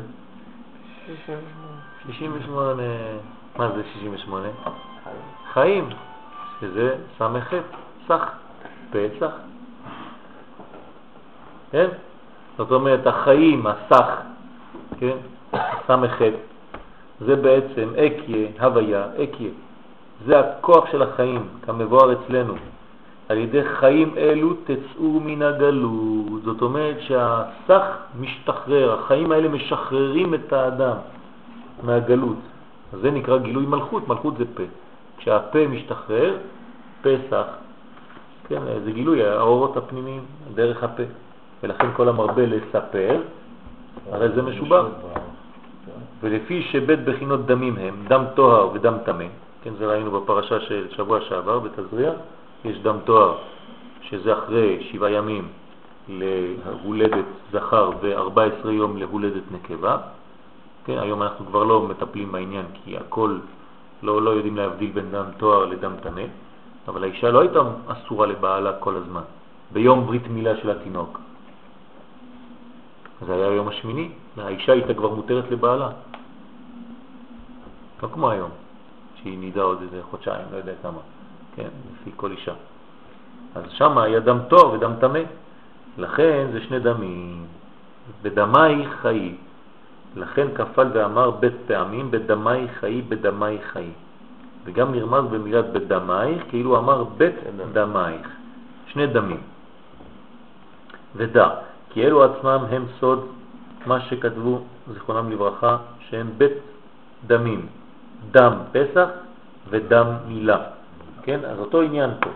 [2.05, 2.83] 68.
[3.57, 4.47] מה זה 68?
[5.53, 5.89] חיים,
[6.61, 7.53] שזה סמ"ח,
[8.07, 8.31] סך,
[8.91, 9.31] פסח.
[11.71, 11.87] כן?
[12.57, 14.21] זאת אומרת, החיים, הסך,
[14.99, 15.17] כן?
[15.87, 16.21] סמ"ח,
[17.19, 19.49] זה בעצם אקיה, הוויה, אקיה.
[20.25, 22.53] זה הכוח של החיים, כמבואר אצלנו.
[23.29, 26.43] על ידי חיים אלו תצאו מן הגלות.
[26.43, 27.83] זאת אומרת שהסך
[28.19, 30.95] משתחרר, החיים האלה משחררים את האדם
[31.83, 32.37] מהגלות.
[33.01, 34.63] זה נקרא גילוי מלכות, מלכות זה פה.
[35.17, 36.37] כשהפה משתחרר,
[37.01, 37.45] פסח,
[38.47, 40.21] כן, זה גילוי האורות הפנימיים
[40.55, 41.03] דרך הפה.
[41.63, 43.21] ולכן כל המרבה לספר,
[44.11, 44.85] הרי זה משובח.
[46.21, 49.25] ולפי שבית בחינות דמים הם, דם טוהר ודם טמא,
[49.63, 52.11] כן, זה ראינו בפרשה של שבוע שעבר בתזריע,
[52.65, 53.37] יש דם טוהר,
[54.01, 55.47] שזה אחרי שבעה ימים
[56.09, 59.97] להולדת זכר ו-14 יום להולדת נקבה.
[60.85, 63.37] כן, היום אנחנו כבר לא מטפלים בעניין כי הכל,
[64.03, 66.23] לא, לא יודעים להבדיל בין דם טוהר לדם טמא.
[66.87, 69.21] אבל האישה לא הייתה אסורה לבעלה כל הזמן,
[69.71, 71.19] ביום ברית מילה של התינוק.
[73.25, 75.89] זה היה היום השמיני, האישה הייתה כבר מותרת לבעלה.
[78.03, 78.49] לא כמו היום,
[79.21, 80.99] שהיא נידה עוד איזה חודשיים, לא יודע כמה,
[81.55, 82.53] כן, לפי כל אישה.
[83.55, 85.19] אז שם היה דם טוב ודם טמא.
[85.97, 87.45] לכן זה שני דמים.
[88.21, 89.35] בדמי חיי.
[90.15, 93.91] לכן כפל ואמר בית פעמים, בדמי חיי, בדמי חיי.
[94.65, 97.35] וגם נרמז במילת בדמייך, כאילו אמר בית
[97.73, 98.27] דמייך.
[98.87, 99.41] שני דמים.
[101.15, 101.49] ודע,
[101.89, 103.27] כי אלו עצמם הם סוד
[103.85, 104.61] מה שכתבו,
[104.93, 106.57] זיכרונם לברכה, שהם בית
[107.27, 107.65] דמים,
[108.31, 109.09] דם פסח
[109.69, 110.57] ודם מילה.
[111.23, 111.39] כן?
[111.45, 112.29] אז אותו עניין פה.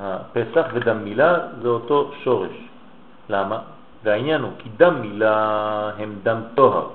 [0.00, 2.56] הפסח ודם מילה זה אותו שורש.
[3.28, 3.58] למה?
[4.04, 6.88] והעניין הוא כי דם מילה הם דם טוהר,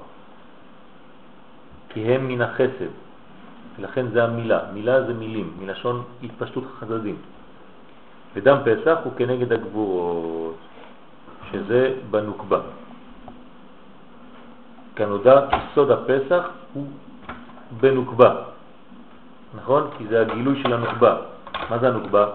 [1.89, 2.91] כי הם מן החסד,
[3.79, 4.59] ולכן זה המילה.
[4.73, 7.15] מילה זה מילים, מלשון התפשטות חסדים.
[8.33, 10.55] ודם פסח הוא כנגד הגבורות,
[11.51, 12.59] שזה בנוקבה.
[14.95, 16.87] כנודע כי סוד הפסח הוא
[17.79, 18.35] בנוקבה,
[19.55, 19.89] נכון?
[19.97, 21.17] כי זה הגילוי של הנוקבה.
[21.69, 22.25] מה זה הנוקבה?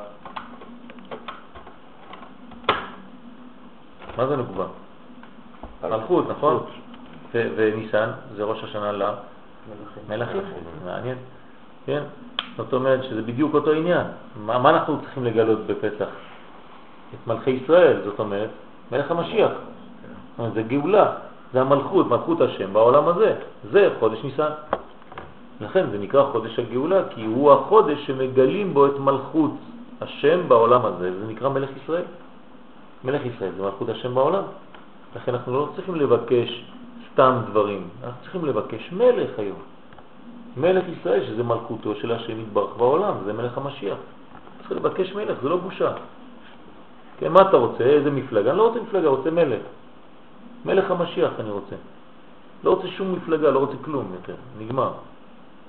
[4.16, 4.65] מה זה נוקבה?
[5.82, 6.65] מלכות, נכון?
[7.34, 8.92] וניסן זה ראש השנה
[10.08, 10.42] למלכים.
[10.84, 11.18] מעניין.
[11.86, 12.02] כן?
[12.56, 14.06] זאת אומרת שזה בדיוק אותו עניין.
[14.36, 16.08] מה, מה אנחנו צריכים לגלות בפסח?
[17.15, 18.50] את מלכי ישראל, זאת אומרת,
[18.92, 19.50] מלך המשיח.
[20.55, 21.12] זה גאולה,
[21.52, 23.34] זה המלכות, מלכות השם בעולם הזה.
[23.73, 24.50] זה חודש ניסן.
[25.60, 29.52] לכן זה נקרא חודש הגאולה, כי הוא החודש שמגלים בו את מלכות
[30.01, 32.05] השם בעולם הזה, זה נקרא מלך ישראל.
[33.05, 34.43] מלך ישראל זה מלכות השם בעולם.
[35.17, 36.65] לכן אנחנו לא צריכים לבקש
[37.12, 39.59] סתם דברים, אנחנו צריכים לבקש מלך היום.
[40.57, 43.99] מלך ישראל שזה מלכותו של השם יתברך בעולם, זה מלך המשיח.
[44.59, 45.93] צריך לבקש מלך, זה לא בושה.
[47.18, 47.85] כן, מה אתה רוצה?
[47.85, 48.51] איזה מפלגה?
[48.51, 49.62] אני לא רוצה מפלגה, רוצה מלך.
[50.65, 51.76] מלך המשיח אני רוצה.
[52.65, 54.93] לא רוצה שום מפלגה, לא רוצה כלום יותר, נגמר.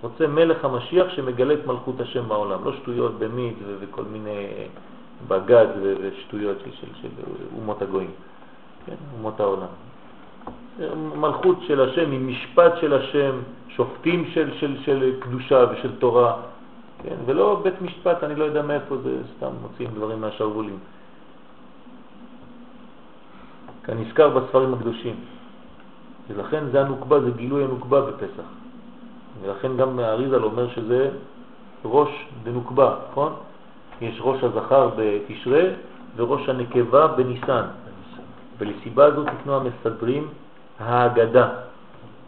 [0.01, 4.48] רוצה מלך המשיח שמגלה את מלכות השם בעולם, לא שטויות במיד וכל מיני
[5.27, 5.67] בגד
[6.01, 7.09] ושטויות של, של, של
[7.58, 8.11] אומות הגויים,
[8.85, 8.95] כן?
[9.17, 9.67] אומות העולם.
[11.16, 13.32] מלכות של השם עם משפט של השם,
[13.69, 16.35] שופטים של, של, של קדושה ושל תורה,
[17.03, 17.16] כן?
[17.26, 20.80] ולא בית משפט, אני לא יודע מאיפה זה, סתם מוצאים דברים מהשרוולים.
[23.84, 25.16] כנזכר בספרים הקדושים.
[26.27, 28.48] ולכן זה הנוקבה, זה גילוי הנוקבה בפסח.
[29.42, 31.10] ולכן גם האריזל אומר שזה
[31.86, 33.34] ראש דנוקבה, נכון?
[34.02, 35.64] יש ראש הזכר בתשרה
[36.16, 37.66] וראש הנקבה בניסן.
[38.58, 40.28] ולסיבה הזאת תקנו המסדרים
[40.80, 41.50] ההגדה.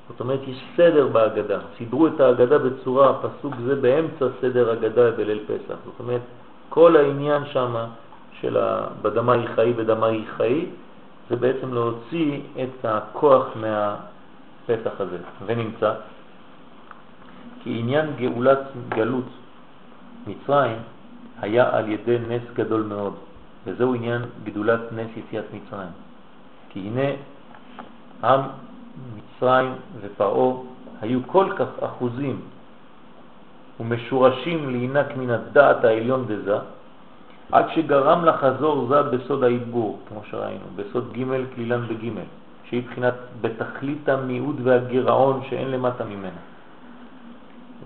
[0.09, 1.59] זאת אומרת, יש סדר בהגדה.
[1.77, 5.75] סידרו את ההגדה בצורה, פסוק זה באמצע סדר הגדה בליל פסח.
[5.85, 6.21] זאת אומרת,
[6.69, 7.75] כל העניין שם
[8.41, 8.57] של
[9.01, 10.65] בדמה היא חיי בדמה היא חיי,
[11.29, 15.17] זה בעצם להוציא את הכוח מהפסח הזה.
[15.45, 15.93] ונמצא
[17.63, 19.29] כי עניין גאולת גלות
[20.27, 20.77] מצרים
[21.41, 23.13] היה על ידי נס גדול מאוד,
[23.65, 25.93] וזהו עניין גדולת נס יציאת מצרים.
[26.69, 27.09] כי הנה
[28.23, 28.41] עם
[29.15, 30.53] מצרים ופרעה
[31.01, 32.41] היו כל כך אחוזים
[33.79, 36.57] ומשורשים להינק מן הדעת העליון דזה,
[37.51, 42.11] עד שגרם לחזור זה בסוד העיבור, כמו שראינו, בסוד ג' כלילן בג',
[42.63, 46.48] שהיא בחינת בתכלית המיעוט והגירעון שאין למטה ממנה.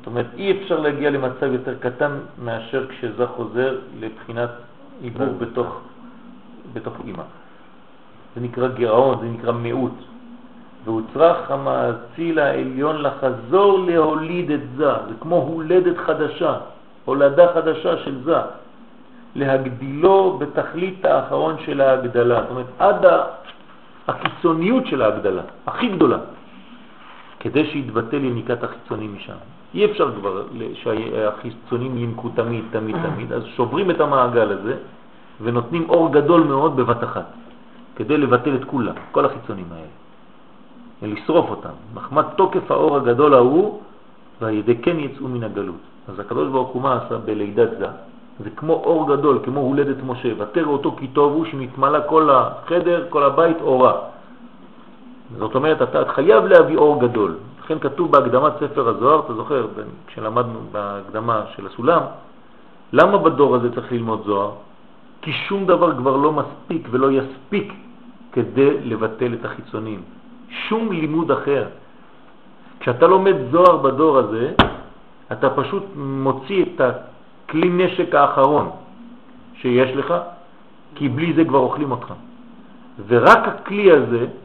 [0.03, 2.11] זאת אומרת, אי אפשר להגיע למצב יותר קטן
[2.43, 4.49] מאשר כשזה חוזר לבחינת
[5.01, 5.79] עיבור בתוך,
[6.73, 7.23] בתוך אימא.
[8.35, 9.93] זה נקרא גירעון, זה נקרא מיעוט.
[10.83, 16.57] והוא צרך המאציל העליון לחזור להוליד את זה, זה כמו הולדת חדשה,
[17.05, 18.37] הולדה חדשה של זה,
[19.35, 23.05] להגדילו בתכלית האחרון של ההגדלה, זאת אומרת עד
[24.07, 26.17] הקיצוניות של ההגדלה, הכי גדולה,
[27.43, 29.35] כדי שיתבטל יניקת החיצונים משם.
[29.73, 34.75] אי אפשר כבר שהחיצונים ינקו תמיד, תמיד, תמיד, אז שוברים את המעגל הזה
[35.41, 37.25] ונותנים אור גדול מאוד בבת אחת,
[37.95, 39.93] כדי לבטל את כולם, כל החיצונים האלה,
[41.01, 41.75] ולשרוף אותם.
[41.93, 43.79] מחמת תוקף האור הגדול ההוא,
[44.41, 45.83] והידי כן יצאו מן הגלות.
[46.07, 47.87] אז הקדוש ברוך הוא מה עשה בלידת זה?
[48.39, 53.05] זה כמו אור גדול, כמו הולדת משה, ותרא אותו כי טוב הוא שנתמלא כל החדר,
[53.09, 54.12] כל הבית אורה.
[55.37, 57.35] זאת אומרת, אתה חייב להביא אור גדול.
[57.63, 59.67] לכן כתוב בהקדמת ספר הזוהר, אתה זוכר,
[60.07, 62.01] כשלמדנו בהקדמה של הסולם,
[62.93, 64.51] למה בדור הזה צריך ללמוד זוהר?
[65.21, 67.73] כי שום דבר כבר לא מספיק ולא יספיק
[68.31, 70.01] כדי לבטל את החיצונים.
[70.67, 71.65] שום לימוד אחר.
[72.79, 74.53] כשאתה לומד זוהר בדור הזה,
[75.31, 78.69] אתה פשוט מוציא את הכלי נשק האחרון
[79.55, 80.13] שיש לך,
[80.95, 82.13] כי בלי זה כבר אוכלים אותך.
[83.07, 84.42] ורק הכלי הזה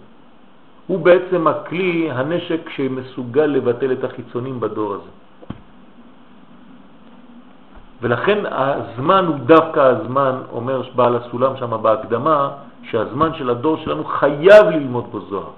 [0.89, 5.12] הוא בעצם הכלי, הנשק שמסוגל לבטל את החיצונים בדור הזה.
[8.00, 12.50] ולכן הזמן הוא דווקא הזמן, אומר בעל הסולם שם בהקדמה,
[12.83, 15.50] שהזמן של הדור שלנו חייב ללמוד בו זוהר.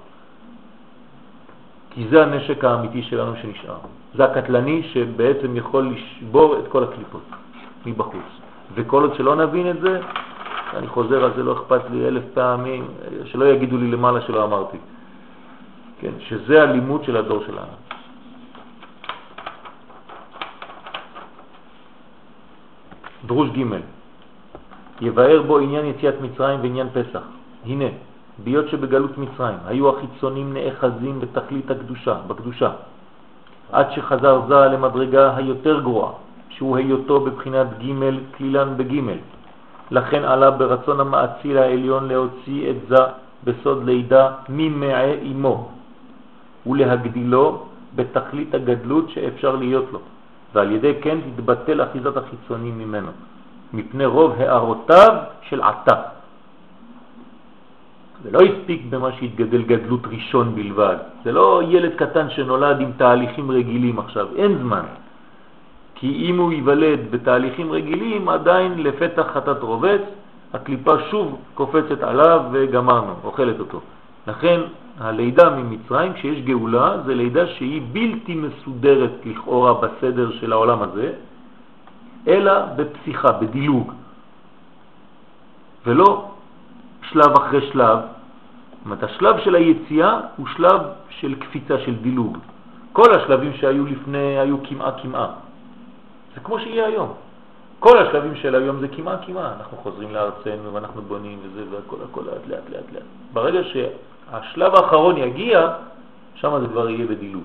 [1.89, 3.77] כי זה הנשק האמיתי שלנו שנשאר.
[4.15, 7.23] זה הקטלני שבעצם יכול לשבור את כל הקליפות
[7.85, 8.29] מבחוץ.
[8.75, 9.99] וכל עוד שלא נבין את זה,
[10.73, 12.87] אני חוזר על זה, לא אכפת לי אלף פעמים,
[13.25, 14.77] שלא יגידו לי למעלה שלא אמרתי.
[16.01, 17.77] כן, שזה הלימוד של הדור שלנו.
[23.25, 23.61] דרוש ג'
[25.01, 27.21] יבאר בו עניין יציאת מצרים ועניין פסח.
[27.65, 27.85] הנה,
[28.43, 32.71] ביות שבגלות מצרים היו החיצונים נאחזים בתכלית הקדושה, בקדושה,
[33.71, 36.11] עד שחזר זה למדרגה היותר גרועה,
[36.49, 37.93] שהוא היותו בבחינת ג'
[38.37, 38.97] כלילן בג'.
[39.91, 43.03] לכן עלה ברצון המאציל העליון להוציא את זה
[43.43, 45.80] בסוד לידה ממעי אמו
[46.67, 47.65] ולהגדילו
[47.95, 49.99] בתכלית הגדלות שאפשר להיות לו,
[50.53, 53.11] ועל ידי כן תתבטל אחיזת החיצונים ממנו,
[53.73, 55.15] מפני רוב הערותיו
[55.49, 55.95] של עתה.
[58.23, 60.95] זה לא הספיק במה שהתגדל גדלות ראשון בלבד.
[61.23, 64.85] זה לא ילד קטן שנולד עם תהליכים רגילים עכשיו, אין זמן.
[65.95, 70.01] כי אם הוא ייוולד בתהליכים רגילים, עדיין לפתח חטאת רובץ,
[70.53, 73.79] הקליפה שוב קופצת עליו וגמרנו, אוכלת אותו.
[74.27, 74.59] לכן
[74.99, 81.13] הלידה ממצרים, כשיש גאולה, זה לידה שהיא בלתי מסודרת לכאורה בסדר של העולם הזה,
[82.27, 83.93] אלא בפסיכה, בדילוג.
[85.85, 86.31] ולא
[87.09, 87.99] שלב אחרי שלב.
[87.99, 92.37] זאת אומרת, השלב של היציאה הוא שלב של קפיצה, של דילוג.
[92.93, 95.27] כל השלבים שהיו לפני היו כמעה כמעה.
[96.35, 97.13] זה כמו שיהיה היום.
[97.79, 99.53] כל השלבים של היום זה כמעה כמעה.
[99.59, 103.03] אנחנו חוזרים לארצנו ואנחנו בונים וזה והכל הכל לאט לאט לאט לאט.
[103.33, 103.59] ברגע
[104.31, 105.69] שהשלב האחרון יגיע,
[106.35, 107.43] שם זה כבר יהיה בדילוג.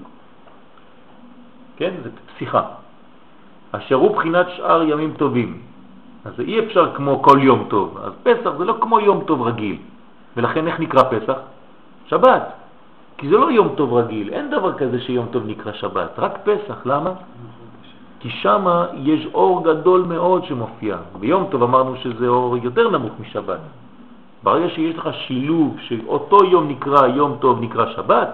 [1.77, 1.95] כן?
[2.03, 2.63] זה פסיכה.
[3.73, 5.61] אשר הוא בחינת שאר ימים טובים.
[6.25, 7.99] אז זה אי אפשר כמו כל יום טוב.
[8.05, 9.77] אז פסח זה לא כמו יום טוב רגיל.
[10.37, 11.39] ולכן איך נקרא פסח?
[12.07, 12.43] שבת.
[13.19, 16.87] כי זה לא יום טוב רגיל, אין דבר כזה שיום טוב נקרא שבת, רק פסח.
[16.87, 17.13] למה?
[18.21, 20.97] כי שם יש אור גדול מאוד שמופיע.
[21.21, 23.61] ביום טוב אמרנו שזה אור יותר נמוך משבת.
[24.47, 28.29] ברגע שיש לך שילוב שאותו יום נקרא יום טוב נקרא שבת,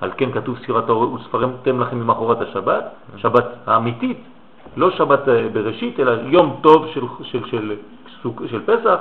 [0.00, 2.84] על כן כתוב ספירת האור וספרתם לכם ממחרת השבת,
[3.16, 4.20] שבת האמיתית,
[4.76, 7.76] לא שבת אה, בראשית, אלא יום טוב של, של, של,
[8.22, 8.98] של, של פסח,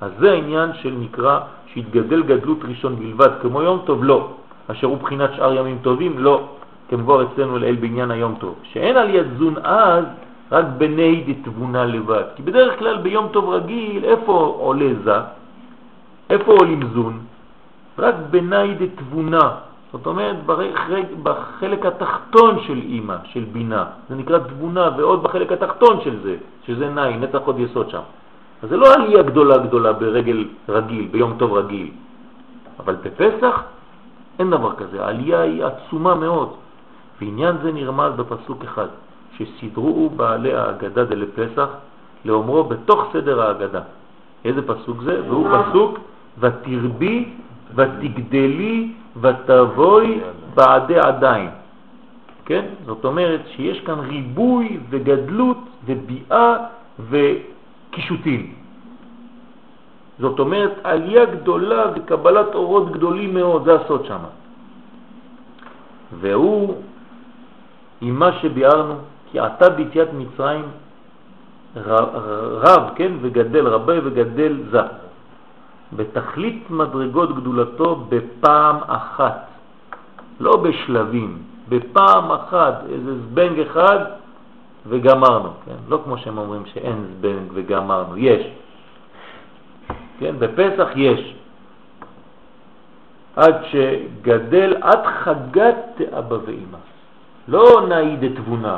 [0.00, 4.30] אז זה העניין של נקרא שהתגדל גדלות ראשון בלבד, כמו יום טוב, לא.
[4.66, 6.48] אשר הוא בחינת שאר ימים טובים, לא.
[6.88, 8.54] כמבואר אצלנו לאל בעניין היום טוב.
[8.62, 10.04] שאין על יד זון אז
[10.52, 12.24] רק בני דתבונה לבד.
[12.36, 15.18] כי בדרך כלל ביום טוב רגיל, איפה עולה זה?
[16.30, 17.14] איפה עולים זון?
[17.98, 19.50] רק בני דתבונה.
[19.92, 20.36] זאת אומרת,
[21.22, 23.84] בחלק התחתון של אימא, של בינה.
[24.08, 26.34] זה נקרא תבונה, ועוד בחלק התחתון של זה,
[26.66, 28.04] שזה נאי, נצח עוד יסוד שם.
[28.62, 31.90] אז זה לא עלייה גדולה גדולה ברגל רגיל, ביום טוב רגיל.
[32.80, 33.62] אבל בפסח
[34.38, 36.50] אין דבר כזה, העלייה היא עצומה מאוד.
[37.20, 38.86] ועניין זה נרמז בפסוק אחד,
[39.38, 41.68] שסידרו בעלי ההגדה דלפסח
[42.24, 43.80] לאומרו בתוך סדר ההגדה.
[44.44, 45.22] איזה פסוק זה?
[45.28, 45.98] והוא פסוק
[46.38, 47.28] ותרבי
[47.74, 50.20] ותגדלי ותבואי
[50.54, 51.50] בעדי עדיין.
[52.44, 52.64] כן?
[52.86, 56.56] זאת אומרת שיש כאן ריבוי וגדלות וביאה
[57.10, 58.54] וקישוטים.
[60.18, 64.22] זאת אומרת עלייה גדולה וקבלת אורות גדולים מאוד, זה הסוד שם.
[66.20, 66.74] והוא
[68.00, 68.94] עם מה שביארנו,
[69.30, 70.64] כי עתה ביציאת מצרים
[71.76, 74.82] רב, כן, וגדל, רבה וגדל זה.
[75.92, 79.46] בתכלית מדרגות גדולתו בפעם אחת,
[80.40, 83.98] לא בשלבים, בפעם אחת, איזה זבנג אחד
[84.86, 85.76] וגמרנו, כן?
[85.88, 88.46] לא כמו שהם אומרים שאין זבנג וגמרנו, יש.
[90.18, 91.34] כן, בפסח יש.
[93.36, 96.78] עד שגדל עד חגת אבא ואמא.
[97.48, 98.76] לא נעיד את תבונה.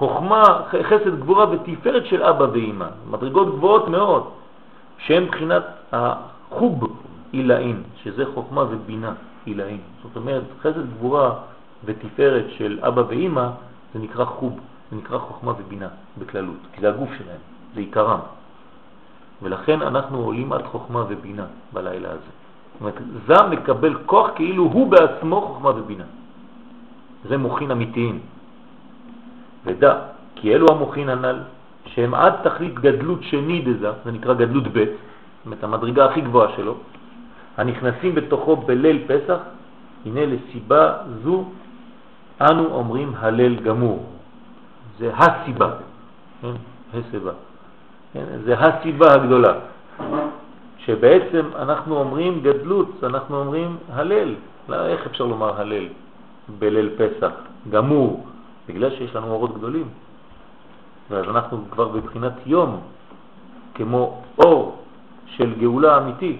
[0.00, 0.42] חוכמה,
[0.82, 4.22] חסד גבורה ותפארת של אבא ואמא, מדרגות גבוהות מאוד,
[4.98, 5.62] שהן מבחינת
[5.92, 6.96] החוב
[7.32, 9.12] עילאין, שזה חוכמה ובינה
[9.44, 9.80] עילאין.
[10.02, 11.34] זאת אומרת, חסד גבורה
[11.84, 13.48] ותפארת של אבא ואמא,
[13.94, 15.88] זה נקרא חוב, זה נקרא חוכמה ובינה
[16.18, 17.42] בכללות, כי זה הגוף שלהם,
[17.74, 18.20] זה עיקרם.
[19.42, 22.32] ולכן אנחנו עולים עד חוכמה ובינה בלילה הזה.
[22.72, 22.94] זאת אומרת,
[23.26, 26.04] זה מקבל כוח כאילו הוא בעצמו חוכמה ובינה.
[27.28, 28.39] זה מוכין אמיתיים.
[29.70, 29.94] ודע
[30.36, 31.38] כי אלו המוחין הנ"ל,
[31.86, 36.48] שהם עד תכלית גדלות שני דזה, זה נקרא גדלות ב', זאת אומרת המדרגה הכי גבוהה
[36.56, 36.74] שלו,
[37.56, 39.38] הנכנסים בתוכו בליל פסח,
[40.06, 40.82] הנה לסיבה
[41.24, 41.44] זו
[42.40, 44.06] אנו אומרים הלל גמור.
[44.98, 45.70] זה הסיבה,
[46.42, 46.56] כן?
[46.94, 47.32] הסיבה.
[48.12, 48.24] כן?
[48.44, 49.52] זה הסיבה הגדולה.
[50.78, 54.34] שבעצם אנחנו אומרים גדלות, אנחנו אומרים הלל.
[54.68, 55.86] לא, איך אפשר לומר הלל
[56.58, 57.32] בליל פסח?
[57.70, 58.26] גמור,
[58.70, 59.88] בגלל שיש לנו אורות גדולים.
[61.10, 62.80] ואז אנחנו כבר בבחינת יום,
[63.74, 64.76] כמו אור
[65.26, 66.36] של גאולה אמיתי,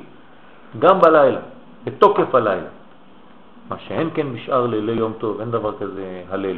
[0.79, 1.41] גם בלילה,
[1.85, 2.71] בתוקף הלילה.
[3.71, 6.57] מה שאין כן משאר לילי יום טוב, אין דבר כזה הלל.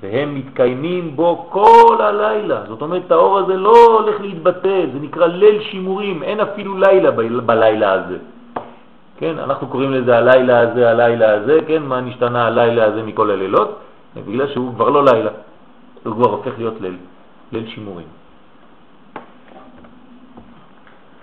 [0.00, 2.62] והם מתקיימים בו כל הלילה.
[2.68, 7.10] זאת אומרת, האור הזה לא הולך להתבטא, זה נקרא ליל שימורים, אין אפילו לילה
[7.46, 8.18] בלילה הזה.
[9.18, 13.78] כן, אנחנו קוראים לזה הלילה הזה, הלילה הזה, כן, מה נשתנה הלילה הזה מכל הלילות?
[14.16, 15.30] בגלל שהוא כבר לא לילה,
[16.04, 16.96] הוא כבר הופך להיות ליל,
[17.52, 18.06] ליל שימורים.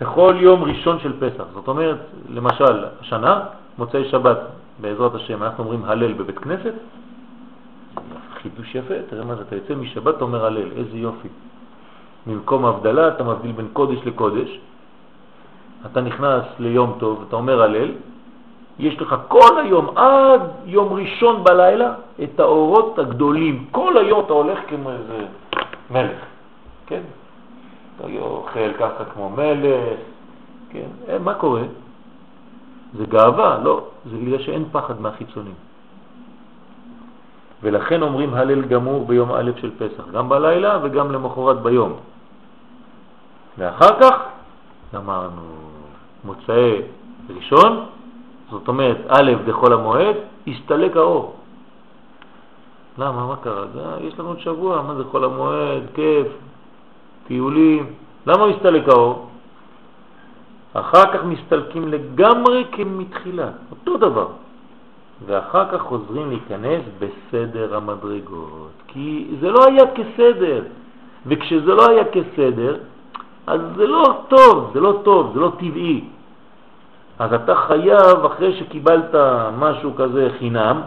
[0.02, 1.98] בכל יום ראשון של פסח, זאת אומרת,
[2.30, 3.42] למשל, השנה,
[3.78, 4.38] מוצאי שבת,
[4.82, 6.74] בעזרת השם, אנחנו אומרים הלל בבית כנסת,
[8.42, 11.28] חידוש יפה, תראה מה זה, אתה יוצא משבת, אתה אומר הלל, איזה יופי.
[12.28, 14.60] במקום הבדלה אתה מבדיל בין קודש לקודש,
[15.86, 17.92] אתה נכנס ליום טוב, אתה אומר הלל,
[18.80, 21.94] יש לך כל היום, עד יום ראשון בלילה,
[22.24, 23.66] את האורות הגדולים.
[23.72, 25.26] כל היום אתה הולך כמו איזה
[25.92, 26.20] מלך,
[26.88, 27.02] כן?
[27.98, 30.00] אתה אוכל ככה כמו מלך,
[30.70, 30.90] כן?
[31.10, 31.62] אה, מה קורה?
[32.94, 35.54] זה גאווה, לא, זה בגלל שאין פחד מהחיצונים.
[37.62, 41.94] ולכן אומרים הלל גמור ביום א' של פסח, גם בלילה וגם למחרת ביום.
[43.58, 44.16] ואחר כך
[44.96, 45.42] אמרנו
[46.24, 46.82] מוצאי
[47.36, 47.86] ראשון,
[48.52, 50.16] זאת אומרת א' דחול המועד,
[50.48, 51.36] הסתלק האור.
[52.98, 53.28] למה?
[53.28, 53.66] מה קרה?
[53.74, 56.28] זה, יש לנו עוד שבוע, מה זה חול המועד, כיף,
[57.28, 57.86] טיולים.
[58.26, 59.28] למה הסתלק האור?
[60.74, 64.28] אחר כך מסתלקים לגמרי כמתחילה, אותו דבר.
[65.26, 70.64] ואחר כך חוזרים להיכנס בסדר המדרגות, כי זה לא היה כסדר,
[71.26, 72.78] וכשזה לא היה כסדר,
[73.48, 76.04] אז זה לא טוב, זה לא טוב, זה לא טבעי.
[77.20, 79.16] אז אתה חייב, אחרי שקיבלת
[79.58, 80.82] משהו כזה חינם,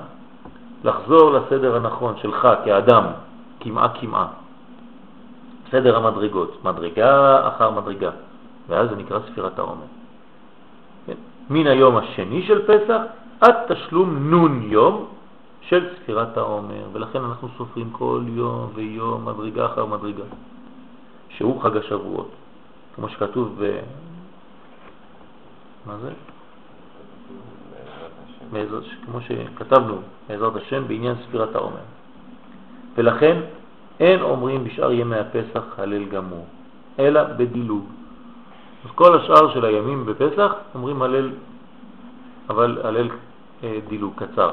[0.84, 3.04] לחזור לסדר הנכון שלך כאדם,
[3.60, 4.26] כמעה כמעה.
[5.70, 8.10] סדר המדרגות, מדרגה אחר מדרגה,
[8.68, 9.88] ואז זה נקרא ספירת העומר.
[11.06, 11.14] כן?
[11.50, 13.00] מן היום השני של פסח
[13.40, 15.04] עד תשלום נון יום
[15.60, 20.24] של ספירת העומר, ולכן אנחנו סופרים כל יום ויום מדרגה אחר מדרגה,
[21.28, 22.28] שהוא חג השבועות,
[22.96, 23.60] כמו שכתוב.
[25.86, 26.10] מה זה?
[28.52, 31.84] בעזרת, כמו שכתבנו, בעזרת השם, בעניין ספירת העומר.
[32.94, 33.40] ולכן
[34.00, 36.46] אין אומרים בשאר ימי הפסח הלל גמור,
[36.98, 37.84] אלא בדילוג.
[38.84, 41.30] אז כל השאר של הימים בפסח אומרים הלל,
[42.50, 43.08] אבל הלל
[43.64, 44.50] אה, דילוג קצר.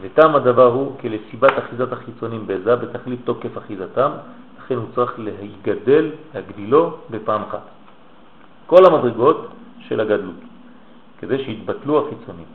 [0.00, 4.10] ותם הדבר הוא כי לסיבת אחיזת החיצונים בזה בתכלית תוקף אחיזתם,
[4.58, 7.62] לכן הוא צריך להיגדל, להגדילו בפעם אחת.
[8.66, 9.46] כל המדרגות
[9.88, 10.40] של הגדלות,
[11.18, 12.46] כדי שיתבטלו החיצונים.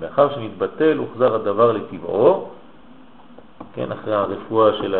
[0.00, 2.50] לאחר שנתבטל הוחזר הדבר לטבעו,
[3.74, 4.94] כן, אחרי הרפואה של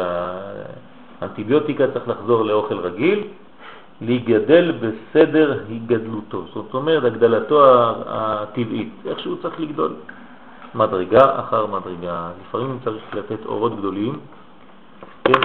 [1.21, 3.25] האנטיביוטיקה צריך לחזור לאוכל רגיל,
[4.01, 7.59] להיגדל בסדר היגדלותו, זאת אומרת הגדלתו
[8.07, 9.95] הטבעית, איך שהוא צריך לגדול,
[10.75, 12.31] מדרגה אחר מדרגה.
[12.41, 14.21] לפעמים צריך לתת אורות גדולים,
[15.25, 15.41] כן,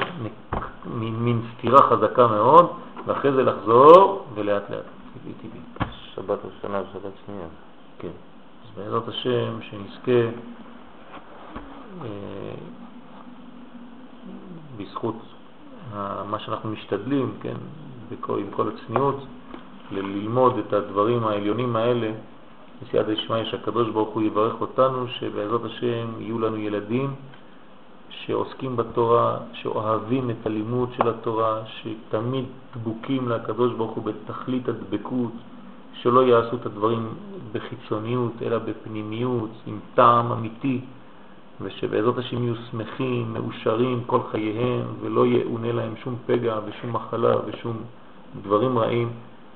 [0.96, 2.72] מין סתירה חזקה מאוד,
[3.06, 5.88] ואחרי זה לחזור ולאט לאט, טבעי טבעי.
[6.18, 7.48] שבת ראשונה ושבת שנייה.
[8.00, 8.16] כן,
[8.64, 10.30] אז בעזרת השם שנזכה
[12.04, 12.56] אה,
[14.78, 15.16] בזכות
[16.26, 17.56] מה שאנחנו משתדלים, כן,
[18.30, 19.26] עם כל הצניעות,
[19.92, 22.12] ללמוד את הדברים העליונים האלה,
[22.82, 27.14] בסייעתא דשמיא שהקדוש ברוך הוא יברך אותנו, שבעזרת השם יהיו לנו ילדים
[28.10, 35.32] שעוסקים בתורה, שאוהבים את הלימוד של התורה, שתמיד דבוקים לקדוש ברוך הוא בתכלית הדבקות,
[36.02, 37.10] שלא יעשו את הדברים
[37.52, 40.82] בחיצוניות, אלא בפנימיות, עם טעם אמיתי,
[41.62, 47.78] ושבעזרת השם יהיו שמחים, מאושרים כל חייהם, ולא יאונה להם שום פגע ושום מחלה ושום
[48.42, 49.10] דברים רעים,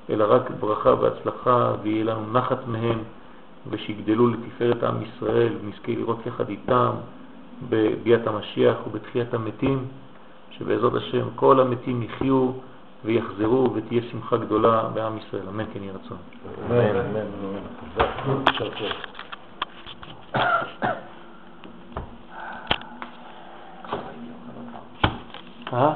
[0.10, 3.00] אלא רק ברכה והצלחה, ויהיה לנו נחת מהם,
[3.70, 6.92] ושיגדלו לתפארת עם ישראל, ונזכה לראות יחד איתם
[7.70, 9.86] בביאת המשיח ובתחיית המתים,
[10.52, 12.52] שבעזרת השם כל המתים יחיו
[13.06, 15.48] ויחזרו ותהיה שמחה גדולה בעם ישראל.
[15.48, 16.18] אמן כן יהיה רצון.
[16.70, 17.60] אמן, אמן, אמן.
[25.74, 25.94] אה?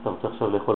[0.00, 0.70] אתה רוצה עכשיו לאכול